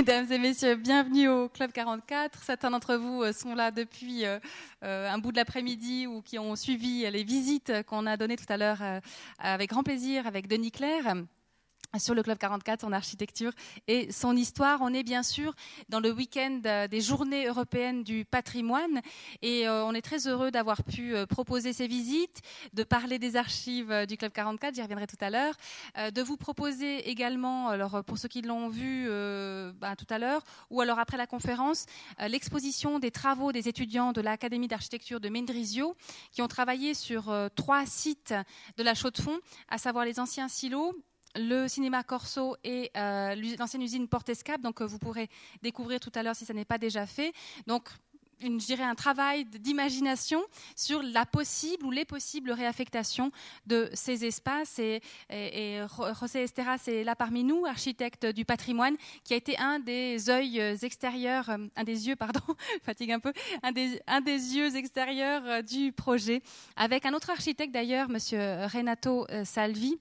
Mesdames 0.00 0.32
et 0.32 0.38
messieurs, 0.38 0.76
bienvenue 0.76 1.28
au 1.28 1.50
Club 1.50 1.72
44. 1.72 2.42
Certains 2.42 2.70
d'entre 2.70 2.94
vous 2.94 3.22
euh, 3.22 3.34
sont 3.34 3.54
là 3.54 3.70
depuis 3.70 4.24
euh, 4.24 4.38
euh, 4.82 5.06
un 5.06 5.18
bout 5.18 5.30
de 5.30 5.36
l'après-midi 5.36 6.06
ou 6.06 6.22
qui 6.22 6.38
ont 6.38 6.56
suivi 6.56 7.00
les 7.10 7.22
visites 7.22 7.70
qu'on 7.86 8.06
a 8.06 8.16
données 8.16 8.38
tout 8.38 8.50
à 8.50 8.56
l'heure 8.56 8.82
avec 9.38 9.68
grand 9.68 9.82
plaisir 9.82 10.26
avec 10.26 10.48
Denis 10.48 10.70
Claire 10.70 11.16
sur 11.98 12.14
le 12.14 12.22
Club 12.22 12.38
44, 12.38 12.82
son 12.82 12.92
architecture 12.92 13.52
et 13.88 14.12
son 14.12 14.36
histoire. 14.36 14.80
On 14.82 14.94
est 14.94 15.02
bien 15.02 15.22
sûr 15.22 15.54
dans 15.88 16.00
le 16.00 16.12
week-end 16.12 16.60
euh, 16.64 16.86
des 16.86 17.00
journées 17.00 17.46
européennes 17.46 18.04
du 18.04 18.24
patrimoine 18.24 19.00
et 19.42 19.66
euh, 19.66 19.84
on 19.84 19.92
est 19.92 20.02
très 20.02 20.28
heureux 20.28 20.50
d'avoir 20.50 20.84
pu 20.84 21.14
euh, 21.14 21.26
proposer 21.26 21.72
ces 21.72 21.88
visites, 21.88 22.42
de 22.74 22.84
parler 22.84 23.18
des 23.18 23.36
archives 23.36 24.06
du 24.06 24.16
Club 24.16 24.32
44, 24.32 24.74
j'y 24.74 24.82
reviendrai 24.82 25.06
tout 25.06 25.16
à 25.20 25.30
l'heure, 25.30 25.54
de 26.12 26.22
vous 26.22 26.36
proposer 26.36 27.08
également, 27.08 27.68
alors 27.68 28.04
pour 28.04 28.18
ceux 28.18 28.28
qui 28.28 28.42
l'ont 28.42 28.68
vu 28.68 29.06
ben, 29.08 29.96
tout 29.96 30.06
à 30.10 30.18
l'heure, 30.18 30.42
ou 30.70 30.80
alors 30.80 30.98
après 30.98 31.16
la 31.16 31.26
conférence, 31.26 31.86
l'exposition 32.28 32.98
des 32.98 33.10
travaux 33.10 33.52
des 33.52 33.68
étudiants 33.68 34.12
de 34.12 34.20
l'Académie 34.20 34.68
d'architecture 34.68 35.20
de 35.20 35.28
Mendrisio 35.28 35.96
qui 36.32 36.42
ont 36.42 36.48
travaillé 36.48 36.94
sur 36.94 37.32
trois 37.54 37.86
sites 37.86 38.34
de 38.76 38.82
la 38.82 38.94
Chaux-de-Fonds, 38.94 39.40
à 39.68 39.78
savoir 39.78 40.04
les 40.04 40.20
anciens 40.20 40.48
silos, 40.48 40.94
le 41.36 41.68
cinéma 41.68 42.02
Corso 42.02 42.56
et 42.64 42.90
euh, 42.96 43.34
l'ancienne 43.58 43.82
usine 43.82 44.08
Portescap, 44.08 44.60
donc 44.60 44.80
euh, 44.80 44.86
vous 44.86 44.98
pourrez 44.98 45.28
découvrir 45.62 46.00
tout 46.00 46.12
à 46.14 46.22
l'heure 46.22 46.36
si 46.36 46.44
ça 46.44 46.54
n'est 46.54 46.64
pas 46.64 46.78
déjà 46.78 47.06
fait. 47.06 47.32
Donc 47.66 47.88
je 48.42 48.48
dirais 48.48 48.84
un 48.84 48.94
travail 48.94 49.44
d'imagination 49.44 50.42
sur 50.74 51.02
la 51.02 51.26
possible 51.26 51.84
ou 51.84 51.90
les 51.90 52.06
possibles 52.06 52.52
réaffectations 52.52 53.30
de 53.66 53.90
ces 53.92 54.24
espaces. 54.24 54.78
Et, 54.78 55.02
José 56.18 56.44
Esteras 56.44 56.82
est 56.86 57.04
là 57.04 57.14
parmi 57.14 57.44
nous, 57.44 57.66
architecte 57.66 58.24
du 58.24 58.46
patrimoine, 58.46 58.96
qui 59.24 59.34
a 59.34 59.36
été 59.36 59.58
un 59.58 59.78
des 59.78 60.14
yeux 60.14 60.82
extérieurs, 60.84 61.50
euh, 61.50 61.58
un 61.76 61.84
des 61.84 62.08
yeux, 62.08 62.16
pardon, 62.16 62.40
fatigue 62.82 63.12
un 63.12 63.20
peu, 63.20 63.32
un 63.62 63.72
des, 63.72 64.00
un 64.06 64.22
des 64.22 64.56
yeux 64.56 64.74
extérieurs 64.74 65.62
du 65.62 65.92
projet, 65.92 66.42
avec 66.76 67.04
un 67.04 67.12
autre 67.12 67.30
architecte 67.30 67.72
d'ailleurs, 67.72 68.08
Monsieur 68.08 68.38
Renato 68.72 69.26
Salvi 69.44 69.98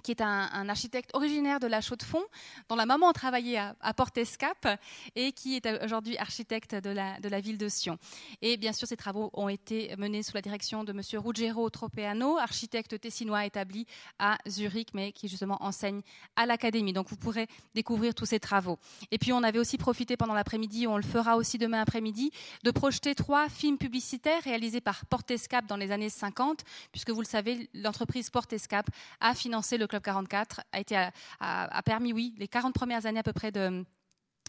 qui 0.00 0.10
est 0.10 0.20
un, 0.20 0.68
architecte 0.68 1.10
originaire 1.14 1.60
de 1.60 1.66
la 1.66 1.80
Chaux-de-Fonds, 1.80 2.24
dont 2.68 2.76
la 2.76 2.86
maman 2.86 3.12
travaillait 3.12 3.58
à, 3.58 3.76
à 3.80 3.94
Portescap 3.94 4.80
et 5.14 5.32
qui 5.32 5.56
est 5.56 5.84
aujourd'hui 5.84 6.16
architecte 6.18 6.74
de 6.74 6.90
la, 6.90 7.18
de 7.20 7.28
la, 7.28 7.40
ville 7.40 7.58
de 7.58 7.68
Sion. 7.68 7.98
Et 8.42 8.56
bien 8.56 8.72
sûr, 8.72 8.86
ces 8.86 8.96
travaux 8.96 9.30
ont 9.32 9.48
été 9.48 9.94
menés 9.96 10.22
sous 10.22 10.34
la 10.34 10.42
direction 10.42 10.84
de 10.84 10.92
M. 10.92 11.00
Ruggero 11.14 11.68
Tropeano, 11.70 12.38
architecte 12.38 13.00
tessinois 13.00 13.44
établi 13.44 13.86
à 14.18 14.38
Zurich, 14.48 14.88
mais 14.94 15.12
qui 15.12 15.28
justement 15.28 15.62
enseigne 15.62 16.02
à 16.36 16.46
l'Académie. 16.46 16.92
Donc 16.92 17.08
vous 17.08 17.16
pourrez 17.16 17.48
découvrir 17.74 18.14
tous 18.14 18.26
ces 18.26 18.40
travaux. 18.40 18.78
Et 19.10 19.18
puis 19.18 19.32
on 19.32 19.42
avait 19.42 19.58
aussi 19.58 19.78
profité 19.78 20.16
pendant 20.16 20.34
l'après-midi, 20.34 20.86
on 20.86 20.96
le 20.96 21.02
fera 21.02 21.36
aussi 21.36 21.58
demain 21.58 21.80
après-midi, 21.80 22.30
de 22.64 22.70
projeter 22.70 23.14
trois 23.14 23.48
films 23.48 23.78
publicitaires 23.78 24.42
réalisés 24.42 24.80
par 24.80 25.06
Portescap 25.06 25.66
dans 25.66 25.76
les 25.76 25.90
années 25.90 26.10
50, 26.10 26.62
puisque 26.92 27.10
vous 27.10 27.20
le 27.20 27.26
savez, 27.26 27.68
l'entreprise 27.74 28.30
Portescap 28.30 28.86
a 29.20 29.34
financé 29.34 29.78
le 29.78 29.86
Club 29.88 30.02
44 30.02 30.60
a, 30.72 30.80
été, 30.80 30.96
a, 31.40 31.82
permis, 31.82 32.12
oui, 32.12 32.34
les 32.38 32.48
40 32.48 32.74
premières 32.74 33.06
années 33.06 33.20
à 33.20 33.22
peu 33.22 33.32
près 33.32 33.50
de, 33.50 33.84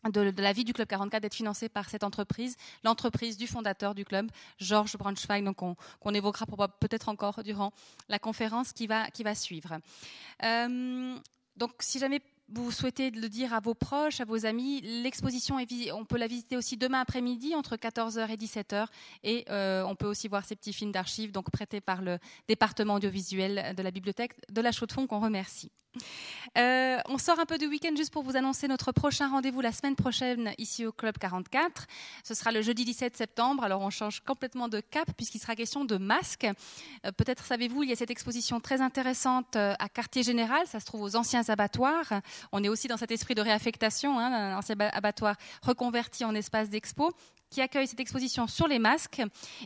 de, 0.06 0.42
la 0.42 0.54
vie 0.54 0.64
du 0.64 0.73
Club 0.73 0.88
44 0.88 1.22
d'être 1.22 1.36
financée 1.36 1.70
par 1.70 1.90
cette 1.90 2.04
entreprise, 2.04 2.56
l'entreprise 2.84 3.38
du 3.38 3.48
fondateur 3.48 3.96
du 3.96 4.06
club, 4.06 4.30
Georges 4.58 4.98
Braunschweig, 4.98 5.44
donc 5.44 5.58
qu'on 5.58 6.14
évoquera 6.14 6.46
peut-être 6.80 7.09
encore 7.09 7.44
durant 7.44 7.72
la 8.08 8.20
conférence 8.20 8.73
qui 8.73 8.88
va, 8.88 9.09
qui 9.12 9.23
va 9.23 9.36
suivre. 9.36 9.80
Euh, 10.44 11.16
donc, 11.56 11.72
si 11.80 12.00
jamais 12.00 12.22
vous 12.52 12.72
souhaitez 12.72 13.11
le 13.11 13.30
dire 13.30 13.53
à 13.53 13.59
vos 13.59 13.73
proches, 13.73 14.19
à 14.22 14.25
vos 14.25 14.45
amis, 14.45 14.81
l'exposition, 14.81 15.58
on 15.94 16.05
peut 16.05 16.17
la 16.17 16.28
visiter 16.28 16.58
aussi 16.58 16.78
demain 16.78 17.02
après-midi 17.02 17.56
entre 17.56 17.75
14h 17.75 18.30
et 18.30 18.36
17h. 18.36 18.88
Et 19.23 19.45
euh, 19.50 19.83
on 19.83 19.95
peut 19.95 20.08
aussi 20.08 20.28
voir 20.28 20.45
ces 20.45 20.56
petits 20.56 20.73
films 20.73 20.91
d'archives 20.91 21.31
donc 21.31 21.52
prêtés 21.52 21.81
par 21.81 22.02
le 22.02 22.17
département 22.47 22.96
audiovisuel 22.96 23.75
de 23.75 23.84
la 23.84 23.91
bibliothèque 23.91 24.34
de 24.51 24.62
la 24.62 24.72
Chaux-de-Fonds 24.72 25.07
qu'on 25.07 25.19
remercie. 25.19 25.72
Euh, 26.57 26.97
on 27.07 27.17
sort 27.17 27.39
un 27.39 27.45
peu 27.45 27.57
du 27.57 27.67
week-end 27.67 27.94
juste 27.95 28.11
pour 28.11 28.23
vous 28.23 28.35
annoncer 28.35 28.67
notre 28.67 28.91
prochain 28.91 29.29
rendez-vous 29.29 29.61
la 29.61 29.72
semaine 29.72 29.95
prochaine 29.95 30.53
ici 30.57 30.85
au 30.85 30.91
Club 30.91 31.17
44. 31.17 31.85
Ce 32.23 32.33
sera 32.33 32.51
le 32.51 32.61
jeudi 32.61 32.85
17 32.85 33.16
septembre. 33.16 33.63
Alors 33.63 33.81
on 33.81 33.89
change 33.89 34.22
complètement 34.22 34.67
de 34.67 34.79
cap 34.79 35.09
puisqu'il 35.16 35.39
sera 35.39 35.55
question 35.55 35.85
de 35.85 35.97
masques. 35.97 36.47
Euh, 37.05 37.11
peut-être 37.11 37.45
savez-vous, 37.45 37.83
il 37.83 37.89
y 37.89 37.94
a 37.94 37.95
cette 37.95 38.11
exposition 38.11 38.59
très 38.59 38.81
intéressante 38.81 39.55
euh, 39.55 39.73
à 39.79 39.89
Quartier 39.89 40.23
Général. 40.23 40.66
Ça 40.67 40.79
se 40.79 40.85
trouve 40.85 41.01
aux 41.01 41.16
anciens 41.16 41.44
abattoirs. 41.47 42.21
On 42.51 42.63
est 42.63 42.69
aussi 42.69 42.88
dans 42.88 42.97
cet 42.97 43.11
esprit 43.11 43.35
de 43.35 43.41
réaffectation, 43.41 44.19
hein, 44.19 44.31
un 44.31 44.57
ancien 44.57 44.75
abattoir 44.79 45.35
reconverti 45.61 46.25
en 46.25 46.35
espace 46.35 46.69
d'expo 46.69 47.11
qui 47.50 47.61
accueille 47.61 47.88
cette 47.88 48.00
exposition 48.00 48.47
sur 48.47 48.67
les 48.67 48.79
masques. 48.79 49.21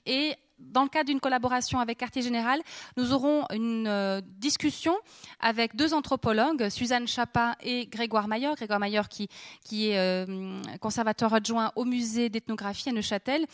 Et 0.05 0.35
dans 0.71 0.83
le 0.83 0.89
cadre 0.89 1.07
d'une 1.07 1.19
collaboration 1.19 1.79
avec 1.79 1.97
Quartier 1.97 2.21
Général, 2.21 2.61
nous 2.97 3.13
aurons 3.13 3.45
une 3.51 3.87
euh, 3.87 4.21
discussion 4.37 4.95
avec 5.39 5.75
deux 5.75 5.93
anthropologues, 5.93 6.69
Suzanne 6.69 7.07
Chapa 7.07 7.55
et 7.61 7.87
Grégoire 7.87 8.27
Maillard. 8.27 8.55
Grégoire 8.55 8.79
Maillard 8.79 9.09
qui, 9.09 9.29
est 9.71 9.97
euh, 9.97 10.61
conservateur 10.79 11.33
adjoint 11.33 11.71
au 11.75 11.85
musée 11.85 12.29
d'ethnographie 12.29 12.89
à 12.89 12.91
Neuchâtel. 12.91 13.45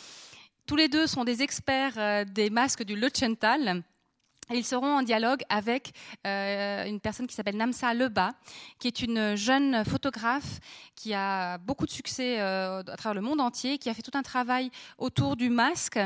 Tous 0.65 0.75
les 0.75 0.87
deux 0.87 1.07
sont 1.07 1.23
des 1.23 1.41
experts 1.41 1.93
euh, 1.97 2.25
des 2.25 2.49
masques 2.49 2.83
du 2.83 2.95
Lechental. 2.95 3.83
Ils 4.51 4.65
seront 4.65 4.97
en 4.97 5.03
dialogue 5.03 5.41
avec 5.47 5.91
euh, 6.25 6.85
une 6.85 6.99
personne 6.99 7.27
qui 7.27 7.35
s'appelle 7.35 7.55
Namsa 7.55 7.93
Leba, 7.93 8.31
qui 8.79 8.87
est 8.87 9.01
une 9.01 9.35
jeune 9.35 9.85
photographe 9.85 10.59
qui 10.95 11.13
a 11.13 11.59
beaucoup 11.59 11.85
de 11.85 11.91
succès 11.91 12.39
euh, 12.39 12.79
à 12.79 12.97
travers 12.97 13.13
le 13.13 13.21
monde 13.21 13.41
entier, 13.41 13.77
qui 13.77 13.89
a 13.89 13.93
fait 13.93 14.01
tout 14.01 14.17
un 14.17 14.23
travail 14.23 14.71
autour 14.97 15.35
du 15.35 15.49
masque. 15.49 15.99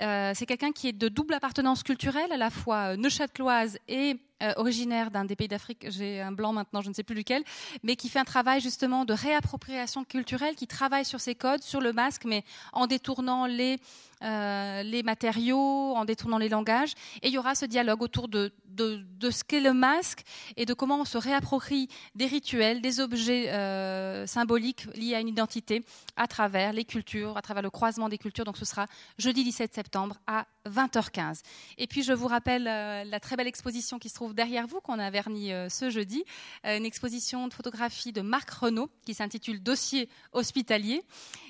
Euh, 0.00 0.32
c'est 0.34 0.46
quelqu'un 0.46 0.72
qui 0.72 0.88
est 0.88 0.92
de 0.92 1.08
double 1.08 1.34
appartenance 1.34 1.82
culturelle, 1.82 2.32
à 2.32 2.38
la 2.38 2.48
fois 2.48 2.96
neuchâteloise 2.96 3.78
et 3.88 4.16
euh, 4.42 4.52
originaire 4.56 5.10
d'un 5.10 5.24
des 5.24 5.36
pays 5.36 5.48
d'Afrique, 5.48 5.86
j'ai 5.88 6.20
un 6.20 6.32
blanc 6.32 6.52
maintenant, 6.52 6.80
je 6.80 6.88
ne 6.88 6.94
sais 6.94 7.02
plus 7.02 7.14
lequel, 7.14 7.44
mais 7.82 7.96
qui 7.96 8.08
fait 8.08 8.18
un 8.18 8.24
travail 8.24 8.60
justement 8.60 9.04
de 9.04 9.12
réappropriation 9.12 10.04
culturelle, 10.04 10.54
qui 10.54 10.66
travaille 10.66 11.04
sur 11.04 11.20
ses 11.20 11.34
codes, 11.34 11.62
sur 11.62 11.80
le 11.80 11.92
masque, 11.92 12.24
mais 12.24 12.44
en 12.72 12.86
détournant 12.86 13.46
les, 13.46 13.78
euh, 14.22 14.82
les 14.82 15.02
matériaux, 15.02 15.94
en 15.96 16.04
détournant 16.04 16.38
les 16.38 16.48
langages. 16.48 16.92
Et 17.22 17.28
il 17.28 17.34
y 17.34 17.38
aura 17.38 17.54
ce 17.54 17.66
dialogue 17.66 18.02
autour 18.02 18.28
de, 18.28 18.52
de, 18.64 19.30
ce 19.30 19.42
qu'est 19.42 19.60
le 19.60 19.72
masque 19.72 20.22
et 20.56 20.64
de 20.64 20.74
comment 20.74 21.00
on 21.00 21.04
se 21.04 21.18
réapproprie 21.18 21.88
des 22.14 22.26
rituels, 22.26 22.80
des 22.80 23.00
objets 23.00 23.50
euh, 23.50 24.26
symboliques 24.26 24.86
liés 24.94 25.14
à 25.14 25.20
une 25.20 25.28
identité 25.28 25.84
à 26.16 26.26
travers 26.26 26.72
les 26.72 26.84
cultures, 26.84 27.36
à 27.36 27.42
travers 27.42 27.62
le 27.62 27.70
croisement 27.70 28.08
des 28.08 28.18
cultures. 28.18 28.44
Donc 28.44 28.56
ce 28.56 28.64
sera 28.64 28.86
jeudi 29.18 29.44
17 29.44 29.74
septembre 29.74 30.16
à 30.26 30.46
20h15. 30.68 31.42
Et 31.78 31.86
puis 31.86 32.02
je 32.02 32.12
vous 32.12 32.28
rappelle 32.28 32.64
la 32.64 33.20
très 33.20 33.36
belle 33.36 33.48
exposition 33.48 33.98
qui 33.98 34.08
se 34.08 34.14
trouve 34.14 34.31
derrière 34.32 34.66
vous, 34.66 34.80
qu'on 34.80 34.98
a 34.98 35.10
verni 35.10 35.52
euh, 35.52 35.68
ce 35.68 35.90
jeudi, 35.90 36.24
euh, 36.66 36.76
une 36.76 36.84
exposition 36.84 37.48
de 37.48 37.54
photographie 37.54 38.12
de 38.12 38.20
Marc 38.20 38.50
Renault 38.50 38.90
qui 39.04 39.14
s'intitule 39.14 39.62
Dossier 39.62 40.08
hospitalier. 40.32 41.02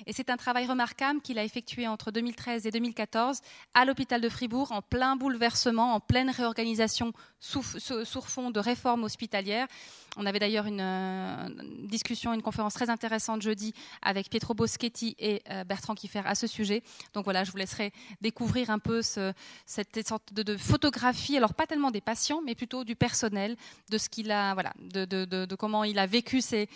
Et 0.05 0.13
c'est 0.13 0.29
un 0.29 0.37
travail 0.37 0.65
remarquable 0.65 1.21
qu'il 1.21 1.39
a 1.39 1.43
effectué 1.43 1.87
entre 1.87 2.11
2013 2.11 2.65
et 2.67 2.71
2014 2.71 3.41
à 3.73 3.85
l'hôpital 3.85 4.21
de 4.21 4.29
Fribourg 4.29 4.71
en 4.71 4.81
plein 4.81 5.15
bouleversement, 5.15 5.93
en 5.93 5.99
pleine 5.99 6.29
réorganisation 6.29 7.13
sous, 7.39 7.61
fond 7.61 8.51
de 8.51 8.59
réforme 8.59 9.03
hospitalière. 9.03 9.67
On 10.15 10.25
avait 10.25 10.39
d'ailleurs 10.39 10.65
une, 10.65 11.87
discussion, 11.87 12.33
une 12.33 12.41
conférence 12.41 12.75
très 12.75 12.89
intéressante 12.89 13.41
jeudi 13.41 13.73
avec 14.01 14.29
Pietro 14.29 14.53
Boschetti 14.53 15.15
et 15.17 15.41
Bertrand 15.65 15.95
Kiffer 15.95 16.21
à 16.23 16.35
ce 16.35 16.45
sujet. 16.45 16.83
Donc 17.13 17.25
voilà, 17.25 17.43
je 17.43 17.51
vous 17.51 17.57
laisserai 17.57 17.91
découvrir 18.21 18.69
un 18.69 18.79
peu 18.79 19.01
cette 19.01 20.07
sorte 20.07 20.33
de, 20.33 20.57
photographie, 20.57 21.37
alors 21.37 21.53
pas 21.53 21.67
tellement 21.67 21.91
des 21.91 22.01
patients, 22.01 22.41
mais 22.43 22.55
plutôt 22.55 22.72
du 22.83 22.95
personnel, 22.95 23.55
de 23.89 23.97
ce 23.97 24.09
qu'il 24.09 24.31
a, 24.31 24.53
voilà, 24.53 24.73
de, 24.79 25.55
comment 25.55 25.83
il 25.83 25.99
a 25.99 26.07
vécu 26.07 26.41
ces, 26.41 26.67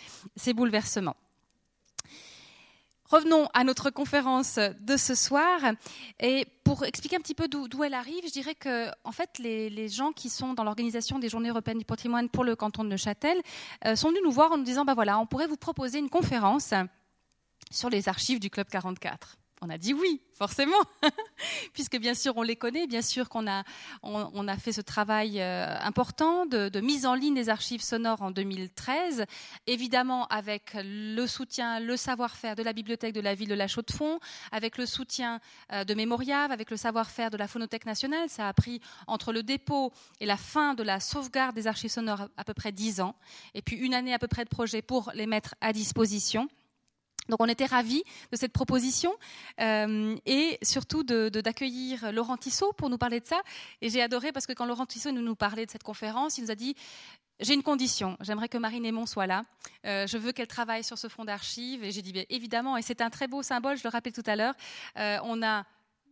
bouleversements. 0.54 1.16
Revenons 3.06 3.48
à 3.54 3.64
notre 3.64 3.90
conférence 3.90 4.58
de 4.80 4.96
ce 4.96 5.14
soir. 5.14 5.58
Et 6.20 6.46
pour 6.62 6.84
expliquer 6.84 7.16
un 7.16 7.20
petit 7.20 7.34
peu 7.34 7.48
d'où 7.48 7.82
elle 7.82 7.94
arrive, 7.94 8.22
je 8.26 8.32
dirais 8.32 8.54
que, 8.54 8.88
en 9.02 9.12
fait, 9.12 9.38
les, 9.38 9.88
gens 9.88 10.12
qui 10.12 10.28
sont 10.28 10.54
dans 10.54 10.62
l'organisation 10.62 11.18
des 11.18 11.28
Journées 11.28 11.48
européennes 11.48 11.78
du 11.78 11.86
patrimoine 11.86 12.28
pour 12.28 12.44
le 12.44 12.54
canton 12.54 12.84
de 12.84 12.90
Neuchâtel 12.90 13.40
euh, 13.86 13.96
sont 13.96 14.10
venus 14.10 14.22
nous 14.24 14.30
voir 14.30 14.52
en 14.52 14.58
nous 14.58 14.64
disant, 14.64 14.84
bah 14.84 14.94
voilà, 14.94 15.18
on 15.18 15.26
pourrait 15.26 15.46
vous 15.46 15.56
proposer 15.56 15.98
une 15.98 16.10
conférence 16.10 16.74
sur 17.70 17.90
les 17.90 18.08
archives 18.08 18.40
du 18.40 18.50
Club 18.50 18.68
44 18.68 19.38
on 19.60 19.70
a 19.70 19.78
dit 19.78 19.94
oui, 19.94 20.20
forcément, 20.32 20.80
puisque 21.72 21.98
bien 21.98 22.14
sûr 22.14 22.36
on 22.36 22.42
les 22.42 22.56
connaît, 22.56 22.86
bien 22.86 23.02
sûr 23.02 23.28
qu'on 23.28 23.46
a, 23.48 23.64
on, 24.02 24.48
a 24.48 24.56
fait 24.56 24.72
ce 24.72 24.80
travail 24.80 25.40
euh, 25.40 25.76
important 25.80 26.46
de, 26.46 26.80
mise 26.80 27.06
en 27.06 27.14
ligne 27.14 27.34
des 27.34 27.48
archives 27.48 27.82
sonores 27.82 28.22
en 28.22 28.30
2013, 28.30 29.24
évidemment 29.66 30.26
avec 30.28 30.76
le 30.76 31.26
soutien, 31.26 31.80
le 31.80 31.96
savoir-faire 31.96 32.54
de 32.54 32.62
la 32.62 32.72
bibliothèque 32.72 33.14
de 33.14 33.20
la 33.20 33.34
ville 33.34 33.48
de 33.48 33.54
La 33.54 33.68
Chaux-de-Fonds, 33.68 34.20
avec 34.52 34.78
le 34.78 34.86
soutien 34.86 35.40
euh, 35.72 35.84
de 35.84 35.94
Mémorial, 35.94 36.52
avec 36.52 36.70
le 36.70 36.76
savoir-faire 36.76 37.30
de 37.30 37.36
la 37.36 37.48
Phonothèque 37.48 37.86
nationale. 37.86 38.28
Ça 38.28 38.48
a 38.48 38.52
pris 38.52 38.80
entre 39.06 39.32
le 39.32 39.42
dépôt 39.42 39.92
et 40.20 40.26
la 40.26 40.36
fin 40.36 40.74
de 40.74 40.82
la 40.82 41.00
sauvegarde 41.00 41.54
des 41.54 41.66
archives 41.66 41.90
sonores 41.90 42.28
à 42.36 42.44
peu 42.44 42.54
près 42.54 42.72
dix 42.72 43.00
ans, 43.00 43.14
et 43.54 43.62
puis 43.62 43.76
une 43.76 43.94
année 43.94 44.14
à 44.14 44.18
peu 44.18 44.28
près 44.28 44.44
de 44.44 44.50
projet 44.50 44.82
pour 44.82 45.10
les 45.14 45.26
mettre 45.26 45.54
à 45.60 45.72
disposition. 45.72 46.48
Donc 47.28 47.40
on 47.42 47.46
était 47.46 47.66
ravis 47.66 48.02
de 48.32 48.36
cette 48.36 48.52
proposition 48.52 49.14
euh, 49.60 50.16
et 50.26 50.58
surtout 50.62 51.02
d'accueillir 51.02 52.06
de, 52.06 52.10
Laurent 52.10 52.36
Tissot 52.36 52.72
pour 52.72 52.90
nous 52.90 52.98
parler 52.98 53.20
de 53.20 53.26
ça. 53.26 53.40
Et 53.80 53.90
j'ai 53.90 54.02
adoré 54.02 54.32
parce 54.32 54.46
que 54.46 54.52
quand 54.52 54.66
Laurent 54.66 54.86
Tissot 54.86 55.12
nous, 55.12 55.22
nous 55.22 55.36
parlait 55.36 55.66
de 55.66 55.70
cette 55.70 55.82
conférence, 55.82 56.38
il 56.38 56.44
nous 56.44 56.50
a 56.50 56.54
dit 56.54 56.74
j'ai 57.40 57.54
une 57.54 57.62
condition, 57.62 58.16
j'aimerais 58.20 58.48
que 58.48 58.58
Marine 58.58 58.84
Aymon 58.84 59.06
soit 59.06 59.26
là. 59.26 59.44
Euh, 59.86 60.06
je 60.08 60.18
veux 60.18 60.32
qu'elle 60.32 60.48
travaille 60.48 60.82
sur 60.82 60.98
ce 60.98 61.06
fonds 61.08 61.24
d'archives. 61.24 61.84
Et 61.84 61.92
j'ai 61.92 62.02
dit, 62.02 62.26
évidemment, 62.30 62.76
et 62.76 62.82
c'est 62.82 63.00
un 63.00 63.10
très 63.10 63.28
beau 63.28 63.42
symbole, 63.42 63.76
je 63.76 63.84
le 63.84 63.90
rappelais 63.90 64.10
tout 64.10 64.24
à 64.26 64.34
l'heure. 64.34 64.54
Euh, 64.96 65.18
on 65.22 65.40
a, 65.42 65.64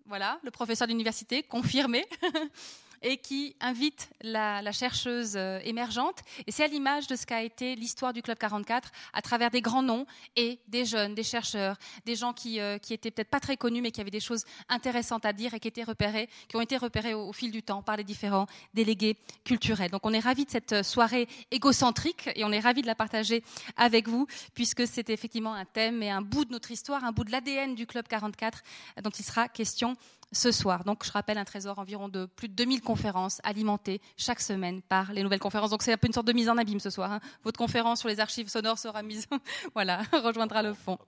voilà, 0.07 0.39
le 0.45 0.53
professeur 0.53 0.87
d'université 0.87 1.43
confirmé. 1.43 2.05
et 3.03 3.19
qui 3.19 3.57
invite 3.61 4.11
la, 4.23 4.73
chercheuse 4.73 5.35
euh, 5.37 5.59
émergente. 5.65 6.21
Et 6.47 6.53
c'est 6.53 6.65
à 6.65 6.67
l'image 6.67 7.07
de 7.07 7.17
ce 7.17 7.27
qu'a 7.27 7.43
été 7.43 7.75
l'histoire 7.77 8.13
du 8.13 8.23
Club 8.23 8.39
44 8.39 8.91
à 9.13 9.23
travers 9.23 9.51
des 9.51 9.61
grands 9.61 9.83
noms 9.83 10.07
et 10.37 10.59
des 10.69 10.85
jeunes, 10.85 11.15
des 11.15 11.23
chercheurs, 11.23 11.77
des 12.05 12.17
gens 12.17 12.33
qui, 12.33 12.61
euh, 12.61 12.79
qui 12.79 12.95
étaient 12.95 13.11
peut-être 13.11 13.31
pas 13.31 13.41
très 13.41 13.57
connus 13.57 13.81
mais 13.81 13.91
qui 13.91 14.01
avaient 14.01 14.11
des 14.11 14.21
choses 14.21 14.45
intéressantes 14.69 15.25
à 15.25 15.33
dire 15.33 15.55
et 15.55 15.61
qui 15.61 15.69
étaient 15.69 15.85
repérés, 15.85 16.29
qui 16.49 16.57
ont 16.57 16.61
été 16.61 16.77
repérés 16.77 17.15
au, 17.15 17.33
fil 17.33 17.51
du 17.51 17.63
temps 17.63 17.83
par 17.83 17.97
les 17.97 18.05
différents 18.05 18.47
délégués 18.75 19.17
culturels. 19.45 19.91
Donc 19.91 20.05
on 20.05 20.13
est 20.13 20.21
ravis 20.21 20.45
de 20.45 20.51
cette 20.51 20.73
euh, 20.73 20.83
soirée 20.83 21.29
égocentrique 21.51 22.29
et 22.35 22.45
on 22.45 22.53
est 22.53 22.61
ravis 22.61 22.83
de 22.83 22.87
la 22.87 22.95
partager 22.95 23.43
avec 23.77 24.09
vous 24.09 24.27
puisque 24.55 24.87
c'est 24.87 25.11
effectivement 25.11 25.55
un 25.55 25.65
thème 25.65 26.03
et 26.03 26.11
un 26.11 26.23
bout 26.23 26.45
de 26.45 26.53
notre 26.53 26.71
histoire, 26.71 27.05
un 27.05 27.13
bout 27.13 27.25
de 27.25 27.33
l'ADN 27.33 27.75
du 27.75 27.87
Club 27.87 28.07
44 28.09 28.63
dont 29.03 29.11
il 29.11 29.25
sera 29.25 29.49
question 29.49 29.97
ce 30.33 30.53
soir. 30.53 30.85
Donc, 30.85 31.05
je 31.05 31.13
rappelle 31.13 31.39
un 31.39 31.45
trésor 31.45 31.79
environ 31.79 32.09
de 32.09 32.27
plus 32.27 32.49
de 32.49 32.55
2000 32.55 32.81
conférences 32.81 33.41
alimentées 33.45 34.01
chaque 34.17 34.41
semaine 34.41 34.83
par 34.83 35.13
les 35.13 35.23
nouvelles 35.23 35.41
conférences. 35.41 35.71
Donc, 35.71 35.83
c'est 35.83 35.93
un 35.93 35.97
peu 35.97 36.07
une 36.07 36.13
sorte 36.13 36.27
de 36.27 36.33
mise 36.33 36.49
en 36.49 36.57
abîme 36.57 36.81
ce 36.81 36.91
soir. 36.91 37.13
Hein. 37.13 37.21
Votre 37.45 37.59
conférence 37.59 38.01
sur 38.01 38.09
les 38.09 38.21
archives 38.21 38.49
sonores 38.49 38.79
sera 38.79 39.03
mise, 39.03 39.27
voilà, 39.75 40.03
rejoindra 40.13 40.63
le 40.63 40.75
fond. 40.75 40.99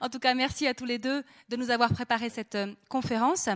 En 0.00 0.08
tout 0.08 0.18
cas, 0.18 0.34
merci 0.34 0.66
à 0.66 0.74
tous 0.74 0.86
les 0.86 0.98
deux 0.98 1.22
de 1.48 1.56
nous 1.56 1.70
avoir 1.70 1.92
préparé 1.92 2.30
cette 2.30 2.54
euh, 2.54 2.74
conférence. 2.88 3.48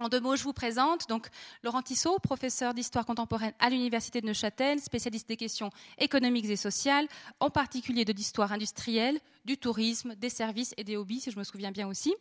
En 0.00 0.08
deux 0.08 0.18
mots, 0.18 0.34
je 0.34 0.42
vous 0.42 0.52
présente 0.52 1.08
donc 1.08 1.28
Laurent 1.62 1.80
Tissot, 1.80 2.18
professeur 2.18 2.74
d'histoire 2.74 3.06
contemporaine 3.06 3.52
à 3.60 3.70
l'Université 3.70 4.20
de 4.20 4.26
Neuchâtel, 4.26 4.80
spécialiste 4.80 5.28
des 5.28 5.36
questions 5.36 5.70
économiques 5.98 6.46
et 6.46 6.56
sociales, 6.56 7.06
en 7.38 7.48
particulier 7.48 8.04
de 8.04 8.12
l'histoire 8.12 8.50
industrielle, 8.50 9.20
du 9.44 9.56
tourisme, 9.56 10.16
des 10.16 10.30
services 10.30 10.74
et 10.78 10.82
des 10.82 10.96
hobbies, 10.96 11.20
si 11.20 11.30
je 11.30 11.38
me 11.38 11.44
souviens 11.44 11.70
bien 11.70 11.86
aussi. 11.86 12.12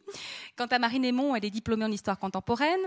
Quant 0.55 0.67
à 0.67 0.77
Marine 0.77 1.03
Aymon, 1.03 1.35
elle 1.35 1.45
est 1.45 1.49
diplômée 1.49 1.85
en 1.85 1.91
histoire 1.91 2.19
contemporaine, 2.19 2.81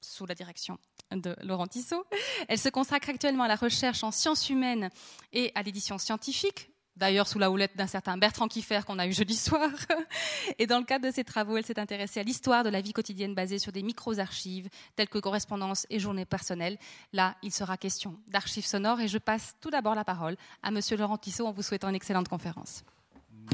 sous 0.00 0.26
la 0.26 0.34
direction 0.34 0.76
de 1.12 1.36
Laurent 1.42 1.68
Tissot. 1.68 2.04
Elle 2.48 2.58
se 2.58 2.68
consacre 2.68 3.10
actuellement 3.10 3.44
à 3.44 3.48
la 3.48 3.54
recherche 3.54 4.02
en 4.02 4.10
sciences 4.10 4.50
humaines 4.50 4.90
et 5.32 5.52
à 5.54 5.62
l'édition 5.62 5.98
scientifique, 5.98 6.71
d'ailleurs 6.96 7.26
sous 7.26 7.38
la 7.38 7.50
houlette 7.50 7.76
d'un 7.76 7.86
certain 7.86 8.16
Bertrand 8.16 8.48
Kiffer 8.48 8.80
qu'on 8.86 8.98
a 8.98 9.06
eu 9.06 9.12
jeudi 9.12 9.36
soir. 9.36 9.70
Et 10.58 10.66
dans 10.66 10.78
le 10.78 10.84
cadre 10.84 11.06
de 11.06 11.12
ses 11.12 11.24
travaux, 11.24 11.56
elle 11.56 11.64
s'est 11.64 11.78
intéressée 11.78 12.20
à 12.20 12.22
l'histoire 12.22 12.64
de 12.64 12.68
la 12.68 12.80
vie 12.80 12.92
quotidienne 12.92 13.34
basée 13.34 13.58
sur 13.58 13.72
des 13.72 13.82
micros-archives 13.82 14.68
telles 14.96 15.08
que 15.08 15.18
correspondance 15.18 15.86
et 15.90 15.98
journées 15.98 16.24
personnelles. 16.24 16.78
Là, 17.12 17.36
il 17.42 17.52
sera 17.52 17.76
question 17.76 18.18
d'archives 18.28 18.66
sonores 18.66 19.00
et 19.00 19.08
je 19.08 19.18
passe 19.18 19.54
tout 19.60 19.70
d'abord 19.70 19.94
la 19.94 20.04
parole 20.04 20.36
à 20.62 20.70
Monsieur 20.70 20.96
Laurent 20.96 21.18
Tissot 21.18 21.46
en 21.46 21.52
vous 21.52 21.62
souhaitant 21.62 21.88
une 21.88 21.94
excellente 21.94 22.28
conférence. 22.28 22.84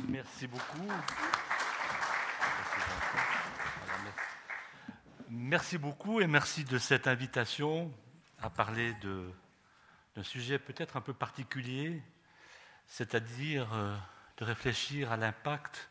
Merci 0.09 0.47
beaucoup. 0.47 0.89
Merci 5.31 5.79
beaucoup 5.79 6.21
et 6.21 6.27
merci 6.27 6.65
de 6.65 6.79
cette 6.79 7.07
invitation 7.07 7.93
à 8.41 8.49
parler 8.49 8.95
d'un 9.03 10.23
sujet 10.23 10.59
peut-être 10.59 10.97
un 10.97 11.01
peu 11.01 11.13
particulier 11.13 12.03
c'est-à-dire 12.89 13.69
euh, 13.75 13.95
de 14.39 14.45
réfléchir 14.45 15.13
à 15.13 15.17
l'impact 15.17 15.89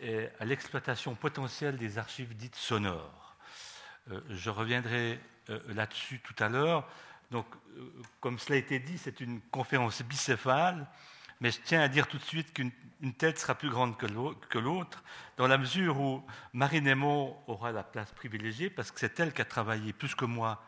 et 0.00 0.28
à 0.38 0.44
l'exploitation 0.44 1.14
potentielle 1.14 1.76
des 1.76 1.98
archives 1.98 2.36
dites 2.36 2.56
sonores. 2.56 3.34
Euh, 4.10 4.20
je 4.30 4.50
reviendrai 4.50 5.18
euh, 5.48 5.60
là-dessus 5.68 6.20
tout 6.20 6.34
à 6.38 6.48
l'heure. 6.48 6.88
Donc, 7.30 7.46
comme 8.20 8.38
cela 8.38 8.56
a 8.56 8.58
été 8.58 8.78
dit, 8.78 8.98
c'est 8.98 9.20
une 9.20 9.40
conférence 9.50 10.02
bicéphale, 10.02 10.86
mais 11.40 11.50
je 11.50 11.60
tiens 11.64 11.80
à 11.80 11.88
dire 11.88 12.06
tout 12.06 12.18
de 12.18 12.22
suite 12.22 12.52
qu'une 12.52 12.70
tête 13.16 13.38
sera 13.38 13.54
plus 13.54 13.70
grande 13.70 13.96
que 13.96 14.58
l'autre, 14.58 15.02
dans 15.38 15.46
la 15.46 15.56
mesure 15.56 15.98
où 15.98 16.24
Marine 16.52 16.86
Aymon 16.86 17.36
aura 17.46 17.72
la 17.72 17.82
place 17.82 18.12
privilégiée, 18.12 18.68
parce 18.68 18.90
que 18.90 19.00
c'est 19.00 19.18
elle 19.18 19.32
qui 19.32 19.40
a 19.40 19.46
travaillé 19.46 19.94
plus 19.94 20.14
que 20.14 20.26
moi 20.26 20.62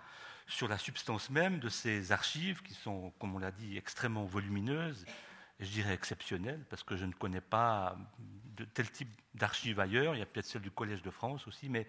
sur 0.46 0.66
la 0.66 0.78
substance 0.78 1.28
même 1.28 1.58
de 1.58 1.68
ces 1.68 2.12
archives, 2.12 2.62
qui 2.62 2.74
sont, 2.74 3.12
comme 3.18 3.34
on 3.34 3.38
l'a 3.38 3.50
dit, 3.50 3.76
extrêmement 3.76 4.24
volumineuses 4.24 5.04
je 5.60 5.70
dirais 5.70 5.94
exceptionnelle, 5.94 6.64
parce 6.68 6.82
que 6.82 6.96
je 6.96 7.04
ne 7.04 7.12
connais 7.12 7.40
pas 7.40 7.96
de 8.18 8.64
tel 8.64 8.90
type 8.90 9.08
d'archives 9.34 9.80
ailleurs. 9.80 10.14
Il 10.14 10.18
y 10.18 10.22
a 10.22 10.26
peut-être 10.26 10.46
celle 10.46 10.62
du 10.62 10.70
Collège 10.70 11.02
de 11.02 11.10
France 11.10 11.46
aussi, 11.46 11.68
mais 11.68 11.86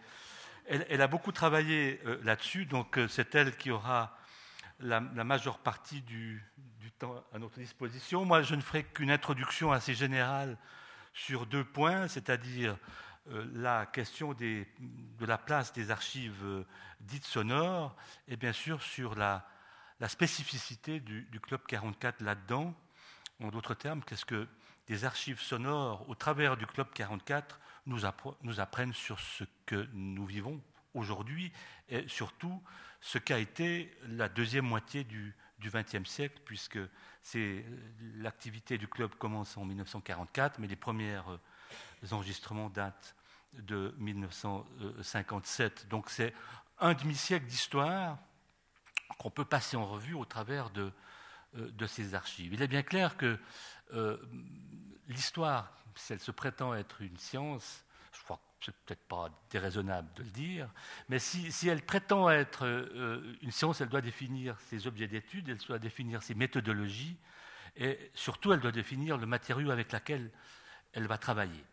elle, 0.67 1.01
a 1.01 1.07
beaucoup 1.07 1.31
travaillé 1.31 2.01
euh, 2.05 2.19
là-dessus, 2.23 2.65
donc 2.65 2.97
euh, 2.97 3.07
c'est 3.07 3.35
elle 3.35 3.55
qui 3.55 3.69
aura 3.69 4.17
la, 4.79 4.99
majeure 4.99 5.59
partie 5.59 6.01
du, 6.01 6.43
temps 6.97 7.23
à 7.33 7.39
notre 7.39 7.59
disposition. 7.59 8.25
Moi, 8.25 8.41
je 8.41 8.55
ne 8.55 8.61
ferai 8.61 8.83
qu'une 8.83 9.11
introduction 9.11 9.71
assez 9.71 9.93
générale 9.93 10.57
sur 11.13 11.45
deux 11.45 11.63
points, 11.63 12.07
c'est-à-dire 12.07 12.77
euh, 13.29 13.45
la 13.53 13.85
question 13.85 14.33
de 14.33 14.65
la 15.25 15.37
place 15.37 15.71
des 15.73 15.91
archives 15.91 16.65
dites 16.99 17.25
sonores 17.25 17.95
et 18.27 18.37
bien 18.37 18.53
sûr 18.53 18.81
sur 18.81 19.15
la, 19.15 19.45
spécificité 20.07 20.99
du, 20.99 21.23
du 21.31 21.39
Club 21.39 21.61
44 21.67 22.21
là-dedans 22.21 22.73
en 23.41 23.49
d'autres 23.49 23.73
termes, 23.73 24.03
qu'est-ce 24.03 24.25
que 24.25 24.47
des 24.87 25.05
archives 25.05 25.41
sonores, 25.41 26.07
au 26.09 26.15
travers 26.15 26.57
du 26.57 26.65
Club 26.67 26.87
44, 26.93 27.59
nous, 27.87 28.05
apprennent 28.05 28.93
sur 28.93 29.19
ce 29.19 29.43
que 29.65 29.87
nous 29.93 30.25
vivons 30.25 30.61
aujourd'hui 30.93 31.51
et 31.89 32.07
surtout 32.07 32.61
ce 33.01 33.17
qu'a 33.17 33.39
été 33.39 33.91
la 34.07 34.29
deuxième 34.29 34.65
moitié 34.65 35.03
du 35.03 35.35
XXe 35.61 36.09
siècle, 36.09 36.39
puisque 36.45 36.79
l'activité 38.15 38.77
du 38.77 38.87
club 38.87 39.15
commence 39.15 39.57
en 39.57 39.65
1944, 39.65 40.59
mais 40.59 40.67
les 40.67 40.75
premiers 40.75 41.15
euh, 41.15 41.37
enregistrements 42.11 42.69
datent 42.69 43.15
de 43.53 43.95
1957. 43.97 45.87
Donc 45.87 46.09
c'est 46.09 46.33
un 46.79 46.93
demi-siècle 46.93 47.45
d'histoire 47.45 48.17
qu'on 49.17 49.29
peut 49.29 49.45
passer 49.45 49.77
en 49.77 49.85
revue 49.85 50.13
au 50.13 50.25
travers 50.25 50.69
de, 50.71 50.91
de 51.55 51.85
ces 51.85 52.15
archives. 52.15 52.53
Il 52.53 52.61
est 52.61 52.67
bien 52.67 52.83
clair 52.83 53.17
que 53.17 53.39
euh, 53.93 54.17
l'histoire, 55.07 55.71
si 55.95 56.13
elle 56.13 56.19
se 56.19 56.31
prétend 56.31 56.73
être 56.73 57.01
une 57.01 57.17
science, 57.17 57.85
je 58.11 58.21
crois 58.23 58.37
que 58.37 58.65
c'est 58.65 58.75
peut-être 58.85 59.07
pas 59.07 59.29
déraisonnable 59.51 60.11
de 60.15 60.23
le 60.23 60.29
dire, 60.29 60.69
mais 61.09 61.19
si, 61.19 61.67
elle 61.67 61.85
prétend 61.85 62.29
être 62.29 62.65
euh, 62.65 63.37
une 63.41 63.51
science, 63.51 63.81
elle 63.81 63.89
doit 63.89 64.01
définir 64.01 64.59
ses 64.61 64.87
objets 64.87 65.07
d'étude, 65.07 65.49
elle 65.49 65.57
doit 65.57 65.79
définir 65.79 66.23
ses 66.23 66.35
méthodologies, 66.35 67.17
et 67.75 68.11
surtout 68.13 68.53
elle 68.53 68.61
doit 68.61 68.71
définir 68.71 69.17
le 69.17 69.25
matériau 69.25 69.71
avec 69.71 69.91
lequel 69.91 70.31
elle 70.93 71.07
va 71.07 71.17
travailler. 71.17 71.63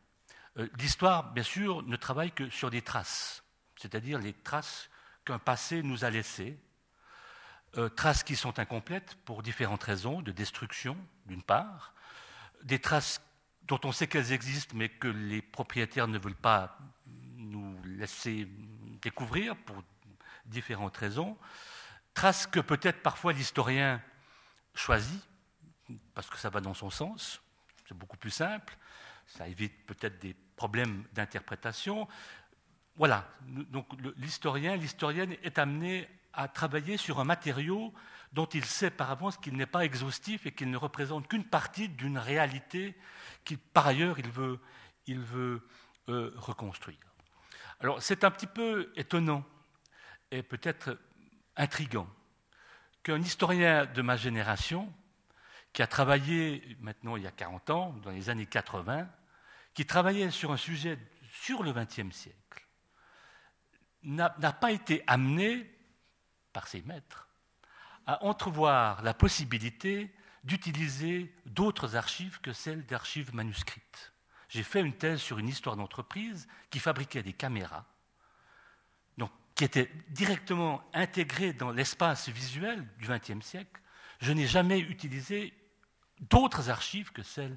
L'histoire, 0.79 1.33
bien 1.33 1.45
sûr, 1.45 1.83
ne 1.85 1.97
travaille 1.97 2.33
que 2.33 2.51
sur 2.51 2.71
des 2.71 2.83
traces, 2.83 3.43
c'est-à-dire 3.77 4.19
les 4.19 4.35
traces 4.35 4.91
qu'un 5.25 5.39
passé 5.39 5.83
nous 5.83 6.05
a 6.05 6.11
laissées, 6.11 6.59
euh, 7.79 7.89
traces 7.89 8.23
qui 8.23 8.37
sont 8.37 8.59
incomplètes 8.59 9.17
pour 9.25 9.43
différentes 9.43 9.83
raisons, 9.83 10.21
de 10.21 10.33
destruction 10.33 10.97
d'une 11.27 11.43
part, 11.43 11.95
des 12.63 12.79
traces 12.79 13.21
dont 13.63 13.81
on 13.85 13.93
sait 13.93 14.09
qu'elles 14.09 14.33
existent 14.33 14.77
mais 14.77 14.89
que 14.89 15.09
les 15.09 15.41
propriétaires 15.41 16.09
ne 16.09 16.19
veulent 16.19 16.35
pas 16.35 16.79
nous 17.37 17.81
laisser 17.85 18.49
découvrir 19.01 19.57
pour 19.57 19.83
différentes 20.45 20.97
raisons, 20.97 21.37
traces 22.15 22.47
que 22.47 22.61
peut-être 22.61 23.03
parfois 23.03 23.33
l'historien 23.33 24.03
choisit, 24.75 25.23
parce 26.15 26.29
que 26.29 26.39
ça 26.39 26.51
va 26.51 26.61
dans 26.61 26.75
son 26.75 26.91
sens, 26.91 27.41
c'est 27.89 27.97
beaucoup 27.97 28.17
plus 28.17 28.31
simple, 28.31 28.77
ça 29.27 29.49
évite 29.49 29.87
peut-être 29.87 30.19
des 30.19 30.35
problèmes 30.57 31.05
d'interprétation. 31.13 32.07
Voilà, 32.97 33.29
donc 33.47 33.87
l'historien, 34.17 34.77
l'historienne 34.77 35.37
est 35.43 35.59
amené 35.59 36.09
à 36.33 36.49
travailler 36.49 36.97
sur 36.97 37.21
un 37.21 37.25
matériau 37.25 37.93
dont 38.33 38.47
il 38.47 38.65
sait 38.65 38.91
par 38.91 39.11
avance 39.11 39.37
qu'il 39.37 39.57
n'est 39.57 39.67
pas 39.67 39.85
exhaustif 39.85 40.47
et 40.47 40.53
qu'il 40.53 40.71
ne 40.71 40.77
représente 40.77 41.29
qu'une 41.29 41.45
partie 41.45 41.89
d'une 41.89 42.19
réalité 42.19 42.97
qu'il, 43.45 43.59
par 43.59 43.87
ailleurs, 43.87 44.19
il 44.19 44.31
veut, 44.31 44.59
il 45.07 45.21
veut 45.21 45.67
euh, 46.09 46.33
reconstruire. 46.37 46.99
Alors, 47.81 48.03
c'est 48.03 48.25
un 48.25 48.31
petit 48.31 48.47
peu 48.47 48.93
étonnant 48.97 49.45
et 50.31 50.43
peut-être 50.43 50.99
intrigant 51.57 52.09
qu'un 53.03 53.21
historien 53.21 53.87
de 53.87 54.03
ma 54.03 54.17
génération, 54.17 54.93
qui 55.73 55.83
a 55.83 55.87
travaillé 55.87 56.77
maintenant 56.81 57.17
il 57.17 57.25
y 57.25 57.27
a 57.27 57.33
40 57.33 57.71
ans, 57.71 57.93
dans 58.03 58.11
les 58.11 58.31
années 58.31 58.47
80, 58.47 59.09
qui 59.75 59.85
travaillait 59.85 60.31
sur 60.31 60.53
un 60.53 60.57
sujet 60.57 60.99
sur 61.33 61.63
le 61.63 61.73
XXe 61.73 62.15
siècle, 62.15 62.67
n'a 64.05 64.31
pas 64.31 64.73
été 64.73 65.03
amené 65.07 65.72
par 66.53 66.69
ses 66.69 66.83
maîtres, 66.83 67.29
à 68.07 68.25
entrevoir 68.25 69.03
la 69.03 69.15
possibilité 69.15 70.13
d'utiliser 70.45 71.33
d'autres 71.47 71.97
archives 71.97 72.41
que 72.41 72.53
celles 72.53 72.85
d'archives 72.87 73.35
manuscrites. 73.35 74.13
j'ai 74.49 74.63
fait 74.63 74.81
une 74.81 74.93
thèse 74.93 75.21
sur 75.21 75.39
une 75.39 75.49
histoire 75.49 75.77
d'entreprise 75.77 76.49
qui 76.71 76.79
fabriquait 76.79 77.23
des 77.23 77.33
caméras, 77.33 77.87
donc, 79.19 79.31
qui 79.55 79.65
étaient 79.65 79.91
directement 80.09 80.83
intégrées 80.93 81.53
dans 81.53 81.71
l'espace 81.71 82.29
visuel 82.29 82.87
du 82.99 83.09
XXe 83.09 83.45
siècle. 83.45 83.81
Je 84.21 84.33
n'ai 84.33 84.47
jamais 84.47 84.79
utilisé 84.81 85.55
d'autres 86.21 86.71
archives 86.71 87.13
que 87.13 87.23
celles 87.23 87.57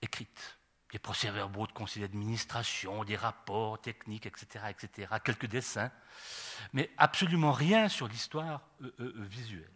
écrites. 0.00 0.58
Des 0.92 0.98
procès-verbaux 0.98 1.66
de 1.66 1.72
conseil 1.72 2.02
d'administration, 2.02 3.02
des 3.04 3.16
rapports 3.16 3.80
techniques, 3.80 4.26
etc., 4.26 4.66
etc., 4.68 5.14
quelques 5.24 5.46
dessins, 5.46 5.90
mais 6.72 6.90
absolument 6.98 7.52
rien 7.52 7.88
sur 7.88 8.08
l'histoire 8.08 8.60
euh, 8.82 8.94
euh, 9.00 9.12
visuelle. 9.16 9.70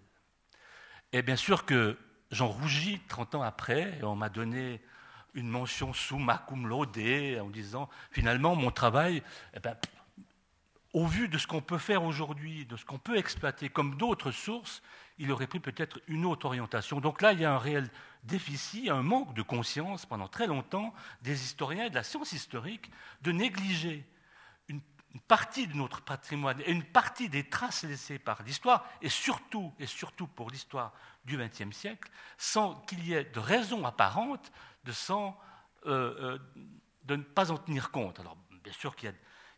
Et 1.13 1.23
bien 1.23 1.37
sûr 1.37 1.65
que 1.65 1.99
j'en 2.31 2.49
rougis 2.49 3.01
30 3.09 3.37
ans 3.37 3.43
après, 3.43 3.99
on 4.03 4.15
m'a 4.15 4.29
donné 4.29 4.83
une 5.35 5.49
mention 5.49 5.93
sous 5.93 6.21
cum 6.47 6.67
laude 6.67 6.99
en 7.41 7.51
disant 7.51 7.89
finalement 8.11 8.57
mon 8.57 8.71
travail, 8.71 9.23
eh 9.55 9.61
ben, 9.61 9.77
au 10.93 11.07
vu 11.07 11.29
de 11.29 11.37
ce 11.37 11.47
qu'on 11.47 11.61
peut 11.61 11.79
faire 11.79 12.03
aujourd'hui, 12.05 12.65
de 12.65 12.77
ce 12.77 12.85
qu'on 12.87 12.99
peut 12.99 13.19
exploiter 13.19 13.69
comme 13.69 13.97
d'autres 13.97 14.31
sources, 14.31 14.83
il 15.19 15.31
aurait 15.31 15.47
pris 15.47 15.61
peut-être 15.61 16.01
une 16.09 16.25
autre 16.25 16.47
orientation. 16.47 17.01
Donc 17.01 17.21
là, 17.21 17.33
il 17.35 17.41
y 17.41 17.45
a 17.45 17.53
un 17.53 17.59
réel 17.59 17.91
déficit, 18.27 18.91
un 18.91 19.03
manque 19.03 19.35
de 19.35 19.43
conscience 19.43 20.07
pendant 20.07 20.29
très 20.29 20.47
longtemps 20.47 20.93
des 21.23 21.45
historiens 21.45 21.87
et 21.87 21.91
de 21.91 21.95
la 21.95 22.03
science 22.03 22.33
historique 22.33 22.91
de 23.23 23.33
négliger 23.33 24.07
une, 24.69 24.81
partie 25.29 25.67
de 25.67 25.75
notre 25.75 26.03
patrimoine 26.03 26.61
et 26.61 26.71
une 26.71 26.85
partie 26.85 27.31
des 27.31 27.49
traces 27.49 27.85
laissées 27.85 28.19
par 28.19 28.43
l'histoire, 28.43 28.85
et 29.01 29.09
surtout, 29.09 29.73
et 29.79 29.87
surtout 29.87 30.27
pour 30.27 30.51
l'histoire 30.51 30.93
du 31.25 31.39
XXe 31.39 31.75
siècle, 31.75 32.11
sans 32.37 32.75
qu'il 32.83 33.07
y 33.07 33.15
ait 33.15 33.25
de 33.25 33.39
raison 33.39 33.87
apparente 33.87 34.53
de, 34.85 34.93
euh, 35.11 35.25
euh, 35.87 36.39
ne 37.09 37.17
pas 37.17 37.51
en 37.51 37.57
tenir 37.57 37.91
compte. 37.91 38.21
Alors, 38.21 38.37
bien 38.63 38.73
sûr 38.75 38.95
qu'il 38.95 39.15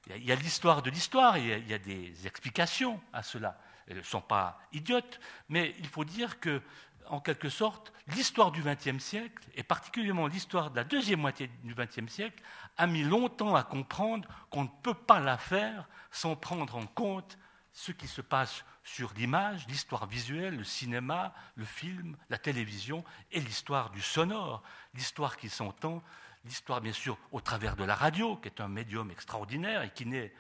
y 0.07 0.31
a, 0.31 0.35
l'histoire 0.37 0.81
de 0.83 0.91
l'histoire, 0.91 1.39
il, 1.39 1.49
il 1.49 1.69
y 1.69 1.75
a 1.75 1.79
des 1.79 2.27
explications 2.27 3.01
à 3.13 3.25
cela 3.25 3.59
elles 3.89 3.97
ne 3.97 4.03
sont 4.03 4.21
pas 4.21 4.61
idiotes, 4.73 5.19
mais 5.49 5.75
il 5.79 5.89
faut 5.89 6.05
dire 6.05 6.41
que, 6.41 6.63
en 7.11 7.21
quelque 7.21 7.49
sorte, 7.49 7.93
l'histoire 8.09 8.51
du 8.53 8.63
XXe 8.63 9.03
siècle, 9.03 9.49
et 9.55 9.63
particulièrement 9.63 10.27
l'histoire 10.27 10.71
de 10.71 10.77
la 10.77 10.85
deuxième 10.85 11.21
moitié 11.21 11.51
du 11.65 11.75
XXe 11.75 12.11
siècle, 12.13 12.43
a 12.77 12.87
mis 12.87 13.03
longtemps 13.03 13.55
à 13.55 13.63
comprendre 13.63 14.29
qu'on 14.51 14.65
ne 14.65 14.83
peut 14.83 14.95
pas 14.95 15.21
la 15.21 15.39
faire 15.39 15.89
sans 16.11 16.37
prendre 16.37 16.77
en 16.77 16.87
compte 16.87 17.39
ce 17.73 17.93
qui 17.93 18.09
se 18.09 18.21
passe 18.21 18.65
sur 18.83 19.13
l'image, 19.17 19.67
l'histoire 19.69 20.07
visuelle, 20.07 20.57
le 20.57 20.65
cinéma, 20.65 21.35
le 21.55 21.65
film, 21.65 22.17
la 22.31 22.39
télévision 22.39 23.05
et 23.31 23.41
l'histoire 23.41 23.91
du 23.91 24.01
sonore, 24.01 24.63
l'histoire 24.95 25.37
qui 25.37 25.49
s'entend, 25.49 26.03
l'histoire 26.45 26.81
bien 26.81 26.93
sûr 26.93 27.19
au 27.31 27.41
travers 27.41 27.77
de 27.77 27.85
la 27.85 27.95
radio, 27.95 28.37
qui 28.37 28.49
est 28.49 28.61
un 28.61 28.69
médium 28.69 29.11
extraordinaire 29.11 29.83
et 29.83 29.91
qui 29.91 30.07
n'est 30.07 30.33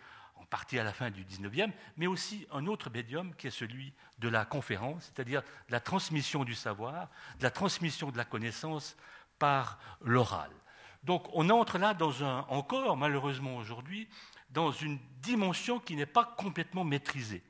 partie 0.50 0.78
à 0.78 0.84
la 0.84 0.92
fin 0.92 1.10
du 1.10 1.24
19e, 1.24 1.70
mais 1.96 2.06
aussi 2.06 2.46
un 2.52 2.66
autre 2.66 2.90
médium 2.90 3.34
qui 3.34 3.46
est 3.46 3.50
celui 3.50 3.92
de 4.18 4.28
la 4.28 4.44
conférence, 4.44 5.04
c'est-à-dire 5.04 5.42
la 5.68 5.80
transmission 5.80 6.44
du 6.44 6.54
savoir, 6.54 7.08
de 7.38 7.42
la 7.42 7.50
transmission 7.50 8.10
de 8.10 8.16
la 8.16 8.24
connaissance 8.24 8.96
par 9.38 9.78
l'oral. 10.00 10.50
Donc 11.04 11.28
on 11.32 11.48
entre 11.50 11.78
là 11.78 11.94
dans 11.94 12.24
un, 12.24 12.40
encore, 12.48 12.96
malheureusement 12.96 13.56
aujourd'hui, 13.56 14.08
dans 14.50 14.72
une 14.72 14.98
dimension 15.20 15.78
qui 15.78 15.94
n'est 15.94 16.06
pas 16.06 16.24
complètement 16.24 16.84
maîtrisée. 16.84 17.42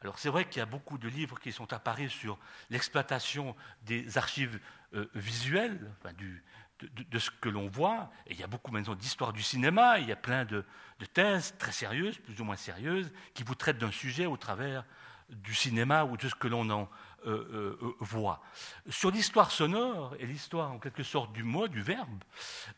Alors 0.00 0.18
c'est 0.18 0.28
vrai 0.28 0.44
qu'il 0.44 0.58
y 0.58 0.62
a 0.62 0.66
beaucoup 0.66 0.98
de 0.98 1.08
livres 1.08 1.40
qui 1.40 1.52
sont 1.52 1.72
apparus 1.72 2.12
sur 2.12 2.38
l'exploitation 2.70 3.56
des 3.82 4.18
archives 4.18 4.60
euh, 4.94 5.10
visuelles, 5.14 5.90
du, 6.16 6.44
de, 6.80 7.18
ce 7.18 7.30
que 7.30 7.48
l'on 7.48 7.68
voit. 7.68 8.10
Et 8.26 8.32
il 8.32 8.40
y 8.40 8.42
a 8.42 8.46
beaucoup 8.46 8.70
maintenant 8.70 8.94
d'histoire 8.94 9.32
du 9.32 9.42
cinéma, 9.42 9.98
il 9.98 10.08
y 10.08 10.12
a 10.12 10.16
plein 10.16 10.44
de, 10.44 10.64
thèses 11.12 11.54
très 11.58 11.72
sérieuses, 11.72 12.18
plus 12.18 12.40
ou 12.40 12.44
moins 12.44 12.56
sérieuses, 12.56 13.12
qui 13.34 13.42
vous 13.42 13.54
traitent 13.54 13.78
d'un 13.78 13.90
sujet 13.90 14.26
au 14.26 14.36
travers 14.36 14.84
du 15.28 15.54
cinéma 15.54 16.04
ou 16.04 16.16
de 16.16 16.28
ce 16.28 16.34
que 16.34 16.48
l'on 16.48 16.68
en 16.70 16.88
euh, 17.26 17.76
euh, 17.82 17.96
voit. 18.00 18.42
Sur 18.88 19.10
l'histoire 19.10 19.50
sonore 19.50 20.14
et 20.20 20.26
l'histoire 20.26 20.70
en 20.70 20.78
quelque 20.78 21.02
sorte 21.02 21.32
du 21.32 21.42
mot, 21.42 21.66
du 21.66 21.82
verbe, 21.82 22.22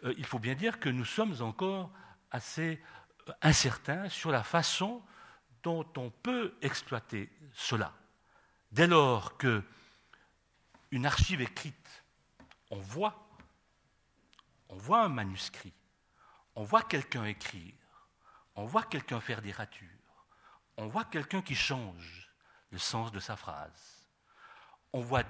euh, 0.05 0.15
il 0.17 0.25
faut 0.25 0.39
bien 0.39 0.55
dire 0.55 0.81
que 0.81 0.89
nous 0.89 1.05
sommes 1.05 1.35
encore 1.41 1.91
assez 2.31 2.83
incertains 3.43 4.09
sur 4.09 4.31
la 4.31 4.43
façon 4.43 5.03
dont 5.63 5.87
on 5.97 6.11
peut 6.11 6.55
exploiter 6.63 7.31
cela. 7.53 7.93
Dès 8.73 8.87
lors 8.87 9.37
que 9.37 9.63
une 10.91 11.05
archive 11.05 11.43
écrite, 11.43 12.05
on 12.71 12.79
voit 12.79 13.28
on 14.69 14.77
voit 14.77 15.03
un 15.03 15.09
manuscrit, 15.09 15.73
on 16.55 16.65
voit 16.65 16.83
quelqu'un 16.83 17.25
écrire, 17.25 17.75
on 18.55 18.65
voit 18.67 18.83
quelqu'un 18.83 19.21
faire 19.21 19.43
des 19.43 19.53
ratures, 19.53 19.89
on 20.77 20.89
voit 20.89 21.05
quelqu'un 21.05 21.43
qui 21.43 21.55
change 21.55 22.31
le 22.71 22.79
sens 22.79 23.13
de 23.13 23.21
sa 23.21 23.37
phrase, 23.37 24.09
on 24.93 25.01
voit 25.01 25.25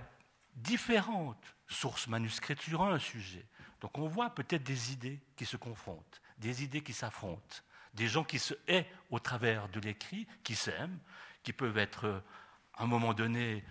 différentes 0.55 1.55
sources 1.67 2.09
manuscrites 2.09 2.61
sur 2.63 2.83
un 2.83 2.99
sujet. 2.99 3.47
Donc 3.81 3.97
on 3.99 4.09
voit 4.09 4.31
peut-être 4.31 4.65
des 4.65 4.93
idées 4.93 5.21
qui 5.37 5.47
se 5.47 5.57
confrontent, 5.57 6.21
des 6.39 6.65
idées 6.65 6.83
qui 6.83 6.93
s'affrontent, 6.93 7.57
des 7.95 8.09
gens 8.09 8.25
qui 8.25 8.39
se 8.39 8.55
haient 8.67 8.91
au 9.11 9.19
travers 9.19 9.69
de 9.69 9.81
l'écrit, 9.81 10.27
qui 10.43 10.57
s'aiment, 10.57 10.99
qui 11.43 11.53
peuvent 11.53 11.79
être 11.79 12.23
à 12.75 12.83
un 12.83 12.87
moment 12.87 13.15
donné 13.15 13.65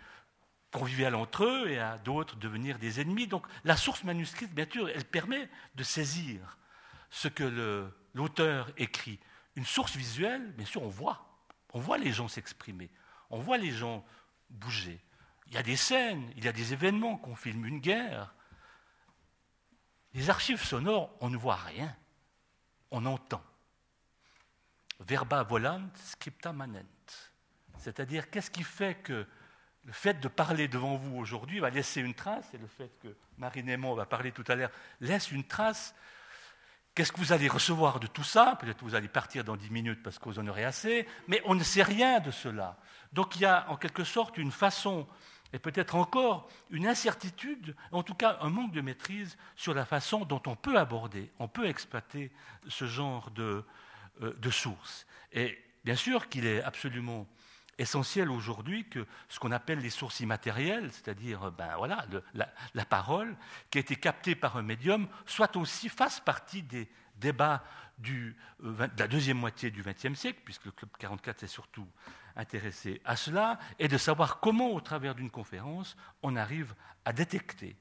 convivial 0.72 1.16
entre 1.16 1.46
eux 1.46 1.70
et 1.70 1.80
à 1.80 1.98
d'autres 1.98 2.36
devenir 2.36 2.78
des 2.80 3.00
ennemis. 3.00 3.28
Donc 3.28 3.46
la 3.64 3.78
source 3.78 4.04
manuscrite, 4.04 4.54
bien 4.54 4.68
sûr, 4.70 4.90
elle 4.90 5.06
permet 5.06 5.50
de 5.76 5.84
saisir 5.84 6.58
ce 7.10 7.28
que 7.28 7.90
l'auteur 8.14 8.72
écrit. 8.78 9.20
Une 9.56 9.66
source 9.66 9.96
visuelle, 9.96 10.52
bien 10.54 10.66
sûr, 10.66 10.84
on 10.84 10.90
voit. 10.90 11.26
On 11.74 11.80
voit 11.80 11.98
les 11.98 12.12
gens 12.12 12.28
s'exprimer. 12.28 12.90
On 13.30 13.40
voit 13.40 13.58
les 13.58 13.72
gens 13.72 14.06
bouger. 14.50 15.00
Il 15.48 15.54
y 15.54 15.58
a 15.58 15.64
des 15.64 15.76
scènes, 15.76 16.32
il 16.36 16.44
y 16.44 16.48
a 16.48 16.52
des 16.52 16.74
événements 16.74 17.18
qu'on 17.18 17.36
filme, 17.36 17.66
une 17.66 17.80
guerre. 17.80 18.34
Les 20.14 20.30
archives 20.30 20.64
sonores, 20.64 21.16
on 21.22 21.30
ne 21.30 21.38
voit 21.38 21.56
rien. 21.56 21.96
On 22.92 23.06
entend. 23.06 23.44
Verba 25.00 25.44
volant, 25.44 25.90
scripta 25.96 26.52
manent. 26.54 26.84
C'est-à-dire, 27.78 28.30
qu'est-ce 28.30 28.52
qui 28.52 28.64
fait 28.64 28.96
que 28.96 29.28
le 29.88 29.94
fait 29.94 30.20
de 30.20 30.28
parler 30.28 30.68
devant 30.68 30.98
vous 30.98 31.18
aujourd'hui 31.18 31.60
va 31.60 31.70
laisser 31.70 32.02
une 32.02 32.14
trace, 32.14 32.54
et 32.54 32.58
le 32.58 32.68
fait 32.68 32.92
que 33.02 33.08
Marie 33.38 33.64
Némon 33.64 33.96
va 33.96 34.06
parler 34.06 34.34
tout 34.34 34.44
à 34.50 34.56
l'heure 34.56 34.70
laisse 35.00 35.32
une 35.32 35.46
trace. 35.46 35.96
Qu'est-ce 36.94 37.14
que 37.14 37.20
vous 37.20 37.32
allez 37.32 37.48
recevoir 37.48 38.02
de 38.02 38.08
tout 38.08 38.24
ça? 38.24 38.58
Peut-être 38.60 38.80
que 38.80 38.84
vous 38.84 38.96
allez 38.96 39.08
partir 39.08 39.46
dans 39.46 39.56
dix 39.56 39.70
minutes 39.70 40.04
parce 40.04 40.20
que 40.20 40.26
vous 40.26 40.40
en 40.40 40.48
aurez 40.48 40.66
assez, 40.66 41.08
mais 41.30 41.42
on 41.46 41.56
ne 41.56 41.64
sait 41.64 41.84
rien 41.84 42.20
de 42.20 42.32
cela. 42.32 42.78
Donc 43.14 43.38
il 43.38 43.44
y 43.44 43.46
a 43.46 43.66
en 43.70 43.78
quelque 43.78 44.04
sorte 44.04 44.38
une 44.38 44.52
façon, 44.52 45.08
et 45.54 45.60
peut-être 45.60 45.96
encore 45.96 46.50
une 46.70 46.86
incertitude, 46.86 47.74
en 47.94 48.04
tout 48.04 48.16
cas 48.16 48.38
un 48.42 48.50
manque 48.50 48.74
de 48.74 48.82
maîtrise 48.82 49.38
sur 49.56 49.74
la 49.74 49.86
façon 49.86 50.26
dont 50.26 50.42
on 50.48 50.58
peut 50.58 50.78
aborder, 50.78 51.32
on 51.40 51.48
peut 51.48 51.66
exploiter 51.66 52.30
ce 52.68 52.88
genre 52.88 53.32
de, 53.32 53.64
euh, 54.22 54.34
de 54.38 54.50
sources. 54.50 55.08
Et 55.32 55.58
bien 55.86 55.96
sûr 55.96 56.28
qu'il 56.28 56.46
est 56.46 56.62
absolument 56.62 57.26
essentiel 57.78 58.30
aujourd'hui 58.30 58.88
que 58.90 59.06
ce 59.30 59.40
qu'on 59.40 59.52
appelle 59.52 59.80
les 59.80 59.90
sources 59.90 60.20
immatérielles, 60.20 60.92
c'est-à-dire 60.92 61.52
ben 61.52 61.76
voilà, 61.78 62.06
la, 62.34 62.86
parole 62.86 63.36
qui 63.70 63.78
a 63.78 63.82
été 63.82 63.96
captée 63.96 64.36
par 64.36 64.58
un 64.58 64.64
médium, 64.64 65.08
soit 65.26 65.56
aussi 65.58 65.90
fasse 65.90 66.20
partie 66.20 66.64
des 66.64 66.90
débats 67.16 67.64
euh, 68.10 68.34
de 68.60 69.00
la 69.00 69.08
deuxième 69.08 69.38
moitié 69.38 69.72
du 69.72 69.84
XXe 69.84 70.18
siècle, 70.18 70.40
puisque 70.44 70.66
le 70.66 70.72
Club 70.72 70.90
44 71.00 71.40
s'est 71.40 71.48
surtout 71.48 71.88
intéressé 72.36 73.02
à 73.06 73.16
cela, 73.16 73.60
et 73.80 73.88
de 73.88 73.98
savoir 73.98 74.40
comment, 74.40 74.72
au 74.72 74.82
travers 74.82 75.16
d'une 75.16 75.32
conférence, 75.32 75.98
on 76.22 76.36
arrive 76.36 76.76
à 77.06 77.14
détecter 77.14 77.76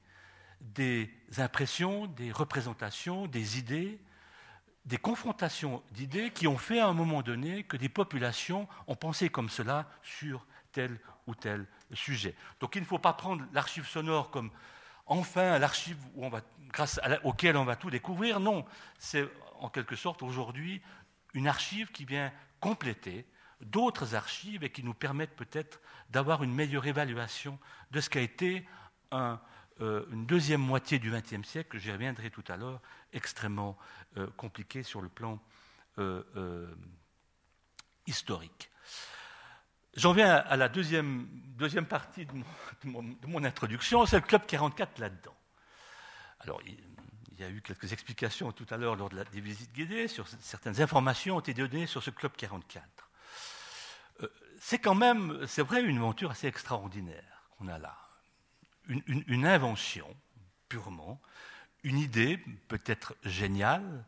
des 0.61 1.11
impressions, 1.37 2.07
des 2.07 2.31
représentations, 2.31 3.27
des 3.27 3.59
idées, 3.59 3.99
des 4.87 4.97
confrontations 4.97 5.83
d'idées 5.91 6.31
qui 6.31 6.47
ont 6.47 6.57
fait 6.57 6.79
à 6.79 6.87
un 6.87 6.93
moment 6.93 7.21
donné 7.21 7.63
que 7.63 7.75
des 7.75 7.89
populations 7.89 8.67
ont 8.87 8.95
pensé 8.95 9.29
comme 9.29 9.49
cela 9.49 9.85
sur 10.01 10.45
tel 10.71 10.97
ou 11.27 11.35
tel 11.35 11.67
sujet. 11.93 12.33
Donc 12.61 12.75
il 12.75 12.81
ne 12.81 12.85
faut 12.85 12.97
pas 12.97 13.11
prendre 13.11 13.45
l'archive 13.51 13.85
sonore 13.85 14.31
comme 14.31 14.49
enfin 15.05 15.59
l'archive 15.59 15.97
grâce 16.69 17.01
auquel 17.23 17.57
on 17.57 17.65
va 17.65 17.75
tout 17.75 17.89
découvrir. 17.89 18.39
Non, 18.39 18.65
c'est 18.97 19.29
en 19.59 19.69
quelque 19.69 19.97
sorte 19.97 20.23
aujourd'hui 20.23 20.81
une 21.33 21.49
archive 21.49 21.91
qui 21.91 22.05
vient 22.05 22.31
compléter 22.61 23.25
d'autres 23.59 24.15
archives 24.15 24.63
et 24.63 24.69
qui 24.69 24.83
nous 24.83 24.93
permettent 24.93 25.35
peut-être 25.35 25.81
d'avoir 26.11 26.43
une 26.43 26.53
meilleure 26.53 26.85
évaluation 26.85 27.59
de 27.91 27.99
ce 27.99 28.09
qu'a 28.09 28.21
été 28.21 28.65
un, 29.11 29.41
euh, 29.81 30.05
une 30.11 30.25
deuxième 30.25 30.61
moitié 30.61 30.99
du 30.99 31.11
XXe 31.11 31.47
siècle, 31.47 31.77
j'y 31.77 31.91
reviendrai 31.91 32.29
tout 32.29 32.43
à 32.47 32.57
l'heure, 32.57 32.81
extrêmement 33.13 33.77
euh, 34.17 34.27
compliqué 34.37 34.83
sur 34.83 35.01
le 35.01 35.09
plan 35.09 35.39
euh, 35.99 36.73
historique. 38.05 38.71
J'en 39.95 40.13
viens 40.13 40.35
à 40.35 40.57
la 40.57 40.69
deuxième, 40.69 41.27
deuxième 41.57 41.87
partie 41.87 42.25
de 42.25 42.31
mon, 42.83 43.43
introduction, 43.43 44.05
c'est 44.05 44.17
le 44.17 44.25
Club 44.25 44.45
44 44.45 44.99
là-dedans. 44.99 45.35
Alors, 46.41 46.61
il, 46.67 46.77
y 47.39 47.43
a 47.43 47.49
eu 47.49 47.61
quelques 47.61 47.93
explications 47.93 48.51
tout 48.51 48.67
à 48.69 48.77
l'heure 48.77 48.95
lors 48.95 49.09
de 49.09 49.15
la, 49.15 49.23
des 49.25 49.41
visites 49.41 49.73
guidées, 49.73 50.07
sur 50.07 50.27
certaines 50.39 50.81
informations 50.81 51.37
ont 51.37 51.39
été 51.39 51.53
données 51.53 51.87
sur 51.87 52.03
ce 52.03 52.11
Club 52.11 52.31
44. 52.37 52.83
Euh, 54.21 54.27
c'est 54.59 54.79
quand 54.79 54.95
même, 54.95 55.45
c'est 55.47 55.63
vrai, 55.63 55.81
une 55.81 55.97
aventure 55.97 56.31
assez 56.31 56.47
extraordinaire 56.47 57.49
qu'on 57.57 57.67
a 57.67 57.79
là. 57.79 58.06
Une, 58.87 59.45
invention, 59.45 60.07
purement, 60.69 61.21
une 61.83 61.99
idée 61.99 62.37
peut-être 62.67 63.15
géniale, 63.23 64.05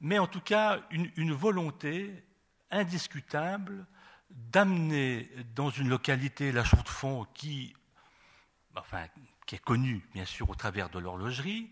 mais 0.00 0.18
en 0.18 0.26
tout 0.26 0.40
cas 0.40 0.80
une, 0.90 1.32
volonté 1.32 2.24
indiscutable 2.70 3.86
d'amener 4.30 5.28
dans 5.54 5.70
une 5.70 5.88
localité 5.88 6.52
la 6.52 6.64
Chaux-de-Fonds 6.64 7.26
qui, 7.34 7.74
enfin, 8.76 9.06
qui 9.46 9.56
est 9.56 9.64
connue 9.64 10.06
bien 10.14 10.24
sûr 10.24 10.50
au 10.50 10.54
travers 10.54 10.88
de 10.88 10.98
l'horlogerie, 10.98 11.70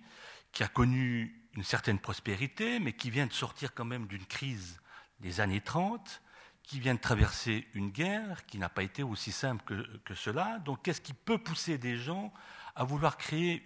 qui 0.53 0.62
a 0.62 0.69
connu 0.69 1.41
une 1.57 1.64
certaine 1.64 1.99
prospérité, 1.99 2.81
mais 2.81 2.93
qui 2.93 3.11
vient 3.11 3.26
de 3.26 3.33
sortir 3.33 3.75
quand 3.75 3.85
même 3.85 4.07
d'une 4.07 4.26
crise 4.26 4.81
des 5.21 5.41
années 5.41 5.61
30, 5.61 6.23
qui 6.64 6.80
vient 6.80 6.94
de 6.94 7.00
traverser 7.00 7.68
une 7.75 7.90
guerre 7.90 8.47
qui 8.47 8.59
n'a 8.59 8.68
pas 8.68 8.83
été 8.83 9.02
aussi 9.02 9.33
simple 9.33 9.62
que, 10.04 10.14
cela. 10.14 10.59
Donc 10.61 10.83
qu'est-ce 10.83 11.00
qui 11.00 11.12
peut 11.12 11.38
pousser 11.38 11.78
des 11.78 11.97
gens 11.97 12.33
à 12.75 12.85
vouloir 12.85 13.16
créer 13.18 13.62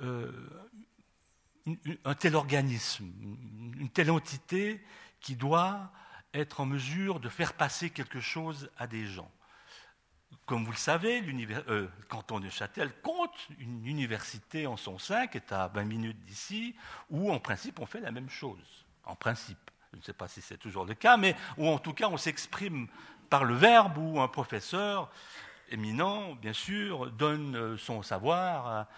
euh, 0.00 0.32
un 2.04 2.14
tel 2.14 2.34
organisme, 2.34 3.10
une 3.78 3.88
telle 3.88 4.10
entité 4.10 4.84
qui 5.20 5.36
doit 5.36 5.92
être 6.34 6.60
en 6.60 6.66
mesure 6.66 7.20
de 7.20 7.28
faire 7.28 7.54
passer 7.54 7.90
quelque 7.90 8.20
chose 8.20 8.68
à 8.76 8.86
des 8.86 9.06
gens? 9.06 9.30
Comme 10.46 10.64
vous 10.64 10.72
le 10.72 10.76
savez, 10.76 11.20
le 11.20 11.56
euh, 11.68 11.88
canton 12.08 12.40
de 12.40 12.48
Châtel 12.48 12.92
compte 13.02 13.48
une 13.58 13.86
université 13.86 14.66
en 14.66 14.76
son 14.76 14.98
sein 14.98 15.28
qui 15.28 15.38
est 15.38 15.52
à 15.52 15.68
20 15.68 15.84
minutes 15.84 16.24
d'ici, 16.24 16.74
où 17.10 17.30
en 17.30 17.38
principe 17.38 17.78
on 17.78 17.86
fait 17.86 18.00
la 18.00 18.10
même 18.10 18.30
chose. 18.30 18.84
En 19.04 19.14
principe, 19.14 19.70
je 19.92 19.98
ne 19.98 20.02
sais 20.02 20.12
pas 20.12 20.28
si 20.28 20.40
c'est 20.40 20.56
toujours 20.56 20.84
le 20.84 20.94
cas, 20.94 21.16
mais 21.16 21.34
où 21.56 21.66
en 21.68 21.78
tout 21.78 21.92
cas 21.92 22.08
on 22.08 22.16
s'exprime 22.16 22.88
par 23.28 23.44
le 23.44 23.54
verbe, 23.54 23.98
où 23.98 24.20
un 24.20 24.28
professeur 24.28 25.10
éminent, 25.70 26.34
bien 26.34 26.52
sûr, 26.52 27.10
donne 27.12 27.56
euh, 27.56 27.76
son 27.76 28.02
savoir 28.02 28.66
à 28.66 28.88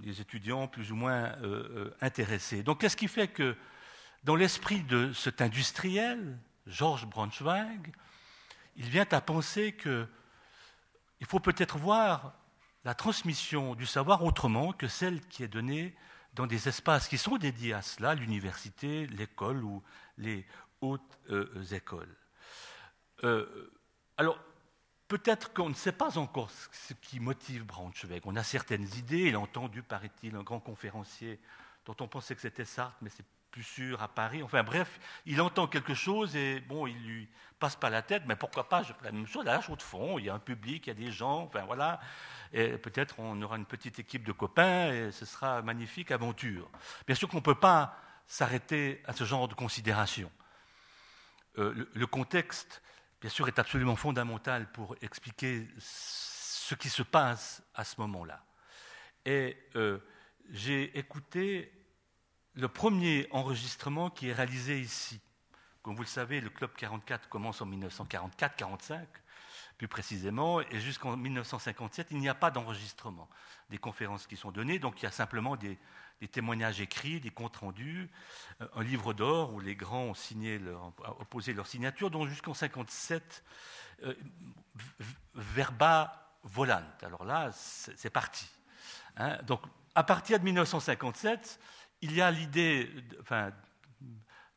des 0.00 0.20
étudiants 0.20 0.66
plus 0.66 0.90
ou 0.90 0.96
moins 0.96 1.32
euh, 1.42 1.94
intéressés. 2.00 2.62
Donc 2.62 2.80
qu'est-ce 2.80 2.96
qui 2.96 3.08
fait 3.08 3.28
que 3.28 3.56
dans 4.24 4.34
l'esprit 4.34 4.82
de 4.82 5.12
cet 5.12 5.40
industriel, 5.40 6.38
Georges 6.66 7.06
Braunschweig, 7.06 7.92
il 8.76 8.86
vient 8.86 9.06
à 9.10 9.20
penser 9.20 9.72
que 9.72 10.06
il 11.20 11.26
faut 11.26 11.40
peut-être 11.40 11.78
voir 11.78 12.34
la 12.84 12.94
transmission 12.94 13.74
du 13.74 13.86
savoir 13.86 14.22
autrement 14.24 14.72
que 14.72 14.88
celle 14.88 15.20
qui 15.28 15.42
est 15.42 15.48
donnée 15.48 15.94
dans 16.34 16.46
des 16.46 16.68
espaces 16.68 17.08
qui 17.08 17.18
sont 17.18 17.36
dédiés 17.36 17.72
à 17.72 17.82
cela, 17.82 18.14
l'université, 18.14 19.06
l'école 19.08 19.64
ou 19.64 19.82
les 20.18 20.46
hautes 20.80 21.18
euh, 21.30 21.64
écoles. 21.72 22.14
Euh, 23.24 23.70
alors, 24.16 24.38
peut-être 25.08 25.52
qu'on 25.52 25.70
ne 25.70 25.74
sait 25.74 25.92
pas 25.92 26.18
encore 26.18 26.50
ce 26.50 26.94
qui 26.94 27.20
motive 27.20 27.64
Braunschweig. 27.64 28.22
On 28.24 28.36
a 28.36 28.44
certaines 28.44 28.86
idées, 28.96 29.28
il 29.28 29.34
a 29.34 29.40
entendu, 29.40 29.82
paraît-il, 29.82 30.36
un 30.36 30.42
grand 30.42 30.60
conférencier 30.60 31.40
dont 31.86 31.96
on 32.00 32.08
pensait 32.08 32.34
que 32.34 32.40
c'était 32.40 32.64
Sartre, 32.64 32.96
mais 33.00 33.10
c'est 33.10 33.24
plus 33.50 33.62
sûr 33.62 34.02
à 34.02 34.08
Paris. 34.08 34.42
Enfin 34.42 34.62
bref, 34.62 35.00
il 35.26 35.40
entend 35.40 35.66
quelque 35.66 35.94
chose 35.94 36.36
et 36.36 36.60
bon, 36.60 36.86
il 36.86 36.98
lui 37.06 37.28
passe 37.58 37.76
pas 37.76 37.90
la 37.90 38.02
tête, 38.02 38.24
mais 38.26 38.36
pourquoi 38.36 38.68
pas, 38.68 38.82
je 38.82 38.92
fais 38.92 39.04
la 39.04 39.12
même 39.12 39.26
chose 39.26 39.46
à 39.48 39.58
la 39.58 39.76
de 39.76 39.82
fond, 39.82 40.18
il 40.18 40.26
y 40.26 40.28
a 40.28 40.34
un 40.34 40.38
public, 40.38 40.86
il 40.86 40.90
y 40.90 40.92
a 40.92 40.94
des 40.94 41.10
gens, 41.10 41.44
enfin 41.44 41.64
voilà, 41.64 41.98
et 42.52 42.78
peut-être 42.78 43.18
on 43.18 43.40
aura 43.42 43.56
une 43.56 43.66
petite 43.66 43.98
équipe 43.98 44.24
de 44.24 44.32
copains 44.32 44.92
et 44.92 45.12
ce 45.12 45.24
sera 45.24 45.58
une 45.58 45.64
magnifique 45.64 46.10
aventure. 46.10 46.70
Bien 47.06 47.16
sûr 47.16 47.28
qu'on 47.28 47.38
ne 47.38 47.42
peut 47.42 47.54
pas 47.54 47.96
s'arrêter 48.28 49.02
à 49.06 49.14
ce 49.14 49.24
genre 49.24 49.48
de 49.48 49.54
considération. 49.54 50.30
Euh, 51.56 51.88
le, 51.92 52.06
contexte, 52.06 52.82
bien 53.20 53.30
sûr, 53.30 53.48
est 53.48 53.58
absolument 53.58 53.96
fondamental 53.96 54.70
pour 54.70 54.94
expliquer 55.00 55.66
ce 55.78 56.74
qui 56.74 56.90
se 56.90 57.02
passe 57.02 57.62
à 57.74 57.84
ce 57.84 58.00
moment-là. 58.02 58.44
Et 59.24 59.56
euh, 59.74 59.98
j'ai 60.50 60.96
écouté 60.96 61.72
le 62.54 62.68
premier 62.68 63.26
enregistrement 63.30 64.10
qui 64.10 64.28
est 64.28 64.34
réalisé 64.34 64.78
ici. 64.78 65.20
Comme 65.82 65.96
vous 65.96 66.02
le 66.02 66.08
savez, 66.08 66.40
le 66.40 66.50
Club 66.50 66.72
44 66.76 67.28
commence 67.28 67.62
en 67.62 67.66
1944-45, 67.66 69.06
plus 69.78 69.88
précisément, 69.88 70.60
et 70.60 70.80
jusqu'en 70.80 71.16
1957, 71.16 72.08
il 72.10 72.18
n'y 72.18 72.28
a 72.28 72.34
pas 72.34 72.50
d'enregistrement 72.50 73.28
des 73.70 73.78
conférences 73.78 74.26
qui 74.26 74.36
sont 74.36 74.50
données, 74.50 74.78
donc 74.78 75.00
il 75.00 75.04
y 75.04 75.06
a 75.06 75.12
simplement 75.12 75.56
des, 75.56 75.78
témoignages 76.26 76.80
écrits, 76.80 77.20
des 77.20 77.30
comptes 77.30 77.56
rendus, 77.56 78.10
euh, 78.60 78.66
un 78.74 78.82
livre 78.82 79.14
d'or 79.14 79.54
où 79.54 79.60
les 79.60 79.76
grands 79.76 80.04
ont 80.04 80.14
signé 80.14 80.58
leur, 80.58 80.92
leur 81.54 81.66
signature, 81.66 82.10
donc 82.10 82.28
jusqu'en 82.28 82.54
57, 82.54 83.44
euh, 84.02 84.14
verba 85.34 86.34
volant. 86.42 86.82
Alors 87.02 87.24
là, 87.24 87.50
c'est 87.52 88.10
parti. 88.10 88.48
Hein. 89.16 89.38
donc 89.42 89.60
à 89.94 90.04
partir 90.04 90.38
de 90.38 90.44
1957, 90.44 91.60
il 92.02 92.14
y 92.14 92.20
a 92.20 92.30
l'idée 92.30 92.88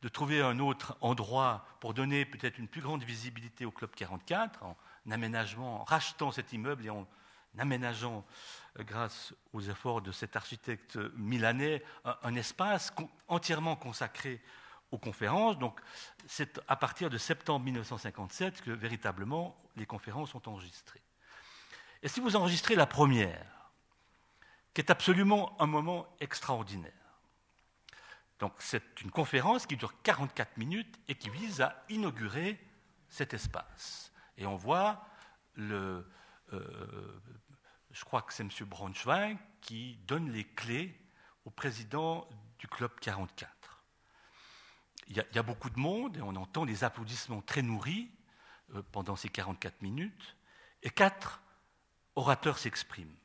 de 0.02 0.08
trouver 0.08 0.42
un 0.42 0.60
autre 0.60 0.98
endroit 1.02 1.66
pour 1.80 1.94
donner 1.94 2.26
peut-être 2.26 2.58
une 2.58 2.68
plus 2.68 2.82
grande 2.82 3.04
visibilité 3.04 3.66
au 3.66 3.72
Club 3.72 3.92
44, 3.96 4.64
en 4.64 4.76
aménagement, 5.10 5.82
en 5.82 5.84
rachetant 5.84 6.32
cet 6.32 6.54
immeuble 6.54 6.86
et 6.86 6.90
en 6.90 7.08
aménageant, 7.58 8.26
euh, 8.80 8.84
grâce 8.84 9.34
aux 9.54 9.62
efforts 9.62 10.02
de 10.02 10.12
cet 10.12 10.36
architecte 10.36 10.98
milanais, 11.16 11.84
un, 12.24 12.36
espace 12.36 12.94
entièrement 13.28 13.76
consacré 13.76 14.42
aux 14.92 14.98
conférences. 14.98 15.58
Donc 15.58 15.80
c'est 16.28 16.62
à 16.68 16.76
partir 16.76 17.10
de 17.10 17.18
septembre 17.18 17.66
1957 17.66 18.62
que 18.62 18.72
véritablement 18.72 19.56
les 19.76 19.86
conférences 19.86 20.32
sont 20.32 20.48
enregistrées. 20.48 21.02
Et 22.04 22.08
si 22.08 22.20
vous 22.20 22.36
enregistrez 22.36 22.76
la 22.76 22.88
première, 22.88 23.46
qui 24.74 24.82
est 24.82 24.92
absolument 24.92 25.56
un 25.62 25.68
moment 25.68 26.08
extraordinaire, 26.20 26.92
donc 28.40 28.54
c'est 28.58 29.02
une 29.02 29.12
conférence 29.12 29.68
qui 29.68 29.78
dure 29.78 29.94
44 30.02 30.58
minutes 30.58 31.00
et 31.08 31.16
qui 31.16 31.30
vise 31.30 31.62
à 31.62 31.84
inaugurer 31.90 32.60
cet 33.08 33.36
espace. 33.36 34.12
Et 34.38 34.48
on 34.48 34.56
voit 34.56 35.06
le, 35.54 36.10
je 36.52 38.04
crois 38.06 38.22
que 38.22 38.34
c'est 38.34 38.44
M. 38.44 38.50
Braunschweig 38.68 39.38
qui 39.62 39.98
donne 40.08 40.32
les 40.32 40.44
clés 40.44 41.00
au 41.46 41.50
président 41.50 42.28
du 42.60 42.68
Club 42.68 42.92
44. 43.00 43.84
Il 45.08 45.18
y, 45.18 45.20
a, 45.20 45.26
il 45.32 45.36
y 45.36 45.40
a 45.40 45.44
beaucoup 45.44 45.70
de 45.70 45.80
monde 45.80 46.18
et 46.18 46.22
on 46.22 46.36
entend 46.36 46.66
des 46.66 46.84
applaudissements 46.84 47.42
très 47.42 47.62
nourris 47.62 48.10
euh, 48.76 48.82
pendant 48.92 49.16
ces 49.16 49.30
44 49.30 49.82
minutes, 49.82 50.38
et 50.84 50.90
quatre 50.90 51.42
orateurs 52.16 52.58
s'expriment. 52.58 53.16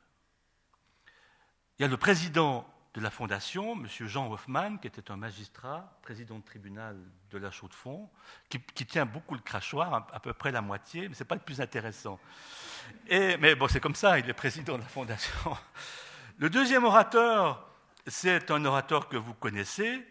Il 1.77 1.83
y 1.83 1.85
a 1.85 1.87
le 1.87 1.97
président 1.97 2.67
de 2.97 3.01
la 3.03 3.11
Fondation, 3.11 3.73
M. 3.73 3.87
Jean 4.07 4.31
Hoffman, 4.31 4.77
qui 4.77 4.87
était 4.87 5.11
un 5.11 5.17
magistrat, 5.17 5.99
président 6.01 6.39
de 6.39 6.43
tribunal 6.43 6.97
de 7.29 7.37
la 7.37 7.51
Chaux-de-Fonds, 7.51 8.09
qui, 8.49 8.59
tient 8.87 9.05
beaucoup 9.05 9.35
le 9.35 9.41
crachoir, 9.41 10.07
à, 10.11 10.19
peu 10.19 10.33
près 10.33 10.51
la 10.51 10.61
moitié, 10.61 11.07
mais 11.07 11.13
ce 11.13 11.21
n'est 11.21 11.27
pas 11.27 11.35
le 11.35 11.41
plus 11.41 11.61
intéressant. 11.61 12.19
Mais 13.07 13.53
bon, 13.53 13.67
c'est 13.67 13.79
comme 13.79 13.93
ça, 13.93 14.17
il 14.17 14.27
est 14.27 14.33
président 14.33 14.77
de 14.77 14.81
la 14.81 14.87
Fondation. 14.87 15.55
Le 16.39 16.49
deuxième 16.49 16.85
orateur, 16.85 17.69
c'est 18.07 18.49
un 18.49 18.65
orateur 18.65 19.09
que 19.09 19.17
vous 19.17 19.35
connaissez, 19.35 20.03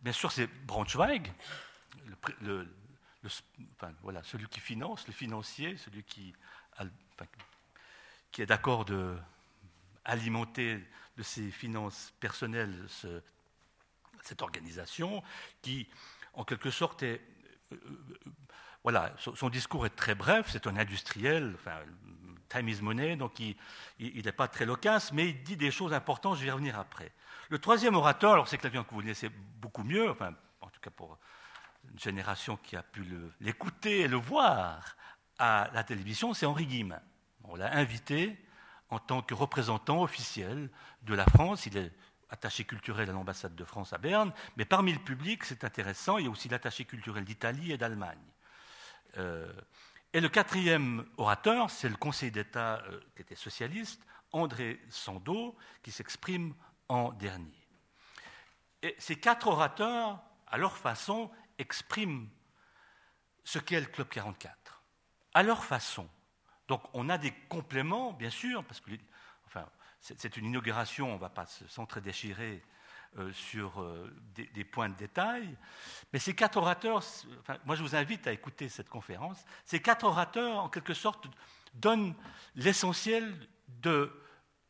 bien 0.00 0.12
sûr, 0.12 0.30
c'est 0.30 0.46
Braunschweig, 0.46 1.32
celui 4.22 4.46
qui 4.46 4.60
finance, 4.60 5.08
le 5.08 5.12
financier, 5.12 5.76
celui 5.76 6.04
qui, 6.04 6.32
qui 8.30 8.42
est 8.42 8.46
d'accord 8.46 8.84
de 8.84 9.16
alimenter 10.04 10.78
de 11.20 11.24
ses 11.24 11.50
finances 11.50 12.14
personnelles 12.18 12.74
cette 14.22 14.40
organisation, 14.40 15.22
qui, 15.60 15.86
en 16.32 16.44
quelque 16.44 16.70
sorte, 16.70 17.02
est. 17.02 17.20
Euh, 17.72 17.76
euh, 17.76 18.30
voilà, 18.82 19.14
son, 19.18 19.50
discours 19.50 19.84
est 19.84 19.94
très 19.94 20.14
bref, 20.14 20.48
c'est 20.50 20.66
un 20.66 20.74
industriel, 20.78 21.54
enfin, 21.54 21.80
time 22.48 22.66
is 22.70 22.80
money, 22.80 23.14
donc 23.14 23.38
il 23.38 23.54
n'est 23.98 24.32
pas 24.32 24.48
très 24.48 24.64
loquace, 24.64 25.12
mais 25.12 25.28
il 25.28 25.42
dit 25.42 25.58
des 25.58 25.70
choses 25.70 25.92
importantes, 25.92 26.38
je 26.38 26.40
vais 26.40 26.48
y 26.48 26.50
revenir 26.50 26.78
après. 26.78 27.12
Le 27.50 27.58
troisième 27.58 27.94
orateur, 27.94 28.32
alors 28.32 28.48
c'est 28.48 28.56
quelqu'un 28.56 28.82
que 28.82 28.94
vous 28.94 29.02
connaissez 29.02 29.28
beaucoup 29.28 29.84
mieux, 29.84 30.08
enfin, 30.08 30.32
en 30.62 30.70
tout 30.70 30.80
cas 30.80 30.88
pour 30.88 31.18
une 31.92 31.98
génération 31.98 32.56
qui 32.56 32.74
a 32.74 32.82
pu 32.82 33.04
l'écouter 33.42 34.00
et 34.00 34.08
le 34.08 34.16
voir 34.16 34.96
à 35.38 35.68
la 35.74 35.84
télévision, 35.84 36.32
c'est 36.32 36.46
Henri 36.46 36.64
Guillemin. 36.64 37.02
On 37.44 37.56
l'a 37.56 37.76
invité 37.76 38.38
en 38.90 38.98
tant 38.98 39.22
que 39.22 39.34
représentant 39.34 40.02
officiel 40.02 40.70
de 41.02 41.14
la 41.14 41.24
France. 41.26 41.66
Il 41.66 41.76
est 41.76 41.92
attaché 42.28 42.64
culturel 42.64 43.08
à 43.10 43.12
l'ambassade 43.12 43.54
de 43.54 43.64
France 43.64 43.92
à 43.92 43.98
Berne, 43.98 44.32
mais 44.56 44.64
parmi 44.64 44.92
le 44.92 45.00
public, 45.00 45.44
c'est 45.44 45.64
intéressant, 45.64 46.18
il 46.18 46.26
y 46.26 46.28
a 46.28 46.30
aussi 46.30 46.48
l'attaché 46.48 46.84
culturel 46.84 47.24
d'Italie 47.24 47.72
et 47.72 47.78
d'Allemagne. 47.78 48.18
Euh, 49.16 49.52
et 50.12 50.20
le 50.20 50.28
quatrième 50.28 51.04
orateur, 51.16 51.70
c'est 51.70 51.88
le 51.88 51.96
conseiller 51.96 52.30
d'État 52.30 52.82
euh, 52.86 53.00
qui 53.16 53.22
était 53.22 53.34
socialiste, 53.34 54.02
André 54.32 54.80
Sandeau, 54.90 55.56
qui 55.82 55.90
s'exprime 55.90 56.54
en 56.88 57.12
dernier. 57.12 57.66
Et 58.82 58.94
ces 58.98 59.16
quatre 59.16 59.48
orateurs, 59.48 60.22
à 60.46 60.56
leur 60.56 60.76
façon, 60.76 61.30
expriment 61.58 62.28
ce 63.44 63.58
qu'est 63.58 63.80
le 63.80 63.86
Club 63.86 64.08
44, 64.08 64.82
à 65.34 65.42
leur 65.42 65.64
façon. 65.64 66.08
Donc 66.70 66.82
on 66.92 67.08
a 67.08 67.18
des 67.18 67.32
compléments, 67.48 68.12
bien 68.12 68.30
sûr, 68.30 68.62
parce 68.62 68.78
que 68.78 68.92
enfin, 69.44 69.66
c'est 69.98 70.36
une 70.36 70.46
inauguration, 70.46 71.10
on 71.10 71.14
ne 71.14 71.18
va 71.18 71.28
pas 71.28 71.44
s'entre-déchirer 71.46 72.62
euh, 73.18 73.32
sur 73.32 73.82
euh, 73.82 74.08
des, 74.54 74.62
points 74.62 74.88
de 74.88 74.94
détail. 74.94 75.56
Mais 76.12 76.20
ces 76.20 76.32
quatre 76.32 76.58
orateurs, 76.58 77.02
moi 77.64 77.74
je 77.74 77.82
vous 77.82 77.96
invite 77.96 78.28
à 78.28 78.32
écouter 78.32 78.68
cette 78.68 78.88
conférence, 78.88 79.44
ces 79.64 79.82
quatre 79.82 80.04
orateurs, 80.04 80.60
en 80.60 80.68
quelque 80.68 80.94
sorte, 80.94 81.26
donnent 81.74 82.14
l'essentiel 82.54 83.34
de, 83.82 84.12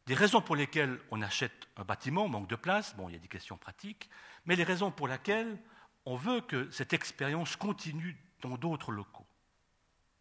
des 0.06 0.14
raisons 0.14 0.40
pour 0.40 0.56
lesquelles 0.56 0.98
on 1.10 1.20
achète 1.20 1.68
un 1.76 1.84
bâtiment, 1.84 2.28
manque 2.28 2.48
de 2.48 2.56
place, 2.56 2.96
bon, 2.96 3.10
il 3.10 3.12
y 3.12 3.16
a 3.16 3.20
des 3.20 3.28
questions 3.28 3.58
pratiques, 3.58 4.08
mais 4.46 4.56
les 4.56 4.64
raisons 4.64 4.90
pour 4.90 5.06
lesquelles 5.06 5.58
on 6.06 6.16
veut 6.16 6.40
que 6.40 6.70
cette 6.70 6.94
expérience 6.94 7.56
continue 7.56 8.16
dans 8.40 8.56
d'autres 8.56 8.90
locaux, 8.90 9.26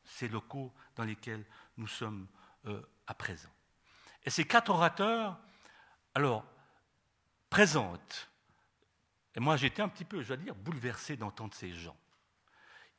ces 0.04 0.28
locaux 0.28 0.74
dans 0.98 1.06
lesquels 1.06 1.46
nous 1.80 1.88
sommes 1.88 2.28
euh, 2.66 2.82
à 3.08 3.14
présent. 3.14 3.50
Et 4.24 4.30
ces 4.30 4.46
quatre 4.46 4.70
orateurs, 4.70 5.40
alors, 6.14 6.46
présentent, 7.50 8.30
et 9.36 9.40
moi 9.40 9.58
j'étais 9.58 9.82
un 9.82 9.90
petit 9.90 10.06
peu, 10.06 10.22
je 10.22 10.28
dois 10.28 10.38
dire, 10.38 10.56
bouleversé 10.56 11.16
d'entendre 11.16 11.54
ces 11.54 11.74
gens. 11.74 11.98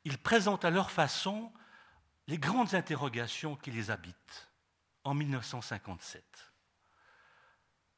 Ils 0.03 0.17
présentent 0.17 0.65
à 0.65 0.71
leur 0.71 0.91
façon 0.91 1.51
les 2.27 2.37
grandes 2.37 2.73
interrogations 2.73 3.55
qui 3.55 3.71
les 3.71 3.91
habitent 3.91 4.49
en 5.03 5.13
1957. 5.13 6.23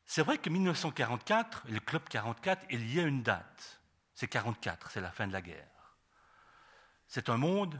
C'est 0.05 0.23
vrai 0.23 0.37
que 0.37 0.49
1944, 0.49 1.63
le 1.69 1.79
Club 1.79 2.03
44 2.09 2.65
est 2.69 2.77
lié 2.77 3.03
à 3.03 3.07
une 3.07 3.23
date. 3.23 3.81
C'est 4.13 4.27
44, 4.27 4.91
c'est 4.91 5.01
la 5.01 5.11
fin 5.11 5.27
de 5.27 5.33
la 5.33 5.41
guerre. 5.41 5.97
C'est 7.07 7.29
un 7.29 7.37
monde, 7.37 7.79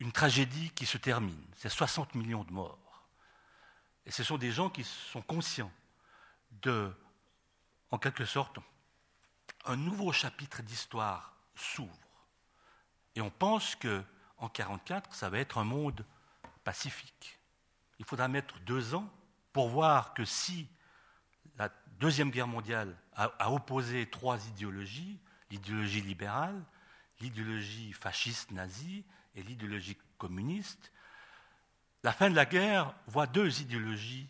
une 0.00 0.12
tragédie 0.12 0.70
qui 0.70 0.86
se 0.86 0.98
termine. 0.98 1.44
C'est 1.56 1.68
60 1.68 2.14
millions 2.14 2.44
de 2.44 2.52
morts. 2.52 3.08
Et 4.04 4.10
ce 4.10 4.22
sont 4.22 4.38
des 4.38 4.52
gens 4.52 4.70
qui 4.70 4.84
sont 4.84 5.22
conscients 5.22 5.72
de, 6.62 6.92
en 7.90 7.98
quelque 7.98 8.24
sorte, 8.24 8.58
un 9.64 9.76
nouveau 9.76 10.12
chapitre 10.12 10.62
d'histoire 10.62 11.36
s'ouvre. 11.54 11.90
Et 13.14 13.20
on 13.20 13.30
pense 13.30 13.74
que 13.74 14.04
en 14.38 14.48
44, 14.48 15.14
ça 15.14 15.30
va 15.30 15.38
être 15.38 15.58
un 15.58 15.64
monde 15.64 16.04
pacifique. 16.62 17.38
Il 17.98 18.04
faudra 18.04 18.28
mettre 18.28 18.58
deux 18.60 18.94
ans 18.94 19.10
pour 19.52 19.70
voir 19.70 20.12
que 20.12 20.24
si 20.24 20.68
la 21.56 21.70
Deuxième 21.98 22.30
Guerre 22.30 22.46
mondiale 22.46 22.94
a 23.14 23.50
opposé 23.50 24.10
trois 24.10 24.46
idéologies, 24.48 25.18
l'idéologie 25.50 26.02
libérale, 26.02 26.62
l'idéologie 27.20 27.94
fasciste 27.94 28.50
nazie 28.50 29.06
et 29.36 29.42
l'idéologie 29.42 29.96
communiste, 30.18 30.92
la 32.02 32.12
fin 32.12 32.30
de 32.30 32.36
la 32.36 32.46
guerre 32.46 32.94
voit 33.06 33.26
deux 33.26 33.60
idéologies 33.60 34.28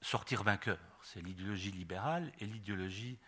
sortir 0.00 0.42
vainqueurs. 0.42 0.78
C'est 1.02 1.20
l'idéologie 1.22 1.70
libérale 1.70 2.32
et 2.40 2.46
l'idéologie 2.46 3.18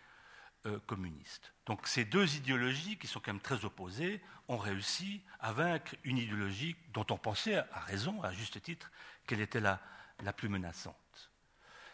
euh, 0.65 0.79
communiste. 0.87 1.53
Donc 1.65 1.87
ces 1.87 2.05
deux 2.05 2.35
idéologies, 2.35 2.97
qui 2.97 3.07
sont 3.07 3.19
quand 3.19 3.33
même 3.33 3.41
très 3.41 3.65
opposées, 3.65 4.21
ont 4.47 4.57
réussi 4.57 5.21
à 5.39 5.51
vaincre 5.51 5.95
une 6.03 6.17
idéologie 6.17 6.75
dont 6.93 7.05
on 7.09 7.17
pensait, 7.17 7.57
à 7.57 7.79
raison, 7.81 8.21
à 8.23 8.31
juste 8.31 8.61
titre, 8.61 8.91
qu'elle 9.27 9.41
était 9.41 9.59
la, 9.59 9.81
la 10.23 10.33
plus 10.33 10.49
menaçante. 10.49 11.31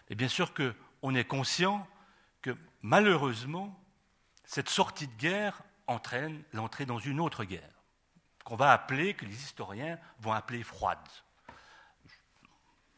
Et 0.09 0.15
bien 0.15 0.27
sûr 0.27 0.53
qu'on 0.53 1.15
est 1.15 1.25
conscient 1.25 1.87
que 2.41 2.55
malheureusement, 2.81 3.77
cette 4.45 4.69
sortie 4.69 5.07
de 5.07 5.15
guerre 5.15 5.61
entraîne 5.87 6.43
l'entrée 6.53 6.85
dans 6.85 6.99
une 6.99 7.19
autre 7.19 7.43
guerre, 7.43 7.80
qu'on 8.43 8.55
va 8.55 8.71
appeler, 8.71 9.13
que 9.13 9.25
les 9.25 9.35
historiens 9.35 9.99
vont 10.19 10.33
appeler 10.33 10.63
froide. 10.63 10.99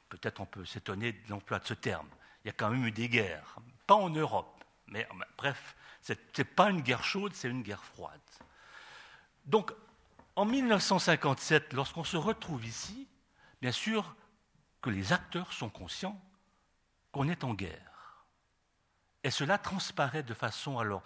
Peut-être 0.09 0.41
on 0.41 0.45
peut 0.45 0.65
s'étonner 0.65 1.13
de 1.13 1.29
l'emploi 1.29 1.59
de 1.59 1.65
ce 1.65 1.73
terme. 1.73 2.07
Il 2.43 2.47
y 2.47 2.49
a 2.49 2.53
quand 2.53 2.69
même 2.69 2.85
eu 2.85 2.91
des 2.91 3.09
guerres, 3.09 3.57
pas 3.87 3.95
en 3.95 4.09
Europe, 4.09 4.63
mais 4.87 5.07
bref, 5.37 5.75
ce 6.01 6.13
n'est 6.37 6.43
pas 6.43 6.69
une 6.69 6.81
guerre 6.81 7.03
chaude, 7.03 7.33
c'est 7.33 7.49
une 7.49 7.63
guerre 7.63 7.83
froide. 7.83 8.19
Donc, 9.45 9.73
en 10.35 10.45
1957, 10.45 11.73
lorsqu'on 11.73 12.03
se 12.03 12.17
retrouve 12.17 12.65
ici, 12.65 13.07
bien 13.61 13.71
sûr 13.71 14.15
que 14.81 14.89
les 14.89 15.13
acteurs 15.13 15.53
sont 15.53 15.69
conscients 15.69 16.19
qu'on 17.11 17.29
est 17.29 17.43
en 17.43 17.53
guerre. 17.53 18.25
Et 19.23 19.31
cela 19.31 19.57
transparaît 19.57 20.23
de 20.23 20.33
façon 20.33 20.79
alors 20.79 21.03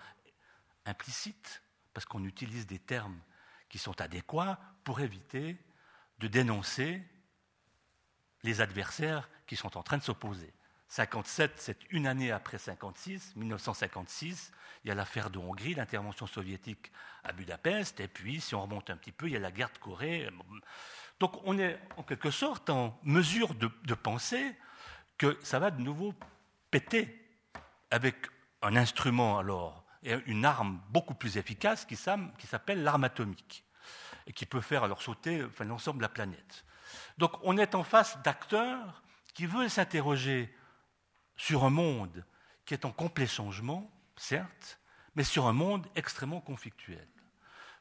implicite, 0.85 1.61
parce 1.93 2.05
qu'on 2.05 2.23
utilise 2.23 2.65
des 2.65 2.79
termes 2.79 3.19
qui 3.69 3.77
sont 3.77 3.99
adéquats 4.01 4.59
pour 4.83 4.99
éviter 4.99 5.57
de 6.19 6.27
dénoncer 6.27 7.01
les 8.43 8.61
adversaires 8.61 9.29
qui 9.45 9.55
sont 9.55 9.77
en 9.77 9.83
train 9.83 9.97
de 9.97 10.03
s'opposer. 10.03 10.53
57, 10.89 11.53
c'est 11.57 11.77
une 11.89 12.07
année 12.07 12.31
après 12.31 12.57
56, 12.57 13.35
1956, 13.35 14.51
il 14.83 14.87
y 14.87 14.91
a 14.91 14.95
l'affaire 14.95 15.29
de 15.29 15.37
Hongrie, 15.37 15.73
l'intervention 15.73 16.27
soviétique 16.27 16.91
à 17.23 17.33
Budapest, 17.33 17.99
et 17.99 18.07
puis, 18.07 18.39
si 18.39 18.55
on 18.55 18.61
remonte 18.61 18.89
un 18.89 18.95
petit 18.95 19.11
peu, 19.11 19.27
il 19.27 19.33
y 19.33 19.35
a 19.35 19.39
la 19.39 19.51
guerre 19.51 19.71
de 19.71 19.77
Corée. 19.79 20.29
Donc 21.19 21.41
on 21.43 21.57
est 21.59 21.77
en 21.97 22.03
quelque 22.03 22.31
sorte 22.31 22.69
en 22.69 22.97
mesure 23.03 23.53
de, 23.55 23.69
de 23.83 23.93
penser 23.95 24.55
que 25.17 25.37
ça 25.43 25.59
va 25.59 25.71
de 25.71 25.81
nouveau 25.81 26.13
péter 26.71 27.27
avec 27.91 28.15
un 28.61 28.75
instrument 28.75 29.39
alors 29.39 29.86
une 30.25 30.45
arme 30.45 30.81
beaucoup 30.89 31.13
plus 31.13 31.37
efficace 31.37 31.85
qui 31.85 31.95
s'appelle 31.95 32.83
l'arme 32.83 33.03
atomique, 33.03 33.63
et 34.25 34.33
qui 34.33 34.45
peut 34.45 34.61
faire 34.61 34.83
alors 34.83 35.01
sauter 35.01 35.45
l'ensemble 35.59 35.99
de 35.99 36.03
la 36.03 36.09
planète. 36.09 36.65
Donc 37.17 37.31
on 37.43 37.57
est 37.57 37.75
en 37.75 37.83
face 37.83 38.21
d'acteurs 38.23 39.03
qui 39.33 39.45
veulent 39.45 39.69
s'interroger 39.69 40.53
sur 41.35 41.63
un 41.63 41.69
monde 41.69 42.25
qui 42.65 42.73
est 42.73 42.85
en 42.85 42.91
complet 42.91 43.27
changement, 43.27 43.89
certes, 44.17 44.79
mais 45.15 45.23
sur 45.23 45.47
un 45.47 45.53
monde 45.53 45.87
extrêmement 45.95 46.41
conflictuel. 46.41 47.07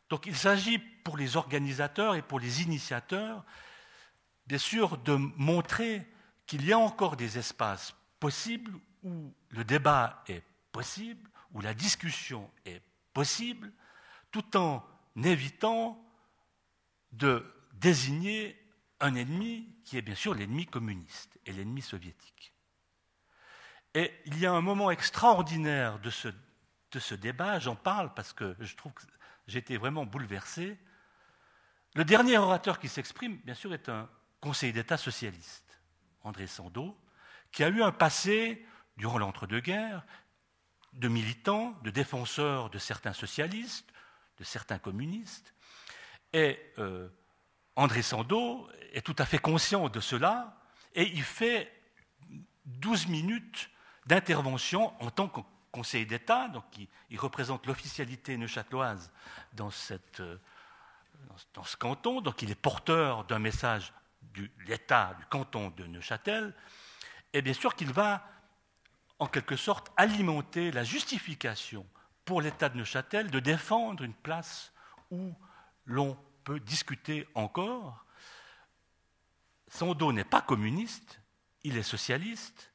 Donc 0.09 0.27
il 0.27 0.37
s'agit 0.37 0.79
pour 0.79 1.17
les 1.17 1.37
organisateurs 1.37 2.15
et 2.15 2.23
pour 2.23 2.39
les 2.39 2.63
initiateurs, 2.63 3.45
bien 4.47 4.59
sûr, 4.59 4.99
de 4.99 5.17
montrer 5.17 6.07
qu'il 6.47 6.65
y 6.65 6.73
a 6.73 6.79
encore 6.79 7.17
des 7.17 7.39
espaces 7.39 7.95
possibles 8.21 8.73
où 9.03 9.35
le 9.51 9.65
débat 9.65 10.23
est 10.29 10.45
possible, 10.71 11.29
où 11.53 11.61
la 11.61 11.75
discussion 11.75 12.51
est 12.65 12.83
possible, 13.13 13.73
tout 14.31 14.57
en 14.57 14.85
évitant 15.25 16.03
de 17.13 17.45
désigner 17.75 18.63
un 19.01 19.15
ennemi 19.15 19.75
qui 19.85 19.97
est 19.97 20.03
bien 20.03 20.15
sûr 20.15 20.35
l'ennemi 20.35 20.67
communiste 20.67 21.39
et 21.47 21.53
l'ennemi 21.53 21.83
soviétique. 21.83 22.53
Et 23.95 24.13
il 24.27 24.39
y 24.39 24.47
a 24.47 24.53
un 24.53 24.61
moment 24.61 24.91
extraordinaire 24.91 25.99
de 26.01 26.11
ce, 26.11 26.29
de 26.29 26.99
ce 26.99 27.15
débat, 27.15 27.59
j'en 27.59 27.77
parle 27.77 28.13
parce 28.15 28.33
que 28.33 28.55
je 28.61 28.75
trouve 28.77 28.93
que 28.93 29.03
j'ai 29.47 29.59
été 29.59 29.77
vraiment 29.77 30.05
bouleversé. 30.05 30.79
Le 31.95 32.05
dernier 32.05 32.37
orateur 32.37 32.79
qui 32.79 32.89
s'exprime, 32.89 33.37
bien 33.45 33.55
sûr, 33.55 33.73
est 33.73 33.89
un 33.89 34.09
conseiller 34.41 34.73
d'État 34.73 34.99
socialiste, 34.99 35.81
André 36.23 36.47
Sando, 36.47 36.99
qui 37.53 37.65
a 37.65 37.69
eu 37.69 37.83
un 37.83 37.93
passé 37.93 38.67
durant 38.99 39.19
l'entre-deux-guerres 39.19 40.05
de 40.97 41.09
militants, 41.09 41.75
de 41.83 41.91
défenseurs 41.91 42.71
de 42.71 42.79
certains 42.79 43.13
socialistes, 43.13 43.89
de 44.39 44.45
certains 44.45 44.79
communistes. 44.79 45.55
Et 46.33 46.59
euh, 46.79 47.09
André 47.77 48.03
Sando 48.03 48.69
est 48.93 49.03
tout 49.03 49.17
à 49.19 49.27
fait 49.27 49.39
conscient 49.39 49.89
de 49.89 50.01
cela 50.01 50.59
et 50.95 51.07
il 51.07 51.23
fait 51.23 51.73
12 52.65 53.09
minutes 53.09 53.71
d'intervention 54.07 54.93
en 55.03 55.11
tant 55.11 55.29
que 55.29 55.41
conseiller 55.73 56.07
d'État, 56.07 56.49
donc 56.49 56.65
il, 57.11 57.19
représente 57.19 57.67
l'officialité 57.67 58.37
neuchâteloise 58.39 59.13
dans, 59.53 59.71
euh, 60.21 60.39
dans 61.53 61.65
ce 61.65 61.77
canton, 61.77 62.23
donc 62.23 62.41
il 62.41 62.51
est 62.51 62.55
porteur 62.55 63.25
d'un 63.25 63.39
message 63.39 63.93
de 64.35 64.49
l'État 64.67 65.15
du 65.19 65.27
canton 65.27 65.71
de 65.71 65.85
Neuchâtel, 65.87 66.55
et 67.33 67.43
bien 67.43 67.53
sûr 67.53 67.75
qu'il 67.75 67.93
va 67.93 68.27
en 69.19 69.27
quelque 69.27 69.57
sorte 69.57 69.93
alimenter 69.97 70.71
la 70.71 70.85
justification 70.85 71.87
pour 72.25 72.41
l'État 72.41 72.69
de 72.69 72.77
Neuchâtel 72.77 73.31
de 73.31 73.41
défendre 73.41 74.03
une 74.03 74.15
place 74.15 74.73
où 75.11 75.33
l'on 75.85 76.19
peut 76.45 76.61
discuter 76.61 77.27
encore. 77.35 78.05
Son 79.69 79.95
dos 79.95 80.13
n'est 80.13 80.25
pas 80.25 80.43
communiste, 80.43 81.21
il 81.63 81.77
est 81.77 81.83
socialiste, 81.83 82.73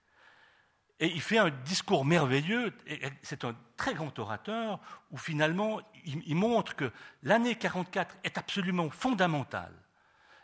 et 0.99 1.07
il 1.07 1.21
fait 1.21 1.39
un 1.39 1.49
discours 1.49 2.05
merveilleux, 2.05 2.77
c'est 3.23 3.43
un 3.43 3.55
très 3.75 3.95
grand 3.95 4.17
orateur, 4.19 4.79
où 5.09 5.17
finalement 5.17 5.81
il, 6.05 6.35
montre 6.35 6.75
que 6.75 6.91
l'année 7.23 7.55
44 7.55 8.17
est 8.23 8.37
absolument 8.37 8.89
fondamentale. 8.91 9.73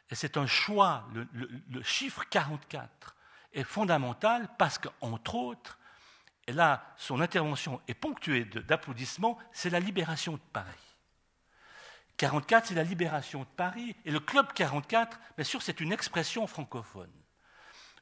Et 0.09 0.15
c'est 0.15 0.35
un 0.35 0.47
choix, 0.47 1.07
le 1.23 1.83
chiffre 1.83 2.23
44 2.29 3.15
est 3.53 3.63
fondamental 3.63 4.49
parce 4.57 4.79
qu'entre 4.79 5.35
autres, 5.35 5.77
et 6.47 6.53
là 6.53 6.93
son 6.97 7.21
intervention 7.21 7.81
est 7.87 7.93
ponctuée 7.93 8.45
d'applaudissements, 8.45 9.37
c'est 9.51 9.69
la 9.69 9.79
libération 9.79 10.33
de 10.33 10.41
Paris. 10.53 10.73
44, 12.17 12.67
c'est 12.67 12.75
la 12.75 12.83
libération 12.83 13.41
de 13.41 13.49
Paris, 13.55 13.95
et 14.03 14.11
le 14.11 14.19
Club 14.19 14.51
44, 14.53 15.19
bien 15.35 15.43
sûr, 15.43 15.61
c'est 15.61 15.79
une 15.79 15.93
expression 15.93 16.47
francophone. 16.47 17.11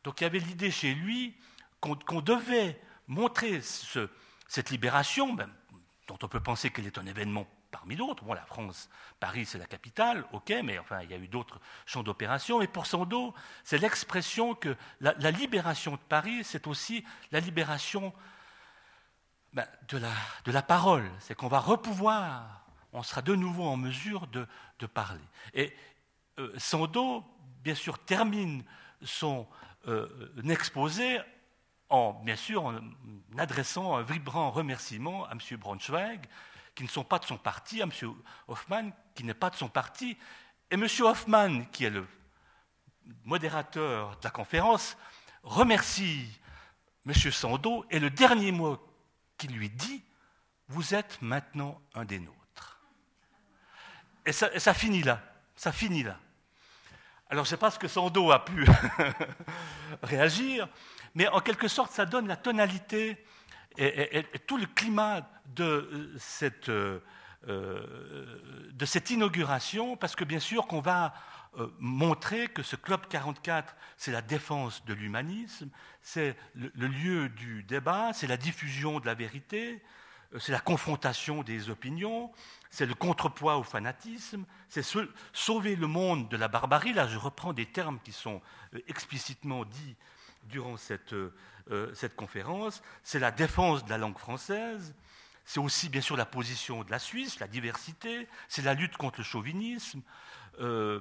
Donc 0.06 0.22
il 0.22 0.24
y 0.24 0.28
avait 0.28 0.40
l'idée 0.40 0.72
chez 0.72 0.94
lui 0.94 1.36
qu'on 1.82 2.22
devait 2.22 2.80
montrer 3.08 3.62
cette 4.48 4.70
libération, 4.70 5.34
ben, 5.34 5.50
dont 6.08 6.18
on 6.22 6.28
peut 6.28 6.40
penser 6.40 6.70
qu'elle 6.70 6.88
est 6.88 6.98
un 6.98 7.06
événement 7.06 7.46
parmi 7.72 7.96
d'autres. 7.96 8.24
Bon, 8.24 8.34
la 8.34 8.46
France, 8.46 8.90
Paris, 9.20 9.46
c'est 9.46 9.58
la 9.58 9.66
capitale, 9.66 10.26
ok, 10.32 10.54
mais 10.64 10.80
enfin, 10.80 11.02
il 11.02 11.12
y 11.12 11.14
a 11.14 11.18
eu 11.18 11.28
d'autres 11.28 11.60
champs 11.86 12.04
d'opération. 12.04 12.62
Et 12.62 12.68
pour 12.68 12.86
Sando, 12.86 13.34
c'est 13.64 13.78
l'expression 13.78 14.56
que 14.56 14.76
la, 15.02 15.32
libération 15.32 15.94
de 15.94 16.02
Paris, 16.10 16.44
c'est 16.44 16.68
aussi 16.68 17.04
la 17.32 17.40
libération 17.40 18.14
ben, 19.56 19.66
de, 19.88 19.98
la, 19.98 20.12
de, 20.44 20.52
la, 20.52 20.62
parole. 20.62 21.10
C'est 21.20 21.34
qu'on 21.34 21.48
va 21.48 21.60
repouvoir, 21.60 22.66
on 22.92 23.04
sera 23.04 23.22
de 23.22 23.34
nouveau 23.36 23.64
en 23.64 23.78
mesure 23.78 24.28
de, 24.28 24.46
de 24.80 24.86
parler. 24.86 25.24
Et 25.54 25.74
euh, 26.40 26.52
Sando, 26.58 27.24
bien 27.64 27.74
sûr, 27.74 27.98
termine 28.00 28.66
son 29.02 29.48
euh, 29.88 30.10
exposé 30.50 31.22
en, 31.88 32.12
bien 32.26 32.36
sûr, 32.36 32.66
en 32.66 32.82
adressant 33.38 33.96
un 33.96 34.02
vibrant 34.02 34.52
remerciement 34.52 35.26
à 35.26 35.32
M. 35.32 35.40
Braunschweig, 35.58 36.28
qui 36.76 36.84
ne 36.84 36.90
sont 36.90 37.06
pas 37.06 37.20
de 37.20 37.24
son 37.24 37.38
parti, 37.38 37.82
à 37.82 37.86
M. 37.86 37.92
Hoffman, 38.50 38.92
qui 39.14 39.24
n'est 39.24 39.34
pas 39.34 39.50
de 39.50 39.56
son 39.56 39.70
parti. 39.70 40.18
Et 40.70 40.74
M. 40.74 40.86
Hoffman, 41.00 41.64
qui 41.72 41.86
est 41.86 41.90
le 41.90 42.06
modérateur 43.24 44.18
de 44.18 44.24
la 44.26 44.32
conférence, 44.32 44.98
remercie 45.44 46.28
M. 47.06 47.14
Sando, 47.14 47.86
et 47.90 48.00
le 48.00 48.10
dernier 48.10 48.52
mot 48.52 48.82
qu'il 49.38 49.56
lui 49.56 49.70
dit, 49.70 50.04
vous 50.68 50.94
êtes 50.96 51.22
maintenant 51.22 51.82
un 51.94 52.06
des 52.06 52.20
nôtres. 52.20 52.80
Et 54.26 54.32
ça, 54.32 54.60
ça 54.60 54.74
finit 54.74 55.04
là, 55.04 55.22
ça 55.56 55.72
finit 55.72 56.04
là. 56.04 56.20
Alors 57.30 57.44
je 57.44 57.50
ne 57.50 57.52
sais 57.52 57.58
pas 57.58 57.72
ce 57.72 57.80
que 57.80 57.88
Sando 57.88 58.32
a 58.32 58.46
pu 58.46 58.66
réagir, 60.04 60.68
mais 61.16 61.28
en 61.28 61.40
quelque 61.40 61.68
sorte, 61.68 61.92
ça 61.92 62.06
donne 62.06 62.28
la 62.28 62.36
tonalité 62.36 63.26
et, 63.78 64.24
tout 64.48 64.58
le 64.58 64.68
climat 64.68 65.28
euh, 65.60 66.18
euh, 66.70 67.00
euh, 67.48 68.70
de 68.72 68.86
cette 68.86 69.10
inauguration, 69.10 69.98
parce 69.98 70.16
que 70.16 70.24
bien 70.24 70.40
sûr 70.40 70.68
qu'on 70.68 70.82
va 70.82 71.14
montrer 71.80 72.48
que 72.48 72.64
ce 72.64 72.76
Club 72.76 73.08
44, 73.08 73.76
c'est 73.98 74.12
la 74.12 74.22
défense 74.22 74.84
de 74.86 74.94
l'humanisme, 74.94 75.70
c'est 76.02 76.36
le, 76.56 76.88
lieu 76.88 77.30
du 77.30 77.64
débat, 77.64 78.12
c'est 78.14 78.28
la 78.28 78.38
diffusion 78.38 79.00
de 79.00 79.06
la 79.06 79.14
vérité, 79.14 79.82
c'est 80.40 80.52
la 80.52 80.60
confrontation 80.60 81.44
des 81.44 81.70
opinions, 81.70 82.32
c'est 82.70 82.86
le 82.86 82.94
contrepoids 82.94 83.58
au 83.58 83.64
fanatisme, 83.64 84.46
c'est 84.70 84.84
sauver 85.34 85.76
le 85.76 85.88
monde 85.88 86.30
de 86.30 86.38
la 86.38 86.48
barbarie. 86.48 86.94
Là, 86.94 87.08
je 87.08 87.18
reprends 87.18 87.54
des 87.54 87.66
termes 87.66 88.00
qui 88.04 88.12
sont 88.12 88.42
explicitement 88.88 89.64
dits 89.64 89.96
durant 90.44 90.78
cette, 90.78 91.14
euh, 91.14 91.94
cette 91.94 92.16
conférence, 92.16 92.84
c'est 93.04 93.20
la 93.20 93.32
défense 93.32 93.84
de 93.86 93.90
la 93.90 93.98
langue 93.98 94.18
française, 94.18 94.94
c'est 95.46 95.60
aussi 95.60 95.90
bien 95.90 96.02
sûr 96.02 96.18
la 96.18 96.26
position 96.26 96.84
de 96.84 96.92
la 96.92 97.00
Suisse, 97.00 97.40
la 97.40 97.48
diversité, 97.48 98.28
c'est 98.48 98.64
la 98.64 98.74
lutte 98.74 98.98
contre 98.98 99.20
le 99.20 99.24
chauvinisme. 99.24 100.02
Euh, 100.60 101.00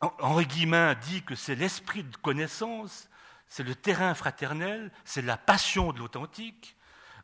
Henri 0.00 0.46
Guillemin 0.46 0.94
dit 0.94 1.22
que 1.22 1.34
c'est 1.34 1.54
l'esprit 1.54 2.04
de 2.04 2.16
connaissance, 2.16 3.08
c'est 3.48 3.62
le 3.62 3.74
terrain 3.74 4.14
fraternel, 4.14 4.90
c'est 5.04 5.22
la 5.22 5.36
passion 5.36 5.92
de 5.92 5.98
l'authentique. 5.98 6.76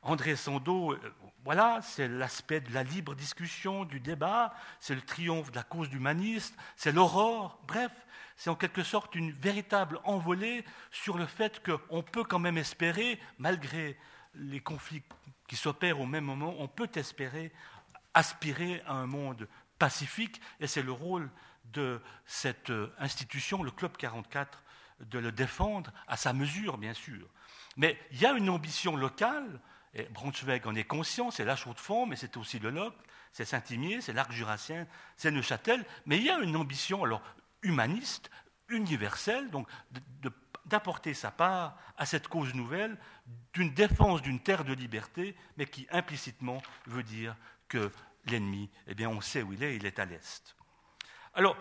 André 0.03 0.35
Sando, 0.35 0.93
euh, 0.93 1.15
voilà, 1.45 1.81
c'est 1.83 2.09
l'aspect 2.09 2.61
de 2.61 2.73
la 2.73 2.83
libre 2.83 3.15
discussion, 3.15 3.85
du 3.85 4.01
débat, 4.01 4.55
c'est 4.79 4.95
le 4.95 5.03
triomphe 5.03 5.51
de 5.51 5.57
la 5.57 5.63
cause 5.63 5.93
humaniste, 5.93 6.55
c'est 6.77 6.93
l'aurore, 6.93 7.61
bref, 7.69 7.93
c'est 8.37 8.49
en 8.49 8.55
quelque 8.55 8.83
sorte 8.83 9.15
une 9.15 9.33
véritable 9.33 10.01
envolée 10.05 10.65
sur 10.91 11.19
le 11.19 11.27
fait 11.27 11.63
qu'on 11.63 12.03
peut 12.03 12.25
quand 12.25 12.39
même 12.39 12.57
espérer, 12.57 13.21
malgré 13.39 13.99
les 14.35 14.61
conflits 14.61 15.03
qui 15.47 15.57
s'opèrent 15.57 16.01
au 16.01 16.07
même 16.07 16.25
moment, 16.25 16.55
on 16.59 16.69
peut 16.69 16.91
espérer 16.95 17.53
aspirer 18.15 18.83
à 18.87 18.95
un 18.95 19.07
monde 19.07 19.47
pacifique, 19.79 20.41
et 20.61 20.67
c'est 20.67 20.83
le 20.83 20.93
rôle 20.93 21.31
de 21.73 22.01
cette 22.27 22.73
institution, 22.99 23.63
le 23.63 23.71
Club 23.71 23.97
44, 23.97 24.63
de 25.01 25.19
le 25.19 25.33
défendre 25.33 25.93
à 26.07 26.17
sa 26.17 26.33
mesure, 26.33 26.79
bien 26.79 26.95
sûr. 26.95 27.27
Mais 27.77 27.99
il 28.13 28.21
y 28.21 28.27
a 28.27 28.33
une 28.33 28.51
ambition 28.51 28.97
locale, 28.97 29.61
et 29.95 30.05
Braunschweig 30.05 30.67
en 30.67 30.75
est 30.75 30.85
conscient, 30.85 31.31
c'est 31.31 31.45
la 31.45 31.57
Chaux-de-Fonds, 31.57 32.07
mais 32.07 32.17
c'est 32.17 32.37
aussi 32.37 32.59
le 32.59 32.71
Loc, 32.71 32.95
c'est 33.33 33.45
Saint-Imier, 33.45 34.01
c'est 34.01 34.13
l'Arc 34.13 34.33
jurassien, 34.33 34.87
c'est 35.17 35.31
Neuchâtel, 35.31 35.85
mais 36.07 36.19
il 36.19 36.25
y 36.25 36.31
a 36.31 36.39
une 36.39 36.57
ambition, 36.57 37.05
alors 37.05 37.23
humaniste, 37.63 38.31
universel, 38.69 39.51
donc 39.51 39.69
d'apporter 40.67 41.15
sa 41.15 41.31
part 41.31 41.77
à 41.97 42.07
cette 42.07 42.29
cause 42.29 42.55
nouvelle 42.55 42.97
d'une 43.53 43.75
défense 43.75 44.23
d'une 44.23 44.41
terre 44.41 44.65
de 44.65 44.73
liberté, 44.73 45.37
mais 45.57 45.67
qui 45.67 45.87
implicitement 45.91 46.63
veut 46.87 47.03
dire 47.03 47.37
que 47.69 47.91
l'ennemi, 48.27 48.71
eh 48.87 48.95
bien, 48.95 49.09
on 49.09 49.21
sait 49.21 49.43
où 49.43 49.53
il 49.53 49.63
est, 49.63 49.77
il 49.77 49.87
est 49.87 49.99
à 49.99 50.05
l'est. 50.05 50.57
Alors, 51.35 51.57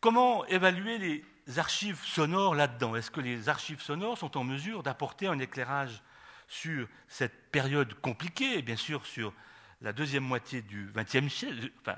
comment 0.00 0.44
évaluer 0.46 0.98
les 0.98 1.58
archives 1.58 2.02
sonores 2.04 2.54
là-dedans? 2.54 2.96
Est-ce 2.96 3.10
que 3.10 3.20
les 3.20 3.48
archives 3.48 3.80
sonores 3.80 4.18
sont 4.18 4.36
en 4.36 4.44
mesure 4.44 4.82
d'apporter 4.82 5.26
un 5.26 5.38
éclairage 5.38 6.02
sur 6.48 6.88
cette 7.08 7.50
période 7.50 7.94
compliquée, 8.00 8.58
et 8.58 8.62
bien 8.62 8.76
sûr 8.76 9.06
sur 9.06 9.32
la 9.80 9.92
deuxième 9.92 10.24
moitié 10.24 10.62
du 10.62 10.90
XXe 10.94 11.32
siècle, 11.32 11.70
enfin, 11.80 11.96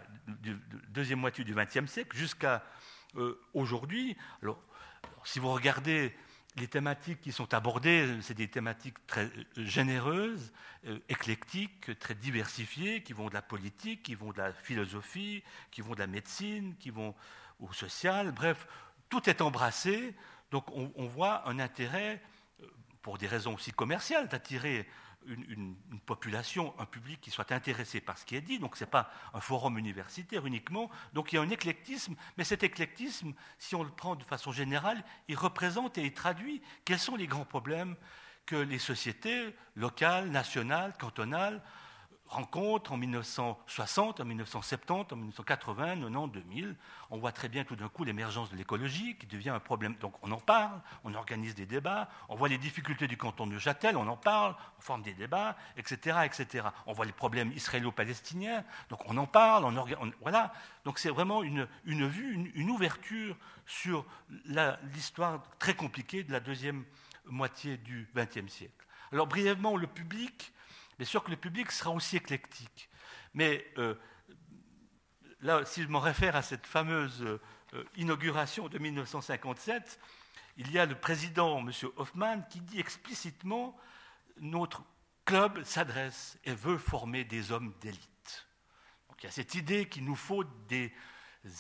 deuxième 0.89 1.21
moitié 1.21 1.45
du 1.45 1.55
XXe 1.55 1.91
siècle, 1.91 2.17
jusqu'à 2.17 2.63
euh, 3.17 3.41
aujourd'hui. 3.55 4.17
Alors, 4.43 4.61
si 5.25 5.39
vous 5.39 5.53
regardez 5.53 6.15
les 6.57 6.69
thématiques 6.69 7.21
qui 7.21 7.33
sont 7.33 7.53
abordées, 7.55 8.19
c'est 8.23 8.35
des 8.35 8.49
thématiques 8.49 9.07
très 9.07 9.25
euh, 9.25 9.45
généreuses, 9.57 10.53
euh, 10.87 10.99
éclectiques, 11.09 11.99
très 11.99 12.15
diversifiées, 12.15 13.03
qui 13.03 13.13
vont 13.13 13.29
de 13.29 13.35
la 13.35 13.43
politique, 13.43 14.03
qui 14.03 14.15
vont 14.15 14.33
de 14.33 14.39
la 14.39 14.53
philosophie, 14.53 15.43
qui 15.71 15.81
vont 15.81 15.95
de 15.95 16.01
la 16.01 16.07
médecine, 16.07 16.75
qui 16.79 16.91
vont 16.91 17.15
au 17.61 17.73
social. 17.73 18.33
Bref, 18.33 18.67
tout 19.09 19.29
est 19.29 19.41
embrassé. 19.41 20.15
Donc 20.51 20.65
on 20.71 21.07
voit 21.07 21.49
un 21.49 21.59
intérêt, 21.59 22.23
pour 23.03 23.19
des 23.19 23.27
raisons 23.27 23.55
aussi 23.55 23.73
commerciales, 23.73 24.29
d'attirer 24.29 24.87
une, 25.27 25.75
population, 26.07 26.75
un 26.79 26.87
public 26.87 27.21
qui 27.21 27.31
soit 27.31 27.51
intéressé 27.53 28.01
par 28.01 28.17
ce 28.19 28.25
qui 28.25 28.37
est 28.37 28.41
dit. 28.41 28.59
Donc 28.59 28.77
ce 28.77 28.85
n'est 28.85 28.91
pas 28.91 29.11
un 29.35 29.41
forum 29.41 29.79
universitaire 29.79 30.47
uniquement. 30.47 30.91
Donc 31.13 31.33
il 31.33 31.37
y 31.37 31.39
a 31.39 31.43
un 31.43 31.51
éclectisme, 31.51 32.15
mais 32.37 32.45
cet 32.45 32.63
éclectisme, 32.63 33.33
si 33.59 33.75
on 33.75 33.83
le 33.83 33.91
prend 33.91 34.17
de 34.17 34.25
façon 34.25 34.53
générale, 34.53 35.03
il 35.29 35.37
représente 35.37 35.99
et 35.99 36.05
il 36.05 36.13
traduit 36.13 36.63
quels 36.85 36.99
sont 36.99 37.17
les 37.17 37.27
grands 37.27 37.45
problèmes 37.45 37.97
que 38.45 38.57
les 38.57 38.79
sociétés 38.79 39.55
locales, 39.75 40.31
nationales, 40.31 40.95
cantonales 40.99 41.61
rencontre 42.29 42.93
en 42.93 42.97
1960, 42.97 44.21
en 44.21 44.25
1970, 44.25 45.13
en 45.13 45.17
1980, 45.17 45.97
90, 45.97 46.33
2000. 46.33 46.77
On 47.11 47.19
voit 47.19 47.33
très 47.33 47.49
bien 47.49 47.65
tout 47.65 47.77
d'un 47.77 47.89
coup 47.89 48.05
l'émergence 48.05 48.51
de 48.51 48.57
l'écologie 48.57 49.17
qui 49.17 49.27
devient 49.27 49.51
un 49.51 49.61
problème. 49.61 49.95
Donc 50.01 50.15
on 50.23 50.33
en 50.33 50.41
parle, 50.41 50.81
on 51.05 51.15
organise 51.15 51.55
des 51.55 51.67
débats, 51.67 52.09
on 52.29 52.35
voit 52.35 52.49
les 52.49 52.59
difficultés 52.59 53.07
du 53.07 53.17
canton 53.17 53.47
de 53.47 53.59
Châtel, 53.59 53.97
on 53.97 54.09
en 54.09 54.17
parle, 54.17 54.57
on 54.79 54.81
forme 54.81 55.03
des 55.03 55.15
débats, 55.15 55.57
etc. 55.77 56.19
etc. 56.25 56.69
On 56.87 56.93
voit 56.93 57.07
les 57.07 57.13
problèmes 57.13 57.53
israélo-palestiniens, 57.53 58.65
donc 58.91 59.01
on 59.07 59.17
en 59.17 59.27
parle, 59.27 59.65
on, 59.65 60.13
voilà. 60.21 60.53
Donc 60.85 60.99
c'est 60.99 61.11
vraiment 61.11 61.43
une, 61.43 61.67
vue, 61.85 62.35
une, 62.35 62.51
une, 62.55 62.71
ouverture 62.71 63.37
sur 63.67 64.05
l'histoire 64.95 65.43
très 65.59 65.75
compliquée 65.75 66.25
de 66.25 66.33
la 66.33 66.41
deuxième 66.41 66.85
moitié 67.27 67.77
du 67.77 68.09
XXe 68.15 68.53
siècle. 68.53 68.87
Alors 69.13 69.27
brièvement, 69.27 69.77
le 69.77 69.87
public, 69.87 70.53
Bien 70.99 71.07
sûr 71.07 71.23
que 71.23 71.31
le 71.31 71.37
public 71.37 71.71
sera 71.71 71.91
aussi 71.91 72.17
éclectique. 72.17 72.89
Mais 73.35 73.67
euh, 73.77 73.95
là, 75.41 75.65
si 75.65 75.83
je 75.83 75.89
me 75.89 75.99
réfère 75.99 76.37
à 76.37 76.43
cette 76.43 76.67
fameuse 76.67 77.23
euh, 77.23 77.85
inauguration 77.97 78.69
de 78.69 78.79
1957, 78.79 80.01
il 80.57 80.71
y 80.73 80.79
a 80.79 80.87
le 80.87 80.99
président, 80.99 81.59
M. 81.59 81.71
Hoffman, 81.97 82.41
qui 82.49 82.61
dit 82.61 82.81
explicitement 82.81 83.77
notre 84.39 84.85
club 85.27 85.63
s'adresse 85.65 86.39
et 86.45 86.55
veut 86.55 86.79
former 86.79 87.25
des 87.25 87.53
hommes 87.53 87.75
d'élite. 87.81 88.49
Donc 89.09 89.23
il 89.23 89.27
y 89.27 89.29
a 89.29 89.33
cette 89.33 89.55
idée 89.55 89.89
qu'il 89.89 90.05
nous 90.05 90.17
faut 90.17 90.45
des 90.69 90.95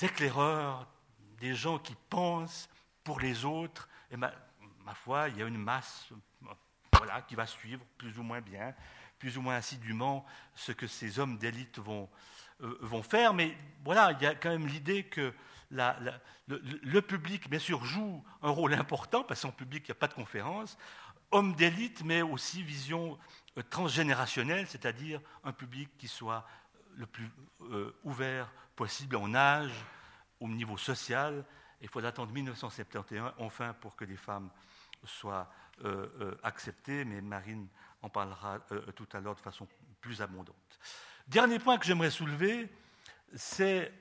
éclaireurs, 0.00 0.88
des 1.38 1.54
gens 1.54 1.78
qui 1.78 1.94
pensent 2.08 2.70
pour 3.04 3.20
les 3.20 3.44
autres. 3.44 3.88
Et 4.10 4.16
ma, 4.16 4.32
ma 4.84 4.94
foi, 4.94 5.28
il 5.28 5.36
y 5.36 5.42
a 5.42 5.46
une 5.46 5.58
masse 5.58 6.10
voilà, 6.96 7.20
qui 7.22 7.34
va 7.34 7.46
suivre 7.46 7.84
plus 7.98 8.18
ou 8.18 8.22
moins 8.22 8.40
bien 8.40 8.74
plus 9.18 9.38
ou 9.38 9.42
moins 9.42 9.56
assidûment 9.56 10.24
ce 10.54 10.72
que 10.72 10.86
ces 10.86 11.18
hommes 11.18 11.38
d'élite 11.38 11.78
vont, 11.78 12.08
euh, 12.62 12.76
vont 12.80 13.02
faire. 13.02 13.34
Mais 13.34 13.56
voilà, 13.84 14.12
il 14.12 14.22
y 14.22 14.26
a 14.26 14.34
quand 14.34 14.50
même 14.50 14.66
l'idée 14.66 15.04
que 15.04 15.32
le, 15.70 17.00
public, 17.00 17.50
bien 17.50 17.58
sûr, 17.58 17.84
joue 17.84 18.24
un 18.42 18.50
rôle 18.50 18.74
important, 18.74 19.24
parce 19.24 19.42
qu'en 19.42 19.50
public, 19.50 19.84
il 19.86 19.90
n'y 19.90 19.96
a 19.96 19.98
pas 19.98 20.08
de 20.08 20.14
conférence. 20.14 20.78
homme 21.32 21.54
d'élite, 21.54 22.04
mais 22.04 22.22
aussi 22.22 22.62
vision 22.62 23.18
euh, 23.58 23.62
transgénérationnelle, 23.68 24.66
c'est-à-dire 24.68 25.20
un 25.42 25.52
public 25.52 25.90
qui 25.98 26.06
soit 26.06 26.46
le 26.94 27.06
plus 27.06 27.28
euh, 27.62 27.92
ouvert 28.04 28.52
possible 28.76 29.16
en 29.16 29.34
âge, 29.34 29.72
au 30.38 30.48
niveau 30.48 30.76
social. 30.76 31.44
Il 31.80 31.88
faut 31.88 32.04
attendre 32.04 32.32
1971, 32.32 33.32
enfin, 33.38 33.74
pour 33.80 33.96
que 33.96 34.04
les 34.04 34.16
femmes 34.16 34.50
soient 35.04 35.50
acceptées, 36.42 37.04
mais 37.04 37.20
Marine 37.20 37.68
en 38.06 38.08
parlera 38.08 38.60
tout 38.94 39.08
à 39.12 39.20
l'heure 39.20 39.34
de 39.34 39.40
façon 39.40 39.66
plus 40.00 40.22
abondante. 40.22 40.78
Dernier 41.26 41.58
point 41.58 41.76
que 41.76 41.84
j'aimerais 41.84 42.10
soulever, 42.10 42.70
c'est 43.34 43.92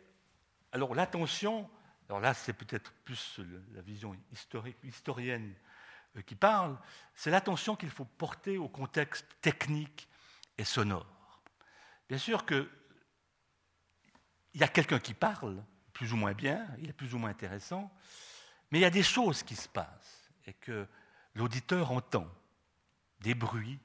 alors 0.71 0.93
l'attention. 0.93 1.67
Alors 2.07 2.19
là, 2.19 2.35
c'est 2.35 2.53
peut-être 2.53 2.91
plus 3.03 3.39
la 3.73 3.81
vision 3.81 4.15
historienne 4.83 5.55
euh, 6.15 6.21
qui 6.21 6.35
parle, 6.35 6.77
c'est 7.15 7.31
l'attention 7.31 7.75
qu'il 7.75 7.89
faut 7.89 8.05
porter 8.05 8.59
au 8.59 8.69
contexte 8.69 9.25
technique 9.41 10.07
et 10.59 10.63
sonore. 10.63 11.41
Bien 12.07 12.19
sûr 12.19 12.45
qu'il 12.45 12.69
y 14.53 14.63
a 14.63 14.67
quelqu'un 14.67 14.99
qui 14.99 15.15
parle, 15.15 15.63
plus 15.93 16.13
ou 16.13 16.15
moins 16.15 16.33
bien, 16.33 16.67
il 16.77 16.89
est 16.89 16.93
plus 16.93 17.15
ou 17.15 17.17
moins 17.17 17.31
intéressant, 17.31 17.91
mais 18.69 18.77
il 18.77 18.81
y 18.83 18.85
a 18.85 18.91
des 18.91 19.01
choses 19.01 19.41
qui 19.41 19.55
se 19.55 19.67
passent 19.67 20.29
et 20.45 20.53
que 20.53 20.87
l'auditeur 21.33 21.91
entend, 21.91 22.27
des 23.21 23.33
bruits. 23.33 23.79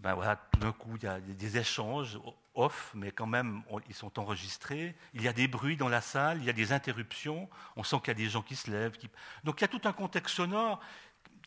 Ben 0.00 0.14
voilà, 0.14 0.36
tout 0.36 0.60
d'un 0.60 0.72
coup, 0.72 0.96
il 0.96 1.04
y 1.04 1.06
a 1.06 1.20
des 1.20 1.56
échanges 1.56 2.18
off, 2.54 2.92
mais 2.94 3.10
quand 3.10 3.26
même, 3.26 3.62
ils 3.88 3.94
sont 3.94 4.18
enregistrés. 4.18 4.94
Il 5.12 5.22
y 5.22 5.28
a 5.28 5.32
des 5.32 5.48
bruits 5.48 5.76
dans 5.76 5.88
la 5.88 6.00
salle, 6.00 6.38
il 6.38 6.44
y 6.44 6.50
a 6.50 6.52
des 6.52 6.72
interruptions. 6.72 7.48
On 7.76 7.82
sent 7.82 7.96
qu'il 8.00 8.08
y 8.08 8.10
a 8.10 8.14
des 8.14 8.28
gens 8.28 8.42
qui 8.42 8.56
se 8.56 8.70
lèvent. 8.70 8.96
Donc 9.44 9.60
il 9.60 9.62
y 9.62 9.64
a 9.64 9.68
tout 9.68 9.80
un 9.84 9.92
contexte 9.92 10.36
sonore 10.36 10.80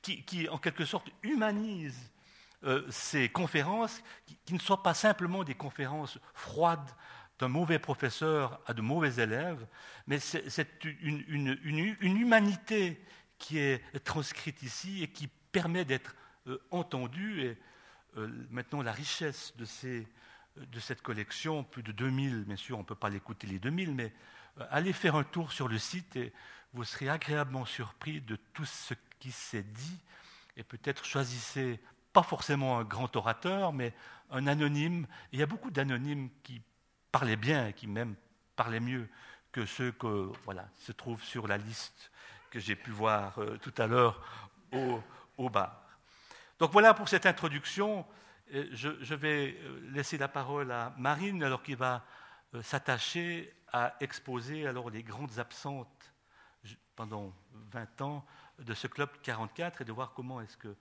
qui, 0.01 0.47
en 0.49 0.57
quelque 0.57 0.86
sorte, 0.86 1.10
humanise 1.23 2.12
euh, 2.63 2.86
ces 2.89 3.29
conférences, 3.29 4.01
qui, 4.45 4.53
ne 4.53 4.60
soient 4.60 4.83
pas 4.83 4.93
simplement 4.93 5.43
des 5.43 5.55
conférences 5.55 6.19
froides 6.33 6.89
d'un 7.39 7.49
mauvais 7.49 7.77
professeur 7.77 8.60
à 8.65 8.73
de 8.73 8.81
mauvais 8.81 9.21
élèves, 9.21 9.67
mais 10.07 10.17
c'est 10.19 10.83
une, 10.83 11.97
humanité 12.01 12.99
qui 13.38 13.60
est 13.60 13.99
transcrite 14.03 14.63
ici 14.63 15.03
et 15.03 15.07
qui 15.07 15.27
permet 15.51 15.86
d'être 15.86 16.15
euh, 16.47 16.60
entendue. 16.71 17.55
Maintenant, 18.49 18.82
la 18.82 18.91
richesse 18.91 19.53
de, 19.58 19.65
ces, 19.65 20.08
de, 20.56 20.80
cette 20.80 21.01
collection, 21.01 21.63
plus 21.63 21.84
de 21.84 21.91
2000, 21.91 22.45
bien 22.45 22.56
sûr, 22.56 22.77
on 22.77 22.82
ne 22.82 22.86
peut 22.86 22.95
pas 22.95 23.10
l'écouter 23.10 23.47
les 23.47 23.60
2000, 23.60 23.93
mais 23.93 24.13
allez 24.71 24.93
faire 24.93 25.15
un 25.15 25.23
tour 25.23 25.51
sur 25.51 25.67
le 25.67 25.77
site 25.77 26.15
et 26.15 26.34
vous 26.73 26.84
serez 26.84 27.10
agréablement 27.10 27.65
surpris 27.65 28.21
de 28.21 28.38
tout 28.53 28.65
ce 28.65 28.93
qui 29.19 29.32
s'est 29.32 29.63
dit, 29.63 29.99
et 30.56 30.63
peut-être 30.63 31.06
choisissez 31.06 31.80
pas 32.13 32.23
forcément 32.23 32.80
un 32.80 32.84
grand 32.84 33.15
orateur, 33.15 33.73
mais 33.73 33.93
un 34.32 34.47
anonyme. 34.47 35.08
il 35.32 35.39
y 35.39 35.43
a 35.43 35.45
beaucoup 35.45 35.71
d'anonymes 35.71 36.30
qui 36.43 36.62
parlaient 37.12 37.36
bien 37.36 37.67
et 37.67 37.73
qui 37.73 37.88
même 37.88 38.15
parlaient 38.56 38.80
mieux 38.80 39.08
que 39.51 39.65
ceux 39.65 39.91
que 39.91 40.32
voilà 40.43 40.67
se 40.80 40.91
trouvent 40.91 41.23
sur 41.23 41.47
la 41.47 41.58
liste 41.58 42.12
que 42.49 42.60
j'ai 42.60 42.75
pu 42.75 42.91
voir 42.91 43.38
euh, 43.39 43.58
tout 43.58 43.73
à 43.77 43.88
l'heure 43.88 44.21
au, 45.38 45.49
bar. 45.49 45.87
Donc 46.59 46.71
voilà 46.71 46.93
pour 46.93 47.07
cette 47.07 47.25
introduction. 47.25 48.05
Je, 48.49 48.89
je, 49.01 49.15
vais 49.15 49.57
euh, 49.59 49.91
laisser 49.91 50.17
la 50.17 50.29
parole 50.29 50.71
à 50.71 50.93
Marine 50.97 51.43
alors 51.43 51.61
qu'il 51.61 51.75
va 51.75 52.05
euh, 52.53 52.61
s'attacher 52.61 53.53
à 53.73 53.95
exposer 53.99 54.65
alors 54.65 54.89
les 54.89 55.03
grandes 55.03 55.37
absentes 55.37 56.13
pendant 56.95 57.33
20 57.71 58.01
ans 58.01 58.25
de 58.59 58.73
ce 58.73 58.87
club 58.87 59.09
44 59.21 59.81
et 59.81 59.85
de 59.85 59.91
voir 59.91 60.13
comment 60.13 60.39
est-ce 60.39 60.55
que 60.55 60.73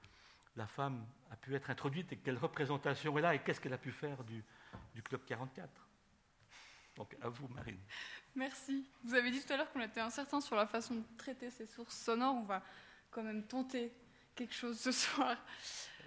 la 0.55 0.67
femme 0.67 1.05
a 1.31 1.37
pu 1.37 1.55
être 1.55 1.69
introduite 1.69 2.13
et 2.13 2.17
quelle 2.17 2.39
représentation 2.39 3.19
est 3.19 3.23
là 3.23 3.35
et 3.35 3.41
qu'est-ce 3.41 3.61
qu'elle 3.61 3.75
a 3.75 3.79
pu 3.79 3.91
faire 3.91 4.23
du, 4.25 4.43
du 4.95 5.03
club 5.03 5.25
44. 5.27 5.69
Donc 6.97 7.17
à 7.21 7.29
vous, 7.29 7.49
Marine. 7.49 7.81
Merci. 8.35 8.89
Vous 9.05 9.15
avez 9.15 9.31
dit 9.31 9.45
tout 9.45 9.53
à 9.53 9.57
l'heure 9.57 9.71
qu'on 9.73 9.83
était 9.83 10.01
incertain 10.01 10.41
sur 10.41 10.57
la 10.57 10.67
façon 10.67 10.95
de 10.95 11.05
traiter 11.19 11.51
ces 11.51 11.67
sources 11.67 11.97
sonores. 11.97 12.37
On 12.37 12.45
va 12.45 12.63
quand 13.11 13.23
même 13.23 13.47
tenter 13.47 13.93
quelque 14.37 14.55
chose 14.55 14.79
ce 14.79 14.93
soir. 14.93 15.37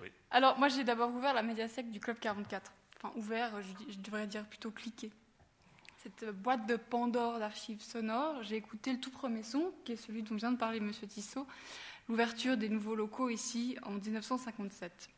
Oui. 0.02 0.08
Alors, 0.32 0.58
moi, 0.58 0.70
j'ai 0.70 0.86
d'abord 0.86 1.14
ouvert 1.14 1.34
la 1.34 1.44
médiathèque 1.44 1.92
du 1.92 2.00
Club 2.00 2.18
44. 2.20 2.72
Enfin, 2.98 3.14
ouvert, 3.18 3.52
je, 3.62 3.94
je 3.94 4.00
devrais 4.00 4.28
dire 4.28 4.46
plutôt 4.46 4.72
cliqué 4.72 5.12
cette 6.04 6.30
boîte 6.30 6.66
de 6.66 6.78
Pandore 6.78 7.40
d'archives 7.40 7.82
sonores. 7.82 8.44
J'ai 8.44 8.56
écouté 8.56 8.94
le 8.94 9.00
tout 9.00 9.12
premier 9.12 9.44
son, 9.44 9.72
qui 9.84 9.94
est 9.94 9.98
celui 9.98 10.24
dont 10.24 10.36
vient 10.36 10.52
de 10.52 10.58
parler 10.58 10.78
M. 10.78 10.92
Tissot, 10.92 11.46
l'ouverture 12.08 12.58
des 12.58 12.70
nouveaux 12.70 12.96
locaux 12.96 13.30
ici 13.30 13.78
en 13.84 13.92
1957. 13.92 15.10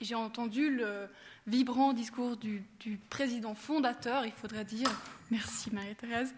J'ai 0.00 0.14
entendu 0.14 0.74
le 0.74 1.08
vibrant 1.46 1.92
discours 1.92 2.36
du, 2.36 2.64
président 3.10 3.54
fondateur, 3.54 4.24
il 4.24 4.32
faudrait 4.32 4.64
dire, 4.64 4.88
merci 5.30 5.70
Marie-Thérèse, 5.72 6.34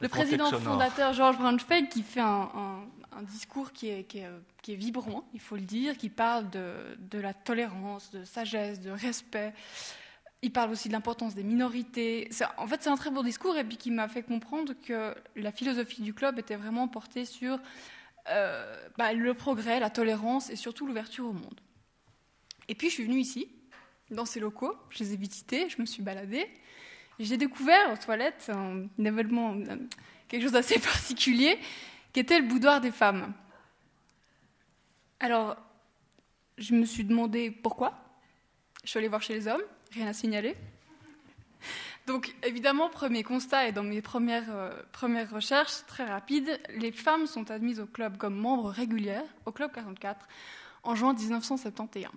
le, 0.00 0.08
président 0.08 0.50
fondateur 0.58 1.12
Georges 1.12 1.38
Braunschweig 1.38 1.88
qui 1.88 2.02
fait 2.02 2.20
un, 2.20 2.84
discours 3.22 3.72
qui 3.72 3.88
est, 3.88 4.28
vibrant, 4.68 5.28
il 5.34 5.40
faut 5.40 5.56
le 5.56 5.62
dire, 5.62 5.96
qui 5.96 6.08
parle 6.08 6.50
de, 6.50 7.18
la 7.18 7.34
tolérance, 7.34 8.10
de 8.10 8.24
sagesse, 8.24 8.80
de 8.80 8.90
respect, 8.90 9.52
il 10.42 10.52
parle 10.52 10.70
aussi 10.72 10.88
de 10.88 10.92
l'importance 10.92 11.34
des 11.34 11.42
minorités. 11.42 12.28
En 12.58 12.66
fait, 12.66 12.82
c'est 12.82 12.90
un 12.90 12.96
très 12.96 13.10
beau 13.10 13.22
discours 13.22 13.56
et 13.56 13.64
puis 13.64 13.78
qui 13.78 13.90
m'a 13.90 14.08
fait 14.08 14.22
comprendre 14.22 14.74
que 14.86 15.14
la 15.36 15.52
philosophie 15.52 16.02
du 16.02 16.12
club 16.12 16.38
était 16.38 16.56
vraiment 16.56 16.86
portée 16.86 17.24
sur 17.24 17.58
euh, 18.28 18.88
bah, 18.98 19.14
le 19.14 19.32
progrès, 19.32 19.80
la 19.80 19.90
tolérance 19.90 20.50
et 20.50 20.56
surtout 20.56 20.86
l'ouverture 20.86 21.26
au 21.26 21.32
monde. 21.32 21.60
Et 22.68 22.74
puis, 22.74 22.88
je 22.88 22.94
suis 22.94 23.04
venue 23.04 23.20
ici, 23.20 23.48
dans 24.10 24.26
ces 24.26 24.40
locaux, 24.40 24.74
je 24.90 24.98
les 25.02 25.14
ai 25.14 25.16
visités, 25.16 25.68
je 25.68 25.80
me 25.80 25.86
suis 25.86 26.02
baladée, 26.02 26.46
j'ai 27.18 27.36
découvert 27.36 27.92
aux 27.92 27.96
toilettes 27.96 28.50
un 28.52 28.86
événement, 29.02 29.56
quelque 30.28 30.42
chose 30.42 30.52
d'assez 30.52 30.78
particulier, 30.80 31.58
qui 32.14 32.20
était 32.20 32.38
le 32.38 32.46
boudoir 32.46 32.80
des 32.80 32.92
femmes? 32.92 33.34
Alors, 35.20 35.56
je 36.56 36.74
me 36.74 36.86
suis 36.86 37.04
demandé 37.04 37.50
pourquoi. 37.50 37.94
Je 38.84 38.90
suis 38.90 38.98
allée 38.98 39.08
voir 39.08 39.20
chez 39.20 39.34
les 39.34 39.48
hommes, 39.48 39.62
rien 39.92 40.06
à 40.06 40.12
signaler. 40.12 40.56
Donc 42.06 42.34
évidemment, 42.42 42.88
premier 42.88 43.22
constat, 43.22 43.68
et 43.68 43.72
dans 43.72 43.82
mes 43.82 44.02
premières, 44.02 44.54
euh, 44.54 45.26
recherches 45.32 45.84
très 45.86 46.04
rapides, 46.04 46.60
les 46.76 46.92
femmes 46.92 47.26
sont 47.26 47.50
admises 47.50 47.80
au 47.80 47.86
club 47.86 48.16
comme 48.16 48.36
membres 48.36 48.70
régulières, 48.70 49.24
au 49.46 49.52
club 49.52 49.72
44, 49.72 50.28
en 50.82 50.94
juin 50.94 51.14
1971. 51.14 52.12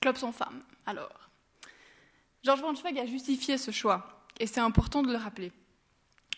Club 0.00 0.16
sans 0.16 0.32
femmes, 0.32 0.62
alors. 0.84 1.30
Georges 2.42 2.60
Braunschweig 2.60 2.98
a 2.98 3.06
justifié 3.06 3.56
ce 3.56 3.70
choix, 3.70 4.26
et 4.40 4.48
c'est 4.48 4.60
important 4.60 5.02
de 5.02 5.12
le 5.12 5.18
rappeler. 5.18 5.52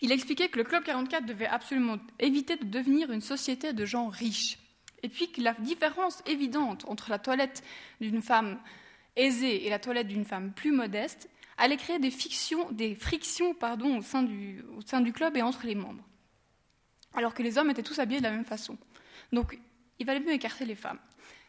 Il 0.01 0.11
expliquait 0.11 0.49
que 0.49 0.57
le 0.57 0.63
Club 0.63 0.83
44 0.83 1.25
devait 1.25 1.47
absolument 1.47 1.97
éviter 2.19 2.57
de 2.57 2.65
devenir 2.65 3.11
une 3.11 3.21
société 3.21 3.73
de 3.73 3.85
gens 3.85 4.07
riches, 4.07 4.59
et 5.03 5.09
puis 5.09 5.31
que 5.31 5.41
la 5.41 5.53
différence 5.53 6.21
évidente 6.25 6.85
entre 6.87 7.09
la 7.09 7.19
toilette 7.19 7.63
d'une 8.01 8.21
femme 8.21 8.59
aisée 9.15 9.65
et 9.65 9.69
la 9.69 9.79
toilette 9.79 10.07
d'une 10.07 10.25
femme 10.25 10.51
plus 10.53 10.71
modeste 10.71 11.29
allait 11.57 11.77
créer 11.77 11.99
des, 11.99 12.11
fictions, 12.11 12.69
des 12.71 12.95
frictions 12.95 13.55
au, 13.61 14.01
sein 14.01 14.23
du, 14.23 15.13
club 15.13 15.37
et 15.37 15.41
entre 15.41 15.65
les 15.65 15.75
membres, 15.75 16.03
alors 17.13 17.33
que 17.33 17.43
les 17.43 17.57
hommes 17.57 17.69
étaient 17.69 17.83
tous 17.83 17.99
habillés 17.99 18.19
de 18.19 18.25
la 18.25 18.31
même 18.31 18.45
façon. 18.45 18.77
Donc 19.31 19.57
il 19.99 20.05
valait 20.05 20.19
mieux 20.19 20.33
écarter 20.33 20.65
les 20.65 20.75
femmes. 20.75 20.99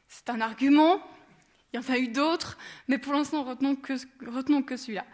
C'est 0.06 0.30
un 0.30 0.40
argument, 0.40 1.00
il 1.72 1.80
y 1.80 1.84
en 1.84 1.92
a 1.92 1.98
eu 1.98 2.08
d'autres, 2.08 2.56
mais 2.86 2.98
pour 2.98 3.12
l'instant 3.12 3.42
retenons 3.42 3.74
que 4.62 4.76
celui-là. 4.76 5.04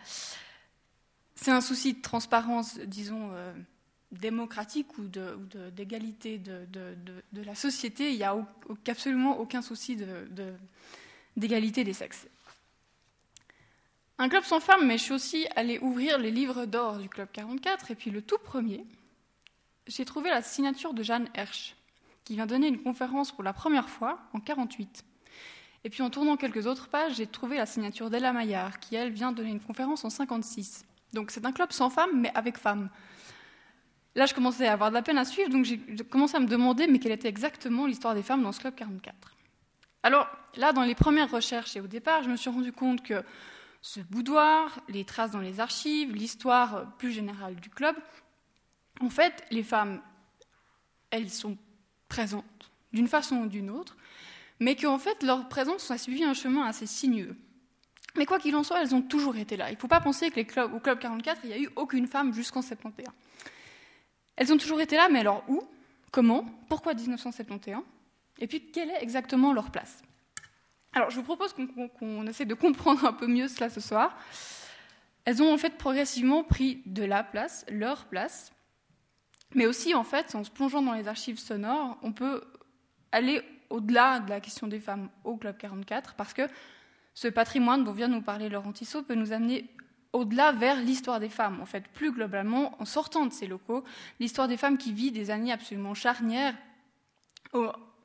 C'est 1.34 1.50
un 1.50 1.60
souci 1.60 1.94
de 1.94 2.02
transparence, 2.02 2.78
disons, 2.80 3.30
euh, 3.32 3.52
démocratique 4.12 4.98
ou 4.98 5.04
d'égalité 5.74 6.38
de, 6.38 6.66
la 7.32 7.54
société. 7.54 8.12
Il 8.12 8.18
n'y 8.18 8.24
a 8.24 8.36
absolument 8.86 9.38
aucun 9.38 9.62
souci 9.62 9.96
d'égalité 11.36 11.84
des 11.84 11.94
sexes. 11.94 12.26
Un 14.18 14.28
club 14.28 14.44
sans 14.44 14.60
femmes, 14.60 14.86
mais 14.86 14.98
je 14.98 15.04
suis 15.04 15.12
aussi 15.14 15.46
allée 15.56 15.78
ouvrir 15.78 16.18
les 16.18 16.30
livres 16.30 16.66
d'or 16.66 16.98
du 16.98 17.08
Club 17.08 17.28
44, 17.32 17.90
et 17.90 17.94
puis 17.94 18.10
le 18.10 18.22
tout 18.22 18.38
premier, 18.38 18.84
j'ai 19.88 20.04
trouvé 20.04 20.30
la 20.30 20.42
signature 20.42 20.94
de 20.94 21.02
Jeanne 21.02 21.28
Hersch, 21.34 21.74
qui 22.24 22.34
vient 22.34 22.46
donner 22.46 22.68
une 22.68 22.82
conférence 22.82 23.32
pour 23.32 23.42
la 23.42 23.52
première 23.52 23.88
fois 23.88 24.20
en 24.32 24.38
48. 24.38 25.04
Et 25.84 25.90
puis 25.90 26.02
en 26.02 26.10
tournant 26.10 26.36
quelques 26.36 26.66
autres 26.66 26.88
pages, 26.88 27.16
j'ai 27.16 27.26
trouvé 27.26 27.56
la 27.56 27.66
signature 27.66 28.10
d'Ella 28.10 28.32
Maillard, 28.32 28.78
qui 28.78 28.94
elle 28.94 29.10
vient 29.10 29.32
donner 29.32 29.50
une 29.50 29.60
conférence 29.60 30.04
en 30.04 30.10
56. 30.10 30.84
Donc 31.12 31.30
c'est 31.30 31.44
un 31.44 31.52
club 31.52 31.72
sans 31.72 31.90
femmes, 31.90 32.20
mais 32.20 32.30
avec 32.34 32.58
femmes. 32.58 32.88
Là, 34.14 34.26
je 34.26 34.34
commençais 34.34 34.66
à 34.66 34.74
avoir 34.74 34.90
de 34.90 34.94
la 34.94 35.02
peine 35.02 35.18
à 35.18 35.24
suivre, 35.24 35.50
donc 35.50 35.64
j'ai 35.64 35.78
commencé 36.10 36.36
à 36.36 36.40
me 36.40 36.46
demander 36.46 36.86
mais 36.86 36.98
quelle 36.98 37.12
était 37.12 37.28
exactement 37.28 37.86
l'histoire 37.86 38.14
des 38.14 38.22
femmes 38.22 38.42
dans 38.42 38.52
ce 38.52 38.60
club 38.60 38.74
44. 38.74 39.16
Alors 40.02 40.28
là, 40.56 40.72
dans 40.72 40.82
les 40.82 40.94
premières 40.94 41.30
recherches 41.30 41.76
et 41.76 41.80
au 41.80 41.86
départ, 41.86 42.22
je 42.22 42.28
me 42.28 42.36
suis 42.36 42.50
rendu 42.50 42.72
compte 42.72 43.02
que 43.02 43.22
ce 43.80 44.00
boudoir, 44.00 44.80
les 44.88 45.04
traces 45.04 45.30
dans 45.30 45.40
les 45.40 45.60
archives, 45.60 46.14
l'histoire 46.14 46.94
plus 46.98 47.10
générale 47.10 47.56
du 47.56 47.70
club. 47.70 47.96
En 49.00 49.10
fait, 49.10 49.44
les 49.50 49.62
femmes, 49.62 50.00
elles 51.10 51.30
sont 51.30 51.56
présentes 52.08 52.70
d'une 52.92 53.08
façon 53.08 53.36
ou 53.36 53.46
d'une 53.46 53.70
autre, 53.70 53.96
mais 54.60 54.76
qu'en 54.76 54.98
fait 54.98 55.22
leur 55.22 55.48
présence 55.48 55.90
a 55.90 55.98
suivi 55.98 56.24
un 56.24 56.34
chemin 56.34 56.64
assez 56.64 56.86
sinueux. 56.86 57.36
Mais 58.16 58.26
quoi 58.26 58.38
qu'il 58.38 58.54
en 58.56 58.62
soit, 58.62 58.82
elles 58.82 58.94
ont 58.94 59.02
toujours 59.02 59.36
été 59.36 59.56
là. 59.56 59.70
Il 59.70 59.74
ne 59.74 59.78
faut 59.78 59.88
pas 59.88 60.00
penser 60.00 60.30
que 60.30 60.74
au 60.74 60.80
Club 60.80 60.98
44, 60.98 61.40
il 61.44 61.48
n'y 61.48 61.54
a 61.54 61.58
eu 61.58 61.70
aucune 61.76 62.06
femme 62.06 62.34
jusqu'en 62.34 62.62
71. 62.62 63.08
Elles 64.36 64.52
ont 64.52 64.58
toujours 64.58 64.80
été 64.80 64.96
là, 64.96 65.08
mais 65.10 65.20
alors 65.20 65.44
où? 65.48 65.62
Comment? 66.10 66.44
Pourquoi 66.68 66.94
1971 66.94 67.82
Et 68.38 68.46
puis, 68.46 68.70
quelle 68.70 68.90
est 68.90 69.02
exactement 69.02 69.52
leur 69.52 69.70
place? 69.70 70.02
Alors, 70.92 71.08
je 71.10 71.16
vous 71.16 71.22
propose 71.22 71.54
qu'on 71.98 72.26
essaie 72.26 72.44
de 72.44 72.54
comprendre 72.54 73.04
un 73.06 73.14
peu 73.14 73.26
mieux 73.26 73.48
cela 73.48 73.70
ce 73.70 73.80
soir. 73.80 74.14
Elles 75.24 75.42
ont 75.42 75.52
en 75.52 75.56
fait 75.56 75.78
progressivement 75.78 76.44
pris 76.44 76.82
de 76.84 77.04
la 77.04 77.22
place, 77.24 77.64
leur 77.70 78.06
place, 78.06 78.52
mais 79.54 79.66
aussi 79.66 79.94
en 79.94 80.04
fait, 80.04 80.34
en 80.34 80.44
se 80.44 80.50
plongeant 80.50 80.82
dans 80.82 80.94
les 80.94 81.08
archives 81.08 81.38
sonores, 81.38 81.96
on 82.02 82.12
peut 82.12 82.42
aller 83.12 83.42
au-delà 83.70 84.20
de 84.20 84.28
la 84.28 84.40
question 84.40 84.66
des 84.66 84.80
femmes 84.80 85.08
au 85.24 85.36
Club 85.36 85.56
44, 85.56 86.14
parce 86.14 86.34
que 86.34 86.42
ce 87.14 87.28
patrimoine 87.28 87.84
dont 87.84 87.92
vient 87.92 88.08
nous 88.08 88.22
parler 88.22 88.48
Laurent 88.48 88.72
Tissot 88.72 89.02
peut 89.02 89.14
nous 89.14 89.32
amener 89.32 89.68
au-delà 90.12 90.52
vers 90.52 90.76
l'histoire 90.76 91.20
des 91.20 91.28
femmes, 91.28 91.60
en 91.60 91.66
fait, 91.66 91.88
plus 91.88 92.12
globalement, 92.12 92.76
en 92.80 92.84
sortant 92.84 93.26
de 93.26 93.32
ces 93.32 93.46
locaux, 93.46 93.84
l'histoire 94.20 94.48
des 94.48 94.56
femmes 94.56 94.76
qui 94.76 94.92
vivent 94.92 95.12
des 95.12 95.30
années 95.30 95.52
absolument 95.52 95.94
charnières 95.94 96.54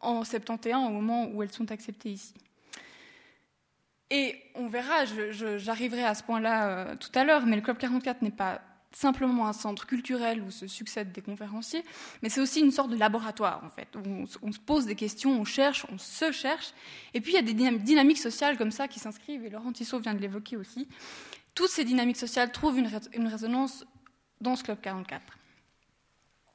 en 0.01 0.23
71, 0.23 0.87
au 0.87 0.89
moment 0.89 1.27
où 1.27 1.43
elles 1.43 1.51
sont 1.51 1.71
acceptées 1.71 2.11
ici. 2.11 2.33
Et 4.09 4.41
on 4.55 4.67
verra, 4.67 5.03
j'arriverai 5.57 6.05
à 6.05 6.15
ce 6.15 6.23
point-là 6.23 6.69
euh, 6.69 6.95
tout 6.95 7.09
à 7.13 7.25
l'heure, 7.25 7.45
mais 7.45 7.57
le 7.57 7.61
Club 7.61 7.77
44 7.77 8.21
n'est 8.21 8.31
pas 8.31 8.61
simplement 8.91 9.47
un 9.47 9.53
centre 9.53 9.85
culturel 9.85 10.41
où 10.41 10.51
se 10.51 10.67
succèdent 10.67 11.11
des 11.11 11.21
conférenciers, 11.21 11.83
mais 12.21 12.29
c'est 12.29 12.41
aussi 12.41 12.61
une 12.61 12.71
sorte 12.71 12.89
de 12.89 12.95
laboratoire, 12.95 13.61
en 13.63 13.69
fait, 13.69 13.87
où 13.95 14.25
on, 14.41 14.51
se 14.51 14.59
pose 14.59 14.85
des 14.85 14.95
questions, 14.95 15.39
on 15.39 15.45
cherche, 15.45 15.85
on 15.91 15.97
se 15.97 16.31
cherche, 16.31 16.73
et 17.13 17.21
puis 17.21 17.33
il 17.33 17.35
y 17.35 17.39
a 17.39 17.41
des 17.41 17.53
dynamiques 17.53 18.17
sociales 18.17 18.57
comme 18.57 18.71
ça 18.71 18.87
qui 18.87 18.99
s'inscrivent, 18.99 19.45
et 19.45 19.49
Laurent 19.49 19.71
Tissot 19.71 19.99
vient 19.99 20.13
de 20.13 20.19
l'évoquer 20.19 20.57
aussi, 20.57 20.87
toutes 21.53 21.69
ces 21.69 21.85
dynamiques 21.85 22.17
sociales 22.17 22.51
trouvent 22.51 22.77
une, 22.77 23.27
résonance 23.27 23.85
dans 24.41 24.55
ce 24.55 24.63
Club 24.63 24.79
44. 24.79 25.21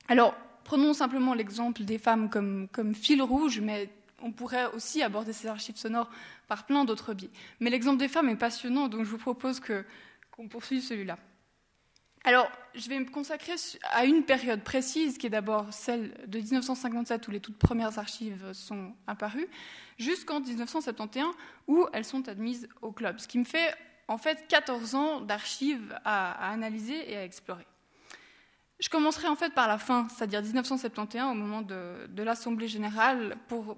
Alors, 0.09 0.35
prenons 0.65 0.95
simplement 0.95 1.35
l'exemple 1.35 1.83
des 1.83 1.99
femmes 1.99 2.31
comme, 2.31 2.69
comme 2.69 2.95
fil 2.95 3.21
rouge, 3.21 3.61
mais 3.61 3.91
on 4.23 4.31
pourrait 4.31 4.67
aussi 4.75 5.03
aborder 5.03 5.33
ces 5.33 5.49
archives 5.49 5.77
sonores 5.77 6.09
par 6.47 6.67
plein 6.67 6.85
d'autres 6.85 7.15
biais. 7.15 7.31
Mais 7.61 7.71
l'exemple 7.71 7.99
des 7.99 8.09
femmes 8.09 8.29
est 8.29 8.37
passionnant, 8.37 8.89
donc 8.89 9.05
je 9.05 9.11
vous 9.11 9.19
propose 9.19 9.61
qu'on 9.61 10.49
poursuive 10.49 10.83
celui-là. 10.83 11.19
Alors, 12.25 12.51
je 12.75 12.89
vais 12.89 12.99
me 13.01 13.11
consacrer 13.11 13.55
à 13.91 14.05
une 14.05 14.23
période 14.23 14.63
précise, 14.63 15.19
qui 15.19 15.27
est 15.27 15.31
d'abord 15.31 15.73
celle 15.73 16.15
de 16.27 16.39
1957, 16.39 17.27
où 17.27 17.31
les 17.33 17.41
toutes 17.41 17.59
premières 17.59 17.99
archives 17.99 18.53
sont 18.53 18.95
apparues, 19.07 19.49
jusqu'en 19.99 20.41
1971, 20.41 21.35
où 21.67 21.87
elles 21.93 22.05
sont 22.05 22.29
admises 22.29 22.69
au 22.81 22.93
club. 22.93 23.19
Ce 23.19 23.27
qui 23.27 23.39
me 23.39 23.45
fait 23.45 23.75
en 24.09 24.19
fait 24.19 24.47
14 24.47 24.95
ans 24.95 25.21
d'archives 25.21 25.99
à, 26.05 26.51
analyser 26.51 27.11
et 27.11 27.17
à 27.17 27.25
explorer. 27.25 27.67
Je 28.79 28.89
commencerai 28.89 29.29
en 29.29 29.37
fait 29.37 29.55
par 29.55 29.69
la 29.69 29.79
fin, 29.79 30.09
c'est-à-dire 30.09 30.43
1971, 30.43 31.33
au 31.33 31.35
moment 31.35 31.63
de, 31.63 32.23
l'Assemblée 32.23 32.69
générale, 32.69 33.37
pour 33.49 33.77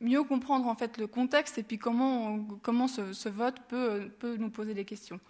mieux 0.00 0.22
comprendre 0.24 0.66
en 0.66 0.74
fait 0.74 0.98
le 0.98 1.06
contexte 1.06 1.56
et 1.58 1.62
puis 1.62 1.78
comment, 1.78 2.38
comment 2.62 2.86
ce, 2.86 3.28
vote 3.28 3.60
peut, 3.68 4.10
peut, 4.18 4.36
nous 4.36 4.50
poser 4.50 4.74
des 4.74 4.84
questions. 4.84 5.20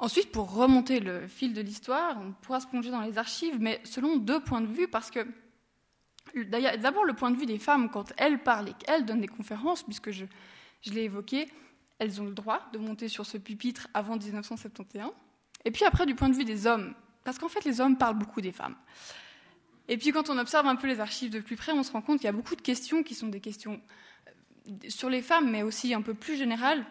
Ensuite, 0.00 0.32
pour 0.32 0.54
remonter 0.54 0.98
le 0.98 1.28
fil 1.28 1.52
de 1.52 1.60
l'histoire, 1.60 2.18
on 2.18 2.32
pourra 2.32 2.60
se 2.60 2.66
plonger 2.66 2.90
dans 2.90 3.02
les 3.02 3.18
archives, 3.18 3.58
mais 3.60 3.80
selon 3.84 4.16
deux 4.16 4.40
points 4.40 4.62
de 4.62 4.66
vue, 4.66 4.88
parce 4.88 5.10
que 5.10 5.26
d'abord 6.78 7.04
le 7.04 7.12
point 7.12 7.30
de 7.30 7.36
vue 7.36 7.44
des 7.44 7.58
femmes 7.58 7.90
quand 7.90 8.12
elles 8.16 8.42
parlent 8.42 8.70
et 8.70 8.72
qu'elles 8.72 9.04
donnent 9.04 9.20
des 9.20 9.28
conférences, 9.28 9.82
puisque 9.82 10.10
je, 10.10 10.24
je 10.80 10.90
l'ai 10.92 11.02
évoqué, 11.02 11.48
elles 11.98 12.22
ont 12.22 12.24
le 12.24 12.32
droit 12.32 12.66
de 12.72 12.78
monter 12.78 13.08
sur 13.08 13.26
ce 13.26 13.36
pupitre 13.36 13.88
avant 13.92 14.16
1971. 14.16 15.12
Et 15.66 15.70
puis 15.70 15.84
après, 15.84 16.06
du 16.06 16.14
point 16.14 16.30
de 16.30 16.34
vue 16.34 16.46
des 16.46 16.66
hommes, 16.66 16.94
parce 17.22 17.38
qu'en 17.38 17.48
fait, 17.48 17.66
les 17.66 17.82
hommes 17.82 17.98
parlent 17.98 18.18
beaucoup 18.18 18.40
des 18.40 18.52
femmes. 18.52 18.76
Et 19.88 19.98
puis 19.98 20.12
quand 20.12 20.30
on 20.30 20.38
observe 20.38 20.66
un 20.66 20.76
peu 20.76 20.86
les 20.86 21.00
archives 21.00 21.30
de 21.30 21.40
plus 21.40 21.56
près, 21.56 21.72
on 21.72 21.82
se 21.82 21.92
rend 21.92 22.00
compte 22.00 22.18
qu'il 22.18 22.26
y 22.26 22.28
a 22.28 22.32
beaucoup 22.32 22.56
de 22.56 22.62
questions 22.62 23.02
qui 23.02 23.14
sont 23.14 23.26
des 23.26 23.40
questions 23.40 23.82
euh, 24.28 24.72
sur 24.88 25.10
les 25.10 25.20
femmes, 25.20 25.50
mais 25.50 25.62
aussi 25.62 25.92
un 25.92 26.00
peu 26.00 26.14
plus 26.14 26.36
générales, 26.36 26.86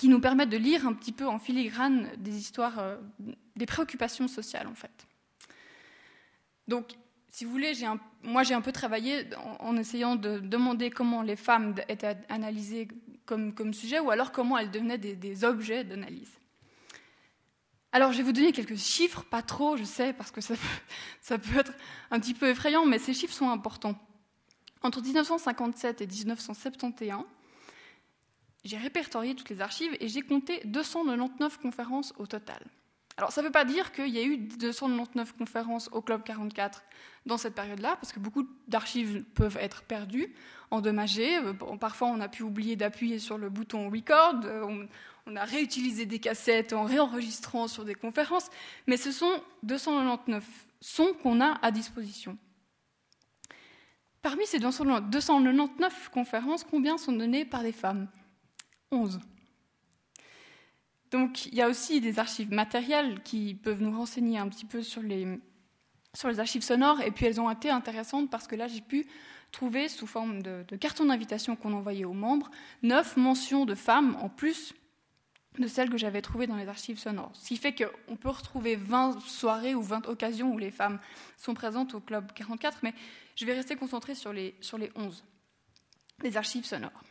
qui 0.00 0.08
nous 0.08 0.18
permettent 0.18 0.48
de 0.48 0.56
lire 0.56 0.86
un 0.86 0.94
petit 0.94 1.12
peu 1.12 1.26
en 1.26 1.38
filigrane 1.38 2.08
des 2.16 2.34
histoires, 2.38 2.78
euh, 2.78 2.96
des 3.54 3.66
préoccupations 3.66 4.28
sociales 4.28 4.66
en 4.66 4.74
fait. 4.74 5.06
Donc, 6.68 6.92
si 7.30 7.44
vous 7.44 7.50
voulez, 7.50 7.74
moi 8.22 8.42
j'ai 8.42 8.54
un 8.54 8.62
peu 8.62 8.72
travaillé 8.72 9.26
en, 9.58 9.76
essayant 9.76 10.16
de 10.16 10.38
demander 10.38 10.88
comment 10.88 11.20
les 11.20 11.36
femmes 11.36 11.74
étaient 11.90 12.16
analysées 12.30 12.88
comme, 13.26 13.74
sujet, 13.74 14.00
ou 14.00 14.10
alors 14.10 14.32
comment 14.32 14.56
elles 14.56 14.70
devenaient 14.70 14.96
des, 14.96 15.44
objets 15.44 15.84
d'analyse. 15.84 16.32
Alors, 17.92 18.12
je 18.12 18.16
vais 18.16 18.22
vous 18.22 18.32
donner 18.32 18.52
quelques 18.52 18.76
chiffres, 18.76 19.22
pas 19.24 19.42
trop, 19.42 19.76
je 19.76 19.84
sais, 19.84 20.14
parce 20.14 20.30
que 20.30 20.40
ça 20.40 20.54
peut, 21.38 21.58
être 21.58 21.74
un 22.10 22.18
petit 22.20 22.32
peu 22.32 22.48
effrayant, 22.48 22.86
mais 22.86 22.98
ces 22.98 23.12
chiffres 23.12 23.34
sont 23.34 23.50
importants. 23.50 23.98
Entre 24.80 25.02
1957 25.02 26.00
et 26.00 26.06
1971, 26.06 27.24
j'ai 28.64 28.76
répertorié 28.76 29.34
toutes 29.34 29.50
les 29.50 29.60
archives 29.60 29.96
et 30.00 30.08
j'ai 30.08 30.22
compté 30.22 30.60
299 30.64 31.58
conférences 31.58 32.12
au 32.18 32.26
total. 32.26 32.60
Alors 33.16 33.32
ça 33.32 33.42
ne 33.42 33.46
veut 33.46 33.52
pas 33.52 33.66
dire 33.66 33.92
qu'il 33.92 34.08
y 34.08 34.18
a 34.18 34.22
eu 34.22 34.38
299 34.38 35.36
conférences 35.36 35.90
au 35.92 36.00
Club 36.00 36.22
44 36.22 36.82
dans 37.26 37.36
cette 37.36 37.54
période-là, 37.54 37.96
parce 37.96 38.12
que 38.12 38.18
beaucoup 38.18 38.48
d'archives 38.66 39.24
peuvent 39.34 39.58
être 39.60 39.82
perdues, 39.82 40.34
endommagées. 40.70 41.36
Euh, 41.36 41.52
parfois 41.78 42.08
on 42.08 42.20
a 42.20 42.28
pu 42.28 42.42
oublier 42.42 42.76
d'appuyer 42.76 43.18
sur 43.18 43.36
le 43.36 43.50
bouton 43.50 43.90
record, 43.90 44.36
euh, 44.44 44.86
on, 45.26 45.36
a 45.36 45.44
réutilisé 45.44 46.06
des 46.06 46.18
cassettes 46.18 46.72
en 46.72 46.84
réenregistrant 46.84 47.68
sur 47.68 47.84
des 47.84 47.94
conférences, 47.94 48.48
mais 48.86 48.96
ce 48.96 49.12
sont 49.12 49.42
299 49.64 50.42
sons 50.80 51.12
qu'on 51.22 51.42
a 51.42 51.58
à 51.62 51.70
disposition. 51.70 52.38
Parmi 54.22 54.46
ces 54.46 54.58
299 54.58 56.08
conférences, 56.08 56.64
combien 56.64 56.98
sont 56.98 57.12
données 57.12 57.44
par 57.44 57.62
des 57.62 57.72
femmes? 57.72 58.08
11. 58.92 59.20
Donc 61.10 61.46
il 61.46 61.54
y 61.54 61.62
a 61.62 61.68
aussi 61.68 62.00
des 62.00 62.18
archives 62.18 62.52
matérielles 62.52 63.22
qui 63.22 63.54
peuvent 63.54 63.82
nous 63.82 63.96
renseigner 63.96 64.38
un 64.38 64.48
petit 64.48 64.64
peu 64.64 64.82
sur 64.82 65.02
les, 65.02 65.26
sur 66.14 66.28
les 66.28 66.40
archives 66.40 66.62
sonores, 66.62 67.00
et 67.00 67.10
puis 67.10 67.26
elles 67.26 67.40
ont 67.40 67.50
été 67.50 67.70
intéressantes 67.70 68.30
parce 68.30 68.46
que 68.46 68.56
là 68.56 68.68
j'ai 68.68 68.80
pu 68.80 69.06
trouver, 69.50 69.88
sous 69.88 70.06
forme 70.06 70.42
de, 70.42 70.64
carton 70.76 71.06
d'invitation 71.06 71.56
qu'on 71.56 71.72
envoyait 71.72 72.04
aux 72.04 72.12
membres, 72.12 72.50
neuf 72.82 73.16
mentions 73.16 73.64
de 73.64 73.74
femmes 73.74 74.16
en 74.20 74.28
plus 74.28 74.74
de 75.58 75.66
celles 75.66 75.90
que 75.90 75.98
j'avais 75.98 76.22
trouvées 76.22 76.46
dans 76.46 76.56
les 76.56 76.68
archives 76.68 76.98
sonores. 76.98 77.32
Ce 77.34 77.48
qui 77.48 77.56
fait 77.56 77.74
qu'on 77.74 78.16
peut 78.16 78.28
retrouver 78.28 78.76
20 78.76 79.20
soirées 79.20 79.74
ou 79.74 79.82
20 79.82 80.06
occasions 80.06 80.52
où 80.52 80.58
les 80.58 80.70
femmes 80.70 81.00
sont 81.36 81.54
présentes 81.54 81.94
au 81.94 82.00
Club 82.00 82.32
44, 82.32 82.78
mais 82.82 82.94
je 83.34 83.44
vais 83.44 83.54
rester 83.54 83.74
concentrée 83.74 84.14
sur 84.14 84.32
les, 84.32 84.54
sur 84.60 84.78
les 84.78 84.92
11, 84.94 85.24
les 86.22 86.36
archives 86.36 86.64
sonores. 86.64 87.02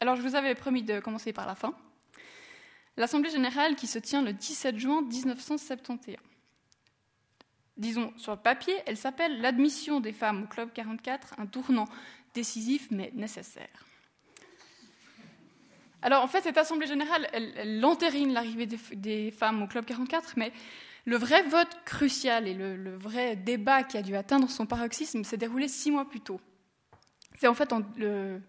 Alors 0.00 0.16
je 0.16 0.22
vous 0.22 0.34
avais 0.34 0.54
promis 0.54 0.82
de 0.82 1.00
commencer 1.00 1.32
par 1.32 1.46
la 1.46 1.54
fin. 1.54 1.74
L'Assemblée 2.96 3.30
générale 3.30 3.76
qui 3.76 3.86
se 3.86 3.98
tient 3.98 4.22
le 4.22 4.32
17 4.32 4.78
juin 4.78 5.02
1971. 5.02 6.16
Disons, 7.76 8.12
sur 8.16 8.32
le 8.32 8.38
papier, 8.38 8.74
elle 8.86 8.96
s'appelle 8.96 9.40
l'admission 9.40 10.00
des 10.00 10.12
femmes 10.12 10.44
au 10.44 10.46
Club 10.46 10.72
44, 10.72 11.34
un 11.38 11.46
tournant 11.46 11.86
décisif 12.32 12.88
mais 12.90 13.10
nécessaire. 13.14 13.86
Alors 16.00 16.22
en 16.22 16.28
fait, 16.28 16.42
cette 16.42 16.56
Assemblée 16.56 16.86
générale, 16.86 17.28
elle, 17.32 17.84
entérine 17.84 18.32
l'arrivée 18.32 18.66
des, 18.66 19.30
femmes 19.30 19.62
au 19.62 19.66
Club 19.66 19.84
44, 19.84 20.34
mais 20.36 20.52
le 21.04 21.16
vrai 21.16 21.42
vote 21.42 21.68
crucial 21.84 22.48
et 22.48 22.54
le, 22.54 22.96
vrai 22.96 23.36
débat 23.36 23.82
qui 23.82 23.96
a 23.98 24.02
dû 24.02 24.16
atteindre 24.16 24.48
son 24.48 24.66
paroxysme 24.66 25.24
s'est 25.24 25.36
déroulé 25.36 25.68
six 25.68 25.90
mois 25.90 26.08
plus 26.08 26.20
tôt. 26.20 26.40
C'est 27.38 27.48
en 27.48 27.54
fait 27.54 27.72
le, 27.96 28.40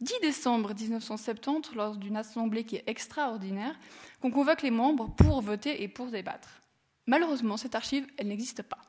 10 0.00 0.14
décembre 0.22 0.74
1970, 0.74 1.74
lors 1.74 1.96
d'une 1.96 2.16
assemblée 2.16 2.64
qui 2.64 2.76
est 2.76 2.84
extraordinaire, 2.86 3.78
qu'on 4.20 4.30
convoque 4.30 4.62
les 4.62 4.70
membres 4.70 5.14
pour 5.14 5.40
voter 5.40 5.82
et 5.82 5.88
pour 5.88 6.08
débattre. 6.08 6.62
Malheureusement, 7.06 7.56
cette 7.56 7.74
archive, 7.74 8.06
elle 8.16 8.28
n'existe 8.28 8.62
pas. 8.62 8.80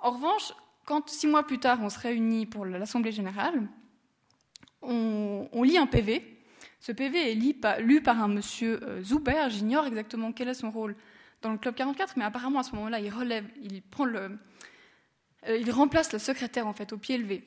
En 0.00 0.10
revanche, 0.10 0.52
quand 0.84 1.08
six 1.08 1.26
mois 1.26 1.46
plus 1.46 1.58
tard, 1.58 1.78
on 1.82 1.90
se 1.90 1.98
réunit 1.98 2.46
pour 2.46 2.64
l'Assemblée 2.64 3.12
générale, 3.12 3.68
on, 4.82 5.62
lit 5.62 5.76
un 5.76 5.86
PV. 5.86 6.36
Ce 6.80 6.92
PV 6.92 7.32
est 7.32 7.80
lu 7.80 8.00
par, 8.00 8.22
un 8.22 8.28
monsieur 8.28 8.80
euh, 8.84 9.02
Zuber. 9.02 9.50
J'ignore 9.50 9.86
exactement 9.86 10.32
quel 10.32 10.48
est 10.48 10.54
son 10.54 10.70
rôle 10.70 10.96
dans 11.42 11.52
le 11.52 11.58
Club 11.58 11.74
44, 11.74 12.16
mais 12.16 12.24
apparemment 12.24 12.60
à 12.60 12.62
ce 12.62 12.74
moment-là, 12.76 13.00
euh, 13.00 14.28
il 15.56 15.70
remplace 15.70 16.12
le 16.12 16.18
secrétaire 16.18 16.66
en 16.66 16.72
fait 16.72 16.92
au 16.92 16.96
pied 16.96 17.18
levé. 17.18 17.44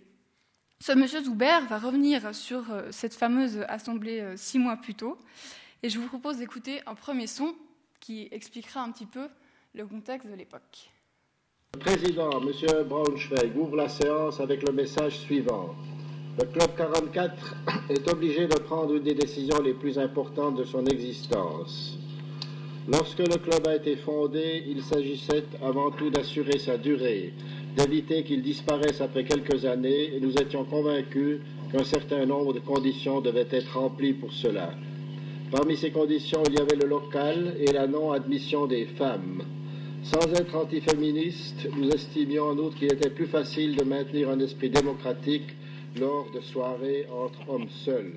Ce 0.82 0.94
monsieur 0.94 1.24
Zuber 1.24 1.60
va 1.70 1.78
revenir 1.78 2.34
sur 2.34 2.72
euh, 2.72 2.88
cette 2.90 3.14
fameuse 3.14 3.64
assemblée 3.68 4.20
euh, 4.20 4.34
six 4.36 4.58
mois 4.58 4.78
plus 4.78 4.96
tôt, 4.96 5.16
et 5.84 5.90
je 5.90 6.00
vous 6.00 6.08
propose 6.08 6.38
d'écouter 6.38 6.82
un 6.88 6.96
premier 6.96 7.28
son 7.28 7.54
qui 8.00 8.28
expliquera 8.32 8.82
un 8.82 8.90
petit 8.90 9.06
peu 9.06 9.28
le 9.76 9.86
contexte 9.86 10.28
de 10.28 10.34
l'époque. 10.34 10.90
Le 11.76 11.80
président, 11.82 12.32
M. 12.32 12.88
Braunschweig, 12.88 13.56
ouvre 13.56 13.76
la 13.76 13.90
séance 13.90 14.40
avec 14.40 14.68
le 14.68 14.74
message 14.74 15.20
suivant. 15.20 15.76
Le 16.40 16.46
Club 16.46 16.76
44 16.76 17.56
est 17.92 18.12
obligé 18.12 18.48
de 18.48 18.56
prendre 18.56 18.96
une 18.96 19.04
des 19.04 19.14
décisions 19.14 19.62
les 19.62 19.76
plus 19.76 20.00
importantes 20.00 20.56
de 20.56 20.64
son 20.64 20.84
existence. 20.88 22.00
Lorsque 22.88 23.20
le 23.20 23.38
club 23.38 23.68
a 23.68 23.76
été 23.76 23.96
fondé, 23.96 24.64
il 24.68 24.82
s'agissait 24.82 25.46
avant 25.64 25.92
tout 25.92 26.10
d'assurer 26.10 26.58
sa 26.58 26.78
durée, 26.78 27.32
d'éviter 27.78 28.24
qu'il 28.24 28.42
disparaisse 28.42 29.02
après 29.02 29.24
quelques 29.24 29.66
années, 29.66 30.16
et 30.16 30.20
nous 30.20 30.34
étions 30.34 30.66
convaincus 30.66 31.40
qu'un 31.72 31.84
certain 31.84 32.26
nombre 32.26 32.54
de 32.54 32.60
conditions 32.60 33.22
devaient 33.22 33.48
être 33.52 33.78
remplies 33.78 34.14
pour 34.14 34.32
cela. 34.34 34.72
Parmi 35.52 35.76
ces 35.76 35.92
conditions, 35.92 36.44
il 36.48 36.56
y 36.56 36.62
avait 36.62 36.76
le 36.76 36.88
local 36.88 37.56
et 37.60 37.72
la 37.72 37.88
non-admission 37.88 38.68
des 38.68 38.86
femmes. 38.86 39.44
Sans 40.04 40.34
être 40.34 40.56
antiféministes, 40.56 41.68
nous 41.78 41.90
estimions 41.90 42.46
en 42.46 42.58
outre 42.58 42.78
qu'il 42.78 42.92
était 42.92 43.10
plus 43.10 43.28
facile 43.28 43.76
de 43.76 43.84
maintenir 43.84 44.30
un 44.30 44.40
esprit 44.40 44.70
démocratique 44.70 45.48
lors 46.00 46.28
de 46.34 46.40
soirées 46.40 47.06
entre 47.12 47.50
hommes 47.50 47.70
seuls. 47.86 48.14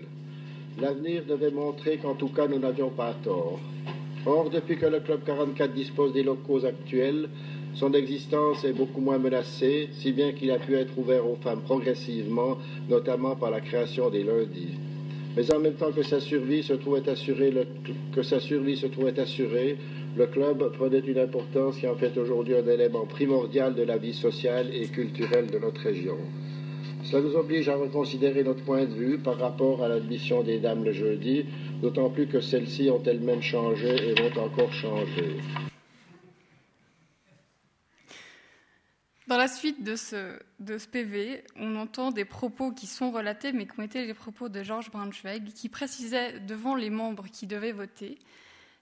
L'avenir 0.80 1.24
devait 1.28 1.50
montrer 1.50 1.98
qu'en 1.98 2.14
tout 2.14 2.28
cas 2.28 2.48
nous 2.48 2.58
n'avions 2.58 2.90
pas 2.90 3.14
tort. 3.22 3.60
Or, 4.26 4.48
depuis 4.48 4.78
que 4.78 4.86
le 4.86 5.00
Club 5.00 5.20
44 5.24 5.74
dispose 5.74 6.12
des 6.12 6.22
locaux 6.22 6.64
actuels, 6.64 7.28
son 7.74 7.92
existence 7.92 8.64
est 8.64 8.72
beaucoup 8.72 9.00
moins 9.00 9.18
menacée, 9.18 9.88
si 9.98 10.12
bien 10.12 10.32
qu'il 10.32 10.50
a 10.52 10.58
pu 10.58 10.74
être 10.74 10.96
ouvert 10.96 11.26
aux 11.26 11.36
femmes 11.36 11.62
progressivement, 11.62 12.56
notamment 12.88 13.34
par 13.34 13.50
la 13.50 13.60
création 13.60 14.10
des 14.10 14.22
lundis. 14.22 14.78
Mais 15.36 15.52
en 15.52 15.58
même 15.58 15.74
temps 15.74 15.90
que 15.90 16.04
sa 16.04 16.20
survie 16.20 16.62
se 16.62 16.74
trouvait 16.74 17.08
assurée, 17.08 17.50
le, 20.16 20.26
club 20.26 20.72
prenait 20.74 21.00
une 21.00 21.18
importance 21.18 21.76
qui 21.78 21.88
en 21.88 21.96
fait 21.96 22.16
aujourd'hui 22.16 22.54
un 22.54 22.68
élément 22.68 23.04
primordial 23.06 23.74
de 23.74 23.82
la 23.82 23.96
vie 23.96 24.14
sociale 24.14 24.68
et 24.72 24.86
culturelle 24.86 25.48
de 25.50 25.58
notre 25.58 25.80
région. 25.80 26.16
Cela 27.02 27.22
nous 27.22 27.34
oblige 27.34 27.68
à 27.68 27.74
reconsidérer 27.74 28.44
notre 28.44 28.62
point 28.62 28.84
de 28.84 28.94
vue 28.94 29.18
par 29.18 29.36
rapport 29.38 29.82
à 29.82 29.88
l'admission 29.88 30.44
des 30.44 30.58
dames 30.58 30.84
le 30.84 30.92
jeudi, 30.92 31.46
d'autant 31.82 32.08
plus 32.08 32.28
que 32.28 32.40
celles-ci 32.40 32.88
ont 32.88 33.02
elles-mêmes 33.04 33.42
changé 33.42 33.88
et 33.88 34.14
vont 34.14 34.42
encore 34.44 34.72
changer. 34.72 35.36
Dans 39.26 39.38
la 39.38 39.48
suite 39.48 39.82
de 39.82 39.96
ce, 39.96 40.86
PV, 40.86 41.44
on 41.56 41.76
entend 41.76 42.10
des 42.10 42.26
propos 42.26 42.72
qui 42.72 42.86
sont 42.86 43.10
relatés, 43.10 43.52
mais 43.52 43.66
qui 43.66 43.80
ont 43.80 43.82
été 43.82 44.04
les 44.04 44.12
propos 44.12 44.50
de 44.50 44.62
Georges 44.62 44.90
Braunschweig, 44.90 45.52
qui 45.54 45.70
précisait 45.70 46.40
devant 46.40 46.74
les 46.74 46.90
membres 46.90 47.26
qui 47.28 47.46
devaient 47.46 47.72
voter, 47.72 48.18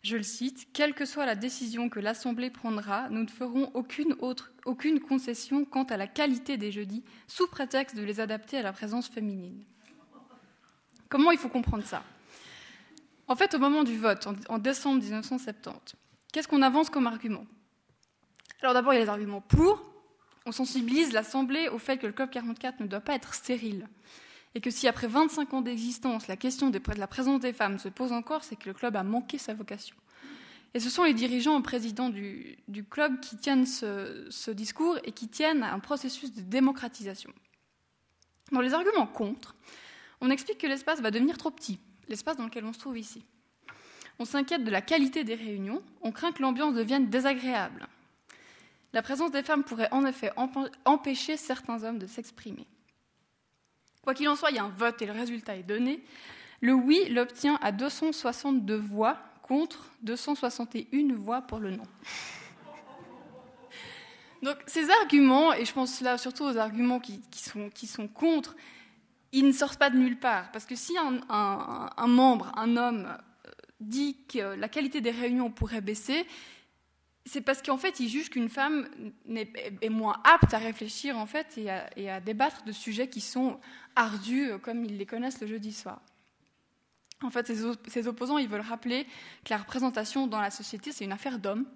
je 0.03 0.17
le 0.17 0.25
cite, 0.25 0.67
Quelle 0.73 0.95
que 0.95 1.05
soit 1.05 1.27
la 1.27 1.37
décision 1.37 1.89
que 1.89 2.01
l'Assemblée 2.01 2.51
prendra, 2.51 3.09
nous 3.11 3.23
ne 3.23 3.29
ferons 3.29 3.71
aucune, 3.75 4.17
autre, 4.19 4.53
aucune 4.65 4.99
concession 4.99 5.65
quant 5.65 5.85
à 5.85 5.97
la 5.97 6.09
qualité 6.09 6.57
des 6.57 6.73
jeudis, 6.73 7.05
sous 7.29 7.47
prétexte 7.47 7.97
de 7.97 8.03
les 8.03 8.19
adapter 8.19 8.59
à 8.59 8.63
la 8.63 8.73
présence 8.73 9.07
féminine. 9.07 9.63
Comment 11.09 11.31
il 11.31 11.39
faut 11.39 11.51
comprendre 11.51 11.85
ça? 11.85 12.03
En 13.29 13.37
fait, 13.37 13.55
au 13.55 13.61
moment 13.61 13.85
du 13.85 13.97
vote, 13.97 14.27
en, 14.27 14.35
en 14.49 14.59
décembre 14.59 15.01
1970, 15.03 15.95
qu'est-ce 16.33 16.49
qu'on 16.49 16.63
avance 16.63 16.91
comme 16.91 17.07
argument? 17.07 17.47
Alors 18.61 18.75
d'abord, 18.75 18.93
il 18.93 18.97
y 18.97 19.01
a 19.01 19.05
les 19.05 19.09
arguments 19.09 19.41
pour, 19.41 19.92
on 20.47 20.53
sensibilise 20.53 21.13
l'Assemblée 21.13 21.69
au 21.69 21.79
fait 21.79 21.99
que 21.99 22.07
le 22.07 22.13
Club 22.13 22.31
44 22.31 22.81
ne 22.81 22.87
doit 22.87 23.01
pas 23.01 23.15
être 23.15 23.35
stérile. 23.35 23.89
Et 24.55 24.61
que 24.61 24.71
si 24.71 24.87
après 24.87 25.07
25 25.07 25.55
ans 25.55 25.63
d'existence, 25.63 26.29
la 26.29 26.37
question 26.37 26.71
de 26.71 26.81
la 26.97 27.07
présence 27.07 27.41
des 27.41 27.53
femmes 27.53 27.79
se 27.79 27.89
pose 27.89 28.13
encore, 28.13 28.45
c'est 28.45 28.57
que 28.57 28.69
le 28.69 28.75
club 28.75 28.97
a 28.97 29.03
manqué 29.03 29.39
sa 29.39 29.55
vocation. 29.55 29.97
Et 30.75 30.81
ce 30.81 30.91
sont 30.91 31.05
les 31.05 31.15
dirigeants 31.15 31.59
et 31.59 31.63
présidents 31.63 32.11
du, 32.11 32.59
du 32.69 32.85
club 32.85 33.21
qui 33.21 33.37
tiennent 33.37 33.67
ce, 33.67 34.27
ce, 34.31 34.51
discours 34.51 34.99
et 35.05 35.13
qui 35.13 35.29
tiennent 35.29 35.63
à 35.63 35.73
un 35.73 35.79
processus 35.79 36.33
de 36.33 36.41
démocratisation. 36.43 37.31
Dans 38.53 38.61
les 38.61 38.75
arguments 38.75 39.07
contre, 39.07 39.55
on 40.21 40.31
explique 40.31 40.59
que 40.59 40.67
l'espace 40.67 41.01
va 41.01 41.11
devenir 41.11 41.39
trop 41.39 41.51
petit, 41.51 41.79
l'espace 42.09 42.37
dans 42.37 42.45
lequel 42.45 42.65
on 42.65 42.73
se 42.73 42.79
trouve 42.79 42.99
ici. 42.99 43.25
On 44.19 44.25
s'inquiète 44.25 44.65
de 44.65 44.71
la 44.71 44.83
qualité 44.83 45.25
des 45.25 45.35
réunions, 45.35 45.83
on 46.03 46.13
craint 46.13 46.33
que 46.33 46.43
l'ambiance 46.43 46.75
devienne 46.75 47.09
désagréable. 47.09 47.89
La 48.93 49.03
présence 49.03 49.31
des 49.31 49.43
femmes 49.43 49.65
pourrait 49.65 49.89
en 49.91 50.05
effet 50.05 50.31
empêcher 50.85 51.37
certains 51.37 51.83
hommes 51.83 51.99
de 51.99 52.07
s'exprimer. 52.07 52.67
Quoi 54.03 54.15
qu'il 54.15 54.29
en 54.29 54.37
soit, 54.37 54.51
il 54.51 54.57
y 54.57 54.59
a 54.59 54.65
un 54.65 54.69
vote 54.69 55.01
et 55.01 55.07
le 55.07 55.13
résultat 55.13 55.57
est 55.57 55.63
donné. 55.63 56.03
Le 56.61 56.75
oui 56.75 57.09
l'obtient 57.09 57.59
à 57.63 57.73
262 57.73 58.77
voix 58.77 59.19
contre 59.43 59.91
261 60.03 61.15
voix 61.15 61.43
pour 61.43 61.59
le 61.59 61.71
non. 61.71 61.87
Donc 64.43 64.57
ces 64.67 64.91
arguments, 64.91 65.53
et 65.53 65.65
je 65.65 65.73
pense 65.73 66.01
là 66.01 66.19
surtout 66.19 66.45
aux 66.45 66.57
arguments 66.57 67.01
qui, 67.01 67.23
sont, 67.87 68.09
contre, 68.09 68.57
ils 69.31 69.47
ne 69.47 69.53
sortent 69.53 69.79
pas 69.79 69.91
de 69.91 69.97
nulle 69.97 70.19
part. 70.19 70.51
Parce 70.51 70.67
que 70.67 70.75
si 70.75 70.95
un, 70.99 72.07
membre, 72.07 72.53
un 72.57 72.77
homme, 72.77 73.17
dit 73.81 74.17
que 74.29 74.55
la 74.57 74.69
qualité 74.69 75.01
des 75.01 75.11
réunions 75.11 75.51
pourrait 75.51 75.81
baisser, 75.81 76.27
c'est 77.25 77.41
parce 77.41 77.63
qu'en 77.63 77.77
fait, 77.77 78.01
il 78.01 78.09
juge 78.09 78.31
qu'une 78.31 78.49
femme 78.49 78.89
est, 79.29 79.89
moins 79.89 80.21
apte 80.25 80.55
à 80.55 80.59
réfléchir 80.59 81.17
en 81.17 81.27
fait 81.27 81.59
et 81.97 82.11
à, 82.11 82.21
débattre 82.21 82.65
de 82.65 82.73
sujets 82.73 83.09
qui 83.09 83.21
sont 83.21 83.61
ardus 83.95 84.51
comme 84.63 84.85
ils 84.85 84.99
les 84.99 85.07
connaissent 85.07 85.41
le 85.41 85.47
jeudi 85.47 85.73
soir. 85.73 86.01
En 87.23 87.31
fait, 87.31 87.47
ces, 87.47 87.63
ces 87.87 88.09
opposants, 88.09 88.39
ils 88.39 88.49
veulent 88.49 88.61
rappeler 88.61 89.05
que 89.45 89.51
la 89.51 89.59
représentation 89.59 90.27
dans 90.27 90.41
la 90.41 90.51
société, 90.51 90.91
c'est 90.91 91.05
une 91.05 91.13
affaire 91.13 91.39
d'hommes. 91.39 91.67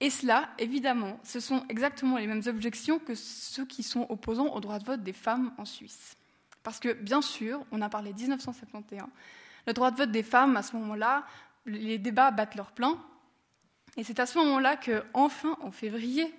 Et 0.00 0.10
cela, 0.10 0.50
évidemment, 0.58 1.18
ce 1.22 1.40
sont 1.40 1.64
exactement 1.70 2.18
les 2.18 2.26
mêmes 2.26 2.42
objections 2.46 2.98
que 2.98 3.14
ceux 3.14 3.64
qui 3.64 3.82
sont 3.82 4.04
opposants 4.10 4.52
au 4.52 4.60
droit 4.60 4.78
de 4.78 4.84
vote 4.84 5.02
des 5.02 5.14
femmes 5.14 5.54
en 5.56 5.64
Suisse. 5.64 6.16
Parce 6.62 6.80
que, 6.80 6.92
bien 6.92 7.22
sûr, 7.22 7.64
on 7.72 7.80
a 7.80 7.88
parlé 7.88 8.12
1971, 8.12 9.08
le 9.66 9.72
droit 9.72 9.90
de 9.90 9.96
vote 9.96 10.10
des 10.10 10.22
femmes, 10.22 10.56
à 10.58 10.62
ce 10.62 10.76
moment-là, 10.76 11.24
les 11.64 11.98
débats 11.98 12.30
battent 12.30 12.56
leur 12.56 12.72
plein, 12.72 12.98
et 13.96 14.04
c'est 14.04 14.20
à 14.20 14.26
ce 14.26 14.38
moment-là 14.38 14.76
que, 14.76 15.02
enfin, 15.14 15.56
en 15.60 15.70
février, 15.70 16.32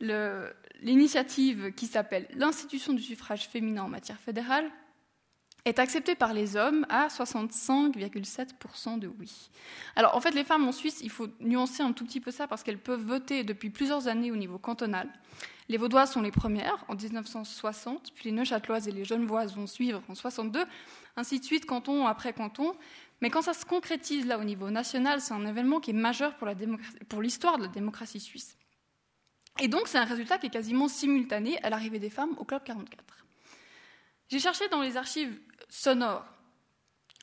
l'initiative 0.00 1.72
qui 1.72 1.86
s'appelle 1.86 2.26
l'Institution 2.34 2.92
du 2.92 3.02
suffrage 3.02 3.48
féminin 3.48 3.82
en 3.82 3.88
matière 3.88 4.18
fédérale 4.18 4.70
est 5.64 5.78
acceptée 5.78 6.14
par 6.14 6.32
les 6.32 6.56
hommes 6.56 6.86
à 6.88 7.08
65,7% 7.08 8.98
de 8.98 9.08
oui. 9.18 9.50
Alors 9.96 10.16
en 10.16 10.20
fait, 10.20 10.30
les 10.30 10.44
femmes 10.44 10.66
en 10.66 10.72
Suisse, 10.72 11.00
il 11.02 11.10
faut 11.10 11.28
nuancer 11.40 11.82
un 11.82 11.92
tout 11.92 12.04
petit 12.04 12.20
peu 12.20 12.30
ça 12.30 12.46
parce 12.46 12.62
qu'elles 12.62 12.78
peuvent 12.78 13.04
voter 13.04 13.44
depuis 13.44 13.68
plusieurs 13.68 14.08
années 14.08 14.30
au 14.30 14.36
niveau 14.36 14.58
cantonal. 14.58 15.08
Les 15.68 15.76
Vaudoises 15.76 16.12
sont 16.12 16.22
les 16.22 16.30
premières 16.30 16.82
en 16.88 16.94
1960, 16.94 18.12
puis 18.14 18.24
les 18.26 18.32
Neuchâteloises 18.32 18.88
et 18.88 18.92
les 18.92 19.04
Genevoises 19.04 19.54
vont 19.54 19.66
suivre 19.66 20.02
en 20.08 20.14
62, 20.14 20.64
ainsi 21.16 21.40
de 21.40 21.44
suite, 21.44 21.66
canton 21.66 22.06
après 22.06 22.32
canton. 22.32 22.74
Mais 23.20 23.30
quand 23.30 23.42
ça 23.42 23.52
se 23.52 23.64
concrétise 23.64 24.26
là 24.26 24.38
au 24.38 24.44
niveau 24.44 24.70
national, 24.70 25.20
c'est 25.20 25.34
un 25.34 25.44
événement 25.46 25.80
qui 25.80 25.90
est 25.90 25.94
majeur 25.94 26.36
pour 26.36 27.22
l'histoire 27.22 27.58
de 27.58 27.64
la 27.64 27.68
démocratie 27.68 28.20
suisse. 28.20 28.56
Et 29.60 29.68
donc 29.68 29.88
c'est 29.88 29.98
un 29.98 30.04
résultat 30.04 30.38
qui 30.38 30.46
est 30.46 30.50
quasiment 30.50 30.88
simultané 30.88 31.60
à 31.64 31.70
l'arrivée 31.70 31.98
des 31.98 32.10
femmes 32.10 32.34
au 32.38 32.44
Club 32.44 32.62
44. 32.62 33.04
J'ai 34.28 34.38
cherché 34.38 34.68
dans 34.68 34.82
les 34.82 34.96
archives 34.96 35.40
sonores 35.68 36.24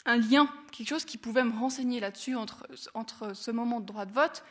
un 0.06 0.18
lien, 0.18 0.48
quelque 0.72 0.90
chose 0.90 1.06
qui 1.06 1.18
pouvait 1.18 1.44
me 1.44 1.58
renseigner 1.58 2.00
là-dessus 2.00 2.36
entre, 2.36 3.34
ce 3.34 3.52
moment 3.52 3.80
de 3.80 3.86
droit 3.86 4.06
de 4.06 4.14
vote. 4.14 4.44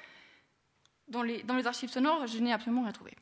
Dans 1.09 1.23
les 1.23 1.67
archives 1.67 1.91
sonores, 1.91 2.27
je 2.27 2.39
n'ai 2.39 2.53
absolument 2.53 2.83
rien 2.83 2.93
trouvé. 2.93 3.15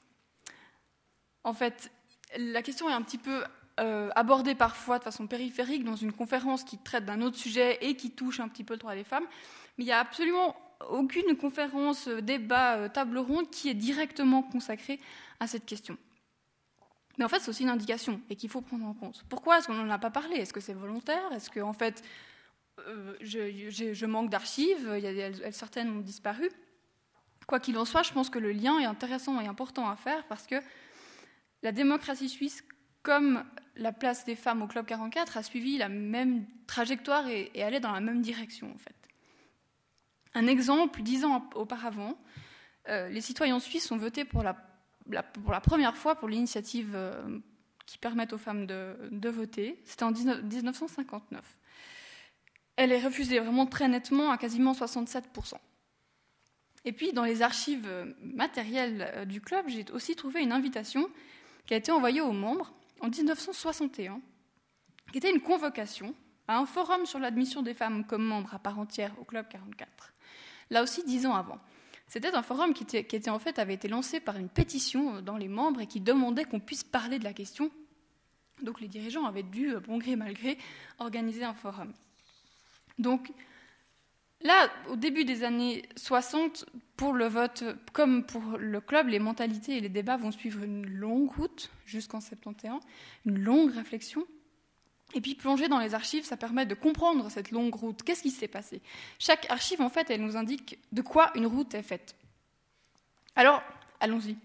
En 1.45 1.53
fait, 1.55 1.91
la 2.37 2.63
question 2.63 2.89
est 2.89 2.93
un 2.93 3.03
petit 3.03 3.19
peu 3.19 3.45
euh, 3.81 4.11
parfois 4.59 4.99
de 4.99 5.05
façon 5.05 5.27
périphérique 5.27 5.85
dans 5.85 5.97
une 5.97 6.13
conférence 6.13 6.65
qui 6.65 6.79
traite 6.79 7.05
d'un 7.05 7.23
autre 7.23 7.37
sujet 7.37 7.79
et 7.81 7.97
qui 7.97 8.11
touche 8.11 8.41
un 8.41 8.49
petit 8.49 8.65
peu 8.65 8.75
le 8.75 8.79
droit 8.79 8.95
des 8.95 9.05
femmes, 9.05 9.25
mais 9.79 9.85
il 9.85 9.87
n'y 9.87 9.93
a 9.93 10.01
absolument 10.01 10.57
aucune 10.91 11.37
conférence, 11.37 12.09
euh, 12.09 12.21
débat, 12.21 12.77
euh, 12.77 12.89
table 12.89 13.19
ronde 13.19 13.51
qui 13.51 13.69
est 13.69 13.75
directement 13.75 14.43
consacrée 14.43 15.01
à 15.41 15.47
cette 15.47 15.67
question. 15.67 15.97
Mais 17.19 17.25
en 17.25 17.29
fait, 17.29 17.41
c'est 17.41 17.51
aussi 17.51 17.63
une 17.63 17.69
indication 17.69 18.21
et 18.31 18.37
qu'il 18.37 18.49
faut 18.49 18.63
prendre 18.63 18.87
en 18.87 18.95
compte. 18.95 19.25
Pourquoi 19.29 19.59
est-ce 19.59 19.67
qu'on 19.67 19.75
n'en 19.75 19.91
a 19.91 19.99
pas 19.99 20.11
parlé? 20.11 20.37
Est-ce 20.37 20.53
que 20.53 20.61
c'est 20.61 20.73
volontaire? 20.73 21.33
Est-ce 21.33 21.51
que, 21.51 21.61
en 21.61 21.73
fait, 21.73 22.03
euh, 22.87 23.15
je, 23.21 23.71
je, 23.71 24.07
manque 24.07 24.31
d'archives? 24.31 24.89
Elles, 24.89 25.53
Certaines 25.53 25.91
ont 25.91 26.01
disparu. 26.01 26.51
Quoi 27.47 27.61
qu'il 27.61 27.77
en 27.77 27.85
soit, 27.85 28.03
je 28.03 28.13
pense 28.13 28.31
que 28.31 28.39
le 28.39 28.53
lien 28.53 28.79
est 28.79 28.87
intéressant 28.87 29.41
et 29.41 29.47
important 29.47 29.89
à 29.89 29.97
faire 29.97 30.25
parce 30.27 30.47
que 30.47 30.57
la 31.63 31.73
démocratie 31.73 32.29
suisse, 32.29 32.65
comme 33.03 33.45
la 33.77 33.93
place 33.93 34.25
des 34.25 34.37
femmes 34.37 34.63
au 34.63 34.67
Club 34.67 34.87
44 34.87 35.37
a 35.37 35.43
suivi 35.43 35.79
la 35.79 35.89
même 35.89 36.47
trajectoire 36.67 37.27
et, 37.29 37.51
allait 37.63 37.81
dans 37.81 37.93
la 37.93 38.01
même 38.01 38.23
direction, 38.23 38.71
en 38.73 38.79
fait. 38.79 38.95
Un 40.35 40.47
exemple, 40.47 41.03
dix 41.03 41.25
ans 41.25 41.49
auparavant, 41.55 42.17
euh, 42.89 43.09
les 43.09 43.21
citoyens 43.21 43.61
suisses 43.61 43.91
ont 43.91 43.97
voté 43.97 44.25
pour 44.25 44.43
la, 44.43 44.55
pour 45.23 45.53
la 45.53 45.61
première 45.61 45.97
fois 45.97 46.15
pour 46.15 46.29
l'initiative 46.29 46.93
euh, 46.95 47.39
qui 47.87 47.99
permet 47.99 48.33
aux 48.33 48.39
femmes 48.39 48.67
de, 48.67 48.97
de 49.11 49.29
voter. 49.29 49.81
C'était 49.85 50.05
en 50.05 50.11
19, 50.11 50.43
1959. 50.43 51.41
Elle 52.77 52.93
est 52.93 53.05
refusée 53.05 53.39
vraiment 53.39 53.67
très 53.67 53.89
nettement 53.89 54.31
à 54.31 54.39
quasiment 54.39 54.73
67%. 54.73 55.55
Et 56.85 56.93
puis, 56.93 57.13
dans 57.13 57.25
les 57.25 57.43
archives 57.43 57.89
matérielles 58.21 59.27
du 59.29 59.41
club, 59.41 59.67
j'ai 59.69 59.85
aussi 59.93 60.17
trouvé 60.17 60.43
une 60.43 60.51
invitation 60.51 61.09
qui 61.67 61.75
a 61.75 61.77
été 61.77 61.93
envoyée 61.93 62.21
aux 62.21 62.33
membres 62.33 62.73
en 63.03 63.09
1961, 63.09 64.21
qui 65.11 65.19
était 65.19 65.31
une 65.31 65.41
convocation 65.41 66.15
à 66.49 66.59
un 66.59 66.67
forum 66.67 67.05
sur 67.05 67.19
l'admission 67.19 67.63
des 67.63 67.75
femmes 67.75 68.07
comme 68.07 68.25
membres 68.25 68.55
à 68.55 68.59
part 68.59 68.79
entière 68.79 69.13
au 69.21 69.25
Club 69.25 69.47
44. 69.49 70.15
Là 70.71 70.83
aussi, 70.83 71.05
dix 71.05 71.27
ans 71.27 71.35
avant. 71.35 71.59
C'était 72.07 72.35
un 72.35 72.43
forum 72.43 72.75
qui, 72.75 72.85
était, 72.97 73.31
en 73.31 73.39
fait 73.39 73.59
avait 73.59 73.75
été 73.75 73.89
lancé 73.89 74.21
par 74.21 74.37
une 74.37 74.49
pétition 74.49 75.21
dans 75.21 75.37
les 75.37 75.49
membres 75.49 75.81
et 75.81 75.87
qui 75.87 76.01
demandait 76.01 76.45
qu'on 76.45 76.61
puisse 76.61 76.85
parler 76.85 77.19
de 77.19 77.25
la 77.25 77.33
question. 77.33 77.71
Donc 78.63 78.81
les 78.81 78.89
dirigeants 78.89 79.25
avaient 79.25 79.43
dû, 79.43 79.75
bon 79.87 79.99
gré 79.99 80.15
mal 80.15 80.35
gré, 80.35 80.59
organiser 80.99 81.45
un 81.45 81.55
forum. 81.55 81.93
Donc 82.99 83.33
Là, 84.45 84.69
au 84.89 84.97
début 84.97 85.25
des 85.25 85.45
années 85.45 85.83
60, 85.97 86.67
pour 86.97 87.13
le 87.13 87.27
vote, 87.27 87.65
comme 87.93 88.25
pour 88.25 88.59
le 88.59 88.81
club, 88.81 89.09
les 89.09 89.21
mentalités 89.21 89.77
et 89.77 89.81
les 89.81 89.89
débats 89.89 90.17
vont 90.17 90.33
suivre 90.33 90.65
une 90.65 90.87
longue 90.87 91.31
route 91.31 91.71
jusqu'en 91.87 92.21
71, 92.21 92.81
une 93.27 93.39
longue 93.39 93.73
réflexion. 93.73 94.27
Et 95.15 95.21
puis 95.21 95.35
plonger 95.35 95.69
dans 95.69 95.79
les 95.79 95.95
archives, 95.95 96.25
ça 96.25 96.37
permet 96.37 96.67
de 96.67 96.75
comprendre 96.75 97.31
cette 97.31 97.51
longue 97.51 97.75
route. 97.75 98.03
Qu'est-ce 98.03 98.23
qui 98.23 98.31
s'est 98.31 98.49
passé? 98.49 98.81
Chaque 99.19 99.49
archive, 99.51 99.81
en 99.81 99.91
fait, 99.91 100.11
elle 100.11 100.23
nous 100.23 100.37
indique 100.37 100.79
de 100.91 101.03
quoi 101.03 101.31
une 101.37 101.47
route 101.47 101.75
est 101.75 101.83
faite. 101.83 102.17
Alors, 103.37 103.63
allons-y. 104.01 104.37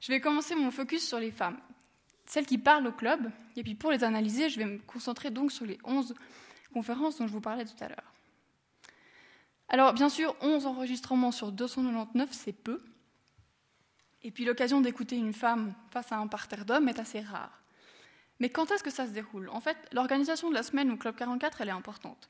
Je 0.00 0.12
vais 0.12 0.20
commencer 0.20 0.54
mon 0.54 0.70
focus 0.70 1.06
sur 1.06 1.18
les 1.18 1.32
femmes, 1.32 1.58
celles 2.26 2.46
qui 2.46 2.58
parlent 2.58 2.86
au 2.86 2.92
club. 2.92 3.30
Et 3.56 3.62
puis 3.62 3.74
pour 3.74 3.90
les 3.90 4.04
analyser, 4.04 4.50
je 4.50 4.58
vais 4.58 4.66
me 4.66 4.78
concentrer 4.78 5.30
donc 5.30 5.50
sur 5.50 5.64
les 5.64 5.78
11 5.82 6.14
conférences 6.72 7.18
dont 7.18 7.26
je 7.26 7.32
vous 7.32 7.40
parlais 7.40 7.64
tout 7.64 7.82
à 7.82 7.88
l'heure. 7.88 8.15
Alors, 9.68 9.92
bien 9.92 10.08
sûr, 10.08 10.36
11 10.40 10.66
enregistrements 10.66 11.32
sur 11.32 11.52
299, 11.52 12.28
c'est 12.32 12.52
peu. 12.52 12.82
Et 14.22 14.30
puis 14.30 14.44
l'occasion 14.44 14.80
d'écouter 14.80 15.16
une 15.16 15.32
femme 15.32 15.74
face 15.90 16.12
à 16.12 16.18
un 16.18 16.26
parterre 16.26 16.64
d'hommes 16.64 16.88
est 16.88 16.98
assez 16.98 17.20
rare. 17.20 17.62
Mais 18.38 18.50
quand 18.50 18.70
est-ce 18.70 18.82
que 18.82 18.90
ça 18.90 19.06
se 19.06 19.12
déroule? 19.12 19.48
En 19.50 19.60
fait, 19.60 19.76
l'organisation 19.92 20.50
de 20.50 20.54
la 20.54 20.62
semaine 20.62 20.90
au 20.90 20.96
Club 20.96 21.14
44, 21.14 21.60
elle 21.60 21.68
est 21.68 21.72
importante. 21.72 22.28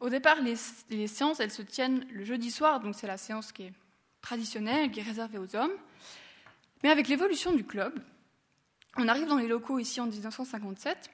Au 0.00 0.08
départ, 0.08 0.38
les, 0.40 1.06
séances, 1.06 1.40
elles 1.40 1.50
se 1.50 1.62
tiennent 1.62 2.06
le 2.10 2.24
jeudi 2.24 2.50
soir, 2.50 2.80
donc 2.80 2.94
c'est 2.94 3.06
la 3.06 3.16
séance 3.16 3.52
qui 3.52 3.62
est 3.62 3.72
traditionnelle, 4.20 4.90
qui 4.90 5.00
est 5.00 5.04
réservée 5.04 5.38
aux 5.38 5.56
hommes. 5.56 5.72
Mais 6.82 6.90
avec 6.90 7.08
l'évolution 7.08 7.52
du 7.52 7.64
club, 7.64 7.98
on 8.96 9.08
arrive 9.08 9.26
dans 9.26 9.38
les 9.38 9.48
locaux 9.48 9.78
ici 9.78 10.00
en 10.00 10.06
1957, 10.06 11.10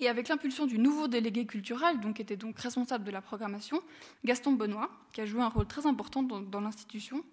et 0.00 0.08
avec 0.08 0.28
l'impulsion 0.28 0.66
du 0.66 0.78
nouveau 0.78 1.08
délégué 1.08 1.44
culturel, 1.46 1.98
donc, 2.00 2.16
qui 2.16 2.22
était 2.22 2.36
donc 2.36 2.58
responsable 2.58 3.04
de 3.04 3.10
la 3.10 3.20
programmation, 3.20 3.82
Gaston 4.24 4.52
Benoît, 4.52 4.90
qui 5.12 5.20
a 5.20 5.26
joué 5.26 5.42
un 5.42 5.48
rôle 5.48 5.66
très 5.66 5.86
important 5.86 6.22
dans, 6.22 6.60
l'institution, 6.60 7.24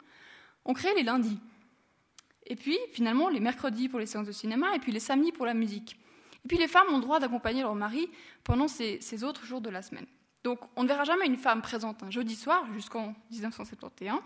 on 0.65 0.73
crée 0.73 0.93
les 0.95 1.03
lundis. 1.03 1.39
Et 2.47 2.55
puis, 2.55 2.77
finalement, 2.91 3.29
les 3.29 3.39
mercredis 3.39 3.87
pour 3.87 3.99
les 3.99 4.05
séances 4.05 4.27
de 4.27 4.31
cinéma, 4.31 4.75
et 4.75 4.79
puis 4.79 4.91
les 4.91 4.99
samedis 4.99 5.31
pour 5.31 5.45
la 5.45 5.53
musique. 5.53 5.99
Et 6.43 6.47
puis, 6.47 6.57
les 6.57 6.67
femmes 6.67 6.87
ont 6.89 6.97
le 6.97 7.03
droit 7.03 7.19
d'accompagner 7.19 7.61
leur 7.61 7.75
mari 7.75 8.09
pendant 8.43 8.67
ces, 8.67 8.99
ces, 9.01 9.23
autres 9.23 9.45
jours 9.45 9.61
de 9.61 9.69
la 9.69 9.81
semaine. 9.81 10.05
Donc, 10.43 10.59
on 10.75 10.83
ne 10.83 10.87
verra 10.87 11.03
jamais 11.03 11.25
une 11.25 11.37
femme 11.37 11.61
présente 11.61 12.01
un 12.03 12.11
jeudi 12.11 12.35
soir 12.35 12.65
jusqu'en 12.73 13.15
1971. 13.31 14.19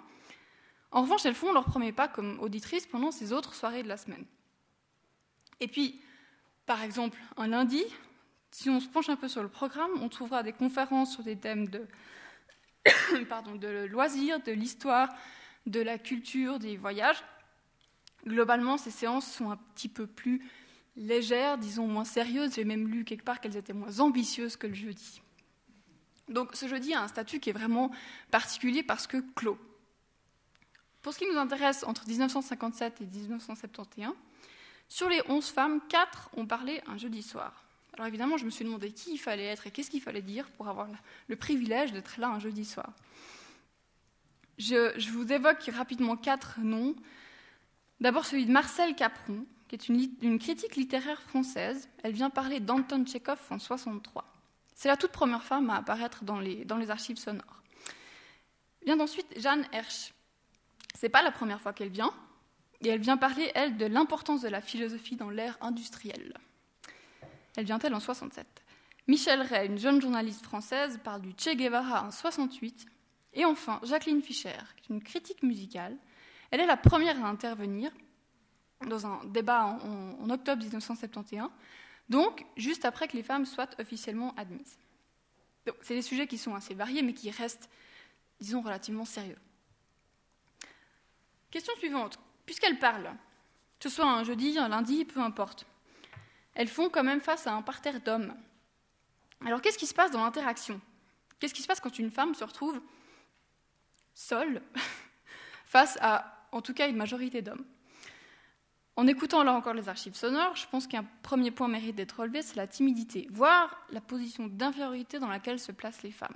En 0.92 1.02
revanche, 1.02 1.26
elles 1.26 1.36
font 1.36 1.54
leur 1.54 1.66
premier 1.66 1.92
pas 1.92 2.08
comme 2.08 2.40
auditrices 2.40 2.88
pendant 2.88 3.12
ces 3.12 3.32
autres 3.32 3.54
soirées 3.54 3.84
de 3.84 3.88
la 3.88 3.98
semaine. 3.98 4.26
Et 5.60 5.68
puis, 5.68 6.02
par 6.66 6.82
exemple, 6.82 7.18
un 7.38 7.48
lundi, 7.48 7.84
si 8.52 8.70
on 8.70 8.80
se 8.80 8.88
penche 8.88 9.10
un 9.10 9.16
peu 9.16 9.28
sur 9.28 9.43
le 9.43 9.50
programme, 9.50 9.91
on 10.02 10.10
trouvera 10.10 10.43
des 10.43 10.54
conférences 10.54 11.14
sur 11.14 11.24
des 11.24 11.38
thèmes 11.38 11.68
de, 11.68 11.86
loisirs, 13.86 14.39
de 14.41 14.52
l'histoire, 14.52 15.10
de 15.66 15.80
la 15.80 15.97
culture, 15.97 16.60
des 16.60 16.78
voyages. 16.78 17.24
Globalement, 18.26 18.78
ces 18.78 18.91
séances 18.91 19.32
sont 19.32 19.52
un 19.52 19.58
petit 19.76 19.89
peu 19.89 20.08
plus 20.08 20.43
légères, 20.95 21.58
disons 21.58 21.88
moins 21.88 22.06
sérieuses. 22.06 22.56
J'ai 22.56 22.66
même 22.66 22.88
lu 22.88 23.06
quelque 23.06 23.24
part 23.24 23.39
qu'elles 23.39 23.58
étaient 23.58 23.74
moins 23.74 24.00
ambitieuses 24.00 24.58
que 24.58 24.68
le 24.68 24.74
jeudi. 24.74 25.22
Donc 26.28 26.56
ce 26.56 26.68
jeudi 26.68 26.93
a 26.93 27.02
un 27.02 27.08
statut 27.08 27.39
qui 27.39 27.50
est 27.50 27.54
vraiment 27.54 27.91
particulier 28.30 28.84
parce 28.84 29.08
que 29.08 29.18
clos. 29.36 29.58
Pour 31.02 31.14
ce 31.14 31.20
qui 31.20 31.26
nous 31.32 31.38
intéresse, 31.38 31.84
entre 31.86 32.06
1957 32.08 33.02
et 33.02 33.06
1971, 33.06 34.14
sur 34.89 35.08
les 35.08 35.22
11 35.30 35.50
femmes, 35.50 35.82
4 35.88 36.32
ont 36.36 36.45
parlé 36.45 36.82
un 36.88 36.97
jeudi 36.97 37.24
soir. 37.24 37.69
Alors 38.00 38.08
évidemment, 38.08 38.38
je 38.38 38.45
me 38.45 38.50
suis 38.50 38.64
demandé 38.64 38.93
qui 38.93 39.12
il 39.12 39.18
fallait 39.18 39.47
être 39.47 39.68
et 39.68 39.72
qu'est-ce 39.72 39.89
qu'il 39.89 40.00
fallait 40.00 40.22
dire 40.22 40.50
pour 40.52 40.70
avoir 40.70 40.88
le 41.28 41.36
privilège 41.36 41.91
d'être 41.91 42.18
là 42.18 42.30
un 42.30 42.39
jeudi 42.39 42.64
soir. 42.64 42.93
Je, 44.58 45.12
vous 45.12 45.30
évoque 45.34 45.70
rapidement 45.74 46.16
quatre 46.16 46.62
noms. 46.62 46.95
D'abord 48.00 48.26
celui 48.26 48.45
de 48.45 48.54
Marcel 48.54 48.95
Capron, 48.95 49.45
qui 49.68 49.76
est 49.76 49.89
une, 49.89 50.39
critique 50.39 50.78
littéraire 50.78 51.22
française. 51.24 51.89
Elle 52.02 52.14
vient 52.14 52.30
parler 52.30 52.62
d'Anton 52.62 53.04
Tchekhov 53.04 53.41
en 53.50 53.60
63. 53.60 54.24
C'est 54.76 54.88
la 54.88 54.95
toute 54.95 55.12
première 55.12 55.43
femme 55.43 55.70
à 55.70 55.76
apparaître 55.76 56.24
dans 56.24 56.39
les, 56.39 56.64
dans 56.64 56.78
les 56.78 56.91
archives 56.91 57.18
sonores. 57.18 57.64
Vient 58.86 59.02
ensuite 59.02 59.28
Jeanne 59.36 59.68
Hersch. 59.74 60.14
C'est 60.95 61.10
pas 61.10 61.22
la 61.22 61.34
première 61.34 61.60
fois 61.60 61.74
qu'elle 61.74 61.89
vient, 61.89 62.14
et 62.80 62.88
elle 62.88 63.02
vient 63.02 63.18
parler, 63.18 63.52
elle, 63.56 63.76
de 63.76 63.88
l'importance 63.88 64.39
de 64.39 64.47
la 64.47 64.62
philosophie 64.62 65.18
dans 65.18 65.30
l'ère 65.30 65.58
industrielle. 65.60 66.39
Elle 67.60 67.66
vient-elle 67.66 67.93
en 67.93 67.99
67 67.99 68.47
Michel 69.10 69.41
Ray, 69.41 69.68
une 69.68 69.78
jeune 69.78 70.01
journaliste 70.01 70.45
française, 70.45 70.97
parle 71.03 71.20
du 71.20 71.32
Che 71.32 71.57
Guevara 71.57 72.05
en 72.05 72.12
68. 72.12 72.86
Et 73.34 73.43
enfin, 73.43 73.82
Jacqueline 73.84 74.22
Fischer, 74.22 74.55
une 74.89 75.03
critique 75.03 75.43
musicale. 75.43 75.97
Elle 76.51 76.62
est 76.62 76.66
la 76.66 76.78
première 76.78 77.22
à 77.22 77.28
intervenir 77.28 77.91
dans 78.88 79.05
un 79.05 79.26
débat 79.26 79.78
en, 79.84 80.30
octobre 80.30 80.64
1971, 80.64 81.49
donc 82.07 82.45
juste 82.55 82.86
après 82.86 83.10
que 83.10 83.18
les 83.18 83.24
femmes 83.24 83.45
soient 83.45 83.70
officiellement 83.78 84.34
admises. 84.38 84.80
C'est 85.82 85.95
des 85.95 86.01
sujets 86.01 86.28
qui 86.28 86.38
sont 86.38 86.55
assez 86.55 86.76
variés, 86.76 87.01
mais 87.01 87.14
qui 87.14 87.30
restent, 87.30 87.70
disons, 88.39 88.62
relativement 88.62 89.03
sérieux. 89.03 89.38
Question 91.51 91.76
suivante. 91.76 92.22
Puisqu'elle 92.45 92.80
parle, 92.80 93.12
que 93.82 93.89
ce 93.89 93.95
soit 93.97 94.10
un 94.10 94.24
jeudi, 94.24 94.57
un 94.57 94.70
lundi, 94.70 95.03
peu 95.03 95.20
importe, 95.20 95.66
elles 96.54 96.68
font 96.68 96.89
quand 96.89 97.04
même 97.04 97.22
face 97.22 97.47
à 97.47 97.54
un 97.54 97.62
parterre 97.62 98.02
d'hommes. 98.02 98.34
Alors 99.45 99.62
qu'est-ce 99.62 99.78
qui 99.78 99.88
se 99.88 99.93
passe 99.93 100.12
dans 100.12 100.24
l'interaction? 100.24 100.82
Qu'est-ce 101.39 101.54
qui 101.54 101.62
se 101.62 101.68
passe 101.68 101.80
quand 101.80 101.97
une 102.00 102.12
femme 102.12 102.36
se 102.36 102.43
retrouve 102.43 102.82
seule 104.14 104.62
face 105.66 105.97
à, 106.02 106.47
en 106.52 106.62
tout 106.62 106.74
cas, 106.74 106.89
une 106.89 106.97
majorité 106.97 107.41
d'hommes? 107.41 107.66
En 109.00 109.08
écoutant 109.08 109.43
là 109.43 109.54
encore 109.54 109.74
les 109.74 109.88
archives 109.88 110.16
sonores, 110.16 110.58
je 110.58 110.68
pense 110.68 110.86
qu'un 110.86 111.06
premier 111.24 111.52
point 111.52 111.70
mérite 111.70 111.95
d'être 111.95 112.20
relevé, 112.20 112.41
c'est 112.41 112.58
la 112.58 112.68
timidité, 112.68 113.28
voire 113.32 113.88
la 113.91 114.02
position 114.02 114.47
d'infériorité 114.47 115.20
dans 115.20 115.30
laquelle 115.30 115.58
se 115.58 115.72
placent 115.72 116.04
les 116.04 116.12
femmes. 116.12 116.36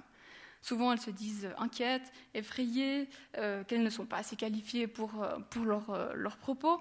Souvent, 0.61 0.93
elles 0.93 1.01
se 1.01 1.11
disent 1.11 1.49
inquiètes, 1.57 2.13
effrayées, 2.33 3.09
euh, 3.37 3.65
qu'elles 3.65 3.83
ne 3.83 3.89
sont 3.89 4.05
pas 4.05 4.15
assez 4.15 4.37
qualifiées 4.37 4.87
pour, 4.87 5.21
euh, 5.21 5.37
pour 5.49 5.93
euh, 5.93 6.13
leurs 6.15 6.37
propos. 6.37 6.79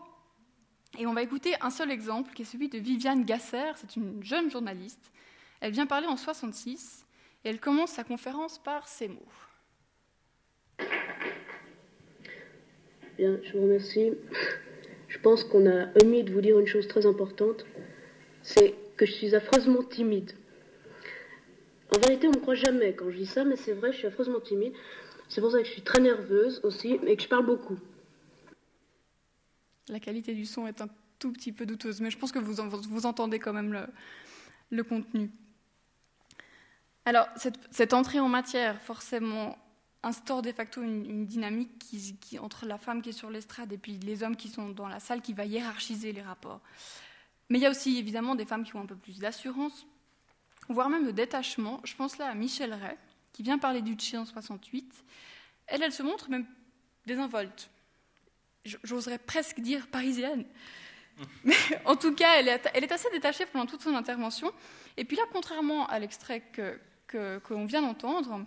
Et 0.98 1.06
on 1.06 1.14
va 1.14 1.22
écouter 1.22 1.54
un 1.60 1.70
seul 1.70 1.90
exemple, 1.90 2.32
qui 2.34 2.42
est 2.42 2.44
celui 2.44 2.68
de 2.68 2.78
Viviane 2.78 3.24
Gasser. 3.24 3.72
C'est 3.76 3.96
une 3.96 4.22
jeune 4.22 4.50
journaliste. 4.50 5.10
Elle 5.60 5.72
vient 5.72 5.86
parler 5.86 6.06
en 6.06 6.16
66 6.16 7.06
et 7.44 7.48
elle 7.48 7.60
commence 7.60 7.92
sa 7.92 8.04
conférence 8.04 8.58
par 8.58 8.88
ces 8.88 9.08
mots. 9.08 9.32
Bien, 13.16 13.38
je 13.42 13.52
vous 13.52 13.62
remercie. 13.62 14.12
Je 15.08 15.18
pense 15.18 15.44
qu'on 15.44 15.66
a 15.66 15.86
omis 16.02 16.24
de 16.24 16.32
vous 16.32 16.40
dire 16.40 16.58
une 16.58 16.66
chose 16.66 16.88
très 16.88 17.06
importante, 17.06 17.66
c'est 18.42 18.74
que 18.96 19.06
je 19.06 19.12
suis 19.12 19.34
affreusement 19.34 19.82
timide. 19.82 20.32
En 21.94 22.00
vérité, 22.00 22.26
on 22.26 22.30
ne 22.30 22.36
me 22.36 22.40
croit 22.40 22.54
jamais 22.54 22.94
quand 22.94 23.10
je 23.10 23.18
dis 23.18 23.26
ça, 23.26 23.44
mais 23.44 23.56
c'est 23.56 23.74
vrai, 23.74 23.92
je 23.92 23.98
suis 23.98 24.06
affreusement 24.06 24.40
timide. 24.40 24.72
C'est 25.28 25.40
pour 25.40 25.52
ça 25.52 25.58
que 25.58 25.64
je 25.64 25.70
suis 25.70 25.82
très 25.82 26.00
nerveuse 26.00 26.60
aussi, 26.64 26.98
et 27.06 27.16
que 27.16 27.22
je 27.22 27.28
parle 27.28 27.46
beaucoup. 27.46 27.76
La 29.88 30.00
qualité 30.00 30.34
du 30.34 30.46
son 30.46 30.66
est 30.66 30.80
un 30.80 30.88
tout 31.18 31.32
petit 31.32 31.52
peu 31.52 31.66
douteuse, 31.66 32.00
mais 32.00 32.10
je 32.10 32.18
pense 32.18 32.32
que 32.32 32.38
vous, 32.38 33.06
entendez 33.06 33.38
quand 33.38 33.52
même 33.52 33.86
le, 34.70 34.84
contenu. 34.84 35.30
Alors, 37.04 37.28
cette, 37.36 37.92
entrée 37.92 38.20
en 38.20 38.28
matière, 38.28 38.80
forcément, 38.80 39.56
instaure 40.02 40.42
de 40.42 40.52
facto 40.52 40.82
une, 40.82 41.26
dynamique 41.26 41.96
entre 42.40 42.66
la 42.66 42.78
femme 42.78 43.02
qui 43.02 43.10
est 43.10 43.12
sur 43.12 43.30
l'estrade 43.30 43.72
et 43.72 43.78
puis 43.78 43.98
les 43.98 44.22
hommes 44.22 44.36
qui 44.36 44.48
sont 44.48 44.68
dans 44.70 44.88
la 44.88 45.00
salle 45.00 45.20
qui 45.20 45.32
va 45.32 45.44
hiérarchiser 45.44 46.12
les 46.12 46.22
rapports. 46.22 46.60
Mais 47.48 47.58
il 47.58 47.62
y 47.62 47.66
a 47.66 47.70
aussi 47.70 47.98
évidemment 47.98 48.34
des 48.34 48.44
femmes 48.44 48.64
qui 48.64 48.74
ont 48.76 48.80
un 48.80 48.86
peu 48.86 48.96
plus 48.96 49.18
d'assurance, 49.18 49.86
voire 50.68 50.88
même 50.88 51.06
de 51.06 51.10
détachement. 51.10 51.80
Je 51.84 51.94
pense 51.94 52.18
là 52.18 52.28
à 52.28 52.34
Michel 52.34 52.72
Ray, 52.72 52.96
qui 53.32 53.42
vient 53.42 53.58
parler 53.58 53.82
du 53.82 53.94
Tché 53.94 54.16
en 54.16 54.24
68. 54.24 55.04
Elle, 55.66 55.82
elle 55.82 55.92
se 55.92 56.02
montre 56.02 56.30
même 56.30 56.46
désinvolte 57.06 57.70
j'oserais 58.64 59.18
presque 59.18 59.60
dire 59.60 59.86
parisienne. 59.88 60.44
Mais 61.44 61.54
en 61.84 61.96
tout 61.96 62.14
cas, 62.14 62.38
elle 62.38 62.48
est, 62.48 62.92
assez 62.92 63.10
détachée 63.10 63.46
pendant 63.46 63.66
toute 63.66 63.82
son 63.82 63.94
intervention. 63.94 64.52
Et 64.96 65.04
puis 65.04 65.16
là, 65.16 65.22
contrairement 65.32 65.86
à 65.86 65.98
l'extrait 65.98 66.40
que, 66.52 66.78
que, 67.06 67.40
vient 67.66 67.82
d'entendre, 67.82 68.44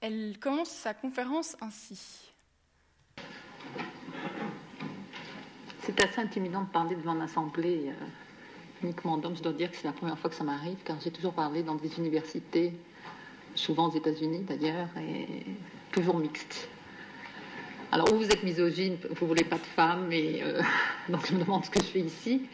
elle 0.00 0.38
commence 0.40 0.70
sa 0.70 0.94
conférence 0.94 1.56
ainsi. 1.60 2.32
C'est 5.82 6.00
assez 6.02 6.20
intimidant 6.20 6.62
de 6.62 6.68
parler 6.68 6.94
devant 6.94 7.14
une 7.14 7.22
assemblée 7.22 7.88
euh, 7.88 8.06
uniquement 8.84 9.16
d'hommes. 9.16 9.36
Je 9.36 9.42
dois 9.42 9.52
dire 9.52 9.70
que 9.70 9.76
c'est 9.76 9.86
la 9.86 9.92
première 9.92 10.18
fois 10.18 10.30
que 10.30 10.36
ça 10.36 10.44
m'arrive, 10.44 10.78
car 10.84 11.00
j'ai 11.00 11.10
toujours 11.10 11.34
parlé 11.34 11.62
dans 11.62 11.74
des 11.74 11.98
universités, 11.98 12.72
souvent 13.54 13.88
aux 13.88 13.94
États-Unis 13.94 14.44
d'ailleurs, 14.44 14.88
et 14.98 15.26
toujours 15.90 16.18
mixtes. 16.18 16.68
Alors, 17.94 18.10
ou 18.10 18.16
vous 18.16 18.28
êtes 18.30 18.42
misogyne, 18.42 18.96
vous 19.10 19.26
voulez 19.26 19.44
pas 19.44 19.58
de 19.58 19.66
femmes, 19.76 20.10
et 20.10 20.42
euh, 20.42 20.62
donc 21.10 21.26
je 21.26 21.34
me 21.34 21.40
demande 21.40 21.62
ce 21.66 21.70
que 21.70 21.78
je 21.78 21.84
fais 21.84 22.00
ici. 22.00 22.48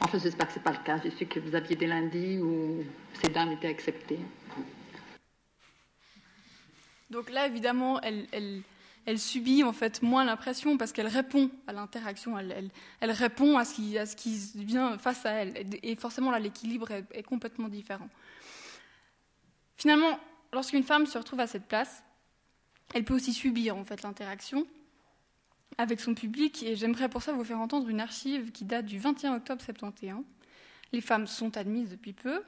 Enfin, 0.00 0.18
j'espère 0.18 0.46
que 0.46 0.52
ce 0.52 0.58
n'est 0.58 0.62
pas 0.62 0.70
le 0.70 0.84
cas. 0.84 1.00
Je 1.04 1.10
sais 1.10 1.24
que 1.26 1.40
vous 1.40 1.56
aviez 1.56 1.74
des 1.74 1.88
lundis 1.88 2.38
où 2.38 2.84
ces 3.20 3.28
dames 3.28 3.50
étaient 3.50 3.68
acceptées. 3.68 4.20
Donc 7.10 7.28
là, 7.28 7.48
évidemment, 7.48 8.00
elle, 8.00 9.18
subit 9.18 9.64
en 9.64 9.72
fait 9.72 10.00
moins 10.00 10.24
l'impression 10.24 10.78
parce 10.78 10.92
qu'elle 10.92 11.08
répond 11.08 11.50
à 11.66 11.72
l'interaction, 11.72 12.38
elle, 12.38 12.70
elle, 13.00 13.10
répond 13.10 13.58
à 13.58 13.64
ce, 13.64 13.74
qui, 14.14 14.52
vient 14.54 14.96
face 14.96 15.26
à 15.26 15.32
elle. 15.32 15.54
Et 15.82 15.96
forcément, 15.96 16.30
là, 16.30 16.38
l'équilibre 16.38 16.92
est 16.92 17.24
complètement 17.24 17.68
différent. 17.68 18.08
Finalement, 19.76 20.20
lorsqu'une 20.52 20.84
femme 20.84 21.06
se 21.06 21.18
retrouve 21.18 21.40
à 21.40 21.48
cette 21.48 21.66
place, 21.66 22.04
elle 22.94 23.04
peut 23.04 23.14
aussi 23.14 23.32
subir 23.32 23.76
en 23.76 23.84
fait 23.84 24.02
l'interaction 24.02 24.66
avec 25.78 26.00
son 26.00 26.14
public 26.14 26.62
et 26.62 26.76
j'aimerais 26.76 27.08
pour 27.08 27.22
ça 27.22 27.32
vous 27.32 27.44
faire 27.44 27.60
entendre 27.60 27.88
une 27.88 28.00
archive 28.00 28.50
qui 28.52 28.64
date 28.64 28.86
du 28.86 28.98
21 28.98 29.36
octobre 29.36 29.62
71. 29.62 30.24
Les 30.92 31.00
femmes 31.00 31.26
sont 31.26 31.56
admises 31.56 31.90
depuis 31.90 32.12
peu, 32.12 32.42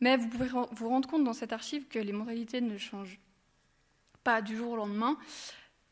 mais 0.00 0.16
vous 0.16 0.28
pouvez 0.28 0.48
vous 0.48 0.88
rendre 0.88 1.08
compte 1.08 1.24
dans 1.24 1.32
cette 1.32 1.52
archive 1.52 1.86
que 1.88 1.98
les 1.98 2.12
moralités 2.12 2.60
ne 2.60 2.78
changent 2.78 3.18
pas 4.22 4.40
du 4.40 4.56
jour 4.56 4.72
au 4.72 4.76
lendemain. 4.76 5.18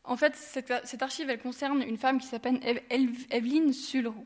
En 0.05 0.17
fait, 0.17 0.35
cette, 0.35 1.01
archive, 1.01 1.29
elle 1.29 1.39
concerne 1.39 1.81
une 1.81 1.97
femme 1.97 2.19
qui 2.19 2.27
s'appelle 2.27 2.59
Evelyne 2.89 3.71
Sulro. 3.71 4.25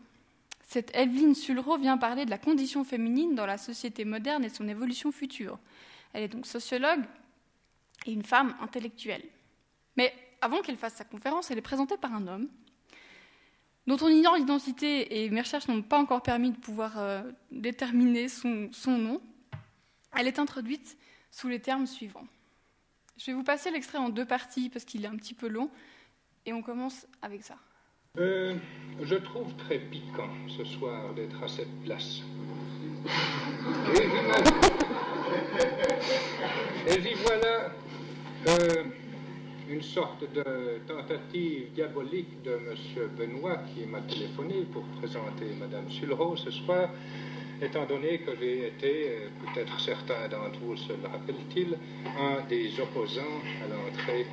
Cette 0.67 0.95
Evelyne 0.95 1.35
Sulro 1.35 1.77
vient 1.77 1.97
parler 1.97 2.25
de 2.25 2.29
la 2.29 2.37
condition 2.37 2.83
féminine 2.83 3.35
dans 3.35 3.45
la 3.45 3.57
société 3.57 4.03
moderne 4.05 4.43
et 4.43 4.49
son 4.49 4.67
évolution 4.67 5.11
future. 5.11 5.59
Elle 6.13 6.23
est 6.23 6.27
donc 6.27 6.45
sociologue 6.45 7.03
et 8.05 8.11
une 8.11 8.23
femme 8.23 8.55
intellectuelle. 8.61 9.23
Mais 9.97 10.13
avant 10.41 10.61
qu'elle 10.61 10.77
fasse 10.77 10.95
sa 10.95 11.03
conférence, 11.03 11.51
elle 11.51 11.57
est 11.57 11.61
présentée 11.61 11.97
par 11.97 12.13
un 12.13 12.27
homme 12.27 12.47
dont 13.87 13.97
on 14.01 14.09
ignore 14.09 14.35
l'identité 14.35 15.23
et 15.23 15.29
mes 15.29 15.41
recherches 15.41 15.67
n'ont 15.67 15.81
pas 15.81 15.97
encore 15.97 16.21
permis 16.21 16.51
de 16.51 16.57
pouvoir 16.57 16.99
euh, 16.99 17.23
déterminer 17.51 18.27
son, 18.27 18.69
nom. 18.85 19.21
Elle 20.17 20.27
est 20.27 20.39
introduite 20.39 20.97
sous 21.31 21.47
les 21.47 21.59
termes 21.59 21.87
suivants. 21.87 22.27
Je 23.17 23.27
vais 23.27 23.33
vous 23.33 23.43
passer 23.43 23.71
l'extrait 23.71 23.97
en 23.97 24.09
deux 24.09 24.25
parties 24.25 24.69
parce 24.69 24.85
qu'il 24.85 25.05
est 25.05 25.07
un 25.07 25.15
petit 25.15 25.33
peu 25.33 25.47
long 25.47 25.71
et 26.45 26.53
on 26.53 26.61
commence 26.61 27.07
avec 27.21 27.43
ça. 27.43 27.55
Euh, 28.17 28.55
je 29.01 29.15
trouve 29.15 29.55
très 29.55 29.79
piquant 29.79 30.29
ce 30.57 30.65
soir 30.65 31.13
d'être 31.13 31.41
à 31.41 31.47
cette 31.47 31.83
place. 31.83 32.21
Et 36.87 37.01
j'y 37.01 37.13
voilà 37.13 37.71
euh, 38.47 38.83
une 39.69 39.81
sorte 39.81 40.23
de 40.33 40.79
tentative 40.87 41.73
diabolique 41.73 42.41
de 42.43 42.51
M. 42.51 43.09
Benoît 43.17 43.57
qui 43.73 43.85
m'a 43.85 43.99
téléphoné 44.01 44.65
pour 44.71 44.83
présenter 44.99 45.45
Mme 45.59 45.89
Sulro 45.89 46.37
ce 46.37 46.51
soir, 46.51 46.89
étant 47.61 47.85
donné 47.85 48.19
que 48.19 48.31
j'ai 48.39 48.67
été, 48.67 49.09
euh, 49.09 49.29
peut-être 49.45 49.79
certains 49.79 50.27
d'entre 50.29 50.59
vous 50.61 50.77
se 50.77 50.93
le 50.93 51.07
rappellent-ils, 51.07 51.77
un 52.17 52.47
des 52.47 52.79
opposants 52.79 53.41
à 53.63 53.67
l'entrée 53.67 54.25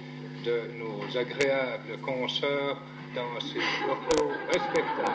de 0.45 0.79
nos 0.79 1.17
agréables 1.17 1.99
consoeurs 2.03 2.81
dans 3.15 3.41
ces 3.41 3.59
locaux 3.89 4.31
respectables. 4.47 5.11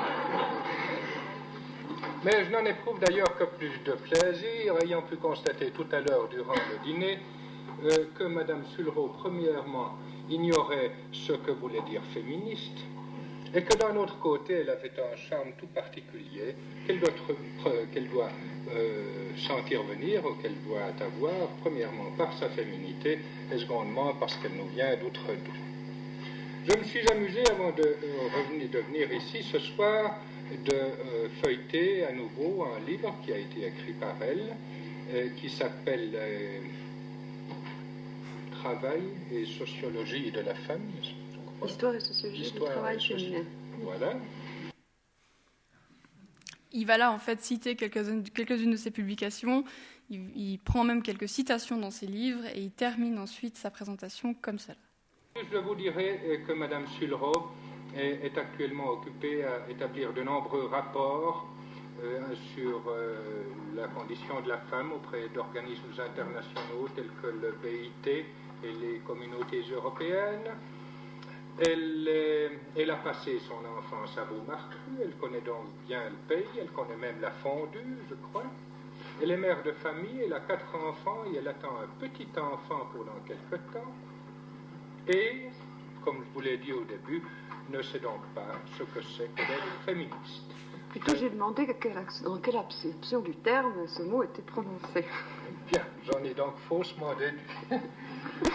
Mais 2.25 2.43
je 2.45 2.51
n'en 2.51 2.65
éprouve 2.65 2.99
d'ailleurs 2.99 3.37
que 3.37 3.45
plus 3.45 3.71
de 3.85 3.93
plaisir, 3.93 4.75
ayant 4.83 5.01
pu 5.03 5.15
constater 5.15 5.71
tout 5.71 5.87
à 5.91 6.01
l'heure 6.01 6.27
durant 6.29 6.55
le 6.55 6.83
dîner 6.83 7.19
euh, 7.85 8.05
que 8.17 8.25
Mme 8.25 8.63
Sulro, 8.75 9.09
premièrement, 9.17 9.93
ignorait 10.29 10.91
ce 11.13 11.33
que 11.33 11.51
voulait 11.51 11.81
dire 11.89 12.01
féministe, 12.13 12.77
et 13.55 13.63
que 13.63 13.73
d'un 13.77 13.95
autre 13.95 14.19
côté, 14.19 14.53
elle 14.53 14.69
avait 14.69 14.91
un 14.99 15.15
charme 15.15 15.53
tout 15.57 15.67
particulier 15.67 16.55
qu'elle 16.85 16.99
doit, 16.99 18.29
euh, 18.75 19.31
sentir 19.37 19.81
venir 19.83 20.23
ou 20.25 20.33
qu'elle 20.41 20.61
doit 20.67 20.91
avoir, 20.99 21.47
premièrement 21.61 22.11
par 22.17 22.33
sa 22.33 22.49
féminité 22.49 23.19
et 23.51 23.57
secondement 23.57 24.13
parce 24.19 24.35
qu'elle 24.35 24.51
nous 24.51 24.67
vient 24.67 24.95
d'outre-doux. 24.97 25.57
Je 26.67 26.77
me 26.77 26.83
suis 26.83 27.07
amusé 27.09 27.41
avant 27.49 27.71
de, 27.71 27.81
euh, 27.81 28.81
venir 28.87 29.11
ici 29.13 29.41
ce 29.41 29.57
soir 29.57 30.19
de 30.65 31.31
feuilleter 31.41 32.03
à 32.05 32.11
nouveau 32.11 32.65
un 32.65 32.85
livre 32.85 33.15
qui 33.23 33.31
a 33.31 33.37
été 33.37 33.67
écrit 33.67 33.93
par 33.93 34.15
elle, 34.21 34.55
qui 35.37 35.49
s'appelle 35.49 36.17
travail 38.61 39.01
et 39.31 39.45
sociologie 39.45 40.31
de 40.31 40.41
la 40.41 40.55
femme. 40.55 40.81
Histoire 41.65 41.95
et 41.95 41.99
sociologie 41.99 42.51
du 42.51 42.59
travail 42.59 43.01
féminin. 43.01 43.43
Voilà. 43.81 44.13
Il 46.71 46.85
va 46.85 46.97
là 46.97 47.11
en 47.11 47.17
fait 47.17 47.41
citer 47.41 47.75
quelques-unes 47.75 48.71
de 48.71 48.77
ses 48.77 48.91
publications. 48.91 49.63
Il, 50.09 50.57
prend 50.59 50.83
même 50.83 51.03
quelques 51.03 51.29
citations 51.29 51.77
dans 51.77 51.91
ses 51.91 52.07
livres 52.07 52.45
et 52.55 52.61
il 52.61 52.71
termine 52.71 53.19
ensuite 53.19 53.57
sa 53.57 53.69
présentation 53.69 54.33
comme 54.33 54.57
cela. 54.57 54.77
Je 55.35 55.57
vous 55.57 55.75
dirais 55.75 56.19
euh, 56.25 56.37
que 56.45 56.51
Mme 56.53 56.87
Sulro 56.97 57.49
est, 57.95 58.25
est 58.25 58.37
actuellement 58.37 58.89
occupée 58.89 59.43
à 59.43 59.69
établir 59.69 60.13
de 60.13 60.23
nombreux 60.23 60.65
rapports 60.65 61.47
euh, 62.01 62.21
sur 62.55 62.81
euh, 62.87 63.43
la 63.75 63.87
condition 63.89 64.39
de 64.41 64.47
la 64.47 64.57
femme 64.57 64.93
auprès 64.93 65.27
d'organismes 65.29 65.91
internationaux 65.99 66.87
tels 66.95 67.11
que 67.21 67.27
le 67.27 67.53
BIT 67.61 68.25
et 68.63 68.71
les 68.71 68.99
communautés 68.99 69.63
européennes. 69.73 70.51
Elle, 71.61 72.89
a 72.89 72.95
passé 72.97 73.39
son 73.39 73.55
enfance 73.77 74.17
à 74.17 74.23
Beaumarchais, 74.23 74.77
elle 75.01 75.15
connaît 75.17 75.41
donc 75.41 75.65
bien 75.85 76.09
le 76.09 76.15
pays, 76.33 76.59
elle 76.59 76.71
connaît 76.71 76.95
même 76.95 77.19
la 77.19 77.31
fondue, 77.31 77.97
je 78.09 78.15
crois. 78.15 78.45
Elle 79.21 79.31
est 79.31 79.37
mère 79.37 79.61
de 79.63 79.73
famille, 79.73 80.21
elle 80.23 80.33
a 80.33 80.39
quatre 80.39 80.73
enfants 80.75 81.25
et 81.31 81.37
elle 81.37 81.47
attend 81.47 81.75
un 81.83 81.87
petit 81.99 82.29
enfant 82.37 82.87
pendant 82.93 83.19
quelque 83.27 83.55
temps. 83.73 83.93
Et, 85.07 85.49
comme 86.05 86.23
je 86.23 86.33
vous 86.33 86.39
l'ai 86.39 86.57
dit 86.57 86.71
au 86.71 86.85
début, 86.85 87.21
ne 87.69 87.81
sait 87.81 87.99
donc 87.99 88.21
pas 88.33 88.55
ce 88.77 88.83
que 88.83 89.01
c'est 89.17 89.27
que 89.35 89.41
d'être 89.41 89.83
féministe. 89.85 90.53
Plutôt, 90.89 91.15
j'ai 91.15 91.29
demandé 91.29 91.67
dans 91.67 92.37
quelle 92.39 92.57
acception 92.57 93.19
du 93.19 93.35
terme 93.35 93.85
ce 93.87 94.01
mot 94.01 94.23
était 94.23 94.41
prononcé. 94.41 95.05
Bien, 95.71 95.83
j'en 96.05 96.23
ai 96.23 96.33
donc 96.33 96.55
faussement 96.67 97.13
déduit. 97.15 97.39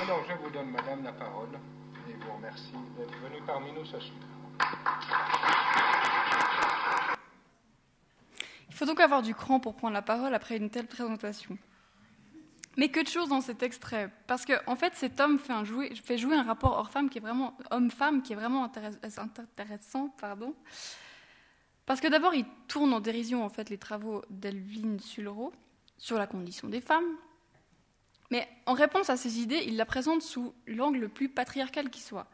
Alors, 0.01 0.25
je 0.29 0.35
vous 0.43 0.51
donne, 0.51 0.71
madame, 0.71 1.03
la 1.05 1.13
parole 1.13 1.49
et 2.09 2.15
vous 2.15 2.33
remercie 2.33 2.73
d'être 2.97 3.17
venue 3.19 3.43
parmi 3.47 3.73
nous 3.73 3.85
ce 3.85 3.99
soir. 4.01 4.19
Il 8.69 8.75
faut 8.75 8.87
donc 8.87 9.01
avoir 9.01 9.23
du 9.23 9.35
cran 9.35 9.61
pour 9.61 9.77
prendre 9.77 9.95
la 9.95 10.03
parole 10.03 10.35
après 10.35 10.57
une 10.57 10.69
telle 10.69 10.87
présentation. 10.87 11.57
Mais 12.77 12.89
que 12.89 13.01
de 13.01 13.07
choses 13.07 13.29
dans 13.29 13.41
cet 13.41 13.63
extrait, 13.63 14.11
parce 14.27 14.45
qu'en 14.45 14.57
en 14.67 14.75
fait, 14.75 14.95
cet 14.95 15.21
homme 15.21 15.39
fait, 15.39 15.65
jouer, 15.65 15.93
un 16.35 16.43
rapport 16.43 16.91
homme-femme 17.71 18.23
qui 18.23 18.33
est 18.33 18.37
vraiment 18.37 18.65
intéressant, 18.65 20.09
pardon. 20.21 20.55
Parce 21.87 22.01
que 22.01 22.09
d'abord, 22.09 22.35
il 22.35 22.47
tourne 22.67 22.93
en 22.93 23.01
dérision 23.01 23.45
en 23.45 23.49
fait 23.49 23.71
les 23.71 23.79
travaux 23.79 24.23
d'Elvin 24.29 24.99
Sulro 24.99 25.53
sur 25.99 26.19
la 26.19 26.27
condition 26.27 26.69
des 26.69 26.81
femmes, 26.81 27.17
mais 28.35 28.49
en 28.67 28.73
réponse 28.73 29.11
à 29.11 29.17
ces 29.17 29.39
idées, 29.39 29.63
il 29.65 29.77
la 29.77 29.87
présente 29.87 30.21
sous 30.21 30.53
l'angle 30.67 30.99
le 30.99 31.09
plus 31.09 31.29
patriarcal 31.29 31.89
qui 31.89 32.01
soit. 32.01 32.27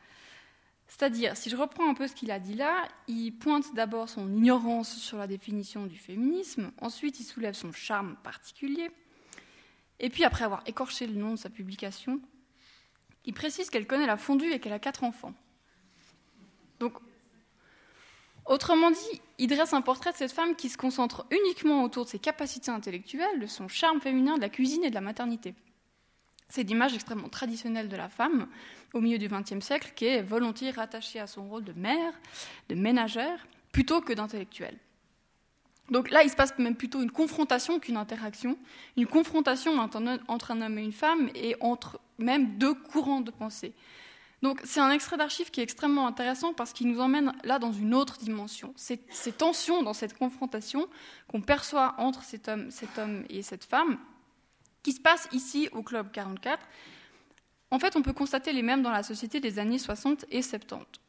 C'est-à-dire, 0.89 1.37
si 1.37 1.51
je 1.51 1.57
reprends 1.57 1.91
un 1.91 1.93
peu 1.93 2.09
ce 2.09 2.15
qu'il 2.15 2.31
a 2.31 2.39
dit 2.39 2.55
là, 2.55 2.89
il 3.07 3.33
pointe 3.33 3.75
d'abord 3.75 4.09
son 4.09 4.33
ignorance 4.33 4.97
sur 4.97 5.19
la 5.19 5.27
définition 5.27 5.85
du 5.85 5.99
féminisme, 5.99 6.73
ensuite 6.81 7.21
il 7.21 7.25
soulève 7.25 7.53
son 7.53 7.71
charme 7.71 8.17
particulier, 8.23 8.91
et 9.99 10.09
puis 10.09 10.25
après 10.25 10.43
avoir 10.43 10.63
écorché 10.65 11.07
le 11.07 11.17
nom 11.17 11.33
de 11.33 11.37
sa 11.37 11.51
publication, 11.51 12.19
il 13.27 13.35
précise 13.35 13.69
qu'elle 13.69 13.87
connaît 13.87 14.07
la 14.07 14.17
fondue 14.17 14.53
et 14.53 14.59
qu'elle 14.59 14.73
a 14.73 14.79
quatre 14.79 15.05
enfants. 15.05 15.35
Donc, 16.79 16.95
autrement 18.47 18.91
dit, 18.91 19.21
il 19.37 19.49
dresse 19.49 19.75
un 19.75 19.83
portrait 19.83 20.13
de 20.13 20.17
cette 20.17 20.33
femme 20.33 20.57
qui 20.57 20.71
se 20.71 20.79
concentre 20.79 21.27
uniquement 21.31 21.85
autour 21.85 22.07
de 22.07 22.09
ses 22.09 22.19
capacités 22.19 22.71
intellectuelles, 22.71 23.39
de 23.39 23.47
son 23.47 23.69
charme 23.69 24.01
féminin, 24.01 24.37
de 24.37 24.41
la 24.41 24.49
cuisine 24.49 24.83
et 24.83 24.89
de 24.89 24.95
la 24.95 25.03
maternité. 25.03 25.55
C'est 26.51 26.65
l'image 26.65 26.95
extrêmement 26.95 27.29
traditionnelle 27.29 27.89
de 27.89 27.97
la 27.97 28.09
femme 28.09 28.49
au 28.93 29.01
milieu 29.01 29.19
du 29.19 29.29
XXe 29.29 29.65
siècle 29.65 29.93
qui 29.95 30.07
est 30.07 30.23
volontiers 30.23 30.73
rattachée 30.73 31.21
à 31.21 31.29
son 31.29 31.49
rôle 31.49 31.65
de 31.65 31.73
mère, 31.73 32.13
de 32.69 32.75
ménagère, 32.75 33.47
plutôt 33.73 34.01
que 34.01 34.13
d'intellectuelle. 34.13 34.77
Donc 35.91 36.11
là, 36.11 36.23
il 36.25 36.31
se 36.31 36.37
passe 36.37 36.57
même 36.59 36.77
plutôt 36.77 37.03
une 37.03 37.11
confrontation 37.11 37.79
qu'une 37.79 37.97
interaction, 37.97 38.59
une 38.97 39.07
confrontation 39.07 39.79
entre 39.79 40.51
un 40.51 40.61
homme 40.61 40.79
et 40.79 40.83
une 40.83 40.93
femme 40.93 41.31
et 41.35 41.57
entre 41.61 42.01
même 42.19 42.59
deux 42.59 42.75
courants 42.75 43.21
de 43.21 43.31
pensée. 43.31 43.73
Donc 44.43 44.61
c'est 44.65 44.81
un 44.81 44.91
extrait 44.91 45.17
d'archives 45.17 45.51
qui 45.51 45.61
est 45.61 45.65
extrêmement 45.65 46.07
intéressant 46.07 46.53
parce 46.53 46.73
qu'il 46.73 46.89
nous 46.89 47.01
emmène 47.01 47.33
là 47.45 47.59
dans 47.59 47.73
une 47.73 47.95
autre 47.95 48.19
dimension. 48.19 48.73
Ces, 48.75 49.01
ces 49.11 49.33
tensions 49.33 49.83
dans 49.83 49.93
cette 49.93 50.17
confrontation 50.17 50.89
qu'on 51.29 51.43
perçoit 51.43 51.95
entre 51.99 52.25
cet 52.25 52.49
homme, 52.49 52.71
cet 52.71 52.99
homme 52.99 53.25
et 53.29 53.43
cette 53.43 53.65
femme, 53.65 53.99
qui 54.83 54.93
se 54.93 55.01
passe 55.01 55.29
ici 55.33 55.69
au 55.73 55.83
Club 55.83 56.11
44, 56.11 56.67
en 57.71 57.79
fait 57.79 57.97
on 57.97 58.03
peut 58.03 58.13
constater 58.13 58.53
les 58.53 58.63
mêmes 58.63 58.83
dans 58.83 58.91
la 58.91 59.03
société 59.03 59.41
des 59.41 59.59
années 59.59 59.79
60 59.79 60.27
et 60.31 60.43
70. 60.43 61.01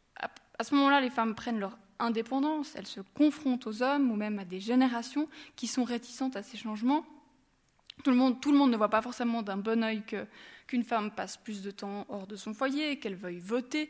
À 0.59 0.63
ce 0.63 0.75
moment-là, 0.75 1.01
les 1.01 1.09
femmes 1.09 1.33
prennent 1.33 1.59
leur 1.59 1.75
indépendance, 1.97 2.75
elles 2.75 2.85
se 2.85 3.01
confrontent 3.15 3.65
aux 3.65 3.81
hommes 3.81 4.11
ou 4.11 4.15
même 4.15 4.37
à 4.37 4.45
des 4.45 4.59
générations 4.59 5.27
qui 5.55 5.65
sont 5.65 5.83
réticentes 5.83 6.35
à 6.35 6.43
ces 6.43 6.57
changements. 6.57 7.03
Tout 8.03 8.11
le 8.11 8.17
monde, 8.17 8.39
tout 8.41 8.51
le 8.51 8.57
monde 8.57 8.71
ne 8.71 8.77
voit 8.77 8.89
pas 8.89 9.01
forcément 9.01 9.41
d'un 9.41 9.57
bon 9.57 9.83
œil 9.83 10.03
qu'une 10.67 10.83
femme 10.83 11.11
passe 11.11 11.37
plus 11.37 11.61
de 11.61 11.71
temps 11.71 12.05
hors 12.09 12.27
de 12.27 12.35
son 12.35 12.53
foyer, 12.53 12.99
qu'elle 12.99 13.15
veuille 13.15 13.39
voter, 13.39 13.89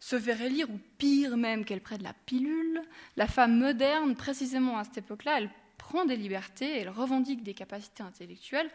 se 0.00 0.18
faire 0.18 0.40
élire, 0.40 0.70
ou 0.70 0.78
pire 0.98 1.36
même, 1.36 1.64
qu'elle 1.64 1.80
prenne 1.80 2.02
la 2.02 2.14
pilule. 2.26 2.82
La 3.16 3.26
femme 3.26 3.58
moderne, 3.58 4.14
précisément 4.14 4.78
à 4.78 4.84
cette 4.84 4.98
époque-là, 4.98 5.38
elle 5.38 5.50
prend 5.78 6.04
des 6.04 6.16
libertés, 6.16 6.78
elle 6.78 6.90
revendique 6.90 7.42
des 7.42 7.54
capacités 7.54 8.02
intellectuelles. 8.02 8.70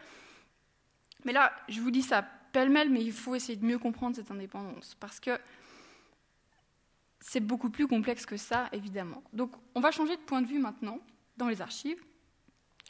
Mais 1.24 1.32
là, 1.32 1.52
je 1.68 1.80
vous 1.80 1.90
dis 1.90 2.02
ça 2.02 2.22
pêle-mêle, 2.52 2.90
mais 2.90 3.02
il 3.02 3.12
faut 3.12 3.34
essayer 3.34 3.56
de 3.56 3.64
mieux 3.64 3.78
comprendre 3.78 4.14
cette 4.16 4.30
indépendance, 4.30 4.94
parce 5.00 5.18
que 5.18 5.38
c'est 7.20 7.40
beaucoup 7.40 7.70
plus 7.70 7.88
complexe 7.88 8.26
que 8.26 8.36
ça, 8.36 8.68
évidemment. 8.72 9.22
Donc 9.32 9.52
on 9.74 9.80
va 9.80 9.90
changer 9.90 10.16
de 10.16 10.22
point 10.22 10.42
de 10.42 10.46
vue 10.46 10.58
maintenant 10.58 11.00
dans 11.36 11.48
les 11.48 11.60
archives 11.60 12.02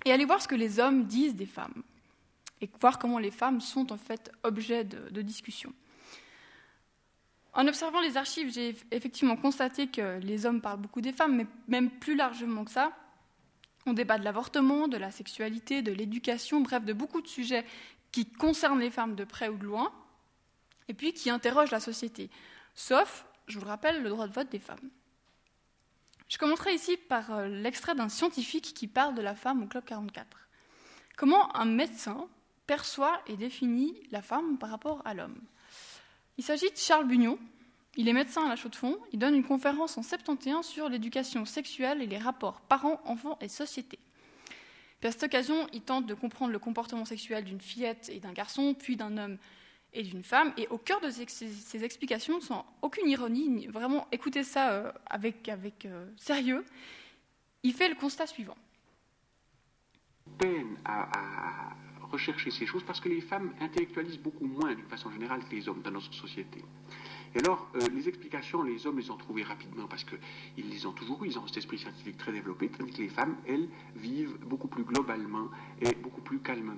et 0.05 0.13
aller 0.13 0.25
voir 0.25 0.43
ce 0.43 0.49
que 0.49 0.55
les 0.55 0.81
hommes 0.81 1.05
disent 1.05 1.37
des 1.37 1.47
femmes 1.47 1.83
et 2.61 2.69
voir 2.81 2.99
comment 2.99 3.19
les 3.19 3.31
femmes 3.31 3.61
sont 3.61 3.93
en 3.93 3.97
fait 3.97 4.31
objet 4.43 4.85
de, 4.85 5.09
de 5.11 5.23
discussion. 5.23 5.73
En 7.53 7.69
observant 7.69 8.01
les 8.01 8.17
archives, 8.17 8.53
j'ai 8.53 8.77
effectivement 8.91 9.37
constaté 9.37 9.87
que 9.87 10.19
les 10.19 10.45
hommes 10.45 10.61
parlent 10.61 10.81
beaucoup 10.81 11.01
des 11.01 11.13
femmes, 11.13 11.37
mais 11.37 11.47
même 11.69 11.89
plus 11.89 12.17
largement 12.17 12.65
que 12.65 12.73
ça. 12.73 12.93
On 13.87 13.93
débat 13.93 14.19
de 14.19 14.25
l'avortement, 14.25 14.89
de 14.89 14.97
la 14.97 15.11
sexualité, 15.11 15.83
de 15.83 15.93
l'éducation, 15.93 16.63
bref, 16.63 16.85
de 16.85 16.93
beaucoup 16.93 17.21
de 17.21 17.29
sujets 17.29 17.65
qui 18.15 18.27
concernent 18.27 18.79
les 18.79 18.93
femmes 18.93 19.17
de 19.17 19.25
près 19.25 19.49
ou 19.49 19.57
de 19.57 19.65
loin, 19.65 19.93
et 20.87 20.95
puis 20.95 21.13
qui 21.13 21.31
interrogent 21.31 21.73
la 21.73 21.81
société. 21.81 22.31
Sauf 22.77 23.27
je 23.49 23.59
vous 23.59 23.65
le 23.65 23.71
rappelle, 23.71 24.05
le 24.05 24.09
droit 24.09 24.29
de 24.29 24.33
vote 24.33 24.49
des 24.51 24.61
femmes. 24.61 24.89
Je 26.29 26.39
commencerai 26.39 26.75
ici 26.75 26.97
par 26.97 27.33
euh, 27.33 27.49
l'extrait 27.49 27.97
d'un 27.97 28.09
scientifique 28.09 28.73
qui 28.73 28.87
parle 28.87 29.17
de 29.17 29.21
la 29.21 29.35
femme 29.35 29.65
au 29.65 29.67
Club 29.67 29.85
44. 29.85 30.25
Comment 31.17 31.55
un 31.57 31.65
médecin 31.65 32.29
perçoit 32.69 33.21
et 33.27 33.37
définit 33.37 34.01
la 34.13 34.23
femme 34.23 34.59
par 34.59 34.71
rapport 34.71 35.03
à 35.05 35.13
l'homme? 35.13 35.41
Il 36.39 36.45
s'agit 36.45 36.71
de 36.71 36.77
Charles 36.77 37.09
Bugnon. 37.09 37.37
Il 37.97 38.09
est 38.09 38.13
médecin 38.13 38.47
à 38.47 38.49
la 38.49 38.57
Chaux-de-Fonds. 38.57 38.99
Il 39.13 39.19
donne 39.19 39.35
une 39.35 39.45
conférence 39.45 39.99
en 39.99 40.05
71 40.05 40.65
sur 40.65 40.89
l'éducation 40.89 41.45
sexuelle 41.47 42.01
et 42.01 42.07
les 42.07 42.19
rapports 42.19 42.61
parents, 42.61 43.01
enfants 43.07 43.39
et 43.41 43.49
société. 43.49 43.99
À 45.05 45.11
cette 45.11 45.25
occasion, 45.25 45.67
il 45.75 45.83
tente 45.83 46.07
de 46.07 46.15
comprendre 46.15 46.53
le 46.53 46.59
comportement 46.59 47.05
sexuel 47.05 47.45
d'une 47.45 47.61
fillette 47.61 48.11
et 48.13 48.21
d'un 48.21 48.33
garçon, 48.33 48.75
puis 48.75 48.97
d'un 48.97 49.19
homme 49.19 49.37
et 49.93 50.03
d'une 50.03 50.23
femme. 50.23 50.53
Et 50.57 50.67
au 50.69 50.79
cœur 50.79 51.01
de 51.01 51.11
ces, 51.11 51.85
explications, 51.85 52.41
sans 52.41 52.65
aucune 52.83 53.09
ironie, 53.09 53.67
vraiment 53.67 54.07
écoutez 54.13 54.43
ça 54.43 54.73
euh, 54.73 54.93
avec, 55.07 55.49
avec 55.49 55.85
euh, 55.85 56.07
sérieux, 56.17 56.65
il 57.63 57.75
fait 57.75 57.89
le 57.89 57.95
constat 57.95 58.27
suivant. 58.27 58.57
Peine 60.39 60.77
à, 60.85 61.75
rechercher 62.11 62.51
ces 62.51 62.65
choses 62.65 62.85
parce 62.85 63.01
que 63.01 63.09
les 63.09 63.21
femmes 63.21 63.53
intellectualisent 63.61 64.19
beaucoup 64.19 64.47
moins 64.47 64.75
d'une 64.75 64.87
façon 64.87 65.11
générale 65.11 65.41
que 65.49 65.55
les 65.55 65.69
hommes 65.69 65.83
dans 65.83 65.91
notre 65.91 66.15
société. 66.15 66.65
Et 67.35 67.41
alors, 67.41 67.69
euh, 67.75 67.81
les 67.93 68.09
explications, 68.09 68.63
les 68.63 68.87
hommes 68.87 68.99
les 68.99 69.11
ont 69.11 69.17
trouvées 69.17 69.43
rapidement 69.43 69.89
parce 69.89 70.05
qu'ils 70.05 70.71
les 70.71 70.87
ont 70.87 70.93
toujours 70.93 71.27
ils 71.27 71.39
ont 71.39 71.47
cet 71.47 71.59
esprit 71.59 71.79
scientifique 71.79 72.17
très 72.17 72.33
développé, 72.33 72.69
tandis 72.69 72.93
que 72.93 73.03
les 73.03 73.09
femmes, 73.09 73.37
elles, 73.49 73.69
vivent 73.97 74.37
beaucoup 74.39 74.69
plus 74.69 74.85
globalement 74.85 75.49
et 75.81 75.93
beaucoup 75.95 76.21
plus 76.21 76.39
calmement. 76.39 76.75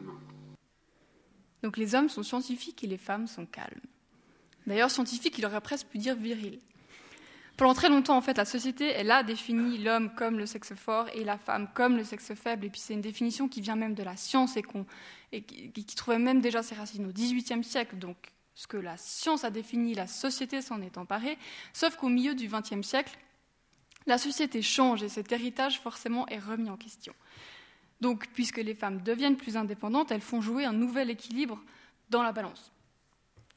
Donc 1.63 1.77
les 1.77 1.95
hommes 1.95 2.09
sont 2.09 2.23
scientifiques 2.23 2.83
et 2.85 2.87
les 2.87 2.97
femmes 2.97 3.27
sont 3.27 3.45
calmes. 3.45 3.81
D'ailleurs, 4.67 4.91
scientifique, 4.91 5.39
il 5.39 5.47
aurait 5.47 5.61
presque 5.61 5.89
pu 5.89 5.99
dire 5.99 6.17
viril. 6.17 6.59
Pendant 7.57 7.73
très 7.73 7.89
longtemps, 7.89 8.17
en 8.17 8.21
fait, 8.21 8.37
la 8.37 8.45
société, 8.45 8.87
elle 8.87 9.11
a 9.11 9.23
défini 9.23 9.79
l'homme 9.79 10.15
comme 10.15 10.39
le 10.39 10.45
sexe 10.45 10.75
fort 10.75 11.09
et 11.15 11.25
la 11.25 11.39
femme 11.39 11.69
comme 11.75 11.97
le 11.97 12.05
sexe 12.05 12.35
faible. 12.35 12.67
Et 12.67 12.71
puis 12.71 12.81
c'est 12.81 12.93
une 12.95 13.01
définition 13.01 13.49
qui 13.49 13.61
vient 13.61 13.77
même 13.77 13.95
de 13.95 14.03
la 14.03 14.17
science 14.17 14.57
et, 14.57 14.65
et 15.33 15.43
qui, 15.43 15.73
qui, 15.73 15.97
trouvait 15.97 16.19
même 16.19 16.41
déjà 16.41 16.63
ses 16.63 16.75
racines 16.75 17.07
au 17.07 17.13
XVIIIe 17.13 17.65
siècle. 17.65 17.97
Donc 17.97 18.17
ce 18.57 18.67
que 18.67 18.79
la 18.79 18.97
science 18.97 19.45
a 19.45 19.51
défini, 19.51 19.95
la 19.95 20.07
société 20.07 20.63
s'en 20.63 20.81
est 20.81 20.97
emparée. 20.97 21.39
Sauf 21.75 21.97
qu'au 21.97 22.09
milieu 22.09 22.35
du 22.35 22.49
XXe 22.49 22.81
siècle, 22.85 23.17
la 24.07 24.17
société 24.19 24.63
change 24.63 25.03
et 25.03 25.11
cet 25.11 25.31
héritage 25.31 25.79
forcément 25.79 26.27
est 26.29 26.39
remis 26.39 26.71
en 26.71 26.77
question. 26.77 27.15
Donc, 28.01 28.29
puisque 28.33 28.57
les 28.57 28.75
femmes 28.75 29.03
deviennent 29.03 29.37
plus 29.37 29.59
indépendantes, 29.59 30.11
elles 30.11 30.23
font 30.23 30.41
jouer 30.41 30.65
un 30.65 30.73
nouvel 30.73 31.11
équilibre 31.11 31.63
dans 32.09 32.23
la 32.23 32.33
balance. 32.33 32.73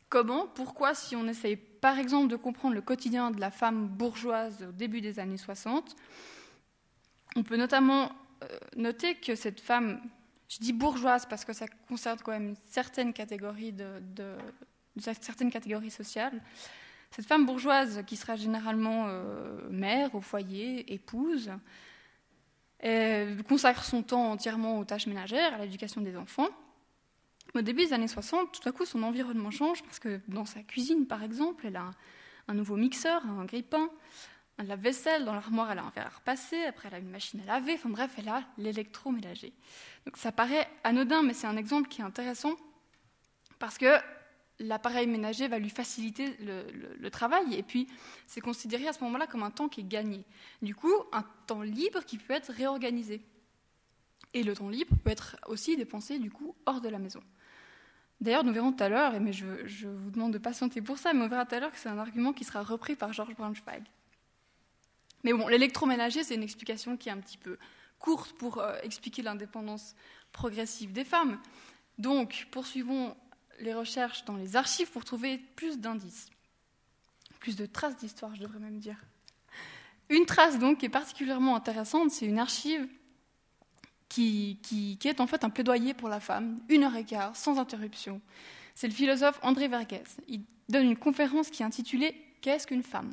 Comment 0.10 0.48
Pourquoi 0.48 0.94
Si 0.94 1.16
on 1.16 1.28
essaye 1.28 1.56
par 1.56 1.98
exemple 1.98 2.28
de 2.28 2.36
comprendre 2.36 2.76
le 2.76 2.82
quotidien 2.82 3.32
de 3.32 3.40
la 3.40 3.52
femme 3.52 3.88
bourgeoise 3.88 4.66
au 4.68 4.72
début 4.74 5.00
des 5.00 5.20
années 5.20 5.38
60, 5.38 5.96
on 7.38 7.44
peut 7.44 7.58
notamment 7.58 8.12
euh, 8.44 8.48
noter 8.76 9.16
que 9.16 9.36
cette 9.36 9.62
femme, 9.62 10.02
je 10.50 10.58
dis 10.58 10.74
bourgeoise 10.74 11.26
parce 11.26 11.46
que 11.46 11.54
ça 11.54 11.68
concerne 11.88 12.20
quand 12.22 12.32
même 12.32 12.56
certaines 12.70 13.14
catégories, 13.14 13.72
de, 13.72 14.02
de, 14.02 14.36
certaines 15.02 15.52
catégories 15.52 15.92
sociales, 15.92 16.42
cette 17.12 17.26
femme 17.26 17.46
bourgeoise 17.46 18.04
qui 18.06 18.16
sera 18.16 18.36
généralement 18.36 19.06
euh, 19.08 19.68
mère 19.70 20.14
au 20.16 20.22
foyer, 20.22 20.94
épouse, 20.94 21.52
consacre 23.48 23.84
son 23.84 24.04
temps 24.04 24.32
entièrement 24.32 24.80
aux 24.80 24.86
tâches 24.86 25.08
ménagères, 25.08 25.54
à 25.54 25.58
l'éducation 25.58 26.02
des 26.02 26.16
enfants. 26.16 26.48
Au 27.56 27.62
début 27.62 27.86
des 27.86 27.94
années 27.94 28.08
60, 28.08 28.52
tout 28.52 28.70
à 28.70 28.72
coup, 28.72 28.86
son 28.86 29.02
environnement 29.04 29.52
change 29.52 29.82
parce 29.84 30.00
que 30.00 30.20
dans 30.28 30.46
sa 30.46 30.62
cuisine, 30.62 31.08
par 31.08 31.24
exemple, 31.24 31.66
elle 31.66 31.78
a 31.78 31.92
un, 32.48 32.54
nouveau 32.54 32.76
mixeur, 32.76 33.26
un 33.26 33.46
grille-pain, 33.46 33.90
un 34.60 34.64
lave-vaisselle, 34.64 35.26
dans 35.26 35.34
l'armoire, 35.34 35.72
elle 35.72 35.80
a 35.80 35.84
un 35.84 35.90
verre 35.90 36.08
à 36.08 36.18
repasser, 36.18 36.64
après, 36.66 36.90
elle 36.90 36.96
a 36.96 37.00
une 37.00 37.10
machine 37.10 37.42
à 37.42 37.46
laver, 37.46 37.74
enfin 37.74 37.90
bref, 37.90 38.12
elle 38.18 38.30
a 38.30 38.44
l'électroménager. 38.58 39.54
Donc 40.06 40.18
ça 40.18 40.32
paraît 40.32 40.70
anodin, 40.84 41.24
mais 41.24 41.34
c'est 41.34 41.48
un 41.48 41.58
exemple 41.58 41.90
qui 41.90 42.02
est 42.02 42.04
intéressant 42.04 42.54
parce 43.58 43.78
que 43.78 43.98
l'appareil 44.60 45.08
ménager 45.08 45.48
va 45.48 45.60
lui 45.60 45.70
faciliter 45.70 46.36
le, 46.40 47.10
travail 47.10 47.56
et 47.56 47.64
puis 47.64 47.88
c'est 48.28 48.42
considéré 48.42 48.88
à 48.88 48.94
ce 48.94 49.04
moment-là 49.04 49.26
comme 49.26 49.44
un 49.44 49.52
temps 49.52 49.68
qui 49.68 49.82
est 49.82 49.88
gagné. 49.88 50.24
Du 50.62 50.76
coup, 50.76 50.94
un 51.12 51.24
temps 51.48 51.62
libre 51.62 52.04
qui 52.06 52.18
peut 52.18 52.34
être 52.34 52.52
réorganisé. 52.52 53.22
Et 54.34 54.44
le 54.44 54.56
temps 54.56 54.70
libre 54.70 54.96
peut 55.04 55.10
être 55.10 55.38
aussi 55.48 55.76
dépensé 55.76 56.20
du 56.20 56.30
coup 56.30 56.56
hors 56.66 56.82
de 56.82 56.90
la 56.90 57.00
maison. 57.00 57.22
D'ailleurs, 58.22 58.44
nous 58.44 58.54
verrons 58.54 58.74
tout 58.74 58.84
à 58.84 58.90
l'heure, 58.90 59.20
mais 59.20 59.32
je, 59.32 59.46
vous 59.88 60.12
demande 60.12 60.34
de 60.34 60.38
patienter 60.38 60.82
pour 60.82 60.98
ça, 60.98 61.14
mais 61.14 61.22
on 61.22 61.30
verra 61.30 61.46
tout 61.46 61.56
à 61.56 61.60
l'heure 61.62 61.72
que 61.72 61.78
c'est 61.78 61.90
un 61.90 61.98
argument 61.98 62.34
qui 62.34 62.44
sera 62.44 62.62
repris 62.62 62.96
par 62.96 63.14
Georges 63.14 63.36
Braunschweig. 63.36 63.84
Mais 65.24 65.34
bon, 65.34 65.48
l'électroménager, 65.48 66.24
c'est 66.24 66.36
une 66.36 66.44
explication 66.44 66.98
qui 66.98 67.10
est 67.10 67.12
un 67.12 67.18
petit 67.18 67.38
peu 67.38 67.58
courte 67.98 68.34
pour 68.34 68.60
euh, 68.60 68.78
expliquer 68.84 69.22
l'indépendance 69.22 69.96
progressive 70.32 70.92
des 70.92 71.06
femmes. 71.06 71.40
Donc, 71.98 72.48
poursuivons 72.52 73.16
les 73.60 73.74
recherches 73.74 74.26
dans 74.26 74.36
les 74.36 74.56
archives 74.56 74.92
pour 74.92 75.06
trouver 75.06 75.38
plus 75.56 75.80
d'indices, 75.80 76.30
plus 77.40 77.56
de 77.56 77.66
traces 77.66 77.98
d'histoire, 77.98 78.36
je 78.36 78.42
devrais 78.42 78.60
même 78.60 78.80
dire. 78.80 78.98
Une 80.10 80.26
trace 80.26 80.58
donc 80.58 80.80
qui 80.80 80.88
est 80.88 80.90
particulièrement 80.90 81.56
intéressante, 81.56 82.12
c'est 82.12 82.26
une 82.26 82.40
archive 82.40 82.88
qui, 84.08 84.60
qui, 84.64 84.98
est 85.08 85.22
en 85.22 85.28
fait 85.28 85.44
un 85.44 85.50
plaidoyer 85.50 85.94
pour 85.94 86.10
la 86.10 86.20
femme, 86.20 86.60
une 86.68 86.84
heure 86.84 86.96
et 86.96 87.06
quart, 87.06 87.36
sans 87.36 87.60
interruption. 87.60 88.22
C'est 88.74 88.88
le 88.88 88.94
philosophe 88.94 89.40
André 89.44 89.68
Vergès. 89.68 90.18
Il 90.28 90.42
donne 90.68 90.88
une 90.88 90.98
conférence 90.98 91.50
qui 91.50 91.62
est 91.62 91.66
intitulée 91.66 92.16
Qu'est-ce 92.42 92.66
qu'une 92.66 92.84
femme? 92.84 93.12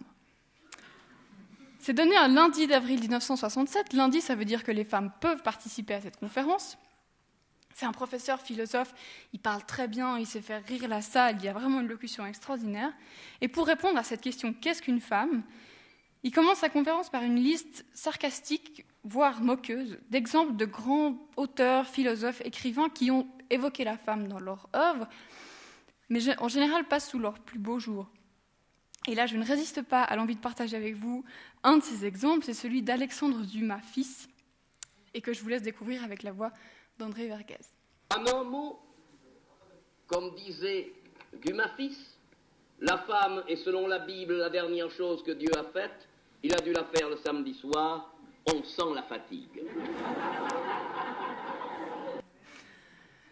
C'est 1.81 1.93
donné 1.93 2.17
un 2.17 2.29
lundi 2.29 2.67
d'avril 2.67 3.01
1967. 3.01 3.93
Lundi, 3.93 4.21
ça 4.21 4.35
veut 4.35 4.45
dire 4.45 4.63
que 4.65 4.73
les 4.73 4.85
femmes 4.85 5.13
peuvent 5.21 5.43
participer 5.43 5.95
à 5.95 6.01
cette 6.01 6.17
conférence. 6.17 6.79
C'est 7.77 7.85
un 7.85 7.93
professeur 7.93 8.41
philosophe, 8.41 8.95
il 9.35 9.39
parle 9.39 9.63
très 9.67 9.87
bien, 9.87 10.19
il 10.19 10.27
sait 10.27 10.41
faire 10.41 10.65
rire 10.65 10.89
la 10.89 11.03
salle, 11.03 11.37
il 11.39 11.45
y 11.45 11.49
a 11.49 11.53
vraiment 11.53 11.81
une 11.81 11.89
locution 11.89 12.25
extraordinaire. 12.25 12.91
Et 13.43 13.49
pour 13.49 13.67
répondre 13.67 13.99
à 13.99 14.03
cette 14.03 14.23
question, 14.23 14.55
qu'est-ce 14.55 14.81
qu'une 14.81 14.99
femme? 14.99 15.43
Il 16.23 16.31
commence 16.31 16.61
sa 16.61 16.71
conférence 16.71 17.11
par 17.11 17.23
une 17.23 17.37
liste 17.37 17.85
sarcastique, 17.93 18.87
voire 19.05 19.43
moqueuse, 19.43 19.99
d'exemples 20.09 20.57
de 20.57 20.65
grands 20.65 21.19
auteurs, 21.37 21.87
philosophes, 21.87 22.41
écrivains 22.47 22.89
qui 22.89 23.11
ont 23.11 23.29
évoqué 23.51 23.85
la 23.85 23.99
femme 23.99 24.27
dans 24.27 24.41
leur 24.41 24.71
œuvre, 24.75 25.07
mais 26.09 26.21
en 26.41 26.49
général 26.49 26.85
pas 26.89 26.99
sous 26.99 27.19
leur 27.19 27.41
plus 27.41 27.59
beau 27.59 27.79
jour. 27.79 28.09
Et 29.07 29.15
là, 29.15 29.27
je 29.27 29.37
ne 29.37 29.45
résiste 29.45 29.83
pas 29.83 30.03
à 30.03 30.17
l'envie 30.17 30.37
de 30.37 30.41
partager 30.41 30.79
avec 30.79 30.95
vous 30.95 31.27
un 31.63 31.77
de 31.77 31.83
ces 31.83 32.07
exemples, 32.07 32.47
c'est 32.47 32.55
celui 32.55 32.81
d'Alexandre 32.81 33.45
Dumas, 33.45 33.83
fils, 33.83 34.31
et 35.13 35.21
que 35.21 35.35
je 35.35 35.43
vous 35.43 35.51
laisse 35.51 35.63
découvrir 35.63 36.03
avec 36.05 36.23
la 36.23 36.33
voix 36.33 36.53
d'André 36.99 37.29
Vergès. 37.29 37.75
En 38.15 38.27
un 38.27 38.45
mot, 38.45 38.79
comme 40.07 40.35
disait 40.35 40.93
Dumas 41.45 41.71
fils, 41.77 42.19
La 42.81 42.99
femme 42.99 43.43
est 43.49 43.57
selon 43.57 43.87
la 43.87 44.01
Bible 44.01 44.37
la 44.37 44.51
dernière 44.51 44.91
chose 44.91 45.23
que 45.23 45.33
Dieu 45.33 45.51
a 45.57 45.65
faite. 45.65 46.09
Il 46.43 46.55
a 46.55 46.61
dû 46.61 46.73
la 46.73 46.85
faire 46.85 47.09
le 47.09 47.17
samedi 47.17 47.55
soir. 47.55 48.13
On 48.53 48.63
sent 48.63 48.95
la 48.95 49.03
fatigue. 49.03 49.63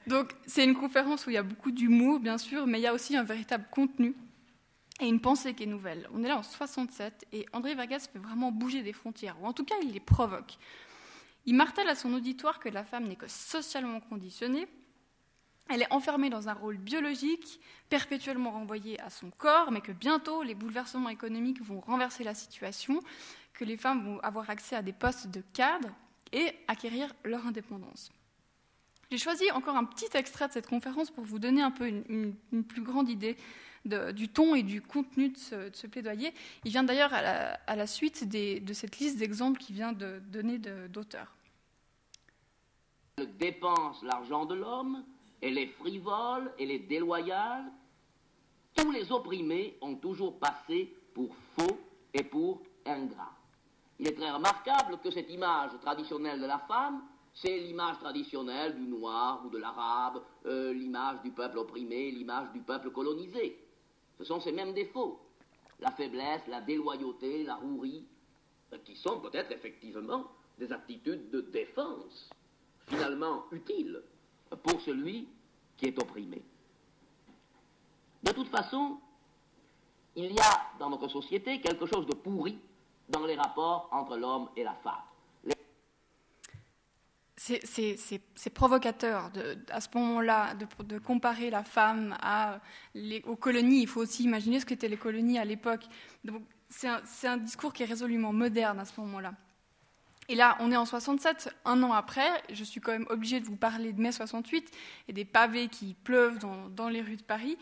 Donc 0.06 0.34
c'est 0.46 0.64
une 0.64 0.74
conférence 0.74 1.26
où 1.26 1.30
il 1.30 1.34
y 1.34 1.38
a 1.38 1.42
beaucoup 1.42 1.70
d'humour, 1.70 2.20
bien 2.20 2.38
sûr, 2.38 2.66
mais 2.66 2.78
il 2.78 2.82
y 2.82 2.86
a 2.86 2.92
aussi 2.92 3.16
un 3.16 3.22
véritable 3.22 3.66
contenu 3.70 4.14
et 5.00 5.06
une 5.06 5.20
pensée 5.20 5.54
qui 5.54 5.64
est 5.64 5.66
nouvelle. 5.66 6.08
On 6.12 6.22
est 6.22 6.28
là 6.28 6.38
en 6.38 6.42
67 6.42 7.26
et 7.32 7.46
André 7.52 7.74
Vargas 7.74 8.08
fait 8.12 8.18
vraiment 8.18 8.52
bouger 8.52 8.82
des 8.82 8.92
frontières, 8.92 9.36
ou 9.40 9.46
en 9.46 9.52
tout 9.52 9.64
cas 9.64 9.74
il 9.82 9.92
les 9.92 10.00
provoque. 10.00 10.58
Il 11.46 11.54
martèle 11.54 11.88
à 11.88 11.94
son 11.94 12.12
auditoire 12.14 12.58
que 12.58 12.68
la 12.68 12.84
femme 12.84 13.04
n'est 13.04 13.16
que 13.16 13.28
socialement 13.28 14.00
conditionnée, 14.00 14.66
elle 15.70 15.82
est 15.82 15.92
enfermée 15.92 16.28
dans 16.28 16.48
un 16.48 16.52
rôle 16.52 16.76
biologique, 16.76 17.58
perpétuellement 17.88 18.50
renvoyée 18.50 19.00
à 19.00 19.08
son 19.08 19.30
corps, 19.30 19.70
mais 19.70 19.80
que 19.80 19.92
bientôt 19.92 20.42
les 20.42 20.54
bouleversements 20.54 21.08
économiques 21.08 21.62
vont 21.62 21.80
renverser 21.80 22.22
la 22.22 22.34
situation, 22.34 23.00
que 23.54 23.64
les 23.64 23.78
femmes 23.78 24.04
vont 24.04 24.20
avoir 24.20 24.50
accès 24.50 24.76
à 24.76 24.82
des 24.82 24.92
postes 24.92 25.28
de 25.28 25.42
cadre 25.52 25.88
et 26.32 26.52
acquérir 26.68 27.14
leur 27.24 27.46
indépendance. 27.46 28.10
J'ai 29.10 29.18
choisi 29.18 29.50
encore 29.52 29.76
un 29.76 29.84
petit 29.84 30.08
extrait 30.14 30.48
de 30.48 30.52
cette 30.52 30.66
conférence 30.66 31.10
pour 31.10 31.24
vous 31.24 31.38
donner 31.38 31.62
un 31.62 31.70
peu 31.70 31.86
une, 31.86 32.34
plus 32.68 32.82
grande 32.82 33.08
idée 33.08 33.36
du 33.84 34.28
ton 34.28 34.54
et 34.54 34.62
du 34.62 34.80
contenu 34.80 35.30
de 35.30 35.38
ce, 35.38 35.86
plaidoyer. 35.86 36.32
Il 36.64 36.70
vient 36.70 36.84
d'ailleurs 36.84 37.12
à, 37.12 37.76
la, 37.76 37.86
suite 37.86 38.28
de 38.28 38.72
cette 38.72 38.98
liste 38.98 39.18
d'exemples 39.18 39.60
qui 39.60 39.72
vient 39.72 39.92
de 39.92 40.20
donner 40.26 40.58
d'auteurs. 40.58 41.34
Dépense 43.38 44.02
l'argent 44.02 44.44
de 44.44 44.54
l'homme, 44.54 45.04
elle 45.40 45.58
est 45.58 45.68
frivole, 45.78 46.52
elle 46.58 46.70
est 46.70 46.80
déloyale. 46.80 47.64
Tous 48.74 48.90
les 48.90 49.12
opprimés 49.12 49.76
ont 49.80 49.94
toujours 49.94 50.38
passé 50.38 50.92
pour 51.14 51.34
faux 51.56 51.78
et 52.12 52.24
pour 52.24 52.60
ingrats. 52.86 53.36
Il 54.00 54.08
est 54.08 54.14
très 54.14 54.30
remarquable 54.30 54.98
que 55.02 55.10
cette 55.12 55.30
image 55.30 55.70
traditionnelle 55.80 56.40
de 56.40 56.46
la 56.46 56.58
femme 56.58 57.02
c'est 57.34 57.58
l'image 57.58 57.98
traditionnelle 57.98 58.76
du 58.76 58.86
noir 58.86 59.42
ou 59.44 59.50
de 59.50 59.58
l'arabe, 59.58 60.22
euh, 60.46 60.72
l'image 60.72 61.20
du 61.22 61.32
peuple 61.32 61.58
opprimé, 61.58 62.12
l'image 62.12 62.52
du 62.52 62.60
peuple 62.60 62.90
colonisé. 62.90 63.58
Ce 64.24 64.28
sont 64.28 64.40
ces 64.40 64.52
mêmes 64.52 64.72
défauts. 64.72 65.20
La 65.80 65.90
faiblesse, 65.90 66.40
la 66.48 66.62
déloyauté, 66.62 67.44
la 67.44 67.56
rouerie, 67.56 68.06
euh, 68.72 68.78
qui 68.82 68.96
sont 68.96 69.20
peut-être 69.20 69.52
effectivement 69.52 70.24
des 70.58 70.72
attitudes 70.72 71.28
de 71.28 71.42
défense, 71.42 72.30
finalement 72.86 73.44
utiles 73.52 74.02
pour 74.62 74.80
celui 74.80 75.28
qui 75.76 75.88
est 75.88 75.98
opprimé. 76.02 76.42
De 78.22 78.32
toute 78.32 78.48
façon, 78.48 78.96
il 80.16 80.32
y 80.32 80.40
a 80.40 80.70
dans 80.78 80.88
notre 80.88 81.08
société 81.08 81.60
quelque 81.60 81.84
chose 81.84 82.06
de 82.06 82.14
pourri 82.14 82.58
dans 83.10 83.26
les 83.26 83.34
rapports 83.34 83.90
entre 83.92 84.16
l'homme 84.16 84.48
et 84.56 84.64
la 84.64 84.74
femme 84.76 85.02
c'est 87.36 88.50
provocateur 88.54 89.30
à 89.70 89.80
ce 89.80 89.88
moment-là 89.94 90.54
de, 90.84 90.98
comparer 90.98 91.50
la 91.50 91.64
femme 91.64 92.16
aux 93.24 93.36
colonies. 93.36 93.82
Il 93.82 93.88
faut 93.88 94.00
aussi 94.00 94.24
imaginer 94.24 94.60
ce 94.60 94.66
qu'étaient 94.66 94.88
les 94.88 94.96
colonies 94.96 95.38
à 95.38 95.44
l'époque. 95.44 95.84
C'est 96.68 96.88
un, 96.88 97.02
un, 97.24 97.36
discours 97.36 97.72
qui 97.72 97.82
est 97.82 97.86
résolument 97.86 98.32
moderne 98.32 98.78
à 98.80 98.84
ce 98.84 99.00
moment-là. 99.00 99.34
Et 100.28 100.34
là, 100.34 100.56
on 100.60 100.72
est 100.72 100.76
en 100.76 100.86
67, 100.86 101.54
un 101.64 101.82
an 101.82 101.92
après. 101.92 102.28
Je 102.50 102.64
suis 102.64 102.80
quand 102.80 102.92
même 102.92 103.06
obligée 103.10 103.40
de 103.40 103.44
vous 103.44 103.56
parler 103.56 103.92
de 103.92 104.00
mai 104.00 104.10
68 104.10 104.70
et 105.08 105.12
des 105.12 105.24
pavés 105.24 105.68
qui 105.68 105.94
pleuvent 106.02 106.38
dans, 106.38 106.68
dans 106.70 106.88
les 106.88 107.02
rues 107.02 107.16
de 107.16 107.22
Paris. 107.22 107.58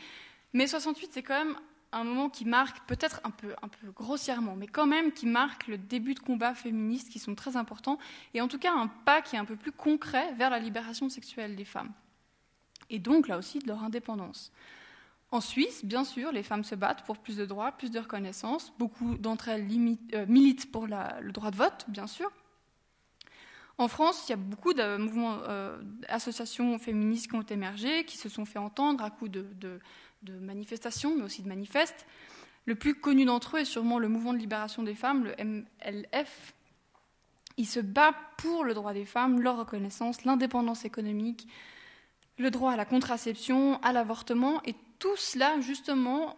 Mai 0.52 0.66
68, 0.66 1.10
c'est 1.12 1.22
quand 1.22 1.44
même 1.44 1.56
un 1.92 2.04
moment 2.04 2.28
qui 2.30 2.44
marque, 2.44 2.86
peut-être 2.86 3.20
un 3.24 3.30
peu, 3.30 3.54
grossièrement, 3.94 4.56
mais 4.56 4.66
quand 4.66 4.86
même 4.86 5.12
qui 5.12 5.26
marque 5.26 5.66
le 5.66 5.78
début 5.78 6.14
de 6.14 6.20
combats 6.20 6.54
féministes 6.54 7.10
qui 7.10 7.18
sont 7.18 7.34
très 7.34 7.56
importants, 7.56 7.98
et 8.34 8.40
en 8.40 8.48
tout 8.48 8.58
cas 8.58 8.72
un 8.72 8.88
pas 8.88 9.22
qui 9.22 9.36
est 9.36 9.38
un 9.38 9.44
peu 9.44 9.56
plus 9.56 9.72
concret 9.72 10.32
vers 10.34 10.50
la 10.50 10.58
libération 10.58 11.08
sexuelle 11.08 11.56
des 11.56 11.64
femmes, 11.64 11.92
et 12.90 12.98
donc 12.98 13.28
là 13.28 13.38
aussi 13.38 13.58
de 13.58 13.68
leur 13.68 13.82
indépendance. 13.84 14.52
En 15.32 15.40
Suisse, 15.40 15.82
bien 15.82 16.04
sûr, 16.04 16.30
les 16.30 16.42
femmes 16.42 16.62
se 16.62 16.74
battent 16.74 17.04
pour 17.06 17.16
plus 17.16 17.38
de 17.38 17.46
droits, 17.46 17.72
plus 17.72 17.90
de 17.90 17.98
reconnaissance. 17.98 18.70
Beaucoup 18.78 19.16
d'entre 19.16 19.48
elles 19.48 19.66
euh, 20.12 20.26
militent 20.26 20.70
pour 20.70 20.86
le 20.86 21.32
droit 21.32 21.50
de 21.50 21.56
vote, 21.56 21.86
bien 21.88 22.06
sûr. 22.06 22.30
En 23.78 23.88
France, 23.88 24.26
il 24.28 24.30
y 24.30 24.34
a 24.34 24.36
beaucoup 24.36 24.74
de 24.74 24.82
euh, 24.82 26.78
féministes 26.78 27.30
qui 27.30 27.34
ont 27.34 27.42
émergé, 27.42 28.04
qui 28.04 28.18
se 28.18 28.28
sont 28.28 28.44
fait 28.44 28.58
entendre 28.58 29.02
à 29.02 29.08
coup 29.08 29.28
de 29.28 29.80
manifestations, 30.30 31.16
mais 31.16 31.24
aussi 31.24 31.42
de 31.42 31.48
manifestes. 31.48 32.06
Le 32.64 32.74
plus 32.74 32.94
connu 32.94 33.24
d'entre 33.24 33.56
eux 33.56 33.60
est 33.60 33.64
sûrement 33.64 33.98
le 33.98 34.08
mouvement 34.08 34.32
de 34.32 34.38
libération 34.38 34.82
des 34.82 34.94
femmes, 34.94 35.24
le 35.24 35.34
MLF. 35.44 36.54
Il 37.56 37.66
se 37.66 37.80
bat 37.80 38.14
pour 38.38 38.64
le 38.64 38.72
droit 38.72 38.92
des 38.92 39.04
femmes, 39.04 39.40
leur 39.40 39.58
reconnaissance, 39.58 40.24
l'indépendance 40.24 40.84
économique, 40.84 41.48
le 42.38 42.50
droit 42.50 42.72
à 42.72 42.76
la 42.76 42.84
contraception, 42.84 43.80
à 43.82 43.92
l'avortement, 43.92 44.62
et 44.64 44.74
tout 44.98 45.16
cela, 45.16 45.60
justement, 45.60 46.36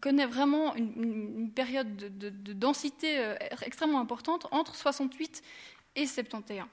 connaît 0.00 0.26
vraiment 0.26 0.74
une, 0.74 1.50
période 1.54 1.96
de, 1.96 2.52
densité 2.52 3.18
euh, 3.18 3.36
extrêmement 3.64 4.00
importante 4.00 4.46
entre 4.50 4.74
68 4.74 5.42
et 5.96 6.06
71. 6.06 6.64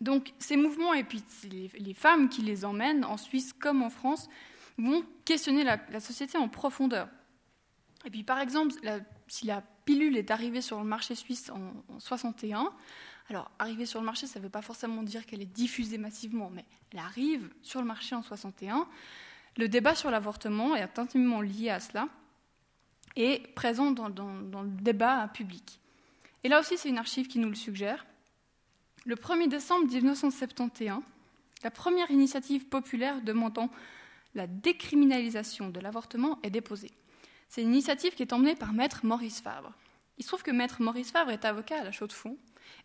Donc 0.00 0.32
ces 0.38 0.56
mouvements, 0.56 0.92
et 0.92 1.04
puis 1.04 1.22
les 1.50 1.94
femmes 1.94 2.28
qui 2.28 2.42
les 2.42 2.64
emmènent, 2.64 3.04
en 3.04 3.16
Suisse 3.16 3.52
comme 3.52 3.82
en 3.82 3.90
France, 3.90 4.28
vont 4.78 5.04
questionner 5.24 5.64
la, 5.64 6.00
société 6.00 6.38
en 6.38 6.48
profondeur. 6.48 7.08
Et 8.04 8.10
puis, 8.10 8.22
par 8.22 8.40
exemple, 8.40 8.74
si 9.28 9.46
la 9.46 9.62
pilule 9.84 10.16
est 10.16 10.30
arrivée 10.30 10.60
sur 10.60 10.78
le 10.78 10.84
marché 10.84 11.14
suisse 11.14 11.50
en, 11.50 11.98
61, 11.98 12.72
alors 13.30 13.50
arriver 13.58 13.86
sur 13.86 14.00
le 14.00 14.06
marché, 14.06 14.26
ça 14.26 14.38
ne 14.38 14.44
veut 14.44 14.50
pas 14.50 14.62
forcément 14.62 15.02
dire 15.02 15.24
qu'elle 15.26 15.40
est 15.40 15.46
diffusée 15.46 15.98
massivement, 15.98 16.50
mais 16.50 16.64
elle 16.92 16.98
arrive 16.98 17.48
sur 17.62 17.80
le 17.80 17.86
marché 17.86 18.14
en 18.14 18.22
61. 18.22 18.86
Le 19.56 19.68
débat 19.68 19.94
sur 19.94 20.10
l'avortement 20.10 20.74
est 20.74 20.98
intimement 20.98 21.40
lié 21.40 21.70
à 21.70 21.80
cela 21.80 22.08
et 23.16 23.38
présent 23.54 23.92
dans, 23.92 24.10
dans 24.10 24.62
le 24.62 24.68
débat 24.68 25.28
public. 25.28 25.80
Et 26.42 26.48
là 26.48 26.60
aussi, 26.60 26.76
c'est 26.76 26.88
une 26.88 26.98
archive 26.98 27.28
qui 27.28 27.38
nous 27.38 27.48
le 27.48 27.54
suggère. 27.54 28.04
Le 29.06 29.16
1er 29.16 29.48
décembre 29.48 29.86
1971, 29.86 31.02
la 31.62 31.70
première 31.70 32.10
initiative 32.10 32.66
populaire 32.66 33.22
demandant 33.22 33.70
la 34.34 34.46
décriminalisation 34.46 35.70
de 35.70 35.80
l'avortement 35.80 36.38
est 36.42 36.50
déposée. 36.50 36.90
C'est 37.48 37.62
une 37.62 37.68
initiative 37.68 38.14
qui 38.14 38.22
est 38.22 38.32
emmenée 38.32 38.56
par 38.56 38.72
Maître 38.72 39.00
Maurice 39.04 39.40
Favre. 39.40 39.72
Il 40.18 40.24
se 40.24 40.28
trouve 40.28 40.42
que 40.42 40.50
Maître 40.50 40.82
Maurice 40.82 41.10
Favre 41.10 41.30
est 41.30 41.44
avocat 41.44 41.80
à 41.80 41.84
la 41.84 41.92
Chaux-de-Fonds 41.92 42.36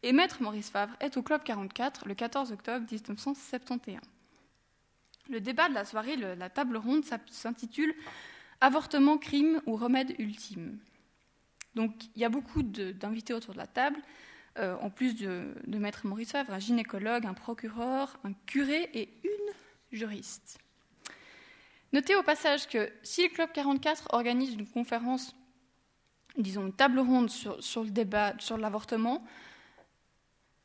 et 0.03 0.11
Maître 0.11 0.41
Maurice 0.41 0.69
Favre 0.69 0.95
est 0.99 1.17
au 1.17 1.23
Club 1.23 1.43
44 1.43 2.07
le 2.07 2.15
14 2.15 2.51
octobre 2.51 2.85
1971. 2.91 3.99
Le 5.29 5.39
débat 5.39 5.69
de 5.69 5.73
la 5.73 5.85
soirée, 5.85 6.15
la 6.15 6.49
table 6.49 6.77
ronde, 6.77 7.03
s'intitule 7.29 7.93
Avortement, 8.61 9.17
crime 9.17 9.61
ou 9.67 9.75
remède 9.75 10.13
ultime. 10.19 10.79
Donc 11.75 11.93
il 12.15 12.21
y 12.21 12.25
a 12.25 12.29
beaucoup 12.29 12.61
d'invités 12.61 13.33
autour 13.33 13.53
de 13.53 13.59
la 13.59 13.67
table, 13.67 13.99
euh, 14.57 14.75
en 14.81 14.89
plus 14.89 15.15
de, 15.15 15.53
de 15.65 15.77
Maître 15.77 16.05
Maurice 16.05 16.31
Favre, 16.31 16.51
un 16.51 16.59
gynécologue, 16.59 17.25
un 17.25 17.33
procureur, 17.33 18.19
un 18.23 18.33
curé 18.45 18.89
et 18.93 19.09
une 19.23 19.97
juriste. 19.97 20.59
Notez 21.91 22.15
au 22.15 22.23
passage 22.23 22.67
que 22.67 22.91
si 23.01 23.23
le 23.23 23.29
Club 23.29 23.51
44 23.51 24.09
organise 24.13 24.53
une 24.53 24.67
conférence, 24.67 25.35
disons 26.37 26.67
une 26.67 26.73
table 26.73 26.99
ronde 26.99 27.29
sur, 27.29 27.83
le 27.83 27.89
débat 27.89 28.33
sur 28.37 28.57
l'avortement, 28.57 29.25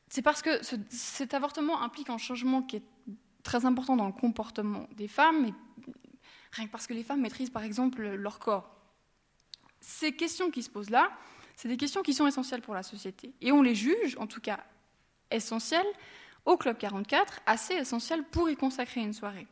c'est 0.08 0.22
parce 0.22 0.42
que 0.42 0.60
cet 0.90 1.34
avortement 1.34 1.82
implique 1.82 2.10
un 2.10 2.18
changement 2.18 2.62
qui 2.62 2.76
est 2.76 2.84
très 3.42 3.64
important 3.64 3.96
dans 3.96 4.06
le 4.06 4.12
comportement 4.12 4.86
des 4.92 5.08
femmes, 5.08 5.46
et 5.46 5.54
rien 6.52 6.66
que 6.66 6.70
parce 6.70 6.86
que 6.86 6.94
les 6.94 7.02
femmes 7.02 7.20
maîtrisent 7.20 7.50
par 7.50 7.62
exemple 7.62 8.02
leur 8.02 8.38
corps. 8.38 8.70
Ces 9.80 10.12
questions 10.12 10.50
qui 10.50 10.62
se 10.62 10.70
posent 10.70 10.90
là, 10.90 11.10
c'est 11.56 11.68
des 11.68 11.76
questions 11.76 12.02
qui 12.02 12.14
sont 12.14 12.26
essentielles 12.26 12.62
pour 12.62 12.74
la 12.74 12.82
société. 12.82 13.32
Et 13.40 13.52
on 13.52 13.62
les 13.62 13.74
juge, 13.74 14.16
en 14.18 14.26
tout 14.26 14.40
cas 14.40 14.60
essentielles, 15.30 15.86
au 16.44 16.56
Club 16.56 16.76
44, 16.78 17.40
assez 17.46 17.74
essentielles 17.74 18.24
pour 18.24 18.50
y 18.50 18.56
consacrer 18.56 19.00
une 19.00 19.12
soirée. 19.12 19.46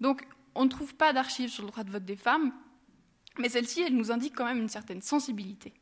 Donc 0.00 0.26
on 0.54 0.64
ne 0.64 0.68
trouve 0.68 0.94
pas 0.94 1.12
d'archives 1.12 1.50
sur 1.50 1.64
le 1.64 1.70
droit 1.70 1.84
de 1.84 1.90
vote 1.90 2.04
des 2.04 2.16
femmes, 2.16 2.52
mais 3.38 3.48
celle-ci, 3.48 3.82
elle 3.82 3.96
nous 3.96 4.12
indique 4.12 4.34
quand 4.34 4.44
même 4.44 4.60
une 4.60 4.68
certaine 4.68 5.02
sensibilité. 5.02 5.72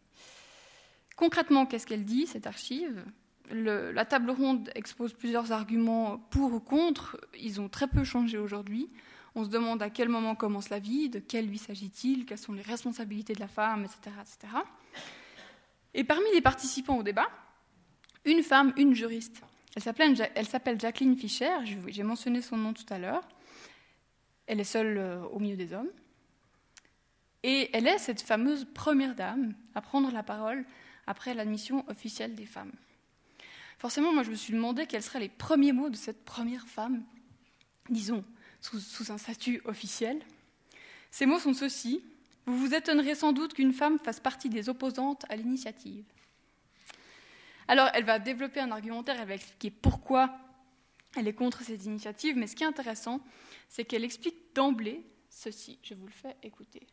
Concrètement, 1.17 1.67
qu'est-ce 1.67 1.87
qu'elle 1.87 2.05
dit, 2.05 2.27
cette 2.27 2.47
archive? 2.47 3.05
La 3.51 4.05
table 4.07 4.31
ronde 4.31 4.71
expose 4.75 5.13
plusieurs 5.13 5.53
arguments 5.53 6.19
pour 6.31 6.55
ou 6.55 6.61
contre. 6.61 7.21
Ils 7.39 7.61
ont 7.61 7.69
très 7.69 7.87
peu 7.87 8.03
changé 8.03 8.39
aujourd'hui. 8.39 8.89
On 9.35 9.45
se 9.45 9.51
demande 9.51 9.83
à 9.83 9.91
quel 9.91 10.09
moment 10.09 10.35
commence 10.35 10.71
la 10.71 10.79
vie, 10.79 11.11
de 11.11 11.19
quelle 11.19 11.49
vie 11.49 11.59
s'agit-il, 11.59 12.25
quelles 12.25 12.39
sont 12.39 12.53
les 12.53 12.63
responsabilités 12.63 13.35
de 13.35 13.41
la 13.41 13.49
femme, 13.49 13.85
etc. 13.85 14.17
etc. 14.21 14.55
Et 15.93 16.05
parmi 16.05 16.25
les 16.33 16.41
participants 16.41 16.97
au 16.97 17.03
débat, 17.03 17.29
une 18.25 18.43
femme, 18.43 18.73
une 18.77 18.95
juriste. 18.95 19.43
Elle 19.75 20.47
s'appelle 20.47 20.81
Jacqueline 20.81 21.17
Fischer, 21.17 21.55
j'ai 21.87 22.03
mentionné 22.03 22.41
son 22.41 22.57
nom 22.57 22.73
tout 22.73 22.87
à 22.91 22.99
l'heure. 22.99 23.27
Elle 24.47 24.61
est 24.61 24.65
seule 24.65 24.99
euh, 24.99 25.23
au 25.33 25.39
milieu 25.39 25.57
des 25.57 25.73
hommes. 25.73 25.91
Et 27.43 27.71
elle 27.73 27.87
est 27.87 27.99
cette 27.99 28.23
fameuse 28.23 28.67
première 28.73 29.15
dame 29.15 29.55
à 29.75 29.81
prendre 29.81 30.11
la 30.13 30.23
parole 30.23 30.65
après 31.07 31.35
l'admission 31.35 31.85
officielle 31.89 32.35
des 32.35 32.47
femmes. 32.47 32.73
Forcément, 33.79 34.13
moi, 34.13 34.23
je 34.23 34.31
me 34.31 34.37
suis 34.37 34.53
demandé 34.53 34.87
quels 34.87 35.03
seraient 35.03 35.19
les 35.19 35.29
premiers 35.29 35.73
mots 35.73 35.91
de 35.91 35.97
cette 35.97 36.25
première 36.25 36.69
femme, 36.69 37.03
disons, 37.91 38.25
sous, 38.61 38.79
sous 38.79 39.11
un 39.11 39.19
statut 39.19 39.61
officiel. 39.65 40.21
Ces 41.11 41.27
mots 41.27 41.41
sont 41.41 41.53
ceux-ci. 41.53 42.05
Vous 42.47 42.57
vous 42.57 42.75
étonnerez 42.75 43.17
sans 43.17 43.33
doute 43.33 43.55
qu'une 43.55 43.73
femme 43.73 43.99
fasse 43.99 44.21
partie 44.21 44.49
des 44.49 44.69
opposantes 44.69 45.25
à 45.29 45.37
l'initiative. 45.37 46.05
Alors, 47.67 47.89
elle 47.95 48.05
va 48.05 48.19
développer 48.19 48.61
un 48.61 48.71
argumentaire, 48.71 49.17
elle 49.21 49.29
va 49.29 49.35
expliquer 49.35 49.71
pourquoi 49.71 50.31
elle 51.17 51.29
est 51.29 51.35
contre 51.35 51.63
cette 51.63 51.85
initiative, 51.85 52.37
mais 52.37 52.47
ce 52.47 52.57
qui 52.57 52.65
est 52.65 52.67
intéressant, 52.67 53.21
c'est 53.69 53.85
qu'elle 53.85 54.05
explique 54.05 54.55
d'emblée 54.55 55.05
ceci. 55.29 55.79
Je 55.83 55.95
vous 55.95 56.07
le 56.07 56.13
fais 56.13 56.37
écouter. 56.43 56.87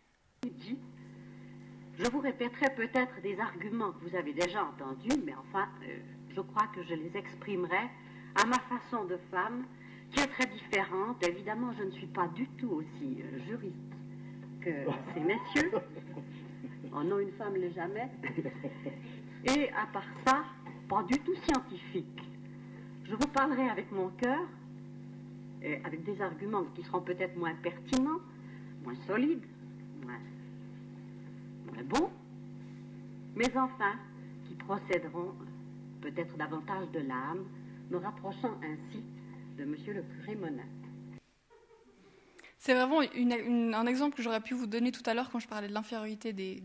Je 1.98 2.10
vous 2.10 2.20
répéterai 2.20 2.74
peut-être 2.76 3.22
des 3.22 3.38
arguments 3.40 3.92
que 3.92 4.10
vous 4.10 4.16
avez 4.16 4.34
déjà 4.34 4.64
entendus, 4.64 5.20
mais 5.26 5.36
enfin, 5.36 5.68
euh, 5.84 6.00
je 6.34 6.42
crois 6.42 6.68
que 6.74 6.84
je 6.84 6.94
les 6.94 7.12
exprimerai 7.18 7.90
à 8.36 8.46
ma 8.46 8.60
façon 8.60 9.06
de 9.06 9.18
femme, 9.32 9.66
qui 10.12 10.22
est 10.22 10.28
très 10.28 10.46
différente. 10.48 11.22
Évidemment, 11.28 11.74
je 11.78 11.84
ne 11.84 11.92
suis 11.92 12.08
pas 12.08 12.28
du 12.30 12.48
tout 12.52 12.70
aussi 12.70 13.22
euh, 13.22 13.40
juriste 13.46 13.76
que 14.62 14.70
ces 15.14 15.20
messieurs. 15.20 15.72
Oh 16.96 17.04
non, 17.04 17.20
une 17.20 17.34
femme 17.34 17.56
l'est 17.56 17.74
jamais. 17.74 18.10
Et 19.46 19.70
à 19.72 19.86
part 19.88 20.08
ça, 20.26 20.44
pas 20.88 21.04
du 21.04 21.20
tout 21.20 21.36
scientifique. 21.48 22.29
Je 23.10 23.16
vous 23.16 23.28
parlerai 23.28 23.68
avec 23.68 23.92
mon 23.92 24.10
cœur, 24.10 24.40
et 25.64 25.82
avec 25.84 26.04
des 26.04 26.22
arguments 26.22 26.66
qui 26.76 26.84
seront 26.84 27.02
peut-être 27.02 27.36
moins 27.36 27.56
pertinents, 27.56 28.20
moins 28.84 28.96
solides, 29.08 29.44
moins, 30.04 30.20
bons, 31.86 32.12
mais 33.36 33.50
enfin 33.58 33.94
qui 34.48 34.54
procéderont 34.56 35.34
peut-être 36.02 36.38
davantage 36.38 36.90
de 36.92 37.00
l'âme, 37.00 37.46
me 37.90 37.98
rapprochant 37.98 38.56
ainsi 38.62 39.04
de 39.58 39.66
Monsieur 39.66 39.94
le 39.94 40.04
curé 40.04 40.36
Monin. 40.36 40.64
C'est 42.60 42.74
vraiment 42.74 43.00
un 43.00 43.88
exemple 43.88 44.18
que 44.18 44.22
j'aurais 44.22 44.42
pu 44.42 44.54
vous 44.54 44.68
donner 44.68 44.92
tout 44.92 45.04
à 45.06 45.14
l'heure 45.16 45.32
quand 45.32 45.40
je 45.40 45.48
parlais 45.48 45.68
de 45.68 45.74
l'infériorité 45.74 46.32
des, 46.34 46.62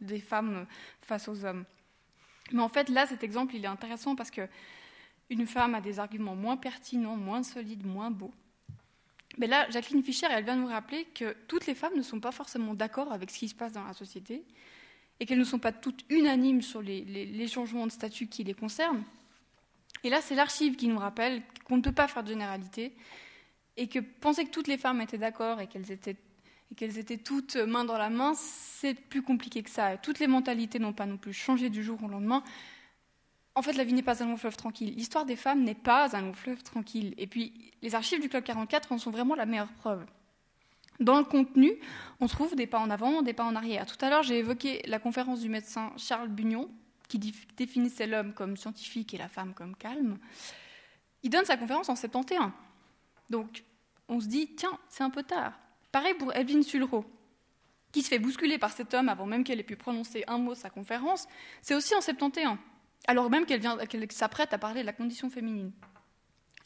des, 0.00 0.20
femmes 0.20 0.66
face 1.02 1.28
aux 1.28 1.44
hommes. 1.44 1.64
Mais 2.52 2.62
en 2.62 2.68
fait, 2.68 2.88
là, 2.88 3.06
cet 3.06 3.22
exemple, 3.22 3.54
il 3.54 3.64
est 3.64 3.68
intéressant 3.68 4.16
parce 4.16 4.30
que 4.30 4.40
une 5.30 5.46
femme 5.46 5.74
a 5.74 5.80
des 5.80 5.98
arguments 5.98 6.36
moins 6.36 6.56
pertinents, 6.56 7.16
moins 7.16 7.42
solides, 7.42 7.86
moins 7.86 8.10
beaux. 8.10 8.32
Mais 9.36 9.46
là, 9.46 9.68
Jacqueline 9.70 10.02
Fischer, 10.02 10.26
elle 10.30 10.44
vient 10.44 10.56
nous 10.56 10.66
rappeler 10.66 11.04
que 11.14 11.36
toutes 11.46 11.66
les 11.66 11.74
femmes 11.74 11.96
ne 11.96 12.02
sont 12.02 12.20
pas 12.20 12.32
forcément 12.32 12.74
d'accord 12.74 13.12
avec 13.12 13.30
ce 13.30 13.38
qui 13.38 13.48
se 13.48 13.54
passe 13.54 13.72
dans 13.72 13.84
la 13.84 13.92
société 13.92 14.44
et 15.20 15.26
qu'elles 15.26 15.38
ne 15.38 15.44
sont 15.44 15.58
pas 15.58 15.72
toutes 15.72 16.04
unanimes 16.08 16.62
sur 16.62 16.82
les, 16.82 17.48
changements 17.48 17.86
de 17.86 17.92
statut 17.92 18.26
qui 18.26 18.44
les 18.44 18.54
concernent. 18.54 19.04
Et 20.04 20.10
là, 20.10 20.20
c'est 20.20 20.34
l'archive 20.34 20.76
qui 20.76 20.88
nous 20.88 20.98
rappelle 20.98 21.42
qu'on 21.64 21.76
ne 21.76 21.82
peut 21.82 21.92
pas 21.92 22.08
faire 22.08 22.22
de 22.22 22.28
généralité 22.28 22.92
et 23.76 23.88
que 23.88 23.98
penser 23.98 24.44
que 24.44 24.50
toutes 24.50 24.68
les 24.68 24.78
femmes 24.78 25.00
étaient 25.00 25.18
d'accord 25.18 25.60
et 25.60 25.66
qu'elles 25.66 25.90
étaient, 25.92 26.16
étaient 26.80 27.18
toutes 27.18 27.56
main 27.56 27.84
dans 27.84 27.98
la 27.98 28.10
main, 28.10 28.34
c'est 28.34 28.94
plus 28.94 29.22
compliqué 29.22 29.62
que 29.62 29.70
ça. 29.70 29.96
Toutes 29.98 30.18
les 30.18 30.26
mentalités 30.26 30.78
n'ont 30.78 30.92
pas 30.92 31.06
non 31.06 31.16
plus 31.16 31.32
changé 31.32 31.68
du 31.68 31.82
jour 31.82 32.02
au 32.02 32.08
lendemain. 32.08 32.42
En 33.58 33.62
fait, 33.62 33.72
la 33.72 33.82
vie 33.82 33.92
n'est 33.92 34.04
pas 34.04 34.22
un 34.22 34.26
long 34.26 34.36
fleuve 34.36 34.56
tranquille. 34.56 34.94
L'histoire 34.94 35.24
des 35.24 35.34
femmes 35.34 35.64
n'est 35.64 35.74
pas 35.74 36.14
un 36.16 36.20
long 36.20 36.32
fleuve 36.32 36.62
tranquille. 36.62 37.12
Et 37.18 37.26
puis, 37.26 37.72
les 37.82 37.96
archives 37.96 38.20
du 38.20 38.28
Club 38.28 38.44
44 38.44 38.92
en 38.92 38.98
sont 38.98 39.10
vraiment 39.10 39.34
la 39.34 39.46
meilleure 39.46 39.72
preuve. 39.72 40.06
Dans 41.00 41.18
le 41.18 41.24
contenu, 41.24 41.72
on 42.20 42.28
trouve 42.28 42.54
des 42.54 42.68
pas 42.68 42.78
en 42.78 42.88
avant, 42.88 43.20
des 43.20 43.32
pas 43.32 43.42
en 43.42 43.56
arrière. 43.56 43.84
Tout 43.84 43.96
à 44.00 44.10
l'heure, 44.10 44.22
j'ai 44.22 44.38
évoqué 44.38 44.80
la 44.86 45.00
conférence 45.00 45.40
du 45.40 45.48
médecin 45.48 45.92
Charles 45.96 46.28
Bugnon, 46.28 46.70
qui 47.08 47.18
définissait 47.56 48.06
l'homme 48.06 48.32
comme 48.32 48.56
scientifique 48.56 49.12
et 49.12 49.18
la 49.18 49.26
femme 49.26 49.52
comme 49.54 49.74
calme. 49.74 50.18
Il 51.24 51.30
donne 51.30 51.44
sa 51.44 51.56
conférence 51.56 51.88
en 51.88 51.96
71. 51.96 52.52
Donc, 53.28 53.64
on 54.08 54.20
se 54.20 54.28
dit, 54.28 54.54
tiens, 54.54 54.78
c'est 54.88 55.02
un 55.02 55.10
peu 55.10 55.24
tard. 55.24 55.58
Pareil 55.90 56.14
pour 56.14 56.32
Edwin 56.32 56.62
Sulro, 56.62 57.04
qui 57.90 58.02
se 58.02 58.08
fait 58.08 58.20
bousculer 58.20 58.58
par 58.58 58.70
cet 58.70 58.94
homme 58.94 59.08
avant 59.08 59.26
même 59.26 59.42
qu'elle 59.42 59.58
ait 59.58 59.64
pu 59.64 59.74
prononcer 59.74 60.22
un 60.28 60.38
mot 60.38 60.54
de 60.54 60.58
sa 60.58 60.70
conférence. 60.70 61.26
C'est 61.60 61.74
aussi 61.74 61.96
en 61.96 62.00
71, 62.00 62.56
alors 63.08 63.30
même 63.30 63.44
qu'elle 63.46 63.60
qu 63.60 64.14
s'apprête 64.14 64.52
à 64.52 64.58
parler 64.58 64.82
de 64.82 64.86
la 64.86 64.92
condition 64.92 65.28
féminine. 65.30 65.72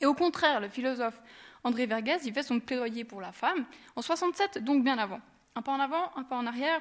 Et 0.01 0.07
au 0.07 0.15
contraire, 0.15 0.61
le 0.61 0.69
philosophe 0.69 1.23
André 1.65 1.87
Vergès, 1.87 2.21
il 2.25 2.35
fait 2.35 2.43
son 2.43 2.61
plaidoyer 2.61 3.05
pour 3.05 3.21
la 3.21 3.33
femme 3.33 3.65
en 3.97 4.03
67, 4.03 4.59
donc 4.63 4.85
bien 4.85 4.99
avant. 4.99 5.21
Un 5.55 5.63
pas 5.63 5.73
en 5.73 5.81
avant, 5.81 6.15
un 6.17 6.25
pas 6.25 6.37
en 6.37 6.47
arrière. 6.47 6.81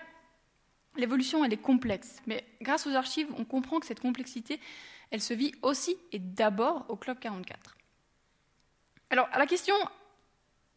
L'évolution, 0.97 1.45
elle 1.45 1.53
est 1.53 1.57
complexe, 1.57 2.18
mais 2.26 2.43
grâce 2.62 2.88
aux 2.88 2.95
archives, 2.95 3.28
on 3.38 3.45
comprend 3.45 3.80
que 3.80 3.86
cette 3.86 3.99
complexité, 3.99 4.59
elle 5.12 5.22
se 5.22 5.34
vit 5.34 5.53
aussi 5.62 5.95
et 6.12 6.20
d'abord 6.20 6.86
au 6.89 6.97
Club 6.97 7.20
44. 7.20 7.78
Alors, 9.12 9.30
à 9.32 9.39
la 9.39 9.45
question 9.45 9.76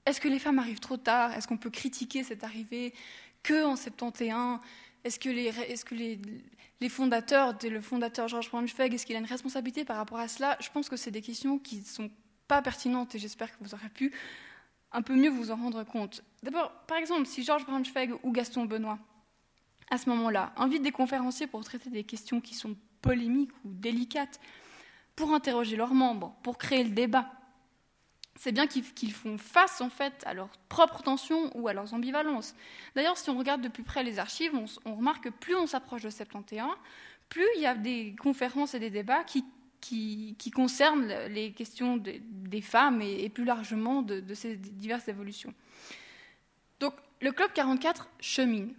est-ce 0.06 0.20
que 0.20 0.28
les 0.28 0.38
femmes 0.38 0.58
arrivent 0.58 0.80
trop 0.80 0.98
tard? 0.98 1.32
Est-ce 1.32 1.48
qu'on 1.48 1.56
peut 1.56 1.70
critiquer 1.70 2.24
cette 2.24 2.44
arrivée 2.44 2.92
que 3.42 3.64
en 3.64 3.76
71 3.76 4.60
Est-ce 5.02 5.18
que, 5.18 5.30
les, 5.30 5.46
est-ce 5.46 5.84
que 5.84 5.94
les, 5.94 6.20
les, 6.80 6.88
fondateurs, 6.88 7.56
le 7.62 7.80
fondateur 7.80 8.28
Georges 8.28 8.50
Braunschweig, 8.50 8.94
est-ce 8.94 9.06
qu'il 9.06 9.16
a 9.16 9.18
une 9.18 9.24
responsabilité 9.24 9.84
par 9.84 9.96
rapport 9.96 10.18
à 10.18 10.28
cela? 10.28 10.56
Je 10.60 10.70
pense 10.70 10.88
que 10.88 10.96
c'est 10.96 11.10
des 11.10 11.22
questions 11.22 11.58
qui 11.58 11.78
ne 11.78 11.84
sont 11.84 12.10
pas 12.48 12.62
pertinentes 12.62 13.14
et 13.14 13.18
j'espère 13.18 13.50
que 13.50 13.64
vous 13.64 13.74
aurez 13.74 13.88
pu 13.88 14.12
un 14.92 15.02
peu 15.02 15.14
mieux 15.14 15.30
vous 15.30 15.50
en 15.50 15.56
rendre 15.56 15.82
compte. 15.84 16.22
D'abord, 16.42 16.70
par 16.86 16.98
exemple, 16.98 17.26
si 17.26 17.42
Georges 17.42 17.66
Braunschweig 17.66 18.12
ou 18.22 18.32
Gaston 18.32 18.64
Benoît, 18.64 18.98
à 19.90 19.98
ce 19.98 20.08
moment-là, 20.10 20.52
invitent 20.56 20.82
des 20.82 20.92
conférenciers 20.92 21.46
pour 21.46 21.64
traiter 21.64 21.90
des 21.90 22.04
questions 22.04 22.40
qui 22.40 22.54
sont 22.54 22.76
polémiques 23.02 23.52
ou 23.64 23.72
délicates, 23.72 24.40
pour 25.16 25.32
interroger 25.32 25.76
leurs 25.76 25.94
membres, 25.94 26.36
pour 26.42 26.58
créer 26.58 26.84
le 26.84 26.90
débat, 26.90 27.30
c'est 28.36 28.52
bien 28.52 28.66
qu'ils 28.66 29.12
font 29.12 29.38
face 29.38 29.80
en 29.80 29.90
fait 29.90 30.22
à 30.26 30.34
leurs 30.34 30.50
propres 30.68 31.02
tensions 31.02 31.56
ou 31.56 31.68
à 31.68 31.72
leurs 31.72 31.94
ambivalences. 31.94 32.54
D'ailleurs, 32.94 33.16
si 33.16 33.30
on 33.30 33.38
regarde 33.38 33.60
de 33.60 33.68
plus 33.68 33.84
près 33.84 34.02
les 34.02 34.18
archives, 34.18 34.52
on, 34.84 34.94
remarque 34.94 35.24
que 35.24 35.28
plus 35.28 35.54
on 35.54 35.66
s'approche 35.66 36.02
de 36.02 36.10
71, 36.10 36.68
plus 37.28 37.46
il 37.56 37.62
y 37.62 37.66
a 37.66 37.74
des 37.74 38.16
conférences 38.20 38.74
et 38.74 38.80
des 38.80 38.90
débats 38.90 39.24
qui, 39.24 39.44
concernent 40.52 41.12
les 41.28 41.52
questions 41.52 41.96
de, 41.96 42.14
des 42.20 42.60
femmes 42.60 43.02
et, 43.02 43.24
et, 43.24 43.28
plus 43.28 43.44
largement 43.44 44.02
de, 44.02 44.20
de, 44.20 44.34
ces 44.34 44.56
diverses 44.56 45.08
évolutions. 45.08 45.54
Donc, 46.80 46.94
le 47.20 47.30
Club 47.32 47.52
44 47.52 48.08
chemine. 48.20 48.74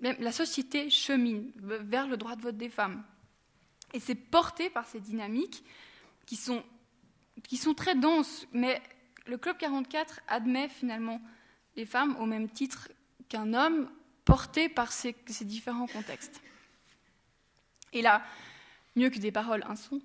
Même 0.00 0.16
la 0.18 0.32
société 0.32 0.88
chemine 0.88 1.52
vers 1.56 2.06
le 2.08 2.16
droit 2.16 2.34
de 2.34 2.42
vote 2.42 2.56
des 2.56 2.70
femmes. 2.70 3.04
Et 3.92 4.00
c'est 4.00 4.14
porté 4.14 4.70
par 4.70 4.86
ces 4.86 5.00
dynamiques 5.00 5.62
qui 6.26 6.36
sont 6.36 6.62
qui 7.44 7.56
sont 7.56 7.74
très 7.74 7.94
denses, 7.94 8.46
mais 8.52 8.80
le 9.26 9.38
Club 9.38 9.56
44 9.56 10.20
admet 10.28 10.68
finalement 10.68 11.20
les 11.76 11.86
femmes 11.86 12.16
au 12.18 12.26
même 12.26 12.48
titre 12.48 12.88
qu'un 13.28 13.54
homme 13.54 13.88
porté 14.24 14.68
par 14.68 14.92
ces, 14.92 15.14
différents 15.42 15.86
contextes. 15.86 16.42
Et 17.92 18.02
là, 18.02 18.22
mieux 18.96 19.10
que 19.10 19.18
des 19.18 19.32
paroles, 19.32 19.64
un 19.68 19.76
son. 19.76 20.00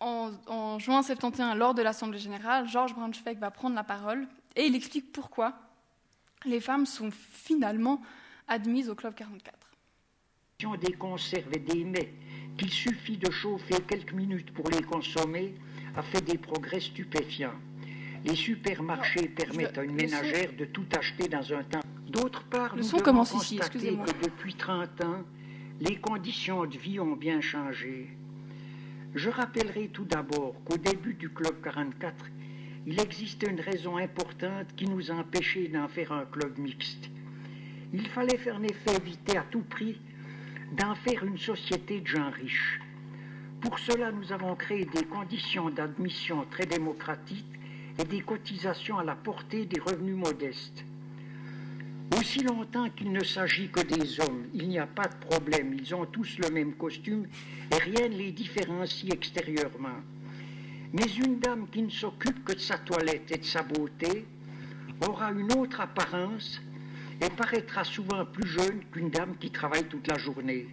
En, 0.00 0.32
en 0.46 0.78
juin 0.78 1.02
71, 1.02 1.56
lors 1.56 1.74
de 1.74 1.82
l'Assemblée 1.82 2.18
générale, 2.18 2.68
Georges 2.68 2.94
Braunschweig 2.94 3.38
va 3.38 3.50
prendre 3.50 3.76
la 3.76 3.84
parole 3.84 4.26
et 4.56 4.66
il 4.66 4.74
explique 4.74 5.12
pourquoi 5.12 5.54
les 6.44 6.60
femmes 6.60 6.86
sont 6.86 7.10
finalement 7.10 8.02
admises 8.48 8.88
au 8.88 8.94
Club 8.94 9.14
44. 9.14 9.58
Des 10.80 10.92
conserves 10.92 11.52
et 11.52 11.58
des 11.58 11.84
mets 11.84 12.14
qu'il 12.56 12.70
suffit 12.70 13.16
de 13.16 13.30
chauffer 13.30 13.82
quelques 13.88 14.12
minutes 14.12 14.52
pour 14.52 14.68
les 14.70 14.82
consommer 14.82 15.54
a 15.96 16.02
fait 16.02 16.24
des 16.24 16.38
progrès 16.38 16.80
stupéfiants. 16.80 17.58
Les 18.24 18.36
supermarchés 18.36 19.28
permettent 19.28 19.78
à 19.78 19.84
une 19.84 19.94
ménagère 19.94 20.52
de 20.56 20.64
tout 20.64 20.86
acheter 20.96 21.28
dans 21.28 21.52
un 21.52 21.64
temps. 21.64 21.80
D'autre 22.08 22.44
part, 22.44 22.76
nous 22.76 22.82
devons 22.82 23.24
constater 23.24 23.96
que 23.96 24.24
depuis 24.24 24.54
30 24.54 25.04
ans, 25.04 25.24
les 25.80 25.96
conditions 25.96 26.64
de 26.64 26.76
vie 26.76 27.00
ont 27.00 27.16
bien 27.16 27.40
changé. 27.40 28.10
Je 29.14 29.28
rappellerai 29.28 29.88
tout 29.88 30.04
d'abord 30.04 30.54
qu'au 30.64 30.76
début 30.76 31.14
du 31.14 31.30
Club 31.30 31.60
44, 31.62 32.14
il 32.86 33.00
existait 33.00 33.50
une 33.50 33.60
raison 33.60 33.96
importante 33.96 34.74
qui 34.76 34.86
nous 34.86 35.10
empêchait 35.10 35.68
d'en 35.68 35.88
faire 35.88 36.12
un 36.12 36.24
club 36.24 36.58
mixte. 36.58 37.10
Il 37.92 38.06
fallait 38.08 38.38
faire 38.38 38.56
en 38.56 38.62
effet 38.62 38.96
éviter 38.96 39.36
à 39.36 39.42
tout 39.42 39.62
prix 39.62 40.00
d'en 40.76 40.94
faire 40.94 41.24
une 41.24 41.38
société 41.38 42.00
de 42.00 42.06
gens 42.06 42.30
riches. 42.30 42.81
Pour 43.62 43.78
cela, 43.78 44.10
nous 44.10 44.32
avons 44.32 44.56
créé 44.56 44.84
des 44.86 45.04
conditions 45.04 45.70
d'admission 45.70 46.44
très 46.50 46.66
démocratiques 46.66 47.46
et 47.96 48.04
des 48.04 48.20
cotisations 48.20 48.98
à 48.98 49.04
la 49.04 49.14
portée 49.14 49.66
des 49.66 49.80
revenus 49.80 50.16
modestes. 50.16 50.84
Aussi 52.18 52.42
longtemps 52.42 52.90
qu'il 52.90 53.12
ne 53.12 53.22
s'agit 53.22 53.70
que 53.70 53.80
des 53.80 54.18
hommes, 54.20 54.48
il 54.52 54.68
n'y 54.68 54.80
a 54.80 54.88
pas 54.88 55.06
de 55.06 55.14
problème, 55.14 55.74
ils 55.78 55.94
ont 55.94 56.06
tous 56.06 56.38
le 56.38 56.50
même 56.50 56.74
costume 56.74 57.28
et 57.70 57.76
rien 57.76 58.08
ne 58.08 58.16
les 58.16 58.32
différencie 58.32 59.12
extérieurement. 59.12 60.00
Mais 60.92 61.06
une 61.24 61.38
dame 61.38 61.68
qui 61.70 61.82
ne 61.82 61.90
s'occupe 61.90 62.44
que 62.44 62.54
de 62.54 62.58
sa 62.58 62.78
toilette 62.78 63.30
et 63.30 63.38
de 63.38 63.44
sa 63.44 63.62
beauté 63.62 64.26
aura 65.06 65.30
une 65.30 65.52
autre 65.52 65.80
apparence 65.80 66.60
et 67.20 67.30
paraîtra 67.30 67.84
souvent 67.84 68.26
plus 68.26 68.48
jeune 68.48 68.80
qu'une 68.90 69.10
dame 69.10 69.36
qui 69.38 69.50
travaille 69.50 69.84
toute 69.84 70.08
la 70.08 70.18
journée. 70.18 70.66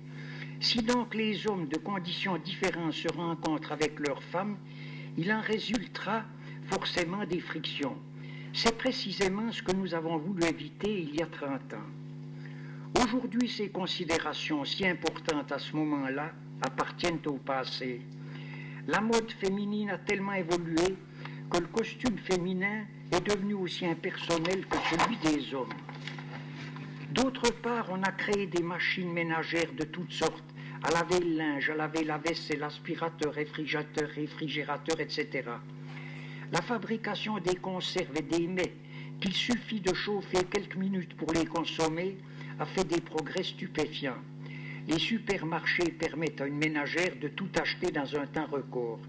Si 0.61 0.81
donc 0.81 1.15
les 1.15 1.47
hommes 1.47 1.69
de 1.69 1.77
conditions 1.77 2.37
différentes 2.37 2.91
se 2.91 3.07
rencontrent 3.07 3.71
avec 3.71 3.97
leurs 3.99 4.21
femmes, 4.23 4.57
il 5.17 5.31
en 5.31 5.39
résultera 5.39 6.25
forcément 6.69 7.25
des 7.25 7.39
frictions. 7.39 7.95
C'est 8.53 8.77
précisément 8.77 9.51
ce 9.53 9.63
que 9.63 9.71
nous 9.71 9.93
avons 9.93 10.17
voulu 10.17 10.43
éviter 10.43 11.01
il 11.01 11.15
y 11.15 11.21
a 11.21 11.27
30 11.27 11.51
ans. 11.75 13.01
Aujourd'hui, 13.01 13.47
ces 13.47 13.69
considérations 13.69 14.65
si 14.65 14.85
importantes 14.85 15.49
à 15.51 15.59
ce 15.59 15.75
moment-là 15.77 16.33
appartiennent 16.61 17.21
au 17.27 17.37
passé. 17.37 18.01
La 18.87 18.99
mode 18.99 19.31
féminine 19.31 19.91
a 19.91 19.97
tellement 19.97 20.33
évolué 20.33 20.97
que 21.49 21.57
le 21.57 21.67
costume 21.67 22.17
féminin 22.17 22.83
est 23.11 23.25
devenu 23.25 23.53
aussi 23.53 23.85
impersonnel 23.85 24.65
que 24.67 24.77
celui 24.89 25.17
des 25.17 25.53
hommes. 25.53 25.73
D'autre 27.11 27.49
part, 27.51 27.87
on 27.89 28.03
a 28.03 28.11
créé 28.11 28.45
des 28.45 28.61
machines 28.61 29.11
ménagères 29.11 29.73
de 29.73 29.83
toutes 29.83 30.11
sortes, 30.11 30.43
à 30.83 30.91
laver 30.91 31.19
le 31.19 31.35
linge, 31.35 31.69
à 31.69 31.75
laver 31.75 32.03
la 32.03 32.17
vaisselle, 32.17 32.59
l'aspirateur, 32.59 33.33
réfrigérateur, 33.33 34.09
réfrigérateur, 34.09 34.99
etc. 34.99 35.43
La 36.51 36.61
fabrication 36.61 37.37
des 37.39 37.55
conserves 37.55 38.15
et 38.17 38.21
des 38.21 38.47
mets, 38.47 38.73
qu'il 39.19 39.33
suffit 39.33 39.81
de 39.81 39.93
chauffer 39.93 40.45
quelques 40.45 40.77
minutes 40.77 41.15
pour 41.15 41.31
les 41.33 41.45
consommer, 41.45 42.17
a 42.59 42.65
fait 42.65 42.85
des 42.85 43.01
progrès 43.01 43.43
stupéfiants. 43.43 44.17
Les 44.87 44.99
supermarchés 44.99 45.91
permettent 45.91 46.41
à 46.41 46.47
une 46.47 46.57
ménagère 46.57 47.15
de 47.21 47.27
tout 47.27 47.49
acheter 47.61 47.91
dans 47.91 48.15
un 48.15 48.25
temps 48.25 48.47
record. 48.47 48.99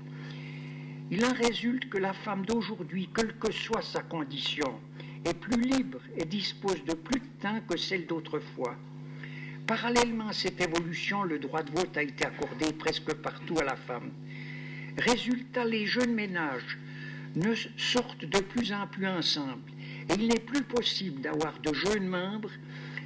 Il 1.10 1.24
en 1.24 1.32
résulte 1.32 1.88
que 1.88 1.98
la 1.98 2.12
femme 2.12 2.44
d'aujourd'hui, 2.44 3.08
quelle 3.14 3.36
que 3.38 3.50
soit 3.50 3.82
sa 3.82 4.02
condition, 4.02 4.80
est 5.24 5.34
plus 5.34 5.60
libre 5.60 6.00
et 6.16 6.24
dispose 6.24 6.84
de 6.84 6.94
plus 6.94 7.20
de 7.20 7.26
temps 7.40 7.60
que 7.68 7.76
celle 7.76 8.06
d'autrefois. 8.06 8.76
Parallèlement 9.66 10.28
à 10.28 10.32
cette 10.32 10.60
évolution, 10.60 11.22
le 11.22 11.38
droit 11.38 11.62
de 11.62 11.70
vote 11.70 11.96
a 11.96 12.02
été 12.02 12.24
accordé 12.26 12.72
presque 12.72 13.14
partout 13.14 13.58
à 13.58 13.64
la 13.64 13.76
femme. 13.76 14.10
Résultat, 14.98 15.64
les 15.64 15.86
jeunes 15.86 16.14
ménages 16.14 16.78
ne 17.36 17.54
sortent 17.76 18.24
de 18.24 18.40
plus 18.40 18.72
en 18.72 18.86
plus 18.86 19.06
ensemble 19.06 19.70
et 20.08 20.14
il 20.14 20.28
n'est 20.28 20.40
plus 20.40 20.62
possible 20.62 21.20
d'avoir 21.20 21.58
de 21.60 21.72
jeunes 21.72 22.08
membres 22.08 22.50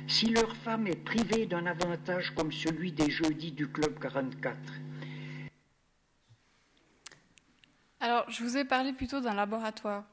si 0.07 0.27
leur 0.27 0.57
femme 0.57 0.87
est 0.87 1.05
privée 1.05 1.47
d'un 1.47 1.67
avantage 1.67 2.35
comme 2.35 2.53
celui 2.53 2.93
des 2.93 3.11
jeudis 3.11 3.53
du 3.53 3.69
Club 3.69 3.99
44. 3.99 4.57
Alors, 8.01 8.31
je 8.31 8.43
vous 8.43 8.57
ai 8.57 8.65
parlé 8.65 8.93
plutôt 8.93 9.21
d'un 9.21 9.35
laboratoire. 9.35 10.05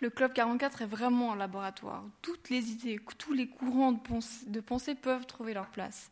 Le 0.00 0.10
Club 0.10 0.32
44 0.32 0.82
est 0.82 0.86
vraiment 0.86 1.32
un 1.32 1.36
laboratoire. 1.36 2.04
Toutes 2.22 2.50
les 2.50 2.70
idées, 2.70 3.00
tous 3.18 3.32
les 3.32 3.48
courants 3.48 3.92
de 3.92 4.60
pensée, 4.60 4.94
peuvent 4.94 5.26
trouver 5.26 5.54
leur 5.54 5.68
place. 5.68 6.10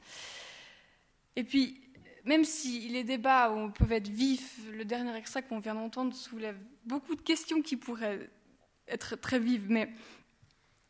Et 1.37 1.45
puis, 1.45 1.81
même 2.25 2.45
si 2.45 2.89
les 2.89 3.05
débats 3.05 3.53
peuvent 3.75 3.93
être 3.93 4.09
vifs, 4.09 4.59
le 4.73 4.85
dernier 4.85 5.15
extrait 5.15 5.43
qu'on 5.43 5.61
vient 5.61 5.75
d'entendre 5.75 6.15
soulève 6.15 6.59
beaucoup 6.85 7.15
de 7.15 7.21
questions 7.21 7.63
qui 7.63 7.77
pourraient 7.77 8.29
être 8.89 9.17
très 9.17 9.39
vives, 9.39 9.67
mais 9.69 9.93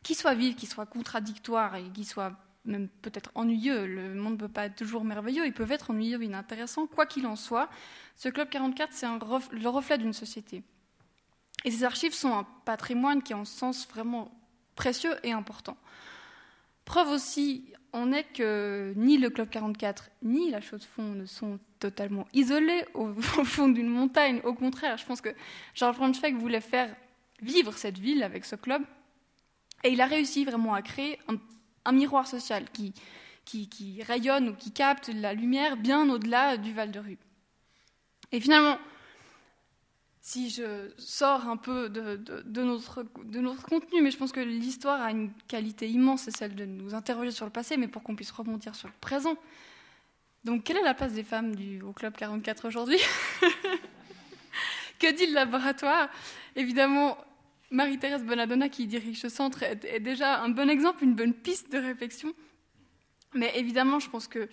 qui 0.01 0.15
soit 0.15 0.33
vif, 0.33 0.55
qui 0.55 0.65
soit 0.65 0.85
contradictoire 0.85 1.75
et 1.75 1.89
qui 1.91 2.05
soit 2.05 2.33
même 2.65 2.87
peut-être 2.87 3.31
ennuyeux. 3.35 3.85
Le 3.85 4.15
monde 4.15 4.33
ne 4.33 4.37
peut 4.37 4.47
pas 4.47 4.65
être 4.65 4.75
toujours 4.75 5.03
merveilleux, 5.03 5.45
il 5.45 5.53
peut 5.53 5.67
être 5.69 5.91
ennuyeux, 5.91 6.23
inintéressant. 6.23 6.87
Quoi 6.87 7.05
qu'il 7.05 7.27
en 7.27 7.35
soit, 7.35 7.69
ce 8.15 8.29
Club 8.29 8.49
44, 8.49 8.93
c'est 8.93 9.05
le 9.05 9.69
reflet 9.69 9.97
d'une 9.97 10.13
société. 10.13 10.63
Et 11.67 11.71
ces 11.71 11.83
archives 11.83 12.13
sont 12.13 12.31
un 12.31 12.45
patrimoine 12.63 13.21
qui 13.21 13.33
est 13.33 13.35
en 13.35 13.43
sens 13.43 13.85
vraiment 13.89 14.31
précieux 14.77 15.13
et 15.23 15.33
important. 15.33 15.75
Preuve 16.85 17.09
aussi 17.09 17.73
en 17.91 18.13
est 18.13 18.23
que 18.23 18.93
ni 18.95 19.17
le 19.17 19.29
Club 19.29 19.49
44 19.49 20.09
ni 20.23 20.49
la 20.49 20.61
Chaux-de-Fonds 20.61 21.15
ne 21.15 21.25
sont 21.25 21.59
totalement 21.79 22.25
isolés 22.31 22.85
au, 22.93 23.13
fond 23.43 23.67
d'une 23.67 23.89
montagne. 23.89 24.39
Au 24.45 24.53
contraire, 24.53 24.95
je 24.95 25.05
pense 25.05 25.19
que 25.19 25.35
Georges 25.75 25.97
Braunschweig 25.97 26.37
voulait 26.37 26.61
faire 26.61 26.95
vivre 27.41 27.73
cette 27.73 27.97
ville 27.97 28.23
avec 28.23 28.45
ce 28.45 28.55
club. 28.55 28.81
Et 29.83 29.89
il 29.89 29.99
a 29.99 30.05
réussi 30.05 30.45
vraiment 30.45 30.73
à 30.73 30.81
créer 30.81 31.19
un, 31.83 31.91
miroir 31.91 32.27
social 32.27 32.63
qui, 32.71 32.93
qui, 33.43 34.01
rayonne 34.03 34.47
ou 34.47 34.55
qui 34.55 34.71
capte 34.71 35.09
la 35.09 35.33
lumière 35.33 35.75
bien 35.75 36.09
au-delà 36.09 36.55
du 36.55 36.71
Val 36.71 36.91
de 36.91 36.99
Rue. 36.99 37.17
Et 38.31 38.39
finalement, 38.39 38.77
si 40.27 40.49
je 40.49 40.91
sors 40.97 41.47
un 41.47 41.55
peu 41.55 41.87
de, 41.87 42.61
notre, 42.61 43.03
contenu, 43.63 44.01
mais 44.01 44.11
je 44.11 44.17
pense 44.17 44.33
que 44.33 44.41
l'histoire 44.41 45.01
a 45.01 45.11
une 45.11 45.31
qualité 45.47 45.87
immense, 45.87 46.23
c'est 46.23 46.35
celle 46.35 46.53
de 46.53 46.65
nous 46.65 46.93
interroger 46.93 47.31
sur 47.31 47.45
le 47.45 47.51
passé, 47.51 47.77
mais 47.77 47.87
pour 47.87 48.03
qu'on 48.03 48.13
puisse 48.13 48.31
rebondir 48.31 48.75
sur 48.75 48.89
le 48.89 48.93
présent. 48.99 49.37
Donc, 50.43 50.65
quelle 50.65 50.75
est 50.75 50.83
la 50.83 50.93
place 50.93 51.13
des 51.13 51.23
femmes 51.23 51.55
du, 51.55 51.81
au 51.81 51.93
Club 51.93 52.13
44 52.17 52.67
aujourd'hui 52.67 52.97
Que 54.99 55.15
dit 55.15 55.27
le 55.27 55.33
laboratoire? 55.33 56.09
Évidemment, 56.57 57.17
Marie-Thérèse 57.71 58.25
Bonadonna, 58.25 58.67
qui 58.67 58.85
dirige 58.85 59.21
ce 59.21 59.29
centre, 59.29 59.63
est, 59.63 60.01
déjà 60.01 60.41
un 60.41 60.49
bon 60.49 60.69
exemple, 60.69 61.05
une 61.05 61.15
bonne 61.15 61.35
piste 61.35 61.71
de 61.71 61.77
réflexion. 61.77 62.33
Mais 63.33 63.53
évidemment, 63.55 63.99
je 63.99 64.09
pense 64.09 64.27
que 64.27 64.49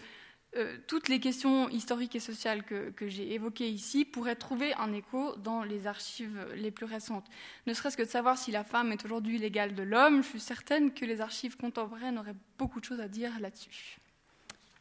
euh, 0.56 0.76
toutes 0.86 1.08
les 1.08 1.20
questions 1.20 1.68
historiques 1.68 2.14
et 2.16 2.20
sociales 2.20 2.62
que, 2.62 2.90
que 2.90 3.08
j'ai 3.08 3.34
évoquées 3.34 3.68
ici 3.68 4.04
pourraient 4.04 4.36
trouver 4.36 4.72
un 4.74 4.92
écho 4.92 5.34
dans 5.36 5.62
les 5.62 5.86
archives 5.86 6.46
les 6.56 6.70
plus 6.70 6.86
récentes. 6.86 7.26
Ne 7.66 7.74
serait-ce 7.74 7.96
que 7.96 8.02
de 8.02 8.08
savoir 8.08 8.38
si 8.38 8.52
la 8.52 8.64
femme 8.64 8.92
est 8.92 9.04
aujourd'hui 9.04 9.38
l'égale 9.38 9.74
de 9.74 9.82
l'homme, 9.82 10.22
je 10.22 10.28
suis 10.28 10.40
certaine 10.40 10.92
que 10.92 11.04
les 11.04 11.20
archives 11.20 11.56
contemporaines 11.56 12.18
auraient 12.18 12.36
beaucoup 12.58 12.80
de 12.80 12.84
choses 12.84 13.00
à 13.00 13.08
dire 13.08 13.32
là-dessus. 13.40 13.98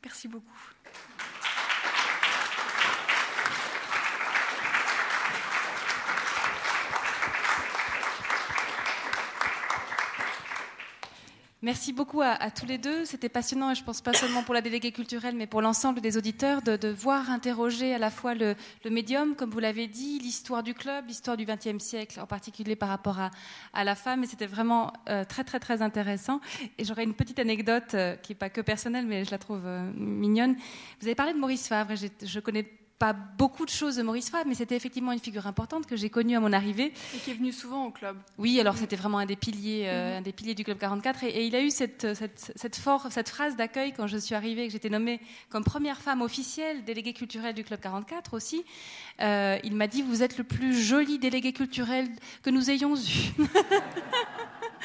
Merci 0.03 0.27
beaucoup. 0.27 0.59
Merci 11.63 11.93
beaucoup 11.93 12.21
à, 12.21 12.51
tous 12.51 12.65
les 12.65 12.77
deux. 12.77 13.05
C'était 13.05 13.29
passionnant 13.29 13.71
et 13.71 13.75
je 13.75 13.85
pense 13.85 14.01
pas 14.01 14.11
seulement 14.11 14.43
pour 14.43 14.53
la 14.53 14.59
déléguée 14.59 14.91
culturelle, 14.91 15.33
mais 15.33 15.47
pour 15.47 15.61
l'ensemble 15.61 16.01
des 16.01 16.17
auditeurs 16.17 16.61
de, 16.61 16.89
voir 16.89 17.29
interroger 17.29 17.93
à 17.93 17.97
la 17.97 18.09
fois 18.09 18.35
le, 18.35 18.57
médium, 18.91 19.33
comme 19.33 19.49
vous 19.49 19.59
l'avez 19.59 19.87
dit, 19.87 20.19
l'histoire 20.19 20.61
du 20.61 20.73
club, 20.73 21.07
l'histoire 21.07 21.37
du 21.37 21.45
XXe 21.45 21.81
siècle, 21.81 22.19
en 22.19 22.27
particulier 22.27 22.75
par 22.75 22.89
rapport 22.89 23.17
à, 23.73 23.83
la 23.85 23.95
femme. 23.95 24.25
Et 24.25 24.27
c'était 24.27 24.45
vraiment 24.45 24.91
euh, 25.07 25.23
très 25.23 25.45
très 25.45 25.61
très 25.61 25.81
intéressant. 25.81 26.41
Et 26.77 26.83
j'aurais 26.83 27.05
une 27.05 27.13
petite 27.13 27.39
anecdote 27.39 27.93
euh, 27.93 28.17
qui 28.17 28.33
n'est 28.33 28.37
pas 28.37 28.49
que 28.49 28.59
personnelle, 28.59 29.05
mais 29.07 29.23
je 29.23 29.31
la 29.31 29.37
trouve 29.37 29.61
euh, 29.63 29.89
mignonne. 29.95 30.57
Vous 30.99 31.07
avez 31.07 31.15
parlé 31.15 31.31
de 31.31 31.39
Maurice 31.39 31.69
Favre. 31.69 31.91
Et 31.91 32.25
je 32.25 32.39
connais 32.41 32.67
pas 33.03 33.11
beaucoup 33.11 33.65
de 33.65 33.69
choses 33.69 33.97
de 33.97 34.01
Maurice 34.01 34.29
Favre, 34.29 34.45
mais 34.47 34.55
c'était 34.55 34.77
effectivement 34.77 35.11
une 35.11 35.19
figure 35.19 35.45
importante 35.45 35.85
que 35.85 35.97
j'ai 35.97 36.09
connue 36.09 36.37
à 36.37 36.39
mon 36.39 36.53
arrivée. 36.53 36.93
Et 37.13 37.17
qui 37.17 37.31
est 37.31 37.33
venu 37.33 37.51
souvent 37.51 37.87
au 37.87 37.91
club. 37.91 38.15
Oui, 38.37 38.57
alors 38.61 38.77
c'était 38.77 38.95
vraiment 38.95 39.17
un 39.17 39.25
des 39.25 39.35
piliers, 39.35 39.87
euh, 39.87 40.13
mm-hmm. 40.13 40.17
un 40.19 40.21
des 40.21 40.31
piliers 40.31 40.55
du 40.55 40.63
club 40.63 40.77
44. 40.77 41.25
Et, 41.25 41.45
il 41.45 41.53
a 41.53 41.61
eu 41.61 41.69
cette, 41.69 42.13
cette, 42.13 42.53
cette, 42.55 42.77
cette 43.11 43.27
phrase 43.27 43.57
d'accueil 43.57 43.91
quand 43.91 44.07
je 44.07 44.15
suis 44.15 44.35
arrivée, 44.35 44.67
que 44.67 44.71
j'étais 44.71 44.89
nommée 44.89 45.19
comme 45.49 45.65
première 45.65 45.97
femme 45.97 46.21
officielle 46.21 46.85
déléguée 46.85 47.11
culturelle 47.11 47.53
du 47.53 47.65
club 47.65 47.81
44 47.81 48.33
aussi. 48.35 48.63
Euh, 49.19 49.57
il 49.65 49.75
m'a 49.75 49.87
dit 49.87 50.01
Vous 50.01 50.23
êtes 50.23 50.37
le 50.37 50.45
plus 50.45 50.73
joli 50.73 51.19
délégué 51.19 51.51
culturel 51.51 52.07
que 52.41 52.51
nous 52.51 52.71
ayons 52.71 52.95
eu. 52.95 53.33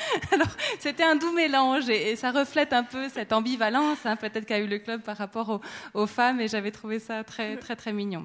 Alors, 0.33 0.49
c'était 0.79 1.03
un 1.03 1.16
doux 1.16 1.33
mélange 1.33 1.89
et, 1.89 2.16
ça 2.16 2.31
reflète 2.31 2.73
un 2.73 2.85
peu 2.85 3.09
cette 3.09 3.33
ambivalence, 3.33 3.99
hein, 4.05 4.16
peut-être 4.16 4.47
qu'a 4.47 4.59
eu 4.59 4.66
le 4.66 4.79
club 4.79 5.03
par 5.03 5.16
rapport 5.16 5.61
aux, 5.95 6.07
femmes, 6.07 6.41
et 6.41 6.49
j'avais 6.49 6.70
trouvé 6.70 6.99
ça 6.99 7.25
très, 7.25 7.57
très, 7.57 7.77
très 7.77 7.93
mignon. 7.93 8.25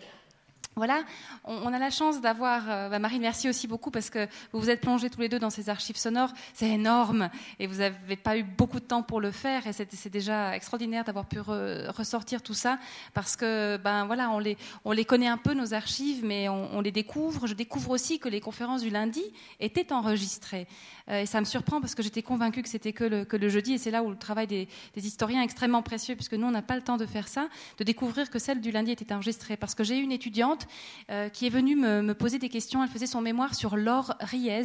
Voilà, 0.76 1.04
on, 1.44 1.72
a 1.72 1.78
la 1.78 1.92
chance 1.92 2.20
d'avoir, 2.20 2.64
euh, 2.68 2.90
bah, 2.90 2.98
Marie, 2.98 3.20
merci 3.20 3.48
aussi 3.48 3.68
beaucoup 3.68 3.92
parce 3.92 4.10
que 4.10 4.28
vous 4.52 4.60
vous 4.60 4.72
êtes 4.72 4.82
plongés 4.82 5.12
tous 5.12 5.22
les 5.22 5.30
deux 5.30 5.38
dans 5.38 5.52
ces 5.52 5.70
archives 5.70 5.98
sonores, 5.98 6.32
c'est 6.56 6.70
énorme 6.70 7.30
et 7.60 7.68
vous 7.68 7.76
n'avez 7.76 8.16
pas 8.16 8.38
eu 8.38 8.44
beaucoup 8.44 8.80
de 8.80 8.86
temps 8.86 9.04
pour 9.04 9.22
le 9.22 9.30
faire 9.30 9.68
et 9.68 9.74
c'est 9.74 10.10
déjà 10.10 10.56
extraordinaire 10.56 11.04
d'avoir 11.04 11.26
pu 11.26 11.40
ressortir 11.40 12.42
tout 12.42 12.56
ça 12.56 12.80
parce 13.14 13.36
que 13.36 13.78
ben 13.78 14.06
voilà, 14.06 14.32
on 14.32 14.40
les, 14.40 14.58
on 14.84 14.92
les 14.92 15.06
connaît 15.06 15.28
un 15.28 15.38
peu 15.38 15.54
nos 15.54 15.76
archives, 15.76 16.26
mais 16.26 16.50
on, 16.50 16.82
les 16.82 16.92
découvre. 16.92 17.46
Je 17.46 17.54
découvre 17.54 17.92
aussi 17.92 18.18
que 18.18 18.28
les 18.28 18.42
conférences 18.42 18.82
du 18.82 18.90
lundi 18.90 19.24
étaient 19.60 19.94
enregistrées. 19.94 20.68
Euh, 21.10 21.22
et 21.22 21.26
ça 21.26 21.40
me 21.40 21.46
surprend 21.46 21.82
parce 21.82 21.96
que 21.96 22.02
j'étais 22.02 22.24
convaincue 22.24 22.64
que 22.64 22.70
c'était 22.70 22.94
que 22.94 23.04
le, 23.04 23.50
jeudi 23.50 23.74
et 23.74 23.78
c'est 23.78 23.92
là 23.92 24.04
où 24.04 24.10
le 24.10 24.18
travail 24.18 24.48
des, 24.48 24.68
des 24.96 25.06
historiens 25.06 25.42
est 25.42 25.46
extrêmement 25.46 25.82
précieux 25.82 26.16
puisque 26.16 26.34
nous 26.34 26.48
on 26.48 26.52
n'a 26.52 26.62
pas 26.62 26.76
le 26.76 26.82
temps 26.82 26.98
de 26.98 27.06
faire 27.06 27.28
ça, 27.28 27.48
de 27.78 27.84
découvrir 27.84 28.30
que 28.30 28.40
celle 28.40 28.62
du 28.62 28.72
lundi 28.72 28.92
était 28.92 29.14
enregistrée. 29.14 29.58
Parce 29.58 29.76
que 29.76 29.84
j'ai 29.84 29.98
une 29.98 30.12
étudiante 30.12 30.63
euh, 31.10 31.30
qui 31.30 31.48
est 31.48 31.50
venue 31.50 31.76
me, 31.76 32.14
poser 32.14 32.40
des 32.40 32.50
questions. 32.50 32.84
Elle 32.84 32.90
faisait 32.90 33.08
son 33.08 33.22
mémoire 33.22 33.56
sur 33.56 33.76
Laure 33.76 34.16
Riez, 34.20 34.64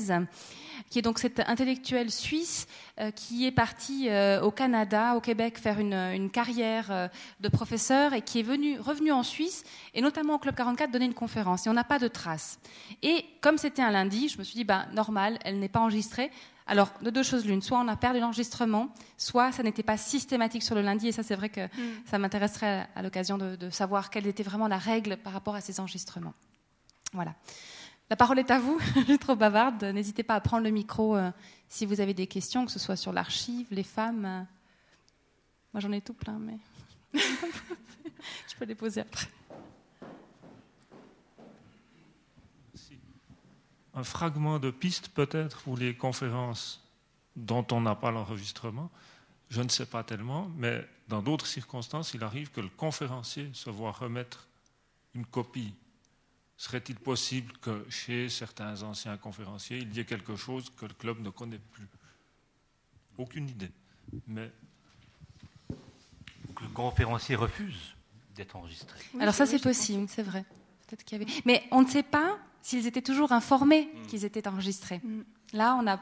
qui 0.90 0.98
est 0.98 1.02
donc 1.02 1.18
cette 1.18 1.40
intellectuelle 1.40 2.10
suisse 2.10 2.66
euh, 3.00 3.10
qui 3.10 3.46
est 3.46 3.52
partie 3.52 4.08
euh, 4.08 4.40
au 4.42 4.50
Canada, 4.50 5.14
au 5.16 5.20
Québec, 5.20 5.58
faire 5.58 5.78
une, 5.78 6.30
carrière 6.30 7.10
de 7.40 7.48
professeur 7.48 8.12
et 8.12 8.22
qui 8.22 8.40
est 8.40 8.42
venue, 8.42 8.78
revenue 8.78 9.12
en 9.12 9.22
Suisse 9.22 9.64
et 9.94 10.00
notamment 10.00 10.34
au 10.34 10.38
Club 10.38 10.54
44 10.54 10.90
donner 10.90 11.06
une 11.06 11.14
conférence. 11.14 11.66
Et 11.66 11.70
on 11.70 11.74
n'a 11.74 11.84
pas 11.84 11.98
de 11.98 12.08
traces. 12.08 12.58
Et 13.02 13.24
comme 13.40 13.58
c'était 13.58 13.82
un 13.82 13.90
lundi, 13.90 14.28
je 14.28 14.38
me 14.38 14.44
suis 14.44 14.54
dit, 14.54 14.64
ben, 14.64 14.86
normal, 14.92 15.38
elle 15.44 15.58
n'est 15.58 15.68
pas 15.68 15.80
enregistrée. 15.80 16.30
Alors, 16.70 16.92
de 17.00 17.08
deux 17.08 17.22
choses 17.22 17.46
l'une, 17.46 17.62
soit 17.62 17.80
on 17.80 17.88
a 17.88 17.96
perdu 17.96 18.20
l'enregistrement, 18.20 18.92
soit 19.16 19.52
ça 19.52 19.62
n'était 19.62 19.82
pas 19.82 19.96
systématique 19.96 20.62
sur 20.62 20.74
le 20.74 20.82
lundi, 20.82 21.08
et 21.08 21.12
ça 21.12 21.22
c'est 21.22 21.34
vrai 21.34 21.48
que 21.48 21.64
mm. 21.64 22.02
ça 22.04 22.18
m'intéresserait 22.18 22.86
à, 22.94 23.02
l'occasion 23.02 23.38
de, 23.38 23.70
savoir 23.70 24.10
quelle 24.10 24.26
était 24.26 24.42
vraiment 24.42 24.68
la 24.68 24.76
règle 24.76 25.16
par 25.16 25.32
rapport 25.32 25.54
à 25.54 25.62
ces 25.62 25.80
enregistrements. 25.80 26.34
Voilà. 27.14 27.34
La 28.10 28.16
parole 28.16 28.38
est 28.38 28.50
à 28.50 28.58
vous, 28.58 28.78
je 28.96 29.00
suis 29.02 29.18
trop 29.18 29.34
bavarde, 29.34 29.82
n'hésitez 29.82 30.22
pas 30.22 30.34
à 30.34 30.40
prendre 30.40 30.62
le 30.62 30.70
micro 30.70 31.16
euh, 31.16 31.30
si 31.68 31.86
vous 31.86 32.02
avez 32.02 32.12
des 32.12 32.26
questions, 32.26 32.66
que 32.66 32.72
ce 32.72 32.78
soit 32.78 32.96
sur 32.96 33.14
l'archive, 33.14 33.66
les 33.70 33.82
femmes. 33.82 34.26
Euh. 34.26 34.42
Moi 35.72 35.80
j'en 35.80 35.92
ai 35.92 36.02
tout 36.02 36.14
plein, 36.14 36.38
mais 36.38 36.58
je 37.14 38.56
peux 38.58 38.66
les 38.66 38.74
poser 38.74 39.00
après. 39.00 39.28
Un 43.98 44.04
fragment 44.04 44.60
de 44.60 44.70
piste 44.70 45.08
peut-être 45.08 45.60
pour 45.62 45.76
les 45.76 45.94
conférences 45.94 46.80
dont 47.34 47.66
on 47.72 47.80
n'a 47.80 47.96
pas 47.96 48.12
l'enregistrement. 48.12 48.90
Je 49.50 49.60
ne 49.60 49.68
sais 49.68 49.86
pas 49.86 50.04
tellement, 50.04 50.50
mais 50.56 50.86
dans 51.08 51.20
d'autres 51.20 51.46
circonstances, 51.46 52.14
il 52.14 52.22
arrive 52.22 52.50
que 52.50 52.60
le 52.60 52.68
conférencier 52.68 53.50
se 53.54 53.70
voit 53.70 53.92
remettre 53.92 54.46
une 55.14 55.26
copie. 55.26 55.74
Serait-il 56.56 56.96
possible 56.96 57.52
que 57.58 57.84
chez 57.88 58.28
certains 58.28 58.82
anciens 58.82 59.16
conférenciers, 59.16 59.78
il 59.78 59.94
y 59.94 60.00
ait 60.00 60.04
quelque 60.04 60.36
chose 60.36 60.70
que 60.76 60.86
le 60.86 60.94
club 60.94 61.20
ne 61.20 61.30
connaît 61.30 61.60
plus? 61.72 61.88
Aucune 63.16 63.48
idée. 63.48 63.70
Mais 64.26 64.50
le 65.68 66.68
conférencier 66.72 67.34
refuse 67.34 67.94
d'être 68.36 68.54
enregistré. 68.54 68.98
Alors 69.20 69.34
ça, 69.34 69.46
c'est 69.46 69.62
possible, 69.62 70.08
c'est 70.08 70.22
vrai. 70.22 70.44
Peut-être 70.86 71.04
qu'il 71.04 71.18
y 71.18 71.22
avait... 71.22 71.32
Mais 71.44 71.66
on 71.72 71.82
ne 71.82 71.88
sait 71.88 72.02
pas 72.02 72.38
s'ils 72.62 72.86
étaient 72.86 73.02
toujours 73.02 73.32
informés 73.32 73.90
mm. 73.92 74.06
qu'ils 74.06 74.24
étaient 74.24 74.46
enregistrés. 74.48 75.00
Mm. 75.02 75.22
Là, 75.52 75.78
on 75.80 75.86
a. 75.86 76.00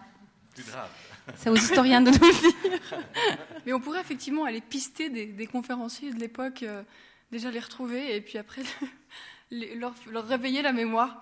C'est 1.37 1.51
aux 1.51 1.57
historiens 1.57 2.01
de 2.01 2.11
nous 2.11 2.19
le 2.19 2.41
dire. 2.41 2.99
Mais 3.67 3.73
on 3.73 3.81
pourrait 3.81 4.01
effectivement 4.01 4.45
aller 4.45 4.61
pister 4.61 5.11
des, 5.11 5.47
conférenciers 5.47 6.13
de 6.13 6.19
l'époque, 6.19 6.63
euh, 6.63 6.83
déjà 7.31 7.51
les 7.51 7.61
retrouver 7.61 8.17
et 8.17 8.21
puis 8.21 8.39
après 8.39 8.63
leur, 9.51 9.95
réveiller 10.27 10.63
la 10.63 10.73
mémoire. 10.73 11.21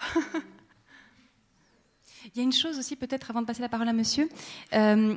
Il 2.27 2.39
y 2.39 2.41
a 2.41 2.43
une 2.43 2.53
chose 2.53 2.79
aussi, 2.79 2.97
peut-être 2.97 3.31
avant 3.31 3.43
de 3.43 3.47
passer 3.47 3.61
la 3.61 3.69
parole 3.69 3.89
à 3.89 3.93
monsieur. 3.93 4.29
Euh, 4.73 5.15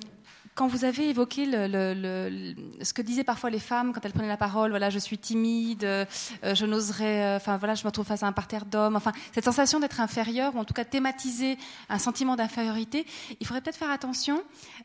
quand 0.57 0.67
vous 0.67 0.85
avez 0.85 1.09
évoqué 1.09 1.45
ce 1.45 2.93
que 2.93 3.03
disaient 3.03 3.23
parfois 3.23 3.51
les 3.51 3.59
femmes 3.59 3.93
quand 3.93 4.03
elles 4.03 4.11
prenaient 4.11 4.27
la 4.27 4.37
parole, 4.37 4.71
voilà, 4.71 4.89
je 4.89 4.97
suis 4.97 5.19
timide, 5.19 5.83
euh, 5.83 6.05
je 6.43 6.65
n'oserais, 6.65 7.23
euh, 7.23 7.35
enfin 7.37 7.57
voilà, 7.57 7.75
je 7.75 7.83
me 7.83 7.89
retrouve 7.89 8.07
face 8.07 8.23
à 8.23 8.27
un 8.27 8.31
parterre 8.31 8.65
d'hommes, 8.65 8.95
enfin 8.95 9.11
cette 9.33 9.45
sensation 9.45 9.79
d'être 9.79 10.01
inférieur 10.01 10.55
ou 10.55 10.57
en 10.57 10.65
tout 10.65 10.73
cas 10.73 10.83
thématiser 10.83 11.59
un 11.89 11.99
sentiment 11.99 12.35
d'infériorité, 12.35 13.05
il 13.39 13.45
faudrait 13.45 13.61
peut-être 13.61 13.77
faire 13.77 13.91
attention 13.91 14.41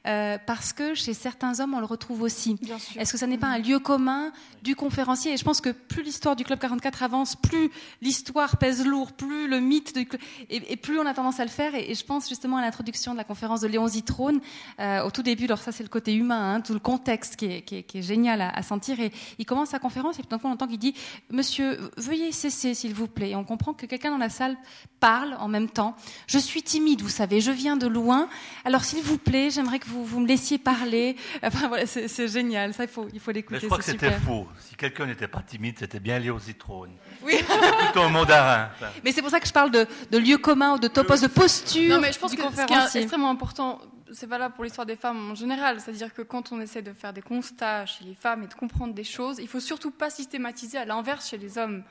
euh, 0.07 0.36
parce 0.47 0.74
que 0.74 0.93
chez 0.93 1.15
certains 1.15 1.59
hommes 1.61 1.73
on 1.73 1.81
le 1.81 1.86
retrouve 1.86 2.20
aussi. 2.20 2.59
Est-ce 2.97 3.11
que 3.11 3.19
ça 3.19 3.27
n'est 3.27 3.39
pas 3.39 3.47
un 3.47 3.59
lieu 3.59 3.78
commun 3.78 4.31
du 4.62 4.77
conférencier? 4.77 5.32
Et 5.32 5.36
je 5.39 5.44
pense 5.44 5.62
que 5.62 5.70
plus 5.70 6.03
l'histoire 6.03 6.36
du 6.36 6.44
club 6.44 6.59
44 6.59 7.03
avance, 7.03 7.35
plus 7.35 7.70
l'histoire 8.03 8.59
pèse 8.59 8.85
lourd, 8.85 9.12
plus 9.12 9.49
le 9.49 9.59
mythe 9.59 9.94
de, 9.94 10.05
et, 10.51 10.77
plus 10.77 10.99
on 10.99 11.07
a 11.07 11.15
tendance 11.15 11.40
à 11.40 11.44
le 11.44 11.51
faire. 11.51 11.74
Et, 11.74 11.94
je 11.94 12.05
pense 12.05 12.28
justement 12.28 12.59
à 12.59 12.61
l'introduction 12.61 13.12
de 13.12 13.16
la 13.16 13.24
conférence 13.24 13.62
de 13.62 13.69
Léon 13.69 13.86
Zitrone 13.89 14.40
au 14.78 15.11
tout 15.11 15.23
début 15.23 15.47
ça 15.62 15.72
c'est 15.72 15.82
le 15.82 15.89
côté 15.89 16.14
humain, 16.14 16.55
hein, 16.55 16.60
tout 16.60 16.72
le 16.72 16.78
contexte 16.78 17.36
qui 17.36 17.47
est, 17.47 18.02
génial 18.02 18.40
à, 18.40 18.62
sentir. 18.62 19.01
Et 19.01 19.12
il 19.39 19.47
commence 19.47 19.70
sa 19.70 19.78
conférence 19.78 20.18
et 20.18 20.22
tout 20.22 20.28
d'un 20.28 20.39
coup 20.39 20.47
on 20.48 20.52
entend 20.52 20.66
qu'il 20.66 20.78
dit 20.78 20.94
Monsieur, 21.30 21.78
veuillez 21.97 22.32
cesser 22.32 22.74
s'il 22.74 22.94
vous 22.94 23.06
plaît. 23.06 23.30
Et 23.30 23.36
on 23.36 23.44
comprend 23.44 23.72
que 23.72 23.86
quelqu'un 23.86 24.10
dans 24.10 24.18
la 24.18 24.28
salle 24.28 24.56
parle 25.01 25.36
en 25.39 25.48
même 25.48 25.68
temps. 25.68 25.97
Je 26.26 26.39
suis 26.39 26.62
timide, 26.62 27.02
vous 27.02 27.09
savez, 27.09 27.40
je 27.40 27.51
viens 27.51 27.76
de 27.76 27.86
loin. 27.86 28.28
Alors 28.64 28.84
s'il 28.84 29.02
vous 29.02 29.18
plaît, 29.18 29.51
j'aimerais 29.51 29.78
que 29.78 29.86
vous, 29.86 30.05
vous 30.05 30.20
me 30.20 30.26
laissiez 30.26 30.59
parler. 30.59 31.16
Enfin 31.43 31.68
voilà, 31.68 31.86
c'est 31.86 32.28
génial. 32.28 32.72
Ça 32.74 32.84
il 32.84 32.89
faut 32.89 33.09
il 33.12 33.20
faut 33.20 33.30
l'écouter. 33.30 33.60
Je 33.60 33.66
crois 33.66 33.78
que 33.78 33.84
c'était 33.84 34.10
faux. 34.10 34.47
Si 34.60 34.74
quelqu'un 34.76 35.06
n'était 35.06 35.28
pas 35.28 35.43
timide, 35.43 35.76
c'était 35.78 36.01
bien 36.01 36.18
Léo 36.18 36.39
Zitrone. 36.39 36.90
Oui. 37.22 37.34
plutôt 37.78 38.01
un 38.01 38.09
mandarin. 38.09 38.70
Mais 39.05 39.12
c'est 39.12 39.22
pour 39.22 39.30
ça 39.30 39.40
que 39.40 39.47
je 39.47 39.52
parle 39.52 39.70
de, 39.70 39.86
de 40.10 40.18
lieu 40.18 40.39
commun 40.39 40.74
ou 40.74 40.78
de 40.78 40.89
topos, 40.89 41.20
de 41.20 41.26
posture. 41.26 41.94
Non 41.94 42.01
mais 42.01 42.12
je 42.12 42.18
pense 42.18 42.34
que 42.34 42.43
ce 42.43 42.66
qui 42.66 42.98
est 42.98 43.02
extrêmement 43.02 43.30
important 43.30 43.80
c'est 44.12 44.26
valable 44.26 44.55
pour 44.55 44.64
l'histoire 44.64 44.86
des 44.86 44.97
femmes 44.97 45.30
en 45.30 45.34
général. 45.34 45.80
C'est-à-dire 45.80 46.12
que 46.12 46.22
quand 46.22 46.52
on 46.52 46.60
essaie 46.60 46.82
de 46.82 46.93
faire 46.93 47.12
des 47.12 47.22
constats 47.22 47.86
chez 47.86 48.05
les 48.05 48.14
femmes 48.14 48.43
et 48.43 48.47
de 48.47 48.55
comprendre 48.55 48.94
des 48.94 49.05
choses, 49.05 49.39
il 49.39 49.48
faut 49.48 49.60
surtout 49.60 49.90
pas 49.90 50.10
systématiser 50.10 50.78
à 50.78 50.84
l'inverse 50.84 51.28
chez 51.28 51.39
les 51.39 51.59
hommes. 51.59 51.84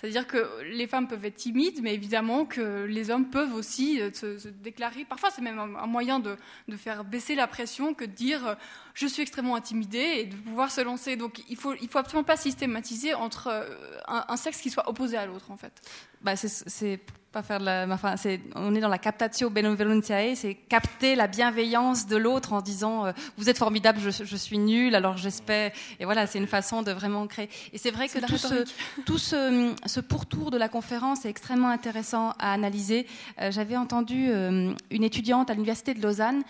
C'est-à-dire 0.00 0.28
que 0.28 0.62
les 0.62 0.86
femmes 0.86 1.08
peuvent 1.08 1.24
être 1.24 1.34
timides, 1.34 1.80
mais 1.82 1.92
évidemment 1.92 2.44
que 2.44 2.84
les 2.84 3.10
hommes 3.10 3.30
peuvent 3.30 3.52
aussi 3.52 4.00
euh, 4.00 4.12
se, 4.12 4.46
déclarer. 4.46 5.04
Parfois, 5.04 5.30
c'est 5.30 5.42
même 5.42 5.58
un, 5.58 5.86
moyen 5.88 6.20
de, 6.20 6.36
faire 6.76 7.02
baisser 7.02 7.34
la 7.34 7.48
pression 7.48 7.94
que 7.94 8.04
de 8.04 8.12
dire 8.12 8.46
euh, 8.46 8.54
je 8.94 9.08
suis 9.08 9.22
extrêmement 9.22 9.56
intimidée 9.56 10.18
et 10.18 10.26
de 10.26 10.36
pouvoir 10.36 10.70
se 10.70 10.80
lancer. 10.82 11.16
Donc, 11.16 11.42
il 11.48 11.56
faut, 11.56 11.74
faut 11.90 11.98
absolument 11.98 12.22
pas 12.22 12.36
systématiser 12.36 13.12
entre 13.14 13.48
euh, 13.48 13.98
un, 14.06 14.36
sexe 14.36 14.60
qui 14.60 14.70
soit 14.70 14.88
opposé 14.88 15.16
à 15.16 15.26
l'autre, 15.26 15.50
en 15.50 15.56
fait. 15.56 15.72
Bah, 16.20 16.36
c'est 16.36 17.00
pas 17.38 17.42
faire 17.42 17.60
de 17.60 17.66
la, 17.66 17.86
enfin, 17.88 18.16
c'est, 18.16 18.40
on 18.56 18.74
est 18.74 18.80
dans 18.80 18.88
la 18.88 18.98
captatio 18.98 19.48
benevolentiae, 19.48 20.34
c'est 20.34 20.54
capter 20.54 21.14
la 21.14 21.28
bienveillance 21.28 22.08
de 22.08 22.16
l'autre 22.16 22.52
en 22.52 22.60
disant 22.60 23.06
euh, 23.06 23.12
vous 23.36 23.48
êtes 23.48 23.58
formidable, 23.58 24.00
je, 24.00 24.10
je, 24.10 24.36
suis 24.36 24.58
nul, 24.58 24.96
alors 24.96 25.16
j'espère. 25.16 25.70
Et 26.00 26.04
voilà, 26.04 26.26
c'est 26.26 26.38
une 26.38 26.48
façon 26.48 26.82
de 26.82 26.90
vraiment 26.90 27.26
créer. 27.28 27.48
Et 27.72 27.78
c'est 27.78 27.92
vrai 27.92 28.08
que 28.08 28.18
tout, 28.26 28.38
ce, 28.38 28.64
tout 29.06 29.18
ce, 29.18 29.72
ce, 29.86 30.00
pourtour 30.00 30.50
de 30.50 30.56
la 30.56 30.68
conférence 30.68 31.24
est 31.26 31.28
extrêmement 31.28 31.68
intéressant 31.68 32.30
à 32.40 32.52
analyser. 32.52 33.06
Euh, 33.40 33.52
j'avais 33.52 33.76
entendu 33.76 34.30
euh, 34.30 34.72
une 34.90 35.04
étudiante 35.04 35.48
à 35.48 35.54
l'université 35.54 35.94
de 35.94 36.02
Lausanne 36.02 36.42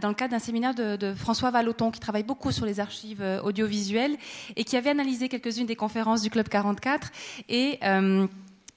dans 0.00 0.08
le 0.08 0.14
cadre 0.14 0.30
d'un 0.30 0.38
séminaire 0.38 0.74
de, 0.74 0.94
de, 0.94 1.12
François 1.14 1.50
Valoton 1.50 1.90
qui 1.90 1.98
travaille 1.98 2.22
beaucoup 2.22 2.52
sur 2.52 2.66
les 2.66 2.78
archives 2.78 3.24
audiovisuelles 3.42 4.16
et 4.54 4.62
qui 4.62 4.76
avait 4.76 4.90
analysé 4.90 5.28
quelques-unes 5.28 5.66
des 5.66 5.76
conférences 5.76 6.22
du 6.22 6.30
Club 6.30 6.48
44 6.48 7.10
et 7.48 7.80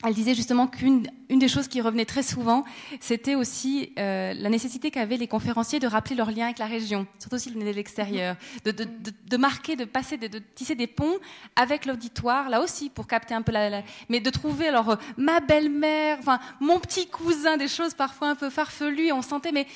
elle 0.04 0.14
disait 0.14 0.34
justement 0.34 0.68
qu'une 0.68 1.08
une 1.30 1.40
des 1.40 1.50
choses 1.50 1.68
qui 1.68 1.82
revenait 1.82 2.06
très 2.06 2.24
souvent, 2.24 2.64
c'était 3.02 3.36
aussi 3.36 3.92
euh, 4.00 4.34
la 4.34 4.50
nécessité 4.50 4.92
qu'avaient 4.92 5.18
les 5.18 5.28
conférenciers 5.28 5.80
de 5.80 5.88
rappeler 5.88 6.16
leur 6.16 6.32
lien 6.32 6.46
avec 6.46 6.58
la 6.58 6.66
région, 6.66 7.06
surtout 7.20 7.38
s'ils 7.38 7.54
venaient 7.54 7.72
de 7.72 7.76
l'extérieur, 7.76 8.36
de, 8.66 8.72
de, 8.72 8.86
de, 8.86 9.12
de, 9.28 9.38
marquer, 9.38 9.76
de 9.76 9.86
passer, 9.86 10.18
de, 10.18 10.40
tisser 10.56 10.74
des 10.76 10.88
ponts 10.88 11.18
avec 11.56 11.86
l'auditoire, 11.86 12.50
là 12.50 12.62
aussi 12.62 12.90
pour 12.90 13.08
capter 13.08 13.36
un 13.36 13.42
peu 13.42 13.52
la, 13.52 13.84
mais 14.08 14.22
de 14.22 14.30
trouver 14.30 14.70
alors 14.70 14.92
euh, 14.92 14.96
ma 15.18 15.42
belle-mère, 15.42 16.18
enfin 16.20 16.40
mon 16.62 16.80
petit 16.80 17.08
cousin, 17.08 17.58
des 17.58 17.68
choses 17.68 17.94
parfois 17.94 18.30
un 18.30 18.36
peu 18.36 18.50
farfelues, 18.50 19.12
on 19.12 19.22
sentait 19.22 19.52
mais 19.52 19.68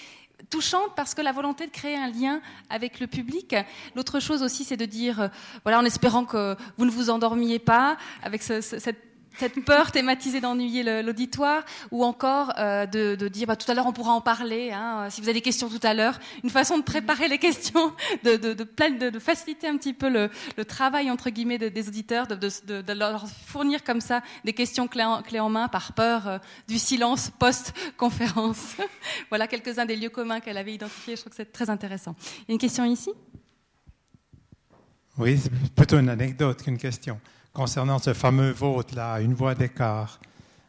touchante 0.50 0.96
parce 0.96 1.14
que 1.14 1.22
la 1.22 1.34
volonté 1.34 1.68
de 1.68 1.72
créer 1.72 1.96
un 1.96 2.10
lien 2.10 2.42
avec 2.70 3.00
le 3.00 3.08
public. 3.08 3.56
L'autre 3.96 4.20
chose 4.20 4.42
aussi, 4.44 4.64
c'est 4.64 4.78
de 4.78 4.86
dire, 4.86 5.22
euh, 5.22 5.28
voilà, 5.64 5.80
en 5.80 5.86
espérant 5.86 6.26
que 6.26 6.56
vous 6.78 6.86
ne 6.86 6.92
vous 6.92 7.10
endormiez 7.10 7.60
pas 7.60 7.98
avec 8.24 8.42
ce, 8.44 8.62
cette 8.62 9.13
cette 9.38 9.64
peur 9.66 9.92
thématisée 9.92 10.42
d'ennuyer 10.42 11.02
l'auditoire, 11.02 11.64
ou 11.92 12.04
encore 12.04 12.54
euh, 12.58 12.86
de, 12.86 13.28
dire 13.28 13.48
bah, 13.48 13.56
tout 13.56 13.70
à 13.70 13.74
l'heure 13.74 13.88
on 13.88 13.94
pourra 13.94 14.12
en 14.12 14.22
parler, 14.22 14.72
hein, 14.72 15.10
si 15.10 15.22
vous 15.22 15.28
avez 15.28 15.40
des 15.40 15.42
questions 15.42 15.70
tout 15.70 15.80
à 15.84 15.94
l'heure, 15.94 16.20
une 16.44 16.50
façon 16.50 16.78
de 16.78 16.84
préparer 16.84 17.28
les 17.28 17.38
questions, 17.38 17.94
de, 18.24 19.20
faciliter 19.20 19.68
un 19.68 19.78
petit 19.78 19.94
peu 19.94 20.10
le, 20.10 20.30
travail 20.66 21.12
entre 21.12 21.30
guillemets 21.30 21.58
des 21.58 21.88
auditeurs, 21.88 22.28
de, 22.28 22.94
leur 22.94 23.28
fournir 23.28 23.84
comme 23.84 24.02
ça 24.02 24.22
des 24.46 24.54
questions 24.54 24.88
clés 24.88 25.40
en, 25.40 25.50
main 25.50 25.68
par 25.68 25.94
peur 25.94 26.28
euh, 26.28 26.38
du 26.68 26.80
silence 26.80 27.32
post-conférence. 27.38 28.76
voilà 29.30 29.48
quelques-uns 29.48 29.86
des 29.86 29.96
lieux 29.96 30.10
communs 30.10 30.40
qu'elle 30.40 30.58
avait 30.58 30.74
identifiés, 30.74 31.16
je 31.16 31.22
trouve 31.22 31.32
que 31.32 31.38
c'est 31.38 31.52
très 31.52 31.70
intéressant. 31.70 32.16
Une 32.48 32.58
question 32.58 32.86
ici? 32.86 33.12
Oui, 35.18 35.38
c'est 35.38 35.52
plutôt 35.76 36.00
une 36.00 36.10
anecdote 36.10 36.64
qu'une 36.64 36.78
question 36.78 37.20
concernant 37.54 38.00
ce 38.00 38.14
fameux 38.14 38.52
vote-là, 38.52 39.22
une 39.22 39.36
voix 39.36 39.54
d'écart. 39.54 40.20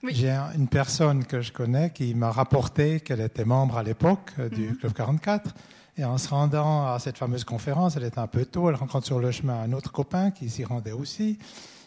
J'ai 0.07 0.37
une 0.55 0.69
personne 0.69 1.25
que 1.25 1.41
je 1.41 1.51
connais 1.51 1.91
qui 1.91 2.15
m'a 2.15 2.31
rapporté 2.31 3.01
qu'elle 3.01 3.23
était 3.23 3.47
membre 3.47 3.79
à 3.79 3.83
l'époque 3.83 4.33
euh, 4.39 4.51
du 4.51 4.69
mhm. 4.69 4.77
Club 4.77 4.93
44. 4.93 5.55
Et 5.97 6.05
en 6.05 6.19
se 6.19 6.29
rendant 6.29 6.93
à 6.93 6.99
cette 6.99 7.17
fameuse 7.17 7.45
conférence, 7.45 7.97
elle 7.97 8.05
était 8.05 8.19
un 8.19 8.27
peu 8.27 8.45
tôt, 8.45 8.69
elle 8.69 8.75
rencontre 8.75 9.07
sur 9.07 9.19
le 9.19 9.31
chemin 9.31 9.63
un 9.63 9.73
autre 9.73 9.93
copain 9.93 10.31
qui 10.31 10.51
s'y 10.51 10.65
rendait 10.65 10.93
aussi. 10.93 11.39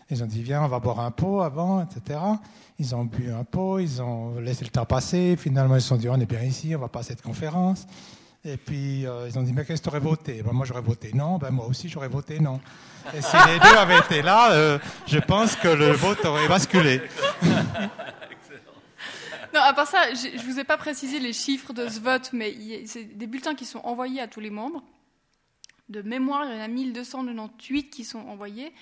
Ils 0.09 0.23
ont 0.23 0.27
dit, 0.27 0.41
viens, 0.41 0.63
on 0.63 0.67
va 0.67 0.79
boire 0.79 1.01
un 1.01 1.11
pot 1.11 1.41
avant, 1.41 1.83
etc. 1.83 2.19
Ils 2.79 2.95
ont 2.95 3.03
bu 3.03 3.29
un 3.31 3.43
pot, 3.43 3.79
ils 3.79 4.01
ont 4.01 4.39
laissé 4.39 4.63
le 4.63 4.71
temps 4.71 4.85
passer. 4.85 5.35
Finalement, 5.35 5.75
ils 5.75 5.81
se 5.81 5.89
sont 5.89 5.97
dit, 5.97 6.07
on 6.09 6.15
est 6.15 6.25
bien 6.25 6.41
ici, 6.41 6.73
on 6.75 6.79
va 6.79 6.87
passer 6.87 7.09
cette 7.09 7.21
conférence. 7.21 7.85
Et 8.45 8.57
puis, 8.57 9.05
euh, 9.05 9.27
ils 9.27 9.37
ont 9.37 9.43
dit, 9.43 9.51
mais 9.51 9.65
qu'est-ce 9.65 9.81
que 9.81 9.89
tu 9.89 9.89
aurais 9.89 9.99
voté? 9.99 10.41
Ben, 10.43 10.53
Moi, 10.53 10.65
j'aurais 10.65 10.81
voté 10.81 11.11
non. 11.13 11.37
Ben, 11.37 11.51
moi 11.51 11.65
aussi, 11.65 11.89
j'aurais 11.89 12.07
voté 12.07 12.39
non. 12.39 12.61
Et 13.13 13.21
si 13.21 13.35
les 13.47 13.59
deux 13.59 13.75
avaient 13.77 13.99
été 13.99 14.21
là, 14.21 14.51
euh, 14.51 14.79
je 15.07 15.19
pense 15.19 15.55
que 15.55 15.67
le 15.67 15.91
vote 15.91 16.23
aurait 16.25 16.47
basculé. 16.47 17.01
Non, 19.53 19.61
à 19.61 19.73
part 19.73 19.87
ça, 19.87 20.13
je 20.13 20.37
ne 20.37 20.43
vous 20.43 20.59
ai 20.59 20.63
pas 20.63 20.77
précisé 20.77 21.19
les 21.19 21.33
chiffres 21.33 21.73
de 21.73 21.87
ce 21.87 21.99
vote, 21.99 22.31
mais 22.33 22.53
c'est 22.85 23.05
des 23.05 23.27
bulletins 23.27 23.55
qui 23.55 23.65
sont 23.65 23.79
envoyés 23.79 24.21
à 24.21 24.27
tous 24.27 24.41
les 24.41 24.49
membres. 24.49 24.83
De 25.89 26.01
mémoire, 26.01 26.43
il 26.45 26.55
y 26.55 26.59
en 26.59 26.63
a 26.63 26.67
1298 26.67 27.89
qui 27.89 28.03
sont 28.03 28.19
envoyés. 28.19 28.73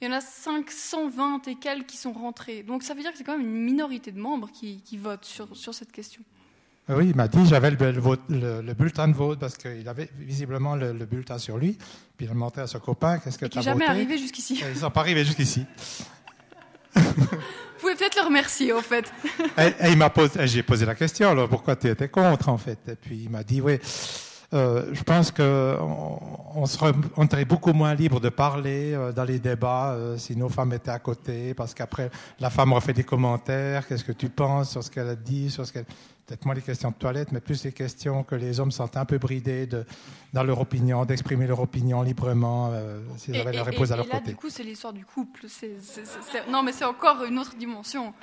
Il 0.00 0.08
y 0.08 0.10
en 0.10 0.12
a 0.12 0.20
520 0.20 1.48
et 1.48 1.56
quelques 1.56 1.86
qui 1.86 1.96
sont 1.96 2.12
rentrés. 2.12 2.62
Donc 2.62 2.84
ça 2.84 2.94
veut 2.94 3.00
dire 3.00 3.10
que 3.10 3.18
c'est 3.18 3.24
quand 3.24 3.36
même 3.36 3.46
une 3.46 3.64
minorité 3.64 4.12
de 4.12 4.20
membres 4.20 4.50
qui, 4.52 4.96
votent 4.96 5.24
sur, 5.24 5.56
sur 5.56 5.74
cette 5.74 5.92
question. 5.92 6.22
Oui, 6.88 7.08
il 7.10 7.16
m'a 7.16 7.28
dit 7.28 7.46
j'avais 7.46 7.70
le, 7.70 8.74
bulletin 8.74 9.08
de 9.08 9.14
vote 9.14 9.38
parce 9.38 9.56
qu'il 9.56 9.88
avait 9.88 10.10
visiblement 10.18 10.76
le, 10.76 10.92
bulletin 10.92 11.38
sur 11.38 11.56
lui. 11.56 11.78
Puis 12.16 12.26
il 12.26 12.30
a 12.30 12.34
demandé 12.34 12.60
à 12.60 12.66
son 12.66 12.78
copain 12.78 13.18
qu'est-ce 13.18 13.38
que 13.38 13.46
tu 13.46 13.58
as 13.58 13.62
voté. 13.62 13.72
jamais 13.72 13.86
arrivé 13.86 14.18
jusqu'ici. 14.18 14.60
Ils 14.62 14.74
ne 14.74 14.80
sont 14.80 14.90
pas 14.90 15.00
arrivés 15.00 15.24
jusqu'ici. 15.24 15.64
Vous 16.94 17.90
pouvez 17.90 17.94
peut-être 17.96 18.16
le 18.16 18.26
remercier, 18.26 18.72
en 18.72 18.80
fait. 18.80 19.12
et, 19.58 19.90
il 19.90 19.96
m'a 19.96 20.10
posé, 20.10 20.46
j'ai 20.46 20.62
posé 20.62 20.86
la 20.86 20.94
question, 20.94 21.30
alors 21.30 21.48
pourquoi 21.48 21.76
tu 21.76 21.88
étais 21.88 22.08
contre, 22.08 22.48
en 22.48 22.56
fait? 22.56 22.78
Et 22.88 22.94
puis 22.94 23.24
il 23.24 23.30
m'a 23.30 23.42
dit, 23.42 23.60
oui, 23.60 23.78
euh, 24.54 24.86
je 24.92 25.02
pense 25.02 25.32
qu'on 25.32 26.20
on 26.54 26.66
serait, 26.66 27.44
beaucoup 27.44 27.72
moins 27.72 27.94
libre 27.94 28.20
de 28.20 28.28
parler 28.28 28.92
euh, 28.94 29.10
dans 29.10 29.24
les 29.24 29.40
débats 29.40 29.92
euh, 29.92 30.16
si 30.16 30.36
nos 30.36 30.48
femmes 30.48 30.72
étaient 30.72 30.92
à 30.92 31.00
côté, 31.00 31.54
parce 31.54 31.74
qu'après, 31.74 32.10
la 32.38 32.50
femme 32.50 32.72
refait 32.72 32.92
des 32.92 33.02
commentaires, 33.02 33.86
qu'est-ce 33.88 34.04
que 34.04 34.12
tu 34.12 34.28
penses 34.28 34.70
sur 34.70 34.84
ce 34.84 34.90
qu'elle 34.90 35.08
a 35.08 35.16
dit, 35.16 35.50
sur 35.50 35.66
ce 35.66 35.72
qu'elle... 35.72 35.86
Peut-être 36.26 36.46
moins 36.46 36.54
les 36.54 36.62
questions 36.62 36.88
de 36.88 36.94
toilette, 36.94 37.32
mais 37.32 37.40
plus 37.40 37.64
les 37.64 37.72
questions 37.72 38.22
que 38.22 38.34
les 38.34 38.58
hommes 38.58 38.70
sont 38.70 38.96
un 38.96 39.04
peu 39.04 39.18
bridés 39.18 39.66
de, 39.66 39.84
dans 40.32 40.42
leur 40.42 40.58
opinion, 40.58 41.04
d'exprimer 41.04 41.46
leur 41.46 41.60
opinion 41.60 42.00
librement, 42.00 42.72
s'ils 43.18 43.36
avaient 43.36 43.52
la 43.52 43.62
réponse 43.62 43.90
à 43.90 43.96
leur 43.96 44.06
et 44.06 44.08
là, 44.08 44.20
Du 44.20 44.34
coup, 44.34 44.48
c'est 44.48 44.62
l'histoire 44.62 44.94
du 44.94 45.04
couple. 45.04 45.42
Non, 46.48 46.62
mais 46.62 46.72
c'est 46.72 46.86
encore 46.86 47.22
une 47.24 47.38
autre 47.38 47.54
dimension. 47.56 48.14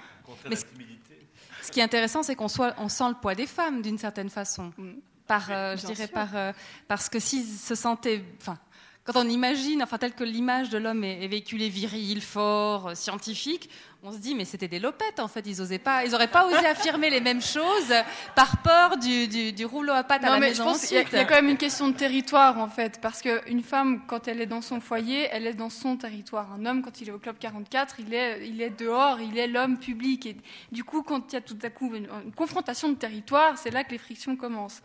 Mais 0.50 0.56
ce, 0.56 1.72
qui 1.72 1.80
est 1.80 1.84
intéressant, 1.84 2.24
c'est 2.24 2.34
qu'on 2.34 2.48
on 2.80 2.90
sent 2.90 3.10
le 3.10 3.22
poids 3.22 3.36
des 3.36 3.46
femmes 3.46 3.84
d'une 3.84 4.00
certaine 4.00 4.32
façon. 4.32 4.72
Mm 4.80 4.94
par, 5.32 5.48
euh, 5.50 5.78
je 5.78 5.86
dirais, 5.86 6.08
par, 6.08 6.36
euh, 6.36 6.52
parce 6.90 7.08
que 7.08 7.18
s'ils 7.18 7.46
se 7.46 7.74
sentaient, 7.74 8.22
enfin, 8.42 8.58
quand 9.06 9.14
on 9.16 9.30
imagine, 9.30 9.82
enfin, 9.82 9.98
tel 9.98 10.12
que 10.14 10.26
l'image 10.26 10.70
de 10.70 10.78
l'homme 10.78 11.06
est, 11.06 11.26
véhiculée 11.26 11.70
viril, 11.70 12.22
fort, 12.22 12.90
euh, 12.90 12.96
scientifique, 12.96 13.70
on 14.04 14.12
se 14.12 14.18
dit, 14.18 14.36
mais 14.36 14.44
c'était 14.44 14.68
des 14.68 14.80
lopettes, 14.80 15.22
en 15.22 15.30
fait. 15.30 15.48
Ils 15.48 15.62
osaient 15.62 15.80
pas, 15.80 16.04
ils 16.04 16.14
auraient 16.14 16.28
pas 16.28 16.48
osé 16.48 16.66
affirmer 16.66 17.10
les 17.10 17.22
mêmes 17.22 17.42
choses 17.42 17.94
par 18.36 18.62
peur 18.62 18.98
du, 18.98 19.54
du, 19.54 19.66
rouleau 19.66 19.94
à 19.94 20.04
pâte 20.04 20.26
à 20.26 20.32
la 20.32 20.40
mais 20.40 20.50
maison. 20.50 20.66
Je 20.66 20.70
pense 20.70 20.86
qu'il 20.86 20.98
y, 20.98 21.00
a 21.00 21.24
quand 21.24 21.36
même 21.36 21.48
une 21.48 21.58
question 21.58 21.88
de 21.88 21.96
territoire, 21.96 22.58
en 22.58 22.68
fait. 22.68 23.00
Parce 23.00 23.22
qu'une 23.22 23.64
femme, 23.64 24.02
quand 24.08 24.28
elle 24.28 24.42
est 24.42 24.48
dans 24.48 24.62
son 24.62 24.82
foyer, 24.82 25.30
elle 25.32 25.48
est 25.48 25.54
dans 25.54 25.70
son 25.70 25.96
territoire. 25.96 26.52
Un 26.52 26.66
homme, 26.66 26.82
quand 26.82 27.00
il 27.00 27.08
est 27.08 27.14
au 27.14 27.20
Club 27.20 27.38
44, 27.40 28.02
il 28.02 28.14
est, 28.14 28.46
il 28.50 28.62
est 28.62 28.78
dehors, 28.78 29.22
il 29.22 29.38
est 29.38 29.48
l'homme 29.48 29.78
public. 29.78 30.26
Et 30.26 30.36
du 30.74 30.84
coup, 30.84 31.04
quand 31.04 31.32
il 31.32 31.36
y 31.36 31.38
a 31.38 31.42
tout 31.42 31.60
à 31.64 31.70
coup 31.70 31.96
une 31.96 32.10
confrontation 32.36 32.90
de 32.90 32.96
territoire, 32.96 33.58
c'est 33.58 33.72
là 33.72 33.86
que 33.86 33.92
les 33.92 33.98
frictions 33.98 34.36
commencent. 34.36 34.82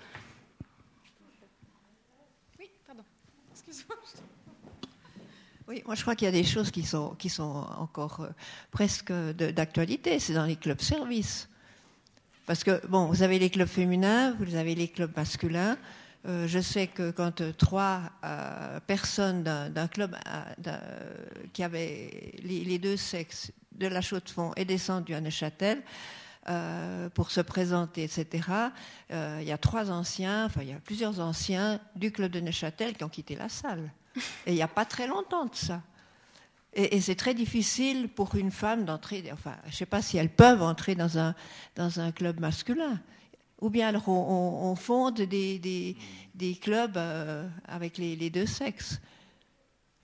Oui, 5.68 5.82
moi 5.84 5.96
je 5.96 6.02
crois 6.02 6.14
qu'il 6.14 6.26
y 6.26 6.28
a 6.28 6.32
des 6.32 6.44
choses 6.44 6.70
qui 6.70 6.84
sont, 6.84 7.16
qui 7.18 7.28
sont 7.28 7.66
encore 7.78 8.20
euh, 8.20 8.28
presque 8.70 9.12
d'actualité, 9.12 10.20
c'est 10.20 10.34
dans 10.34 10.44
les 10.44 10.54
clubs 10.54 10.80
services. 10.80 11.48
Parce 12.46 12.62
que, 12.62 12.86
bon, 12.86 13.06
vous 13.06 13.24
avez 13.24 13.40
les 13.40 13.50
clubs 13.50 13.66
féminins, 13.66 14.36
vous 14.38 14.54
avez 14.54 14.76
les 14.76 14.86
clubs 14.86 15.10
masculins. 15.16 15.76
Euh, 16.28 16.46
je 16.46 16.60
sais 16.60 16.86
que 16.86 17.10
quand 17.10 17.40
euh, 17.40 17.52
trois 17.52 18.02
personnes 18.86 19.42
d'un 19.42 19.88
club 19.88 20.16
qui 21.52 21.64
avait 21.64 22.34
les, 22.44 22.78
deux 22.78 22.96
sexes 22.96 23.50
de 23.72 23.88
la 23.88 24.00
Chaux-de-Fonds 24.00 24.52
est 24.54 24.64
descendu 24.64 25.14
à 25.14 25.20
Neuchâtel, 25.20 25.82
pour 27.14 27.32
se 27.32 27.40
présenter, 27.40 28.04
etc. 28.04 28.48
il 29.10 29.42
y 29.42 29.50
a 29.50 29.58
trois 29.58 29.90
anciens, 29.90 30.44
enfin 30.44 30.60
il 30.62 30.68
y 30.68 30.72
a 30.72 30.78
plusieurs 30.78 31.18
anciens 31.18 31.80
du 31.96 32.12
club 32.12 32.30
de 32.30 32.38
Neuchâtel 32.38 32.96
qui 32.96 33.02
ont 33.02 33.08
quitté 33.08 33.34
la 33.34 33.48
salle. 33.48 33.90
Et 34.46 34.52
il 34.52 34.54
n'y 34.54 34.62
a 34.62 34.68
pas 34.68 34.84
très 34.84 35.06
longtemps 35.06 35.46
de 35.46 35.54
ça. 35.54 35.82
Et, 36.78 37.00
c'est 37.00 37.14
très 37.14 37.32
difficile 37.32 38.08
pour 38.08 38.34
une 38.34 38.50
femme 38.50 38.84
d'entrer, 38.84 39.24
enfin, 39.32 39.54
je 39.64 39.70
ne 39.70 39.74
sais 39.74 39.86
pas 39.86 40.02
si 40.02 40.18
elles 40.18 40.28
peuvent 40.28 40.62
entrer 40.62 40.94
dans 40.94 41.18
un, 41.18 41.34
dans 41.74 42.00
un 42.00 42.12
club 42.12 42.38
masculin. 42.38 43.00
Ou 43.62 43.70
bien 43.70 43.88
alors 43.88 44.06
on, 44.10 44.76
fonde 44.76 45.22
des, 45.22 45.58
des, 45.58 45.96
des 46.34 46.54
clubs 46.54 46.98
euh, 46.98 47.48
avec 47.66 47.96
les, 47.96 48.14
les, 48.14 48.28
deux 48.28 48.44
sexes. 48.44 49.00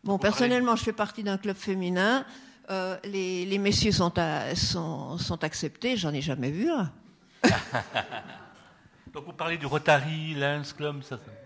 Bon, 0.02 0.18
personnellement, 0.18 0.74
je 0.74 0.84
fais 0.84 0.94
partie 0.94 1.22
d'un 1.22 1.36
club 1.36 1.56
féminin. 1.56 2.24
Euh, 2.70 2.96
les, 3.04 3.44
les, 3.44 3.58
messieurs 3.58 3.92
sont, 3.92 4.10
sont, 4.54 5.18
sont 5.18 5.44
acceptés, 5.44 5.98
j'en 5.98 6.14
ai 6.14 6.22
jamais 6.22 6.50
vu 6.50 6.70
un. 6.70 6.90
Donc 9.12 9.26
vous 9.26 9.34
parlez 9.34 9.58
du 9.58 9.66
Rotary, 9.66 10.34
Lens 10.34 10.72
Club, 10.72 11.02
ça, 11.02 11.18
ça. 11.18 11.41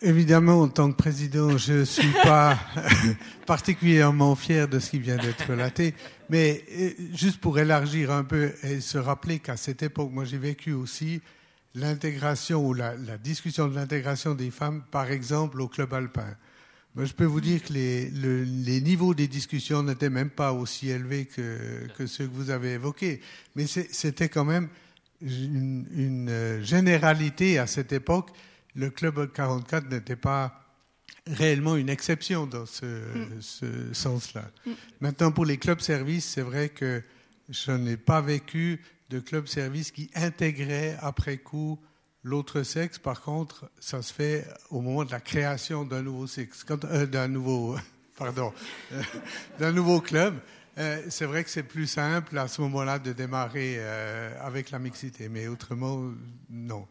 Évidemment, 0.00 0.62
en 0.62 0.68
tant 0.68 0.92
que 0.92 0.96
président, 0.96 1.58
je 1.58 1.72
ne 1.72 1.84
suis 1.84 2.12
pas 2.22 2.56
particulièrement 3.46 4.36
fier 4.36 4.68
de 4.68 4.78
ce 4.78 4.90
qui 4.90 5.00
vient 5.00 5.16
d'être 5.16 5.50
relaté, 5.50 5.92
mais 6.30 6.62
euh, 6.70 6.90
juste 7.14 7.40
pour 7.40 7.58
élargir 7.58 8.12
un 8.12 8.22
peu 8.22 8.52
et 8.62 8.80
se 8.80 8.96
rappeler 8.96 9.40
qu'à 9.40 9.56
cette 9.56 9.82
époque, 9.82 10.12
moi 10.12 10.24
j'ai 10.24 10.38
vécu 10.38 10.72
aussi 10.72 11.20
l'intégration 11.74 12.64
ou 12.64 12.74
la, 12.74 12.94
discussion 13.18 13.66
de 13.66 13.74
l'intégration 13.74 14.36
des 14.36 14.52
femmes, 14.52 14.84
par 14.88 15.10
exemple, 15.10 15.60
au 15.60 15.66
club 15.66 15.92
alpin. 15.92 16.36
Moi, 16.94 17.04
je 17.04 17.12
peux 17.12 17.24
vous 17.24 17.40
dire 17.40 17.64
que 17.64 17.72
les, 17.72 18.08
les 18.08 18.80
niveaux 18.80 19.14
des 19.14 19.26
discussions 19.26 19.82
n'étaient 19.82 20.10
même 20.10 20.30
pas 20.30 20.52
aussi 20.52 20.90
élevés 20.90 21.26
que, 21.26 21.88
que 21.96 22.06
ceux 22.06 22.26
que 22.28 22.34
vous 22.34 22.50
avez 22.50 22.74
évoqués, 22.74 23.20
mais 23.56 23.66
c'était 23.66 24.28
quand 24.28 24.44
même 24.44 24.68
une, 25.20 25.86
une 25.92 26.28
euh, 26.30 26.62
généralité 26.62 27.58
à 27.58 27.66
cette 27.66 27.92
époque 27.92 28.30
le 28.78 28.90
Club 28.90 29.32
44 29.32 29.90
n'était 29.90 30.16
pas 30.16 30.64
réellement 31.26 31.76
une 31.76 31.88
exception 31.88 32.46
dans 32.46 32.64
ce, 32.64 32.84
mm. 32.84 33.92
sens-là. 33.92 34.44
Mm. 34.64 34.70
Maintenant, 35.00 35.32
pour 35.32 35.44
les 35.44 35.58
clubs 35.58 35.80
services, 35.80 36.26
c'est 36.26 36.42
vrai 36.42 36.68
que 36.68 37.02
je 37.48 37.72
n'ai 37.72 37.96
pas 37.96 38.20
vécu 38.20 38.80
de 39.10 39.18
club 39.18 39.46
service 39.46 39.90
qui 39.90 40.10
intégrait 40.14 40.96
après 41.00 41.38
coup 41.38 41.80
l'autre 42.22 42.62
sexe. 42.62 42.98
Par 42.98 43.20
contre, 43.20 43.68
ça 43.80 44.00
se 44.00 44.12
fait 44.12 44.46
au 44.70 44.80
moment 44.80 45.04
de 45.04 45.10
la 45.10 45.20
création 45.20 45.84
d'un 45.84 46.02
nouveau 46.02 46.26
sexe, 46.26 46.64
euh, 46.70 47.06
d'un 47.06 47.26
nouveau, 47.26 47.76
pardon, 48.16 48.52
euh, 48.92 49.02
d'un 49.58 49.72
nouveau 49.72 50.00
club. 50.00 50.38
Euh, 50.76 51.02
c'est 51.08 51.24
vrai 51.24 51.42
que 51.42 51.50
c'est 51.50 51.64
plus 51.64 51.88
simple 51.88 52.38
à 52.38 52.46
ce 52.46 52.60
moment-là 52.60 53.00
de 53.00 53.12
démarrer 53.12 53.80
avec 54.40 54.70
la 54.70 54.78
mixité, 54.78 55.28
mais 55.28 55.48
autrement, 55.48 56.12
non. 56.48 56.86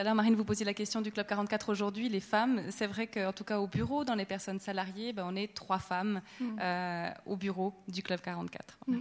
Tout 0.00 0.04
à 0.04 0.04
l'heure, 0.04 0.14
Marine, 0.14 0.34
vous 0.34 0.46
posiez 0.46 0.64
la 0.64 0.72
question 0.72 1.02
du 1.02 1.12
Club 1.12 1.26
44 1.26 1.68
aujourd'hui, 1.68 2.08
les 2.08 2.20
femmes. 2.20 2.62
C'est 2.70 2.86
vrai 2.86 3.06
qu'en 3.06 3.34
tout 3.34 3.44
cas 3.44 3.60
au 3.60 3.66
bureau, 3.66 4.02
dans 4.02 4.14
les 4.14 4.24
personnes 4.24 4.58
salariées, 4.58 5.12
ben, 5.12 5.26
on 5.28 5.36
est 5.36 5.54
trois 5.54 5.78
femmes 5.78 6.22
mm. 6.40 6.58
euh, 6.58 7.10
au 7.26 7.36
bureau 7.36 7.74
du 7.86 8.02
Club 8.02 8.18
44. 8.22 8.78
Mm. 8.86 9.00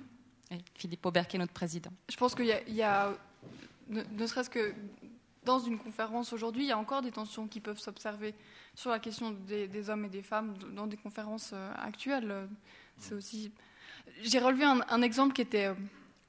Philippe 0.76 1.06
Aubert 1.06 1.26
qui 1.30 1.38
est 1.38 1.40
notre 1.40 1.54
président. 1.54 1.90
Je 2.10 2.18
pense 2.18 2.36
qu'il 2.36 2.48
y, 2.48 2.82
a, 2.82 3.14
ne, 3.88 4.28
serait-ce 4.28 4.50
que 4.50 4.74
dans 5.46 5.60
une 5.60 5.78
conférence 5.78 6.34
aujourd'hui, 6.34 6.64
il 6.64 6.68
y 6.68 6.74
a 6.74 6.78
encore 6.78 7.02
des 7.02 7.12
tensions 7.12 7.48
qui 7.48 7.62
peuvent 7.62 7.80
s'observer 7.80 8.36
sur 8.76 8.92
la 8.92 9.00
question 9.00 9.32
des, 9.32 9.90
hommes 9.90 10.04
et 10.04 10.10
des 10.10 10.22
femmes 10.22 10.54
dans 10.76 10.86
des 10.86 10.98
conférences 10.98 11.52
euh, 11.54 11.72
actuelles. 11.78 12.50
C'est 12.98 13.14
aussi. 13.14 13.54
J'ai 14.22 14.40
relevé 14.40 14.66
un, 14.66 15.02
exemple 15.02 15.32
qui 15.32 15.44
était 15.44 15.68
euh, 15.68 15.76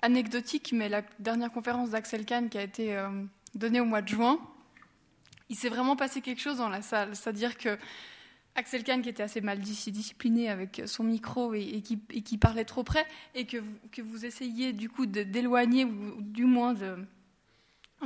anecdotique, 0.00 0.70
mais 0.72 0.88
la 0.88 1.02
dernière 1.18 1.50
conférence 1.50 1.90
d'Axel 1.90 2.24
Kahn 2.24 2.48
qui 2.48 2.58
a 2.58 2.62
été 2.62 2.96
donné 3.56 3.80
au 3.80 3.84
mois 3.84 4.00
de 4.00 4.08
juin, 4.08 4.38
il 5.50 5.56
s'est 5.56 5.68
vraiment 5.68 5.96
passé 5.96 6.22
quelque 6.22 6.40
chose 6.40 6.58
dans 6.58 6.68
la 6.68 6.80
salle. 6.80 7.14
C'est-à-dire 7.14 7.58
que 7.58 7.76
Axel 8.54 8.84
Kahn, 8.84 9.02
qui 9.02 9.08
était 9.08 9.22
assez 9.22 9.40
mal 9.40 9.60
discipliné 9.60 10.48
avec 10.48 10.82
son 10.86 11.04
micro 11.04 11.54
et, 11.54 11.82
qui, 11.82 12.38
parlait 12.38 12.64
trop 12.64 12.84
près, 12.84 13.06
et 13.34 13.46
que 13.46 13.58
vous, 13.58 13.74
que 13.92 14.24
essayiez 14.24 14.72
du 14.72 14.88
coup 14.88 15.06
d'éloigner, 15.06 15.84
ou 15.84 16.16
du 16.20 16.44
moins 16.44 16.72
de, 16.72 16.96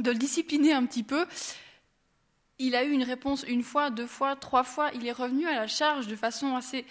de 0.00 0.10
le 0.10 0.18
discipliner 0.18 0.72
un 0.72 0.84
petit 0.86 1.02
peu, 1.02 1.26
il 2.58 2.74
a 2.74 2.84
eu 2.84 2.90
une 2.90 3.02
réponse 3.02 3.44
une 3.46 3.62
fois, 3.62 3.90
deux 3.90 4.06
fois, 4.06 4.36
trois 4.36 4.64
fois. 4.64 4.90
Il 4.94 5.06
est 5.06 5.12
revenu 5.12 5.46
à 5.46 5.54
la 5.54 5.66
charge 5.66 6.06
de 6.06 6.16
façon 6.16 6.56
assez, 6.56 6.84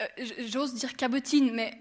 euh, 0.00 0.06
j'ose 0.46 0.74
dire 0.74 0.94
cabotine, 0.94 1.52
mais 1.52 1.76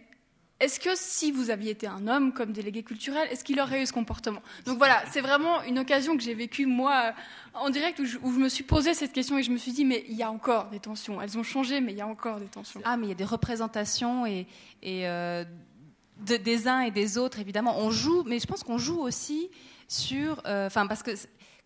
est-ce 0.60 0.80
que 0.80 0.90
si 0.96 1.32
vous 1.32 1.52
aviez 1.52 1.72
été 1.72 1.86
un 1.86 2.08
homme 2.08 2.34
comme 2.34 2.52
délégué 2.52 2.82
culturel, 2.82 3.28
est-ce 3.30 3.44
qu'il 3.44 3.60
aurait 3.60 3.84
eu 3.84 3.86
ce 3.86 3.94
comportement? 3.94 4.42
Donc 4.66 4.80
voilà, 4.80 5.04
c'est 5.12 5.22
vraiment 5.22 5.62
une 5.64 5.78
occasion 5.78 6.18
que 6.18 6.24
j'ai 6.24 6.34
vécue 6.34 6.66
moi 6.66 7.14
en 7.54 7.70
direct 7.70 8.00
où 8.00 8.06
je, 8.06 8.18
me 8.18 8.50
suis 8.50 8.64
posé 8.64 8.96
cette 8.96 9.14
question 9.14 9.38
et 9.38 9.44
je 9.44 9.52
me 9.52 9.58
suis 9.58 9.72
dit 9.72 9.86
mais 9.86 10.04
il 10.08 10.16
y 10.16 10.24
a 10.24 10.32
encore 10.32 10.70
des 10.70 10.80
tensions. 10.80 11.22
Elles 11.22 11.38
ont 11.38 11.44
changé, 11.44 11.80
mais 11.80 11.92
il 11.92 11.98
y 11.98 12.02
a 12.02 12.08
encore 12.08 12.40
des 12.40 12.48
tensions. 12.48 12.82
Ah 12.86 12.98
mais 12.98 13.06
il 13.06 13.10
y 13.10 13.14
a 13.14 13.16
des 13.16 13.24
représentations 13.24 14.26
et, 14.26 14.48
euh, 14.84 15.46
des 16.18 16.68
uns 16.68 16.82
et 16.82 16.92
des 16.92 17.20
autres 17.20 17.40
évidemment. 17.40 17.78
On 17.78 17.92
joue, 17.92 18.24
mais 18.26 18.40
je 18.40 18.48
pense 18.48 18.64
qu'on 18.64 18.80
joue 18.80 19.00
aussi 19.00 19.52
sur, 19.88 20.42
euh, 20.48 20.66
enfin 20.66 20.88
parce 20.88 21.04
que 21.04 21.12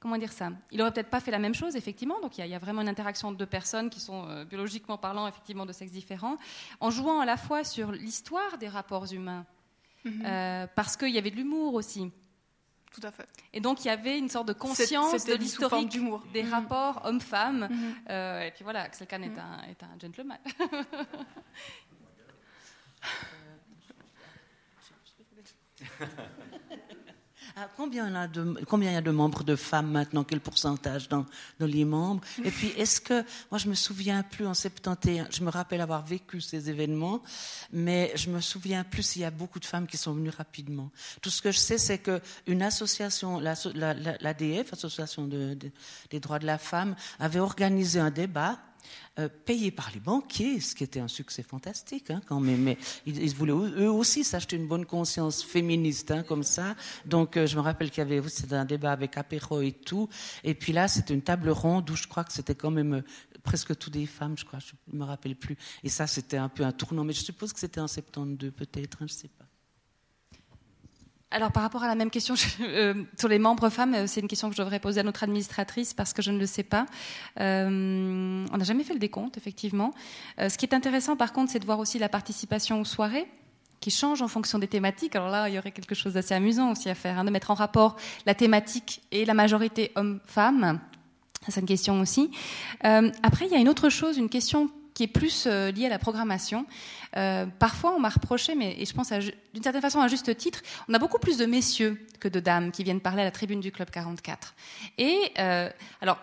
comment 0.02 0.18
dire 0.18 0.34
ça? 0.34 0.50
Il 0.72 0.82
aurait 0.82 0.92
peut-être 0.92 1.10
pas 1.10 1.22
fait 1.22 1.32
la 1.32 1.40
même 1.40 1.54
chose, 1.54 1.78
effectivement. 1.78 2.20
Donc 2.22 2.38
il 2.38 2.46
y, 2.46 2.54
a 2.54 2.60
vraiment 2.60 2.82
une 2.82 2.90
interaction 2.90 3.32
de 3.32 3.38
deux 3.38 3.46
personnes 3.46 3.90
qui 3.90 4.02
sont 4.02 4.28
euh, 4.28 4.44
biologiquement 4.44 4.98
parlant 4.98 5.28
effectivement 5.28 5.66
de 5.66 5.72
sexes 5.72 5.94
différents, 5.94 6.38
en 6.82 6.90
jouant 6.90 7.22
à 7.22 7.26
la 7.26 7.38
fois 7.38 7.64
sur 7.64 7.92
l'histoire 7.92 8.58
des 8.58 8.68
rapports 8.68 9.14
humains, 9.14 9.46
mhm. 10.04 10.24
euh, 10.26 10.68
parce 10.76 10.98
qu'il 10.98 11.12
y 11.12 11.18
avait 11.18 11.32
de 11.32 11.38
l'humour 11.38 11.76
aussi. 11.76 12.12
Tout 12.92 13.02
à 13.04 13.12
fait. 13.12 13.30
Et 13.54 13.62
donc 13.62 13.86
il 13.86 13.88
y 13.88 13.92
avait 13.92 14.18
une 14.18 14.28
sorte 14.28 14.50
de 14.50 14.54
conscience 14.54 15.24
de 15.24 15.34
l'historique 15.36 15.98
des 16.34 16.44
mmh. 16.44 16.50
rapports 16.50 17.02
hommes-femmes. 17.06 17.70
Mmh. 17.72 18.12
et 18.12 18.52
puis 18.54 18.66
voilà, 18.66 18.82
Axel 18.82 19.08
Kahn 19.08 19.24
est, 19.24 19.40
un, 19.40 19.62
est 19.70 19.82
un 19.82 19.98
gentleman. 19.98 20.38
Ah, 27.56 27.70
combien, 27.76 28.08
il 28.08 28.14
y 28.14 28.18
a 28.18 28.28
de, 28.28 29.06
de 29.06 29.12
membres 29.12 29.44
de 29.44 29.56
femmes 29.56 29.92
maintenant? 29.92 30.24
Quel 30.24 30.40
pourcentage 30.40 31.10
dans, 31.10 31.26
dans 31.60 31.66
les 31.66 31.86
membres? 31.86 32.22
Et 32.44 32.52
puis, 32.52 32.70
est-ce 32.78 33.02
que. 33.02 33.24
Moi, 33.50 33.58
je 33.58 33.68
me 33.68 33.74
souviens 33.74 34.24
plus 34.24 34.46
en 34.46 34.54
71, 34.54 35.28
je 35.32 35.44
me 35.44 35.50
rappelle 35.50 35.82
avoir 35.82 36.06
vécu 36.06 36.42
ces 36.42 36.70
événements, 36.70 37.22
mais 37.72 38.12
je 38.16 38.30
me 38.30 38.40
souviens 38.40 38.84
plus 38.84 39.04
s'il 39.04 39.22
y 39.22 39.26
a 39.26 39.32
beaucoup 39.32 39.60
de 39.60 39.66
femmes 39.66 39.88
qui 39.88 39.98
sont 39.98 40.14
venues 40.14 40.30
rapidement. 40.30 40.92
Tout 41.22 41.30
ce 41.30 41.42
que 41.42 41.52
je 41.52 41.60
sais, 41.60 41.78
c'est 41.78 42.00
qu'une 42.00 42.62
association, 42.62 43.40
l'ADF, 43.40 43.76
la, 44.22 44.62
Association 44.72 45.28
des 45.28 46.20
droits 46.20 46.40
de 46.40 46.46
la 46.46 46.58
femme, 46.58 46.96
avait 47.20 47.40
organisé 47.40 48.00
un 48.00 48.12
débat 48.12 48.60
euh, 49.20 49.28
payés 49.28 49.72
par 49.72 49.92
les 49.94 50.00
banquiers, 50.00 50.62
ce 50.62 50.74
qui 50.74 50.86
était 50.86 51.02
un 51.02 51.10
succès 51.10 51.44
fantastique 51.44 52.10
hein, 52.12 52.22
quand 52.28 52.40
même. 52.40 52.62
Mais 52.62 52.78
ils, 53.06 53.36
voulaient 53.36 53.52
eux 53.52 53.92
aussi 53.92 54.24
s'acheter 54.24 54.56
une 54.56 54.70
bonne 54.70 54.86
conscience 54.86 55.44
féministe 55.44 56.12
hein, 56.12 56.24
comme 56.24 56.44
ça. 56.44 56.78
Donc 57.06 57.36
euh, 57.36 57.46
je 57.46 57.58
me 57.58 57.62
rappelle 57.62 57.92
qu'il 57.92 58.00
y 58.00 58.08
avait 58.10 58.26
c'était 58.30 58.56
un 58.56 58.64
débat 58.64 58.94
avec 58.94 59.18
apéro 59.18 59.62
et 59.62 59.74
tout. 59.74 60.08
Et 60.46 60.54
puis 60.54 60.72
là 60.72 60.88
c'était 60.88 61.14
une 61.14 61.22
table 61.22 61.50
ronde 61.50 61.90
où 61.90 61.96
je 61.98 62.08
crois 62.08 62.24
que 62.24 62.32
c'était 62.32 62.56
quand 62.56 62.72
même 62.72 62.94
euh, 62.94 63.02
presque 63.44 63.78
toutes 63.78 63.92
des 63.92 64.06
femmes, 64.06 64.38
je 64.38 64.46
crois, 64.46 64.60
je 64.60 64.72
me 64.96 65.04
rappelle 65.04 65.36
plus. 65.36 65.58
Et 65.84 65.90
ça 65.90 66.08
c'était 66.08 66.38
un 66.38 66.48
peu 66.48 66.64
un 66.64 66.72
tournant. 66.72 67.04
Mais 67.04 67.12
je 67.12 67.22
suppose 67.26 67.52
que 67.52 67.60
c'était 67.60 67.82
en 67.82 67.90
72 67.90 68.52
peut-être, 68.52 69.00
hein, 69.02 69.08
je 69.10 69.14
sais 69.14 69.28
pas. 69.28 69.41
Alors 71.34 71.54
par 71.54 71.64
rapport 71.64 71.84
à 71.84 71.88
la 71.88 71.96
même 71.96 72.10
question 72.10 72.36
euh, 72.62 72.94
sur 73.18 73.30
les 73.30 73.40
membres 73.40 73.70
femmes, 73.70 73.96
euh, 73.96 74.08
c'est 74.08 74.20
une 74.20 74.28
question 74.28 74.50
que 74.50 74.56
je 74.56 74.62
devrais 74.62 74.80
poser 74.80 75.00
à 75.00 75.04
notre 75.04 75.24
administratrice 75.24 75.94
parce 75.94 76.14
que 76.14 76.22
je 76.22 76.32
ne 76.32 76.38
le 76.38 76.46
sais 76.46 76.64
pas. 76.64 76.86
Euh, 77.40 78.46
on 78.52 78.58
n'a 78.58 78.64
jamais 78.64 78.84
fait 78.84 78.94
le 78.94 79.00
décompte, 79.00 79.38
effectivement. 79.38 79.94
ce 80.38 80.56
qui 80.58 80.66
est 80.66 80.76
intéressant 80.76 81.16
par 81.16 81.32
contre, 81.32 81.52
c'est 81.52 81.60
de 81.60 81.66
voir 81.66 81.80
aussi 81.80 82.00
la 82.00 82.10
participation 82.10 82.82
aux 82.82 82.86
soirées 82.86 83.28
qui 83.80 83.90
change 83.90 84.22
en 84.22 84.28
fonction 84.28 84.60
des 84.60 84.68
thématiques. 84.68 85.16
Alors 85.16 85.30
là, 85.30 85.50
il 85.50 85.56
y 85.56 85.58
aurait 85.58 85.72
quelque 85.72 85.96
chose 85.96 86.14
d'assez 86.14 86.36
amusant 86.36 86.72
aussi 86.72 86.90
à 86.90 86.96
faire, 86.96 87.18
hein, 87.18 87.24
de 87.24 87.32
mettre 87.32 87.50
en 87.50 87.56
rapport 87.56 87.96
la 88.26 88.36
thématique 88.36 89.02
et 89.12 89.26
la 89.26 89.34
majorité 89.34 89.92
homme-femme. 89.96 90.80
C'est 91.48 91.62
une 91.62 91.66
question 91.66 92.00
aussi. 92.02 92.30
après, 92.82 93.46
il 93.48 93.52
y 93.52 93.56
a 93.56 93.58
une 93.58 93.70
autre 93.70 93.90
chose, 93.90 94.18
une 94.18 94.30
question 94.30 94.70
qui 94.94 95.04
est 95.04 95.08
plus 95.08 95.46
euh, 95.48 95.72
lié 95.72 95.86
à 95.86 95.90
la 95.90 96.00
programmation. 96.00 96.66
Euh, 97.18 97.46
parfois, 97.60 97.94
on 97.96 98.00
m'a 98.00 98.10
reproché, 98.10 98.56
mais 98.56 98.76
et 98.80 98.86
je 98.86 98.94
pense 98.94 99.12
d'une 99.12 99.64
certaine 99.64 99.82
façon 99.82 100.00
à 100.00 100.08
juste 100.08 100.36
titre, 100.38 100.62
on 100.88 100.94
a 100.94 101.00
beaucoup 101.00 101.20
plus 101.20 101.38
de 101.38 101.46
messieurs 101.46 102.06
que 102.20 102.28
de 102.28 102.40
dames 102.40 102.72
qui 102.72 102.84
viennent 102.84 103.02
parler 103.02 103.22
à 103.22 103.26
la 103.26 103.32
tribune 103.32 103.60
du 103.60 103.72
Club 103.72 103.90
44. 103.90 104.54
Et 104.98 105.18
euh, 105.40 105.70
alors, 106.02 106.20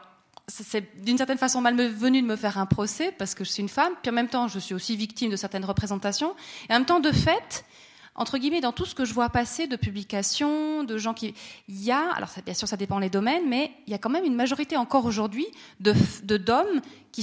c'est 0.46 1.02
d'une 1.02 1.18
certaine 1.18 1.38
façon 1.38 1.60
malvenu 1.60 2.22
de 2.22 2.26
me 2.26 2.36
faire 2.36 2.56
un 2.56 2.66
procès 2.66 3.12
parce 3.12 3.34
que 3.34 3.44
je 3.44 3.50
suis 3.50 3.62
une 3.62 3.68
femme, 3.68 3.92
puis 4.02 4.10
en 4.10 4.14
même 4.14 4.28
temps, 4.28 4.48
je 4.48 4.58
suis 4.58 4.74
aussi 4.74 4.96
victime 4.96 5.30
de 5.30 5.36
certaines 5.36 5.64
représentations. 5.64 6.34
Et 6.68 6.72
en 6.72 6.76
même 6.76 6.86
temps, 6.86 7.00
de 7.00 7.12
fait, 7.12 7.66
entre 8.14 8.38
guillemets, 8.38 8.62
dans 8.62 8.72
tout 8.72 8.86
ce 8.86 8.94
que 8.94 9.04
je 9.04 9.12
vois 9.12 9.28
passer 9.28 9.66
de 9.66 9.76
publications, 9.76 10.84
de 10.84 10.96
gens 10.96 11.12
qui. 11.12 11.34
Il 11.68 11.82
y 11.82 11.92
a, 11.92 12.10
alors 12.12 12.30
bien 12.44 12.54
sûr, 12.54 12.66
ça 12.66 12.78
dépend 12.78 12.98
des 12.98 13.10
domaines, 13.10 13.46
mais 13.48 13.72
il 13.86 13.90
y 13.90 13.94
a 13.94 13.98
quand 13.98 14.08
même 14.08 14.24
une 14.24 14.34
majorité 14.34 14.76
encore 14.76 15.04
aujourd'hui 15.04 15.46
de 15.80 15.92
d'hommes 16.36 16.80
qui 17.12 17.22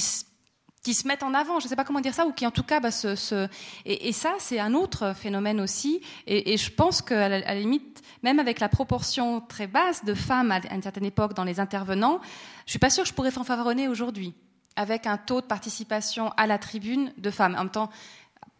qui 0.85 0.93
se 0.93 1.07
mettent 1.07 1.23
en 1.23 1.33
avant, 1.33 1.59
je 1.59 1.65
ne 1.65 1.69
sais 1.69 1.75
pas 1.75 1.83
comment 1.83 1.99
dire 1.99 2.13
ça, 2.13 2.27
ou 2.27 2.31
qui 2.31 2.45
en 2.45 2.51
tout 2.51 2.61
cas, 2.61 2.79
bah, 2.79 2.91
se, 2.91 3.47
Et, 3.85 4.13
ça, 4.13 4.35
c'est 4.37 4.59
un 4.59 4.75
autre 4.75 5.15
phénomène 5.15 5.59
aussi. 5.59 5.99
Et, 6.27 6.57
je 6.57 6.71
pense 6.71 7.01
qu'à 7.01 7.27
la, 7.27 7.55
limite, 7.55 8.03
même 8.21 8.37
avec 8.37 8.59
la 8.59 8.69
proportion 8.69 9.41
très 9.41 9.65
basse 9.65 10.05
de 10.05 10.13
femmes 10.13 10.51
à 10.51 10.59
une 10.71 10.83
certaine 10.83 11.05
époque 11.05 11.33
dans 11.33 11.43
les 11.43 11.59
intervenants, 11.59 12.21
je 12.67 12.69
suis 12.69 12.79
pas 12.79 12.91
sûre 12.91 13.03
que 13.03 13.09
je 13.09 13.15
pourrais 13.15 13.31
fanfaronner 13.31 13.87
aujourd'hui 13.87 14.35
avec 14.75 15.07
un 15.07 15.17
taux 15.17 15.41
de 15.41 15.47
participation 15.47 16.29
à 16.37 16.45
la 16.45 16.59
tribune 16.59 17.11
de 17.17 17.31
femmes. 17.31 17.55
En 17.55 17.63
même 17.63 17.71
temps, 17.71 17.89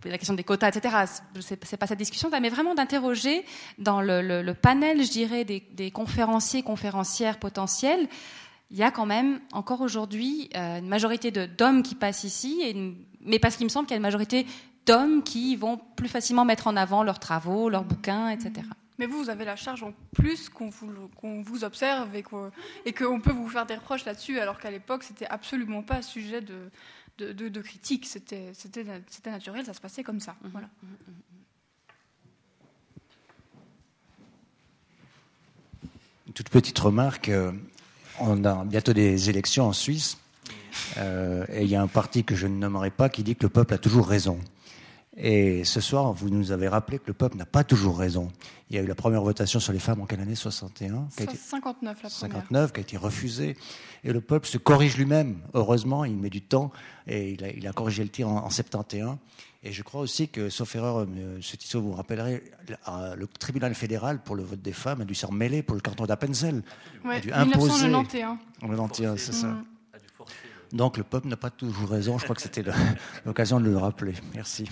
la 0.03 0.18
question 0.18 0.34
des 0.34 0.43
quotas, 0.43 0.69
etc. 0.69 0.95
C'est 1.41 1.77
pas 1.77 1.85
cette 1.85 1.99
discussion-là, 1.99 2.39
mais 2.39 2.49
vraiment 2.49 2.73
d'interroger 2.73 3.45
dans 3.77 4.02
le, 4.02 4.53
panel, 4.53 5.03
je 5.03 5.11
dirais, 5.11 5.45
des, 5.45 5.64
des 5.73 5.91
conférenciers, 5.91 6.64
conférencières 6.64 7.38
potentiels, 7.38 8.07
il 8.76 8.80
y 8.80 8.84
a 8.84 8.91
quand 8.91 9.06
même 9.06 9.39
encore 9.53 9.80
aujourd'hui 9.80 10.49
euh, 10.53 10.80
une 10.80 10.89
majorité 10.89 11.31
d'hommes 11.31 11.81
qui 11.81 11.95
passent 11.95 12.26
ici, 12.26 12.93
mais 13.22 13.39
parce 13.39 13.56
qu'il 13.56 13.65
me 13.65 13.69
semble 13.69 13.88
qu'il 13.88 13.93
y 13.93 13.95
a 13.95 13.99
une 13.99 14.03
majorité 14.03 14.45
d'hommes 14.85 15.23
qui 15.23 15.56
vont 15.56 15.80
plus 15.95 16.10
facilement 16.10 16.43
mettre 16.43 16.68
en 16.68 16.76
avant 16.76 17.02
leurs 17.02 17.19
travaux, 17.19 17.69
leurs 17.69 17.85
bouquins, 17.85 18.27
etc. 18.27 18.68
Mais 18.97 19.06
vous, 19.06 19.18
vous 19.23 19.30
avez 19.30 19.45
la 19.45 19.56
charge 19.56 19.81
en 19.84 19.93
plus 20.14 20.49
qu'on 20.49 20.69
vous, 20.69 20.91
vous, 21.41 21.64
observe 21.64 22.14
et 22.18 22.22
qu'on 22.22 23.19
peut 23.22 23.31
vous 23.31 23.47
faire 23.47 23.65
des 23.65 23.76
reproches 23.76 24.03
là-dessus, 24.03 24.41
alors 24.41 24.60
qu'à 24.60 24.72
l'époque, 24.72 25.03
c'était 25.03 25.27
absolument 25.27 25.81
pas 25.81 26.02
sujet 26.02 26.41
de, 26.41 26.69
de, 27.18 27.31
de, 27.47 27.61
critique. 27.61 28.06
C'était 28.06 28.84
naturel, 29.26 29.65
ça 29.65 29.73
se 29.73 29.80
passait 29.80 30.03
comme 30.03 30.19
ça. 30.19 30.35
Mhm. 30.43 30.49
Voilà. 30.52 30.68
Mhm, 30.84 30.89
mhm, 30.89 31.14
Une 36.27 36.34
toute 36.34 36.49
petite 36.49 36.77
remarque. 36.77 37.31
On 38.20 38.44
a 38.46 38.64
bientôt 38.64 38.94
des 38.94 39.30
élections 39.30 39.68
en 39.68 39.74
Suisse, 39.74 40.18
euh, 40.98 41.46
et 41.52 41.64
il 41.64 41.70
y 41.70 41.76
a 41.76 41.82
un 41.82 41.88
parti 41.88 42.24
que 42.24 42.36
je 42.36 42.48
ne 42.48 42.56
nommerai 42.56 42.92
pas 42.92 43.10
qui 43.10 43.24
dit 43.24 43.36
que 43.36 43.44
le 43.44 43.50
peuple 43.50 43.74
a 43.74 43.78
toujours 43.78 44.08
raison. 44.08 44.40
Et 45.18 45.64
ce 45.64 45.80
soir, 45.80 46.12
vous 46.12 46.30
nous 46.30 46.52
avez 46.52 46.68
rappelé 46.68 47.00
que 47.00 47.08
le 47.08 47.14
peuple 47.14 47.38
n'a 47.38 47.46
pas 47.46 47.64
toujours 47.64 47.98
raison. 47.98 48.32
Il 48.70 48.76
y 48.76 48.80
a 48.80 48.82
eu 48.82 48.88
la 48.88 48.96
première 48.96 49.22
votation 49.22 49.60
sur 49.62 49.72
les 49.72 49.80
femmes 49.80 50.02
en 50.02 50.06
quelle 50.06 50.20
année? 50.20 50.36
61 50.36 51.08
59, 51.10 52.04
la 52.04 52.10
première. 52.10 52.12
59, 52.12 52.74
qui 52.74 52.80
a 52.80 52.82
été 52.82 52.98
refusée. 52.98 53.56
Et 54.04 54.12
le 54.12 54.20
peuple 54.20 54.48
se 54.48 54.58
corrige 54.58 54.98
lui-même. 54.98 55.38
Heureusement, 55.54 56.04
il 56.04 56.18
met 56.18 56.30
du 56.30 56.42
temps. 56.42 56.72
Et 57.08 57.32
il 57.32 57.68
a, 57.68 57.72
corrigé 57.72 58.04
le 58.04 58.10
tir 58.10 58.28
en, 58.28 58.44
en 58.46 58.50
71. 58.50 59.18
Et 59.64 59.72
je 59.72 59.82
crois 59.82 60.02
aussi 60.02 60.28
que, 60.28 60.50
sauf 60.50 60.76
erreur, 60.76 61.04
M. 61.04 61.40
Tissot, 61.42 61.82
vous 61.82 61.90
vous 61.90 61.96
rappellerez, 61.96 62.44
le 63.16 63.28
tribunal 63.28 63.74
fédéral 63.74 64.22
pour 64.22 64.36
le 64.36 64.44
vote 64.44 64.62
des 64.62 64.74
femmes 64.74 65.02
a 65.02 65.06
dû 65.06 65.16
s'en 65.16 65.32
mêler 65.32 65.64
pour 65.64 65.76
le 65.76 65.82
canton 65.82 66.06
d'Appenzell. 66.06 66.62
Ouais, 67.04 67.16
a 67.16 67.20
dû 67.20 67.32
imposer. 67.32 67.86
1991. 67.86 68.38
En 68.62 68.68
91, 68.68 69.20
c'est 69.20 69.34
ça. 69.34 69.58
Donc 70.76 70.97
le 70.97 71.06
peuple 71.06 71.30
n'a 71.30 71.38
pas 71.38 71.49
toujours 71.49 71.89
raison. 71.89 72.18
Je 72.18 72.26
crois 72.26 72.35
que 72.35 72.41
c'était 72.41 72.64
l'occasion 73.26 73.61
de 73.61 73.69
le 73.69 73.77
rappeler. 73.77 74.14
Merci. 74.34 74.69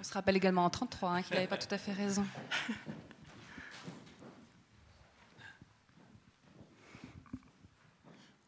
On 0.00 0.02
se 0.02 0.12
rappelle 0.12 0.36
également 0.36 0.64
en 0.64 0.70
33 0.70 1.10
hein, 1.10 1.22
qu'il 1.22 1.36
n'avait 1.36 1.46
pas 1.46 1.56
tout 1.56 1.72
à 1.72 1.78
fait 1.78 1.92
raison. 1.92 2.26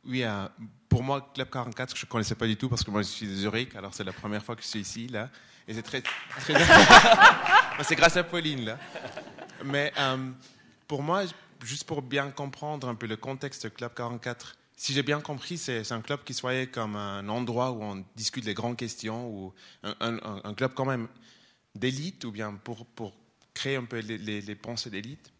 Oui, 0.09 0.23
euh, 0.23 0.47
pour 0.89 1.03
moi, 1.03 1.33
Club 1.35 1.51
44, 1.51 1.97
je 1.97 2.07
ne 2.07 2.09
connaissais 2.09 2.37
pas 2.37 2.47
du 2.47 2.57
tout 2.57 2.69
parce 2.69 2.85
que 2.85 2.93
moi, 2.93 3.03
je 3.03 3.09
suis 3.09 3.27
de 3.27 3.35
Zurich, 3.35 3.75
alors 3.75 3.93
c'est 3.93 4.05
la 4.05 4.13
première 4.13 4.41
fois 4.41 4.55
que 4.55 4.63
je 4.63 4.69
suis 4.69 4.79
ici, 4.79 5.09
là. 5.09 5.31
Et 5.67 5.75
c'est 5.75 5.83
très. 5.83 6.01
très... 6.01 6.55
c'est 7.83 7.97
grâce 7.97 8.17
à 8.17 8.23
Pauline, 8.23 8.67
là. 8.67 8.79
Mais 9.65 9.93
euh, 9.99 10.31
pour 10.87 11.03
moi, 11.03 11.25
juste 11.65 11.83
pour 11.89 12.03
bien 12.03 12.31
comprendre 12.31 12.89
un 12.89 12.95
peu 12.95 13.09
le 13.09 13.17
contexte 13.17 13.65
de 13.65 13.69
Club 13.69 13.95
44, 13.95 14.57
si 14.77 14.93
j'ai 14.93 15.03
bien 15.03 15.21
compris, 15.21 15.57
c'est 15.57 15.91
un 15.91 16.03
club 16.03 16.23
qui 16.23 16.35
se 16.35 16.43
voyait 16.43 16.67
comme 16.67 16.97
un 16.97 17.27
endroit 17.29 17.71
où 17.73 17.83
on 17.83 18.05
discute 18.15 18.45
les 18.45 18.53
grandes 18.53 18.77
questions, 18.77 19.29
ou 19.29 19.55
un, 19.83 20.55
club 20.55 20.73
quand 20.75 20.85
même 20.85 21.09
d'élite, 21.75 22.25
ou 22.27 22.31
bien 22.31 22.53
pour, 22.53 22.87
créer 23.55 23.77
un 23.77 23.85
peu 23.85 24.01
les, 24.01 24.55
pensées 24.55 24.91
d'élite. 24.91 25.33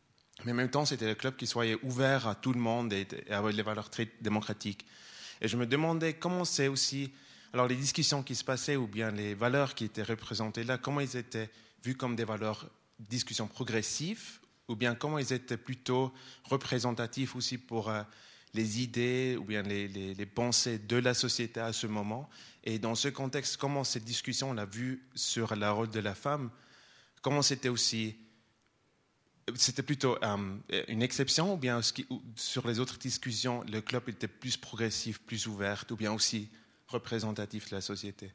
Mais 0.45 0.53
en 0.53 0.55
même 0.55 0.71
temps, 0.71 0.87
c'était 0.87 1.07
le 1.07 1.15
club 1.15 1.37
qui 1.37 1.47
soit 1.47 1.67
ouvert 1.83 2.27
à 2.27 2.35
tout 2.35 2.55
le 2.55 2.61
monde 2.61 2.95
et, 2.95 3.07
avec 3.29 3.55
les 3.55 3.63
valeurs 3.63 3.91
très 3.91 4.11
démocratiques. 4.23 4.87
Et 5.43 5.49
je 5.49 5.57
me 5.59 5.67
demandais 5.67 6.15
comment 6.15 6.47
c'est 6.47 6.69
aussi, 6.69 7.13
alors 7.53 7.69
les 7.69 7.77
discussions 7.77 8.23
qui 8.23 8.35
se 8.35 8.45
passaient 8.45 8.77
ou 8.77 8.87
bien 8.87 9.11
les 9.11 9.35
valeurs 9.35 9.75
qui 9.75 9.85
étaient 9.85 10.03
représentées 10.03 10.65
là, 10.65 10.79
comment 10.79 11.01
ils 11.01 11.17
étaient 11.17 11.51
vus 11.85 11.95
comme 11.95 12.17
des 12.17 12.25
valeurs, 12.25 12.71
discussions 12.99 13.49
progressives 13.49 14.39
ou 14.69 14.77
bien 14.77 14.95
comment 14.95 15.19
ils 15.19 15.35
étaient 15.35 15.59
plutôt 15.59 16.13
représentatifs 16.45 17.37
aussi 17.37 17.59
pour 17.59 17.91
euh, 17.91 18.03
les 18.55 18.83
idées 18.83 19.37
ou 19.39 19.45
bien 19.45 19.63
les, 19.63 20.27
pensées 20.27 20.79
de 20.79 20.97
la 20.97 21.15
société 21.15 21.61
à 21.61 21.73
ce 21.73 21.87
moment. 21.87 22.29
Et 22.65 22.79
dans 22.79 22.95
ce 22.95 23.09
contexte, 23.09 23.57
comment 23.57 23.85
cette 23.85 24.05
discussion, 24.05 24.51
on 24.51 24.55
l'a 24.55 24.65
vu 24.65 25.07
sur 25.15 25.55
le 25.55 25.71
rôle 25.71 25.91
de 25.91 26.01
la 26.01 26.15
femme, 26.15 26.51
comment 27.23 27.43
c'était 27.43 27.69
aussi 27.69 28.17
c'était 29.55 29.85
plutôt 29.85 30.19
euh, 30.25 30.59
une 30.89 31.03
exception 31.03 31.55
ou 31.55 31.57
bien 31.57 31.81
sur 32.35 32.67
les 32.67 32.81
autres 32.81 32.99
discussions, 32.99 33.63
le 33.63 33.81
club 33.81 34.09
était 34.09 34.27
plus 34.27 34.57
progressif, 34.57 35.21
plus 35.21 35.47
ouvert 35.47 35.85
ou 35.91 35.95
bien 35.95 36.13
aussi 36.13 36.51
représentatif 36.89 37.71
de 37.71 37.77
la 37.77 37.81
société? 37.81 38.33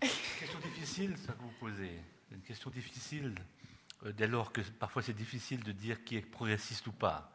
Question 0.00 0.58
difficile, 0.60 1.16
ça 1.24 1.32
que 1.32 1.42
vous 1.42 1.52
posez. 1.60 1.92
Une 2.32 2.42
question 2.42 2.70
difficile, 2.70 3.34
dès 4.12 4.26
lors 4.26 4.52
que 4.52 4.60
parfois 4.60 5.02
c'est 5.02 5.14
difficile 5.14 5.62
de 5.62 5.72
dire 5.72 6.04
qui 6.04 6.16
est 6.16 6.20
progressiste 6.20 6.86
ou 6.86 6.92
pas. 6.92 7.32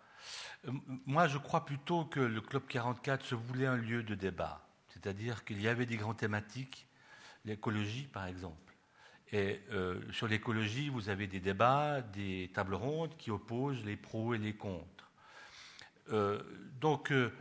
Euh, 0.68 0.72
moi, 1.06 1.28
je 1.28 1.38
crois 1.38 1.66
plutôt 1.66 2.06
que 2.06 2.20
le 2.20 2.42
Club 2.42 2.64
44 2.68 3.26
se 3.26 3.36
voulait 3.36 3.66
un 3.66 3.78
lieu 3.78 4.04
de 4.04 4.16
débat. 4.16 4.68
C'est-à-dire 4.90 5.46
qu'il 5.46 5.62
y 5.62 5.68
avait 5.68 5.86
des 5.86 5.98
grandes 5.98 6.18
thématiques, 6.18 6.88
l'écologie 7.46 8.04
par 8.04 8.26
exemple 8.26 8.74
Et 9.32 9.62
euh, 9.72 10.02
sur 10.12 10.28
l'écologie, 10.28 10.90
vous 10.90 11.10
avez 11.10 11.28
des 11.28 11.40
débats, 11.40 12.02
des 12.02 12.52
tables 12.54 12.76
rondes 12.76 13.16
qui 13.18 13.32
opposent 13.32 13.84
les 13.86 13.96
pros 13.96 14.34
et 14.34 14.38
les 14.38 14.54
contre. 14.54 15.12
Euh, 16.12 16.42
donc, 16.80 17.12
euh, 17.12 17.32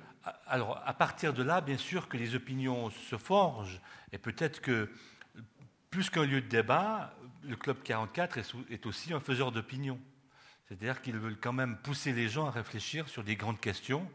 alors, 0.46 0.82
à 0.84 0.92
partir 0.92 1.32
de 1.32 1.42
là, 1.42 1.60
bien 1.60 1.78
sûr 1.78 2.08
que 2.08 2.16
les 2.16 2.34
opinions 2.34 2.90
se 2.90 3.16
forgent, 3.16 3.80
et 4.12 4.18
peut-être 4.18 4.60
que, 4.60 4.90
plus 5.90 6.10
qu'un 6.10 6.26
lieu 6.26 6.42
de 6.42 6.48
débat, 6.48 7.14
le 7.42 7.56
Club 7.56 7.82
44 7.82 8.38
est, 8.70 8.86
aussi 8.86 9.12
un 9.12 9.20
faiseur 9.20 9.52
d'opinion. 9.52 9.98
C'est-à-dire 10.66 11.00
qu'ils 11.00 11.18
veulent 11.18 11.38
quand 11.40 11.52
même 11.52 11.78
pousser 11.78 12.12
les 12.12 12.28
gens 12.28 12.46
à 12.46 12.50
réfléchir 12.50 13.08
sur 13.08 13.24
des 13.24 13.36
grandes 13.36 13.60
questions, 13.60 14.08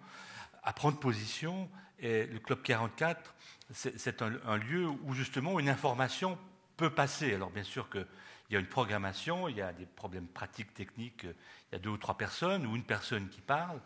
à 0.64 0.74
prendre 0.74 1.00
position. 1.00 1.70
Et 2.00 2.26
le 2.28 2.40
Club 2.40 2.62
44, 2.62 3.34
c'est 3.72 4.22
un, 4.22 4.58
lieu 4.58 4.88
où 4.88 5.14
justement 5.14 5.60
une 5.60 5.70
information 5.70 6.38
peut 6.78 6.92
passer. 6.92 7.34
Alors 7.34 7.50
bien 7.50 7.64
sûr 7.64 7.90
qu'il 7.90 8.06
y 8.52 8.56
a 8.56 8.60
une 8.60 8.68
programmation, 8.68 9.48
il 9.48 9.58
y 9.58 9.62
a 9.62 9.74
des 9.74 9.86
problèmes 9.86 10.28
pratiques, 10.28 10.74
techniques, 10.74 11.24
il 11.24 11.74
y 11.74 11.76
a 11.76 11.80
deux 11.80 11.90
ou 11.90 11.98
trois 11.98 12.18
personnes 12.18 12.66
ou 12.66 12.76
une 12.76 12.84
personne 12.84 13.30
qui 13.30 13.42
parle. 13.42 13.80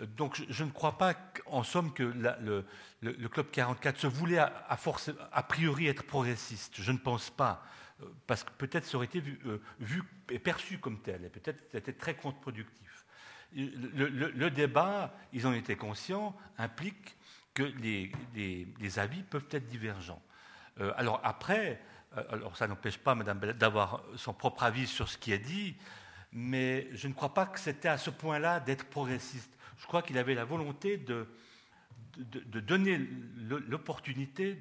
Donc 0.00 0.42
je, 0.48 0.64
ne 0.64 0.70
crois 0.70 0.98
pas 0.98 1.14
en 1.46 1.62
somme 1.62 1.92
que 1.94 2.02
le, 2.02 3.28
Club 3.28 3.50
44 3.50 3.98
se 3.98 4.06
voulait 4.08 4.44
force, 4.76 5.10
a 5.32 5.42
priori 5.44 5.86
être 5.86 6.02
progressiste. 6.02 6.74
Je 6.80 6.92
ne 6.92 6.98
pense 6.98 7.30
pas. 7.30 7.64
Euh, 8.02 8.06
parce 8.26 8.44
que 8.44 8.50
peut-être 8.52 8.84
ça 8.84 8.96
aurait 8.96 9.06
été 9.06 9.20
vu, 9.20 9.38
euh, 9.46 9.58
et 10.30 10.38
perçu 10.38 10.78
comme 10.78 11.00
tel, 11.00 11.24
et 11.24 11.28
peut-être 11.28 11.62
c'était 11.70 11.92
très 11.92 12.14
contre-productif. 12.14 13.06
Le, 13.54 14.48
débat, 14.48 15.14
ils 15.32 15.46
en 15.46 15.52
étaient 15.52 15.76
conscients, 15.76 16.36
implique 16.58 17.16
que 17.52 17.62
les, 17.62 18.98
avis 18.98 19.22
peuvent 19.22 19.46
être 19.52 19.68
divergents. 19.68 20.20
Euh, 20.80 20.92
alors 20.96 21.20
après, 21.22 21.80
alors 22.30 22.56
ça 22.56 22.66
n'empêche 22.66 22.98
pas 22.98 23.14
Madame 23.14 23.38
d'avoir 23.52 24.02
son 24.16 24.34
propre 24.34 24.64
avis 24.64 24.88
sur 24.88 25.08
ce 25.08 25.16
qui 25.16 25.30
est 25.30 25.38
dit, 25.38 25.76
mais 26.32 26.88
je 26.94 27.06
ne 27.06 27.12
crois 27.12 27.32
pas 27.32 27.46
que 27.46 27.60
c'était 27.60 27.88
à 27.88 27.96
ce 27.96 28.10
point-là 28.10 28.58
d'être 28.58 28.86
progressiste 28.86 29.54
je 29.84 29.86
crois 29.86 30.00
qu'il 30.02 30.18
avait 30.18 30.34
la 30.34 30.44
volonté 30.44 30.96
de, 30.96 31.26
donner 32.16 32.98
l'opportunité 33.68 34.58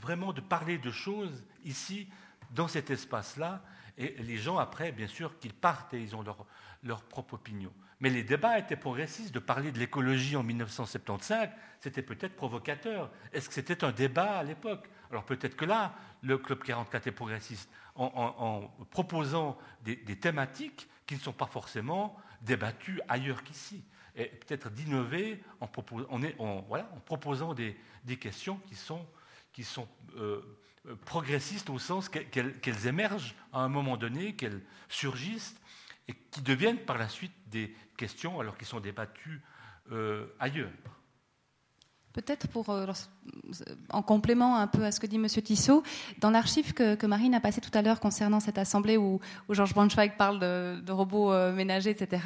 vraiment 0.00 0.32
de 0.32 0.40
parler 0.40 0.78
de 0.78 0.90
choses 0.90 1.44
ici, 1.64 2.08
dans 2.52 2.68
cet 2.68 2.90
espace-là, 2.90 3.62
et 3.98 4.14
les 4.22 4.38
gens, 4.38 4.58
après, 4.58 4.92
bien 4.92 5.06
sûr, 5.06 5.38
qu'ils 5.38 5.52
partent 5.52 5.92
et 5.94 6.00
ils 6.00 6.16
ont 6.16 6.22
leur, 6.22 6.46
leur 6.82 7.02
propre 7.02 7.34
opinion. 7.34 7.72
Mais 8.00 8.10
les 8.10 8.24
débats 8.24 8.58
étaient 8.58 8.76
progressistes. 8.76 9.32
De 9.32 9.38
parler 9.38 9.70
de 9.70 9.78
l'écologie 9.78 10.34
en 10.34 10.42
1975, 10.42 11.50
c'était 11.78 12.02
peut-être 12.02 12.34
provocateur. 12.34 13.10
Est-ce 13.32 13.48
que 13.48 13.54
c'était 13.54 13.84
un 13.84 13.92
débat 13.92 14.38
à 14.38 14.42
l'époque? 14.42 14.88
Alors 15.10 15.24
peut-être 15.24 15.56
que 15.56 15.64
là, 15.64 15.94
le 16.22 16.38
Club 16.38 16.62
44 16.62 17.06
est 17.06 17.12
progressiste 17.12 17.70
en, 17.94 18.70
proposant 18.90 19.58
des, 19.82 19.96
thématiques 20.18 20.88
qui 21.06 21.14
ne 21.14 21.20
sont 21.20 21.32
pas 21.32 21.46
forcément 21.46 22.16
débattues 22.40 23.00
ailleurs 23.08 23.44
qu'ici 23.44 23.84
et 24.16 24.26
peut-être 24.26 24.70
d'innover 24.70 25.42
en, 25.60 25.68
proposant 27.04 27.54
des, 27.54 27.76
questions 28.18 28.58
qui 28.66 28.74
sont, 28.74 29.88
euh, 30.16 30.58
progressistes 31.04 31.70
au 31.70 31.78
sens 31.78 32.08
qu'elles 32.08 32.86
émergent 32.86 33.34
à 33.52 33.60
un 33.60 33.68
moment 33.68 33.96
donné, 33.96 34.34
qu'elles 34.34 34.62
surgissent 34.88 35.54
et 36.08 36.14
qui 36.30 36.42
deviennent 36.42 36.78
par 36.78 36.98
la 36.98 37.08
suite 37.08 37.32
des 37.48 37.74
questions 37.96 38.40
alors 38.40 38.56
qu'elles 38.56 38.68
sont 38.68 38.80
débattues 38.80 39.42
euh, 39.90 40.26
ailleurs. 40.40 40.70
Peut-être 42.12 42.46
pour, 42.48 42.68
euh, 42.68 42.86
en 43.88 44.02
complément 44.02 44.58
un 44.58 44.66
peu 44.66 44.84
à 44.84 44.92
ce 44.92 45.00
que 45.00 45.06
dit 45.06 45.16
M. 45.16 45.26
Tissot, 45.26 45.82
dans 46.18 46.30
l'archive 46.30 46.74
que, 46.74 47.06
Marine 47.06 47.34
a 47.34 47.40
passé 47.40 47.60
tout 47.60 47.70
à 47.72 47.80
l'heure 47.80 48.00
concernant 48.00 48.38
cette 48.38 48.58
assemblée 48.58 48.98
où, 48.98 49.18
Georges 49.48 49.72
Braunschweig 49.72 50.16
parle 50.18 50.38
de, 50.38 50.92
robots 50.92 51.32
euh, 51.32 51.52
ménagers, 51.52 51.90
etc., 51.90 52.22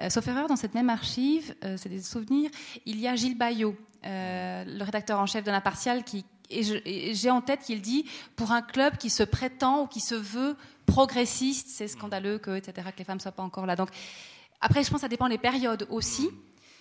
euh, 0.00 0.10
sauf 0.10 0.26
erreur, 0.26 0.48
dans 0.48 0.56
cette 0.56 0.74
même 0.74 0.90
archive, 0.90 1.54
c'est 1.76 1.88
des 1.88 2.02
souvenirs, 2.02 2.50
il 2.86 2.98
y 2.98 3.06
a 3.06 3.14
Gilles 3.14 3.38
Bayot, 3.38 3.76
le 4.02 4.82
rédacteur 4.82 5.20
en 5.20 5.26
chef 5.26 5.44
de 5.44 5.50
l'Impartial, 5.50 6.02
qui, 6.02 6.24
et 6.50 7.14
j'ai 7.14 7.30
en 7.30 7.40
tête 7.40 7.60
qu'il 7.60 7.80
dit, 7.80 8.04
pour 8.36 8.52
un 8.52 8.62
club 8.62 8.96
qui 8.96 9.10
se 9.10 9.22
prétend 9.22 9.82
ou 9.82 9.86
qui 9.86 10.00
se 10.00 10.14
veut 10.14 10.56
progressiste, 10.86 11.68
c'est 11.68 11.88
scandaleux 11.88 12.38
que, 12.38 12.56
etc., 12.56 12.88
que 12.92 12.98
les 12.98 13.04
femmes 13.04 13.18
ne 13.18 13.22
soient 13.22 13.32
pas 13.32 13.42
encore 13.42 13.66
là. 13.66 13.76
Donc, 13.76 13.90
après, 14.60 14.82
je 14.82 14.90
pense 14.90 14.98
que 14.98 15.02
ça 15.02 15.08
dépend 15.08 15.28
des 15.28 15.38
périodes 15.38 15.86
aussi. 15.90 16.28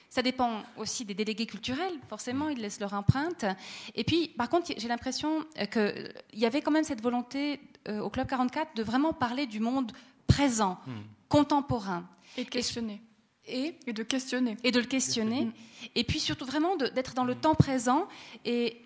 Ça 0.09 0.23
dépend 0.23 0.63
aussi 0.75 1.05
des 1.05 1.13
délégués 1.13 1.45
culturels, 1.45 1.93
forcément, 2.09 2.49
ils 2.49 2.59
laissent 2.59 2.79
leur 2.79 2.93
empreinte. 2.93 3.45
Et 3.93 4.03
puis, 4.03 4.29
par 4.29 4.49
contre, 4.49 4.73
j'ai 4.75 4.87
l'impression 4.87 5.45
qu'il 5.71 6.13
y 6.33 6.45
avait 6.47 6.61
quand 6.61 6.71
même 6.71 6.83
cette 6.83 7.01
volonté 7.01 7.59
euh, 7.87 7.99
au 7.99 8.09
Club 8.09 8.27
44 8.27 8.75
de 8.75 8.81
vraiment 8.81 9.13
parler 9.13 9.45
du 9.45 9.59
monde 9.59 9.91
présent, 10.25 10.79
hmm. 10.87 10.91
contemporain. 11.29 12.09
Et 12.37 12.43
de 12.43 12.49
questionner. 12.49 13.01
Et, 13.45 13.75
et, 13.85 13.93
de 13.93 14.03
questionner. 14.03 14.57
Et 14.63 14.71
de 14.71 14.79
le 14.79 14.87
questionner. 14.87 15.51
Et 15.95 16.03
puis 16.03 16.19
surtout 16.19 16.45
vraiment 16.45 16.75
d'être 16.75 17.13
dans 17.13 17.23
le 17.23 17.35
temps 17.35 17.55
présent. 17.55 18.07
Et 18.45 18.81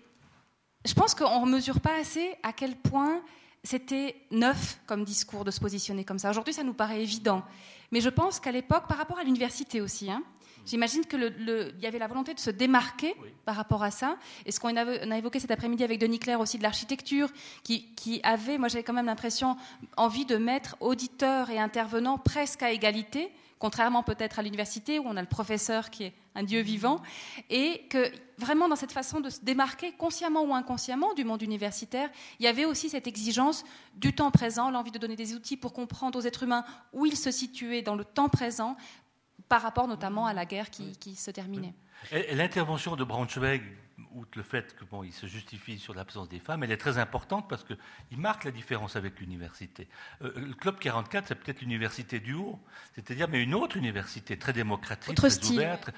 je 0.84 0.94
pense 0.94 1.14
qu'on 1.14 1.46
ne 1.46 1.52
mesure 1.52 1.80
pas 1.80 1.98
assez 1.98 2.34
à 2.42 2.52
quel 2.52 2.76
point 2.76 3.22
c'était 3.62 4.16
neuf 4.30 4.80
comme 4.86 5.04
discours 5.04 5.44
de 5.44 5.50
se 5.50 5.60
positionner 5.60 6.04
comme 6.04 6.18
ça. 6.18 6.30
Aujourd'hui, 6.30 6.52
ça 6.52 6.62
nous 6.62 6.74
paraît 6.74 7.02
évident. 7.02 7.42
Mais 7.90 8.00
je 8.00 8.10
pense 8.10 8.40
qu'à 8.40 8.52
l'époque, 8.52 8.86
par 8.88 8.98
rapport 8.98 9.18
à 9.18 9.24
l'université 9.24 9.80
aussi, 9.80 10.10
hein, 10.10 10.22
J'imagine 10.66 11.04
qu'il 11.04 11.76
y 11.82 11.86
avait 11.86 11.98
la 11.98 12.06
volonté 12.06 12.32
de 12.32 12.40
se 12.40 12.50
démarquer 12.50 13.14
par 13.44 13.56
rapport 13.56 13.82
à 13.82 13.90
ça. 13.90 14.16
Et 14.46 14.52
ce 14.52 14.60
qu'on 14.60 14.74
a, 14.76 15.18
évoqué 15.18 15.38
cet 15.38 15.50
après-midi 15.50 15.84
avec 15.84 15.98
Denis 15.98 16.18
Claire 16.18 16.40
aussi 16.40 16.56
de 16.56 16.62
l'architecture, 16.62 17.28
qui, 17.62 17.94
qui, 17.94 18.20
avait, 18.22 18.56
moi 18.56 18.68
j'avais 18.68 18.82
quand 18.82 18.94
même 18.94 19.06
l'impression, 19.06 19.56
envie 19.96 20.24
de 20.24 20.36
mettre 20.36 20.76
auditeurs 20.80 21.50
et 21.50 21.58
intervenants 21.58 22.16
presque 22.16 22.62
à 22.62 22.72
égalité, 22.72 23.30
contrairement 23.58 24.02
peut-être 24.02 24.38
à 24.38 24.42
l'université 24.42 24.98
où 24.98 25.04
on 25.06 25.16
a 25.16 25.20
le 25.20 25.28
professeur 25.28 25.90
qui 25.90 26.04
est 26.04 26.12
un 26.34 26.42
Dieu 26.42 26.60
vivant, 26.60 27.00
et 27.48 27.86
que 27.88 28.10
vraiment 28.38 28.68
dans 28.68 28.76
cette 28.76 28.92
façon 28.92 29.20
de 29.20 29.30
se 29.30 29.40
démarquer, 29.40 29.92
consciemment 29.92 30.42
ou 30.42 30.54
inconsciemment, 30.54 31.14
du 31.14 31.24
monde 31.24 31.42
universitaire, 31.42 32.10
il 32.40 32.44
y 32.44 32.48
avait 32.48 32.64
aussi 32.64 32.88
cette 32.88 33.06
exigence 33.06 33.64
du 33.94 34.12
temps 34.14 34.30
présent, 34.30 34.70
l'envie 34.70 34.90
de 34.90 34.98
donner 34.98 35.16
des 35.16 35.34
outils 35.34 35.56
pour 35.56 35.72
comprendre 35.72 36.18
aux 36.18 36.22
êtres 36.22 36.42
humains 36.42 36.64
où 36.92 37.06
ils 37.06 37.16
se 37.16 37.30
situaient 37.30 37.82
dans 37.82 37.94
le 37.94 38.04
temps 38.04 38.28
présent, 38.28 38.76
par 39.48 39.62
rapport 39.62 39.86
notamment 39.86 40.26
à 40.26 40.32
la 40.32 40.46
guerre 40.46 40.70
qui, 40.70 41.14
se 41.14 41.30
terminait. 41.30 41.74
L'intervention 42.32 42.96
de 42.96 43.04
Braunschweig, 43.04 43.62
outre 44.12 44.36
le 44.36 44.42
fait 44.42 44.76
qu'il 44.76 44.86
bon, 44.88 45.08
se 45.10 45.26
justifie 45.26 45.78
sur 45.78 45.94
l'absence 45.94 46.28
des 46.28 46.38
femmes, 46.38 46.62
elle 46.62 46.72
est 46.72 46.76
très 46.76 46.98
importante 46.98 47.48
parce 47.48 47.64
qu'il 47.64 48.18
marque 48.18 48.44
la 48.44 48.50
différence 48.50 48.96
avec 48.96 49.20
l'université. 49.20 49.88
Euh, 50.22 50.32
le 50.36 50.54
Club 50.54 50.78
44, 50.78 51.28
c'est 51.28 51.34
peut-être 51.34 51.60
l'université 51.60 52.20
du 52.20 52.34
haut, 52.34 52.60
c'est-à-dire 52.94 53.28
mais 53.28 53.42
une 53.42 53.54
autre 53.54 53.76
université 53.76 54.36
très 54.36 54.52
démocratique, 54.52 55.14
très 55.14 55.44
ouverte. 55.46 55.90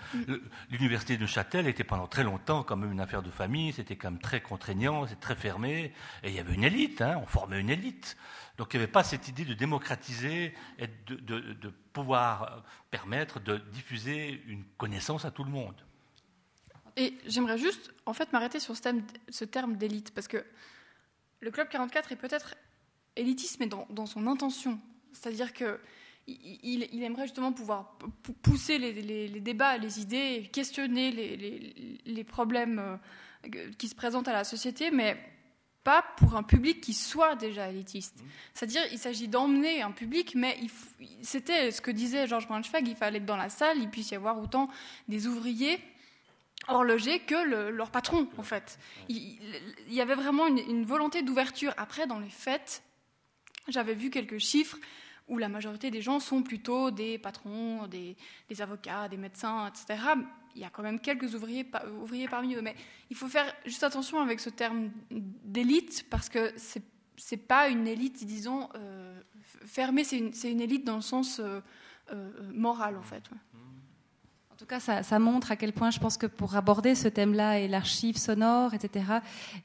L'université 0.70 1.16
de 1.16 1.26
Châtel 1.26 1.66
était 1.66 1.84
pendant 1.84 2.06
très 2.06 2.24
longtemps 2.24 2.62
quand 2.62 2.76
même 2.76 2.92
une 2.92 3.00
affaire 3.00 3.22
de 3.22 3.30
famille, 3.30 3.72
c'était 3.72 3.96
quand 3.96 4.10
même 4.10 4.20
très 4.20 4.40
contraignant, 4.40 5.06
c'est 5.06 5.20
très 5.20 5.36
fermé, 5.36 5.92
et 6.22 6.28
il 6.28 6.34
y 6.34 6.38
avait 6.38 6.54
une 6.54 6.64
élite, 6.64 7.02
hein, 7.02 7.18
on 7.22 7.26
formait 7.26 7.60
une 7.60 7.70
élite. 7.70 8.16
Donc 8.56 8.72
il 8.72 8.78
n'y 8.78 8.84
avait 8.84 8.92
pas 8.92 9.04
cette 9.04 9.28
idée 9.28 9.44
de 9.44 9.54
démocratiser 9.54 10.54
et 10.78 10.86
de, 10.86 11.72
pouvoir 11.92 12.62
permettre 12.90 13.40
de 13.40 13.56
diffuser 13.72 14.42
une 14.46 14.64
connaissance 14.76 15.24
à 15.24 15.30
tout 15.30 15.44
le 15.44 15.50
monde. 15.50 15.74
Et 16.96 17.14
j'aimerais 17.26 17.58
juste 17.58 17.92
en 18.06 18.14
fait 18.14 18.32
m'arrêter 18.32 18.58
sur 18.58 18.74
ce, 18.76 19.44
terme 19.44 19.76
d'élite, 19.76 20.12
parce 20.12 20.28
que 20.28 20.44
le 21.40 21.50
Club 21.50 21.68
44 21.68 22.12
est 22.12 22.16
peut-être 22.16 22.54
élitiste, 23.16 23.60
mais 23.60 23.66
dans, 23.66 24.06
son 24.06 24.26
intention. 24.26 24.80
C'est-à-dire 25.12 25.52
qu'il 25.52 25.78
il, 26.26 27.02
aimerait 27.02 27.26
justement 27.26 27.52
pouvoir 27.52 27.98
pousser 28.42 28.78
les, 28.78 29.40
débats, 29.40 29.76
les 29.76 30.00
idées, 30.00 30.48
questionner 30.52 31.10
les, 31.10 32.00
les, 32.04 32.24
problèmes 32.24 32.78
euh, 32.78 33.70
qui 33.78 33.88
se 33.88 33.94
présentent 33.94 34.28
à 34.28 34.32
la 34.32 34.44
société, 34.44 34.90
mais 34.90 35.18
pas 35.84 36.02
pour 36.16 36.34
un 36.34 36.42
public 36.42 36.80
qui 36.80 36.94
soit 36.94 37.36
déjà 37.36 37.68
élitiste. 37.68 38.16
Mmh. 38.16 38.26
C'est-à-dire, 38.54 38.82
il 38.90 38.98
s'agit 38.98 39.28
d'emmener 39.28 39.82
un 39.82 39.92
public, 39.92 40.34
mais 40.34 40.58
c'était 41.22 41.70
ce 41.70 41.80
que 41.80 41.92
disait 41.92 42.26
Georges 42.26 42.48
Braunschweig, 42.48 42.88
il 42.88 42.96
fallait 42.96 43.20
que 43.20 43.24
dans 43.24 43.36
la 43.36 43.50
salle, 43.50 43.78
il 43.78 43.88
puisse 43.88 44.10
y 44.10 44.16
avoir 44.16 44.40
autant 44.40 44.68
des 45.06 45.28
ouvriers 45.28 45.78
horlogers 46.68 47.20
que 47.20 47.70
leur 47.70 47.90
patron, 47.90 48.28
en 48.38 48.42
fait. 48.42 48.78
Il, 49.08 49.38
y 49.88 50.00
avait 50.00 50.14
vraiment 50.14 50.46
une, 50.46 50.84
volonté 50.84 51.22
d'ouverture. 51.22 51.72
Après, 51.76 52.06
dans 52.06 52.18
les 52.18 52.30
faits, 52.30 52.82
j'avais 53.68 53.94
vu 53.94 54.10
quelques 54.10 54.38
chiffres 54.38 54.78
où 55.28 55.38
la 55.38 55.48
majorité 55.48 55.90
des 55.90 56.02
gens 56.02 56.20
sont 56.20 56.42
plutôt 56.42 56.90
des 56.90 57.18
patrons, 57.18 57.86
des, 57.88 58.16
avocats, 58.60 59.08
des 59.08 59.16
médecins, 59.16 59.68
etc 59.68 59.96
il 60.56 60.62
y 60.62 60.64
a 60.64 60.70
quand 60.70 60.82
même 60.82 60.98
quelques 60.98 61.34
ouvriers, 61.34 61.64
parmi 61.64 62.54
eux. 62.54 62.62
Mais 62.62 62.74
il 63.10 63.16
faut 63.16 63.28
faire 63.28 63.54
juste 63.66 63.84
attention 63.84 64.20
avec 64.20 64.40
ce 64.40 64.48
terme 64.48 64.90
d'élite, 65.10 66.06
parce 66.08 66.28
que 66.28 66.52
c'est 66.56 66.82
n'est 67.32 67.38
pas 67.38 67.68
une 67.68 67.86
élite, 67.86 68.24
disons, 68.24 68.68
euh, 68.74 69.20
fermée, 69.64 70.04
c'est 70.04 70.18
une, 70.18 70.60
élite 70.60 70.84
dans 70.84 70.96
le 70.96 71.02
sens 71.02 71.40
euh, 71.40 71.60
euh, 72.12 72.30
moral, 72.52 72.96
en 72.96 73.02
fait. 73.02 73.22
En 74.56 74.58
tout 74.58 74.64
cas, 74.64 74.80
ça, 74.80 75.02
ça, 75.02 75.18
montre 75.18 75.52
à 75.52 75.56
quel 75.56 75.74
point 75.74 75.90
je 75.90 75.98
pense 75.98 76.16
que 76.16 76.24
pour 76.24 76.56
aborder 76.56 76.94
ce 76.94 77.08
thème-là 77.08 77.58
et 77.58 77.68
l'archive 77.68 78.16
sonore, 78.16 78.72
etc., 78.72 79.04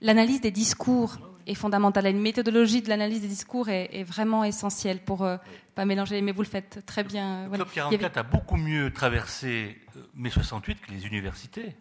l'analyse 0.01 0.41
des 0.41 0.51
discours 0.51 1.17
est 1.47 1.53
fondamentale. 1.53 2.07
Une 2.07 2.19
méthodologie 2.19 2.81
de 2.81 2.89
l'analyse 2.89 3.21
des 3.21 3.29
discours 3.29 3.69
est, 3.69 4.03
vraiment 4.03 4.43
essentielle 4.43 4.99
pour 4.99 5.23
ne 5.23 5.37
pas 5.75 5.85
mélanger, 5.85 6.21
mais 6.21 6.33
vous 6.33 6.41
le 6.41 6.47
faites 6.49 6.85
très 6.85 7.05
bien. 7.05 7.45
Le 7.45 7.51
Club 7.51 7.69
44 7.73 8.17
a 8.17 8.23
beaucoup 8.23 8.57
mieux 8.57 8.91
traversé 8.91 9.79
mai 10.13 10.29
68 10.29 10.81
que 10.81 10.91
les 10.91 11.07
universités. 11.07 11.73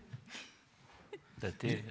C'était 1.40 1.82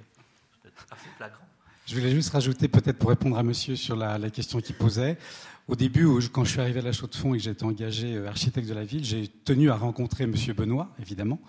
assez 0.90 1.08
flagrant. 1.18 1.49
Je 1.90 1.96
voulais 1.96 2.12
juste 2.12 2.30
rajouter, 2.30 2.68
peut-être 2.68 2.98
pour 2.98 3.10
répondre 3.10 3.36
à 3.36 3.42
monsieur 3.42 3.74
sur 3.74 3.96
la, 3.96 4.30
question 4.30 4.60
qu'il 4.60 4.76
posait. 4.76 5.18
Au 5.66 5.74
début, 5.74 6.06
quand 6.32 6.44
je 6.44 6.52
suis 6.52 6.60
arrivé 6.60 6.78
à 6.78 6.84
la 6.84 6.92
Chaux-de-Fonds 6.92 7.34
et 7.34 7.38
que 7.38 7.42
j'étais 7.42 7.64
engagé 7.64 8.14
euh, 8.14 8.28
architecte 8.28 8.68
de 8.68 8.74
la 8.74 8.84
ville, 8.84 9.04
j'ai 9.04 9.26
tenu 9.26 9.70
à 9.70 9.74
rencontrer 9.74 10.28
monsieur 10.28 10.52
Benoît, 10.52 10.94
évidemment, 11.00 11.40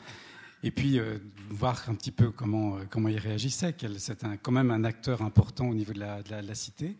et 0.63 0.71
puis 0.71 0.97
euh, 0.97 1.19
voir 1.51 1.83
un 1.89 1.93
petit 1.93 2.09
peu 2.09 2.31
comment, 2.31 2.77
euh, 2.77 3.09
il 3.11 3.19
réagissait. 3.19 3.75
C'est 3.99 4.25
quand 4.41 4.51
même 4.51 4.71
un 4.71 4.83
acteur 4.83 5.21
important 5.21 5.69
au 5.69 5.75
niveau 5.75 5.93
de 5.93 5.99
la, 5.99 6.23
de 6.23 6.33
la 6.33 6.55
cité. 6.55 6.97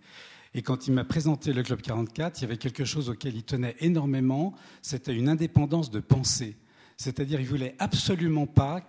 Et 0.54 0.62
quand 0.62 0.86
il 0.88 0.94
m'a 0.94 1.04
présenté 1.04 1.52
le 1.52 1.64
Club 1.64 1.82
44, 1.82 2.38
il 2.38 2.42
y 2.44 2.46
avait 2.46 2.58
quelque 2.58 2.86
chose 2.86 3.10
auquel 3.10 3.36
il 3.36 3.42
tenait 3.42 3.76
énormément, 3.80 4.54
c'était 4.84 5.16
une 5.16 5.30
indépendance 5.30 5.90
de 5.90 6.00
pensée. 6.00 6.58
C'est-à-dire, 6.96 7.42
il 7.42 7.48
voulait 7.48 7.74
absolument 7.80 8.46
pas 8.46 8.82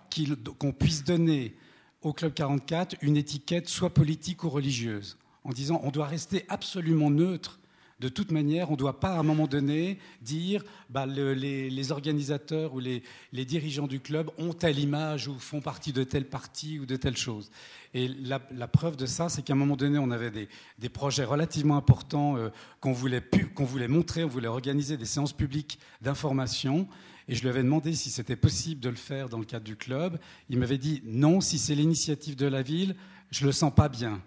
qu'on 0.59 0.73
puisse 0.73 1.03
donner 1.03 1.55
au 2.03 2.13
Club 2.13 2.33
44 2.33 2.97
une 3.01 3.17
étiquette 3.17 3.69
soit 3.69 3.89
politique 3.89 4.43
ou 4.43 4.49
religieuse, 4.49 5.17
en 5.43 5.49
disant 5.49 5.81
on 5.83 5.91
doit 5.91 6.07
rester 6.07 6.45
absolument 6.49 7.09
neutre. 7.09 7.59
De 7.99 8.09
toute 8.09 8.31
manière, 8.31 8.69
on 8.69 8.73
ne 8.73 8.77
doit 8.77 8.99
pas 8.99 9.11
à 9.11 9.19
un 9.19 9.23
moment 9.23 9.47
donné 9.47 9.97
dire 10.21 10.63
bah, 10.89 11.05
les, 11.05 11.91
organisateurs 11.91 12.73
ou 12.73 12.79
les, 12.79 13.01
dirigeants 13.31 13.87
du 13.87 14.01
club 14.01 14.29
ont 14.37 14.51
telle 14.51 14.79
image 14.79 15.29
ou 15.29 15.39
font 15.39 15.61
partie 15.61 15.93
de 15.93 16.03
telle 16.03 16.25
partie 16.25 16.79
ou 16.79 16.85
de 16.85 16.97
telle 16.97 17.15
chose. 17.15 17.49
Et 17.93 18.09
la, 18.09 18.67
preuve 18.67 18.97
de 18.97 19.05
ça, 19.05 19.29
c'est 19.29 19.41
qu'à 19.41 19.53
un 19.53 19.55
moment 19.55 19.77
donné, 19.77 19.99
on 19.99 20.11
avait 20.11 20.31
des, 20.31 20.89
projets 20.89 21.23
relativement 21.23 21.77
importants 21.77 22.35
euh, 22.35 22.49
qu'on 22.81 22.91
voulait, 22.91 23.23
voulait 23.55 23.87
montrer, 23.87 24.25
on 24.25 24.27
voulait 24.27 24.47
organiser 24.49 24.97
des 24.97 25.05
séances 25.05 25.33
publiques 25.33 25.79
d'information. 26.01 26.89
Et 27.27 27.35
je 27.35 27.41
lui 27.41 27.49
avais 27.49 27.63
demandé 27.63 27.93
si 27.93 28.09
c'était 28.09 28.35
possible 28.35 28.81
de 28.81 28.89
le 28.89 28.95
faire 28.95 29.29
dans 29.29 29.39
le 29.39 29.45
cadre 29.45 29.65
du 29.65 29.75
club. 29.75 30.19
Il 30.49 30.59
m'avait 30.59 30.77
dit 30.77 31.01
non, 31.05 31.41
si 31.41 31.57
c'est 31.57 31.75
l'initiative 31.75 32.35
de 32.35 32.45
la 32.45 32.61
ville, 32.61 32.95
je 33.31 33.41
ne 33.43 33.47
le 33.47 33.51
sens 33.51 33.73
pas 33.73 33.89
bien. 33.89 34.21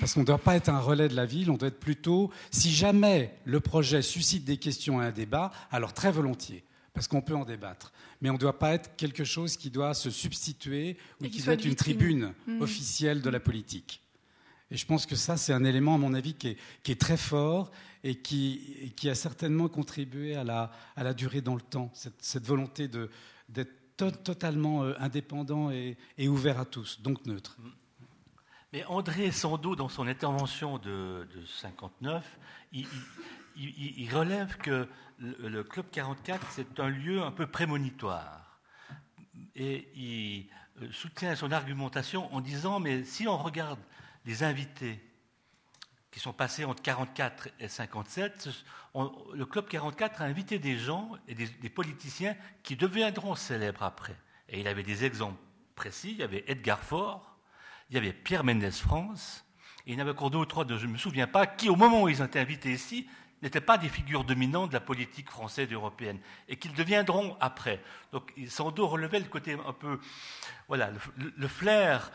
Parce 0.00 0.14
qu'on 0.14 0.20
ne 0.20 0.26
doit 0.26 0.38
pas 0.38 0.56
être 0.56 0.68
un 0.68 0.80
relais 0.80 1.08
de 1.08 1.16
la 1.16 1.26
ville, 1.26 1.50
on 1.50 1.56
doit 1.56 1.68
être 1.68 1.80
plutôt, 1.80 2.30
si 2.50 2.72
jamais 2.72 3.34
le 3.44 3.60
projet 3.60 4.02
suscite 4.02 4.44
des 4.44 4.58
questions 4.58 5.02
et 5.02 5.06
un 5.06 5.12
débat, 5.12 5.50
alors 5.70 5.94
très 5.94 6.12
volontiers, 6.12 6.62
parce 6.92 7.08
qu'on 7.08 7.22
peut 7.22 7.34
en 7.34 7.44
débattre. 7.44 7.92
Mais 8.20 8.28
on 8.28 8.34
ne 8.34 8.38
doit 8.38 8.58
pas 8.58 8.74
être 8.74 8.96
quelque 8.96 9.24
chose 9.24 9.56
qui 9.56 9.70
doit 9.70 9.94
se 9.94 10.10
substituer 10.10 10.98
ou 11.22 11.28
qui 11.28 11.42
doit 11.42 11.54
être 11.54 11.64
une 11.64 11.74
tribune 11.74 12.34
mmh. 12.46 12.60
officielle 12.60 13.22
de 13.22 13.30
la 13.30 13.40
politique. 13.40 14.02
Et 14.70 14.76
je 14.76 14.84
pense 14.84 15.06
que 15.06 15.16
ça, 15.16 15.38
c'est 15.38 15.54
un 15.54 15.64
élément, 15.64 15.94
à 15.94 15.98
mon 15.98 16.12
avis, 16.12 16.34
qui 16.34 16.58
est 16.86 17.00
très 17.00 17.16
fort 17.16 17.70
et 18.04 18.16
qui, 18.16 18.92
a 19.08 19.14
certainement 19.14 19.68
contribué 19.68 20.36
à 20.36 20.44
la, 20.44 21.14
durée 21.14 21.40
dans 21.40 21.54
le 21.54 21.60
temps, 21.60 21.90
cette, 21.94 22.44
volonté 22.46 22.88
d'être 22.88 24.22
totalement 24.22 24.84
euh, 24.84 24.94
indépendant 24.98 25.70
et, 25.70 25.96
ouvert 26.28 26.60
à 26.60 26.64
tous, 26.64 27.00
donc 27.02 27.26
neutre. 27.26 27.56
Mais 28.72 28.84
André 28.84 29.32
Sando, 29.32 29.74
dans 29.76 29.88
son 29.88 30.06
intervention 30.06 30.78
de, 30.78 31.26
de 31.34 31.44
59, 31.46 32.38
il, 32.72 34.14
relève 34.14 34.56
que 34.58 34.86
le, 35.18 35.64
Club 35.64 35.86
44, 35.90 36.46
c'est 36.50 36.78
un 36.78 36.88
lieu 36.88 37.22
un 37.22 37.32
peu 37.32 37.46
prémonitoire. 37.46 38.60
Et 39.54 39.88
il 39.96 40.48
euh, 40.82 40.88
soutient 40.92 41.34
son 41.34 41.50
argumentation 41.50 42.32
en 42.32 42.40
disant, 42.40 42.78
mais 42.78 43.04
si 43.04 43.26
on 43.26 43.38
regarde 43.38 43.80
les 44.26 44.42
invités 44.42 45.00
qui 46.18 46.24
sont 46.24 46.32
passés 46.32 46.64
entre 46.64 46.82
44 46.82 47.48
et 47.60 47.68
57, 47.68 48.48
le 49.34 49.46
Club 49.46 49.68
44 49.68 50.20
a 50.20 50.24
invité 50.24 50.58
des 50.58 50.76
gens 50.76 51.12
et 51.28 51.34
des, 51.36 51.70
politiciens 51.70 52.34
qui 52.64 52.74
deviendront 52.74 53.36
célèbres 53.36 53.84
après. 53.84 54.16
Et 54.48 54.58
il 54.58 54.66
avait 54.66 54.82
des 54.82 55.04
exemples 55.04 55.38
précis. 55.76 56.10
Il 56.10 56.18
y 56.18 56.24
avait 56.24 56.42
Edgar 56.48 56.80
Faure, 56.80 57.38
il 57.88 57.94
y 57.94 57.98
avait 57.98 58.12
Pierre 58.12 58.42
Mendès 58.42 58.72
France, 58.72 59.44
et 59.86 59.92
il 59.92 59.94
y 59.94 59.96
en 59.98 60.00
avait 60.00 60.10
encore 60.10 60.32
deux 60.32 60.38
ou 60.38 60.44
trois, 60.44 60.66
je 60.66 60.86
ne 60.86 60.92
me 60.92 60.98
souviens 60.98 61.28
pas, 61.28 61.46
qui, 61.46 61.68
au 61.68 61.76
moment 61.76 62.02
où 62.02 62.08
ils 62.08 62.20
ont 62.20 62.26
été 62.26 62.40
invités 62.40 62.72
ici, 62.72 63.08
n'étaient 63.40 63.60
pas 63.60 63.78
des 63.78 63.88
figures 63.88 64.24
dominantes 64.24 64.70
de 64.70 64.74
la 64.74 64.80
politique 64.80 65.30
française 65.30 65.70
et 65.70 65.74
européenne, 65.74 66.18
et 66.48 66.56
qu'ils 66.56 66.74
deviendront 66.74 67.36
après. 67.38 67.80
Donc, 68.10 68.34
sans 68.48 68.72
doute 68.72 68.90
relever 68.90 69.20
le 69.20 69.26
côté 69.26 69.56
un 69.64 69.72
peu, 69.72 70.00
voilà, 70.66 70.90
le 71.16 71.46
flair 71.46 72.10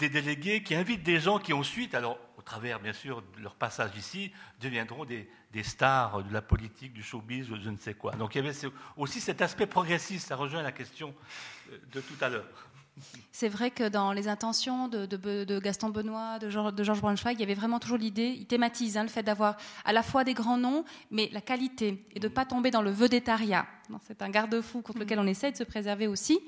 des 0.00 0.08
délégués 0.08 0.62
qui 0.62 0.74
invitent 0.74 1.02
des 1.02 1.20
gens 1.20 1.38
qui 1.38 1.52
ensuite, 1.52 1.94
alors 1.94 2.18
au 2.40 2.42
travers 2.42 2.80
bien 2.80 2.94
sûr 2.94 3.20
de 3.36 3.42
leur 3.42 3.54
passage 3.54 3.94
ici, 3.98 4.32
deviendront 4.62 5.04
des, 5.04 5.28
stars 5.62 6.24
de 6.24 6.32
la 6.32 6.40
politique, 6.40 6.94
du 6.94 7.02
showbiz 7.02 7.48
je 7.62 7.68
ne 7.68 7.76
sais 7.76 7.92
quoi. 7.92 8.12
Donc 8.12 8.34
il 8.34 8.42
y 8.42 8.48
avait 8.48 8.56
aussi 8.96 9.20
cet 9.20 9.42
aspect 9.42 9.66
progressiste, 9.66 10.28
ça 10.28 10.36
rejoint 10.36 10.62
la 10.62 10.72
question 10.72 11.14
euh, 11.70 11.76
de 11.92 12.00
tout 12.00 12.16
à 12.22 12.30
l'heure. 12.30 12.46
C'est 13.32 13.48
vrai 13.48 13.70
que 13.70 13.88
dans 13.88 14.12
les 14.12 14.28
intentions 14.28 14.88
de, 14.88 15.58
Gaston 15.60 15.88
Benoît, 15.88 16.38
de, 16.38 16.50
Georges 16.50 17.00
Braunschweig, 17.00 17.34
il 17.34 17.40
y 17.40 17.42
avait 17.42 17.54
vraiment 17.54 17.78
toujours 17.78 17.98
l'idée, 17.98 18.34
il 18.36 18.46
thématise 18.46 18.96
hein, 18.96 19.02
le 19.02 19.08
fait 19.08 19.22
d'avoir 19.22 19.56
à 19.84 19.92
la 19.92 20.02
fois 20.02 20.24
des 20.24 20.34
grands 20.34 20.58
noms, 20.58 20.84
mais 21.10 21.30
la 21.32 21.40
qualité, 21.40 22.04
et 22.14 22.20
de 22.20 22.28
ne 22.28 22.32
pas 22.32 22.44
tomber 22.44 22.70
dans 22.70 22.82
le 22.82 22.90
vedettariat. 22.90 23.66
C'est 24.06 24.22
un 24.22 24.28
garde-fou 24.28 24.82
contre 24.82 25.00
lequel 25.00 25.18
on 25.18 25.26
essaie 25.26 25.50
de 25.50 25.56
se 25.56 25.64
préserver 25.64 26.06
aussi. 26.06 26.38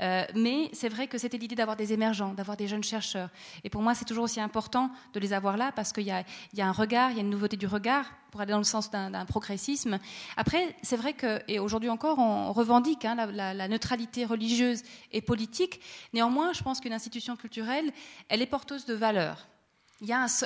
Euh, 0.00 0.24
mais 0.34 0.70
c'est 0.72 0.88
vrai 0.88 1.06
que 1.06 1.18
c'était 1.18 1.38
l'idée 1.38 1.54
d'avoir 1.54 1.76
des 1.76 1.92
émergents, 1.92 2.34
d'avoir 2.34 2.56
des 2.56 2.66
jeunes 2.66 2.82
chercheurs. 2.82 3.30
Et 3.62 3.70
pour 3.70 3.82
moi, 3.82 3.94
c'est 3.94 4.04
toujours 4.04 4.24
aussi 4.24 4.40
important 4.40 4.90
de 5.12 5.20
les 5.20 5.32
avoir 5.32 5.56
là 5.56 5.70
parce 5.72 5.92
qu'il 5.92 6.04
y, 6.04 6.10
a 6.10 6.24
un 6.58 6.72
regard, 6.72 7.10
il 7.10 7.16
y 7.16 7.20
a 7.20 7.22
une 7.22 7.30
nouveauté 7.30 7.56
du 7.56 7.66
regard 7.66 8.06
aller 8.40 8.52
dans 8.52 8.58
le 8.58 8.64
sens 8.64 8.90
d'un 8.90 9.24
progressisme. 9.26 9.98
Après, 10.36 10.76
c'est 10.82 10.96
vrai 10.96 11.12
que, 11.12 11.58
aujourd'hui 11.58 11.90
encore, 11.90 12.18
on 12.18 12.52
revendique 12.52 13.04
hein, 13.04 13.14
la, 13.14 13.68
neutralité 13.68 14.24
religieuse 14.24 14.82
et 15.12 15.20
politique. 15.20 15.80
Néanmoins, 16.12 16.52
je 16.52 16.62
pense 16.62 16.80
qu'une 16.80 16.92
institution 16.92 17.36
culturelle, 17.36 17.92
elle 18.28 18.42
est 18.42 18.46
porteuse 18.46 18.86
de 18.86 18.94
valeurs 18.94 19.48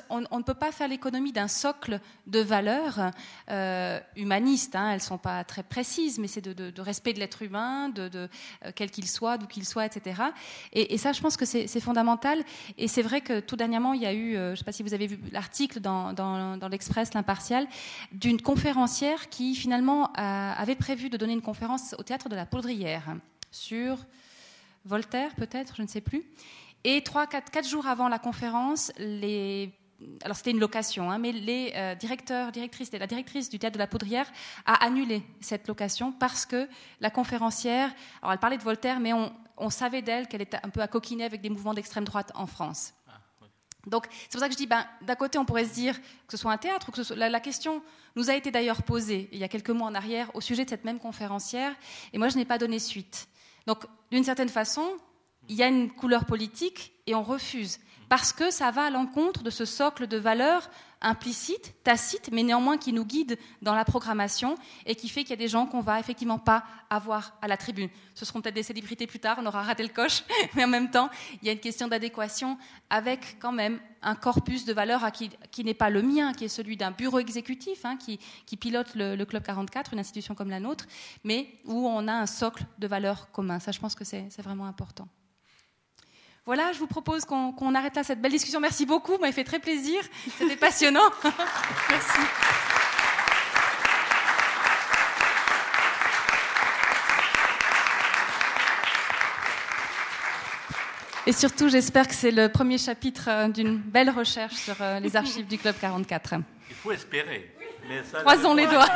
on, 0.09 0.39
ne 0.39 0.43
peut 0.43 0.55
pas 0.55 0.73
faire 0.73 0.89
l'économie 0.89 1.33
d'un 1.33 1.49
socle 1.49 2.01
de 2.27 2.41
valeurs 2.41 3.11
euh, 3.51 4.01
humanistes. 4.17 4.75
Hein. 4.75 4.91
elles 4.91 4.97
ne 4.97 5.01
sont 5.01 5.19
pas 5.19 5.45
très 5.45 5.63
précises, 5.63 6.19
mais 6.19 6.27
c'est 6.27 6.41
de, 6.41 6.81
respect 6.81 7.13
de 7.13 7.19
l'être 7.19 7.43
humain, 7.43 7.89
de, 7.91 8.11
euh, 8.15 8.73
quel 8.75 8.91
qu'il 8.91 9.09
soit, 9.09 9.39
d'où 9.39 9.47
qu'il 9.47 9.67
soit, 9.67 9.85
etc. 9.87 10.23
Et, 10.73 10.97
ça, 10.99 11.13
je 11.13 11.21
pense 11.21 11.37
que 11.37 11.45
c'est 11.45 11.81
fondamental. 11.81 12.43
Et 12.79 12.89
c'est 12.89 13.03
vrai 13.03 13.21
que 13.21 13.41
tout 13.41 13.57
dernièrement, 13.57 13.93
il 13.93 14.03
y 14.03 14.07
a 14.07 14.13
eu, 14.13 14.37
euh, 14.37 14.49
je 14.49 14.51
ne 14.53 14.57
sais 14.57 14.65
pas 14.65 14.73
si 14.73 14.83
vous 14.83 14.95
avez 14.95 15.07
vu 15.07 15.19
l'article 15.33 15.81
dans, 15.81 16.69
l'Express, 16.71 17.13
l'impartial, 17.15 17.67
d'une 18.13 18.41
conférencière 18.41 19.29
qui 19.29 19.55
finalement 19.55 20.13
avait 20.15 20.77
prévu 20.77 21.11
de 21.11 21.17
donner 21.17 21.35
une 21.35 21.43
conférence 21.43 21.95
au 21.99 22.03
théâtre 22.03 22.29
de 22.29 22.37
la 22.37 22.47
Poudrière 22.47 23.17
sur 23.51 23.99
Voltaire, 24.85 25.35
peut-être, 25.37 25.77
je 25.77 25.83
ne 25.83 25.87
sais 25.87 26.01
plus. 26.01 26.25
Et 26.85 27.03
trois, 27.03 27.27
quatre, 27.27 27.51
quatre 27.51 27.69
jours 27.69 27.87
avant 27.87 28.09
la 28.09 28.19
conférence, 28.19 28.93
les 28.99 29.73
alors 30.25 30.37
c'était 30.37 30.51
une 30.51 30.61
location, 30.61 31.11
hein, 31.11 31.19
mais 31.19 31.33
les 31.33 31.73
euh, 31.75 31.95
directeurs, 31.95 32.53
directrices, 32.53 32.93
la 32.93 33.07
directrice 33.07 33.49
du 33.49 33.59
théâtre 33.59 33.75
de 33.75 33.79
la 33.79 33.87
Poudrière 33.87 34.31
a 34.67 34.85
annulé 34.85 35.23
cette 35.41 35.69
location 35.69 36.13
parce 36.13 36.47
que 36.47 36.69
la 37.01 37.11
conférencière, 37.11 37.93
alors 38.21 38.33
elle 38.33 38.39
parlait 38.39 38.59
de 38.59 38.63
Voltaire, 38.63 39.01
mais 39.01 39.13
on, 39.13 39.33
savait 39.71 40.03
d'elle 40.03 40.27
qu'elle 40.27 40.43
était 40.43 40.59
un 40.65 40.71
peu 40.71 40.81
à 40.81 40.89
coquiner 40.89 41.23
avec 41.23 41.41
des 41.41 41.49
mouvements 41.49 41.73
d'extrême 41.73 42.03
droite 42.03 42.33
en 42.35 42.49
France. 42.49 42.95
Ah, 43.07 43.21
Donc 43.87 44.09
c'est 44.11 44.33
pour 44.33 44.41
ça 44.41 44.49
que 44.49 44.55
je 44.55 44.59
dis, 44.59 44.67
ben, 44.67 44.85
d'un 45.03 45.15
côté 45.15 45.39
on 45.39 45.45
pourrait 45.45 45.67
se 45.67 45.75
dire 45.75 46.01
que 46.01 46.31
ce 46.31 46.37
soit 46.37 46.51
un 46.51 46.59
théâtre, 46.59 46.91
que 46.91 47.01
ce 47.01 47.15
la, 47.15 47.41
question 47.41 47.81
nous 48.17 48.29
a 48.29 48.35
été 48.35 48.51
d'ailleurs 48.51 48.83
posée 48.83 49.29
il 49.31 49.39
y 49.39 49.45
a 49.45 49.49
quelques 49.49 49.71
mois 49.71 49.87
en 49.87 49.95
arrière 49.95 50.35
au 50.35 50.41
sujet 50.41 50.65
de 50.65 50.71
cette 50.71 50.85
même 50.85 50.99
conférencière, 50.99 51.73
et 52.13 52.19
moi 52.19 52.29
je 52.29 52.37
n'ai 52.37 52.45
pas 52.45 52.59
donné 52.59 52.81
suite. 52.81 53.29
Donc 53.69 53.85
d'une 54.11 54.25
certaine 54.25 54.49
façon, 54.49 54.97
il 55.49 55.57
y 55.57 55.63
a 55.63 55.69
une 55.69 55.91
couleur 55.91 56.25
politique 56.25 56.93
et 57.07 57.15
on 57.15 57.23
refuse 57.23 57.79
parce 58.13 58.35
que 58.35 58.51
ça 58.51 58.71
va 58.71 58.85
à 58.85 58.91
l'encontre 58.91 59.43
de 59.43 59.49
ce 59.49 59.65
socle 59.65 60.07
de 60.07 60.19
valeurs 60.19 60.69
implicites, 61.01 61.75
tacites, 61.83 62.29
mais 62.31 62.43
néanmoins 62.43 62.77
qui 62.77 62.93
nous 62.93 63.07
guide 63.07 63.39
dans 63.63 63.75
la 63.75 63.87
programmation 63.87 64.57
et 64.85 64.95
qui 64.95 65.09
fait 65.09 65.23
qu'il 65.23 65.31
y 65.31 65.33
a 65.33 65.37
des 65.37 65.49
gens 65.49 65.65
qu'on 65.65 65.81
va 65.81 65.99
effectivement 65.99 66.39
pas 66.39 66.63
avoir 66.91 67.37
à 67.41 67.49
la 67.49 67.57
tribune. 67.57 67.89
Ce 68.15 68.27
seront 68.27 68.43
peut-être 68.43 68.55
des 68.55 68.63
célébrités 68.63 69.07
plus 69.07 69.19
tard, 69.19 69.39
on 69.41 69.47
aura 69.47 69.63
raté 69.63 69.83
le 69.83 69.89
coche, 69.89 70.25
mais 70.55 70.65
en 70.65 70.69
même 70.69 70.91
temps, 70.91 71.09
il 71.41 71.47
y 71.47 71.49
a 71.49 71.53
une 71.53 71.59
question 71.59 71.89
d'adéquation 71.89 72.59
avec 72.91 73.39
quand 73.41 73.53
même 73.53 73.81
un 74.03 74.15
corpus 74.15 74.67
de 74.67 74.75
valeurs 74.75 75.11
qui, 75.11 75.65
n'est 75.65 75.73
pas 75.73 75.89
le 75.89 76.03
mien, 76.03 76.35
qui 76.35 76.45
est 76.45 76.49
celui 76.49 76.77
d'un 76.77 76.91
bureau 76.91 77.19
exécutif 77.19 77.87
hein, 77.87 77.97
qui, 77.97 78.19
pilote 78.59 78.95
le, 78.95 79.17
le, 79.17 79.25
Club 79.25 79.43
44, 79.43 79.95
une 79.95 80.01
institution 80.01 80.35
comme 80.35 80.51
la 80.51 80.61
nôtre, 80.61 80.85
mais 81.25 81.49
où 81.65 81.89
on 81.89 82.07
a 82.09 82.13
un 82.13 82.27
socle 82.27 82.65
de 82.79 82.87
valeurs 82.87 83.31
communs. 83.33 83.59
Ça, 83.59 83.73
je 83.73 83.81
pense 83.81 83.95
que 83.95 84.05
c'est 84.05 84.29
vraiment 84.43 84.67
important. 84.67 85.09
Voilà, 86.45 86.73
je 86.73 86.79
vous 86.81 86.89
propose 86.89 87.25
qu'on 87.25 87.75
arrête 87.77 87.95
là 87.95 88.03
cette 88.03 88.21
belle 88.21 88.33
discussion. 88.33 88.59
Merci 88.59 88.85
beaucoup, 88.85 89.17
m'a 89.19 89.31
fait 89.31 89.45
très 89.45 89.61
plaisir. 89.61 90.03
C'était 90.39 90.57
passionnant. 90.57 91.09
Merci. 91.89 92.19
Et 101.25 101.33
surtout, 101.33 101.69
j'espère 101.69 102.09
que 102.09 102.15
c'est 102.15 102.33
le 102.33 102.49
premier 102.49 102.79
chapitre 102.79 103.29
euh, 103.29 103.47
d'une 103.47 103.77
belle 103.79 104.11
recherche 104.11 104.55
sur 104.55 104.75
euh, 104.81 104.99
les 104.99 105.15
archives 105.15 105.47
du 105.47 105.57
Club 105.57 105.77
44. 105.81 106.35
Il 106.69 106.75
faut 106.75 106.91
espérer. 106.91 107.55
Croisons 108.25 108.55
les 108.55 108.67
doigts. 108.67 108.89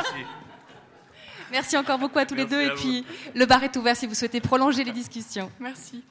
Merci 1.49 1.77
encore 1.77 1.97
beaucoup 1.97 2.19
à 2.19 2.25
tous 2.25 2.35
les 2.35 2.45
deux. 2.45 2.61
Et 2.61 2.71
puis, 2.71 3.05
le 3.33 3.45
bar 3.45 3.63
est 3.63 3.73
ouvert 3.77 3.95
si 3.95 4.05
vous 4.05 4.15
souhaitez 4.15 4.41
prolonger 4.41 4.83
les 4.83 4.91
discussions. 4.91 5.49
Merci. 5.61 6.03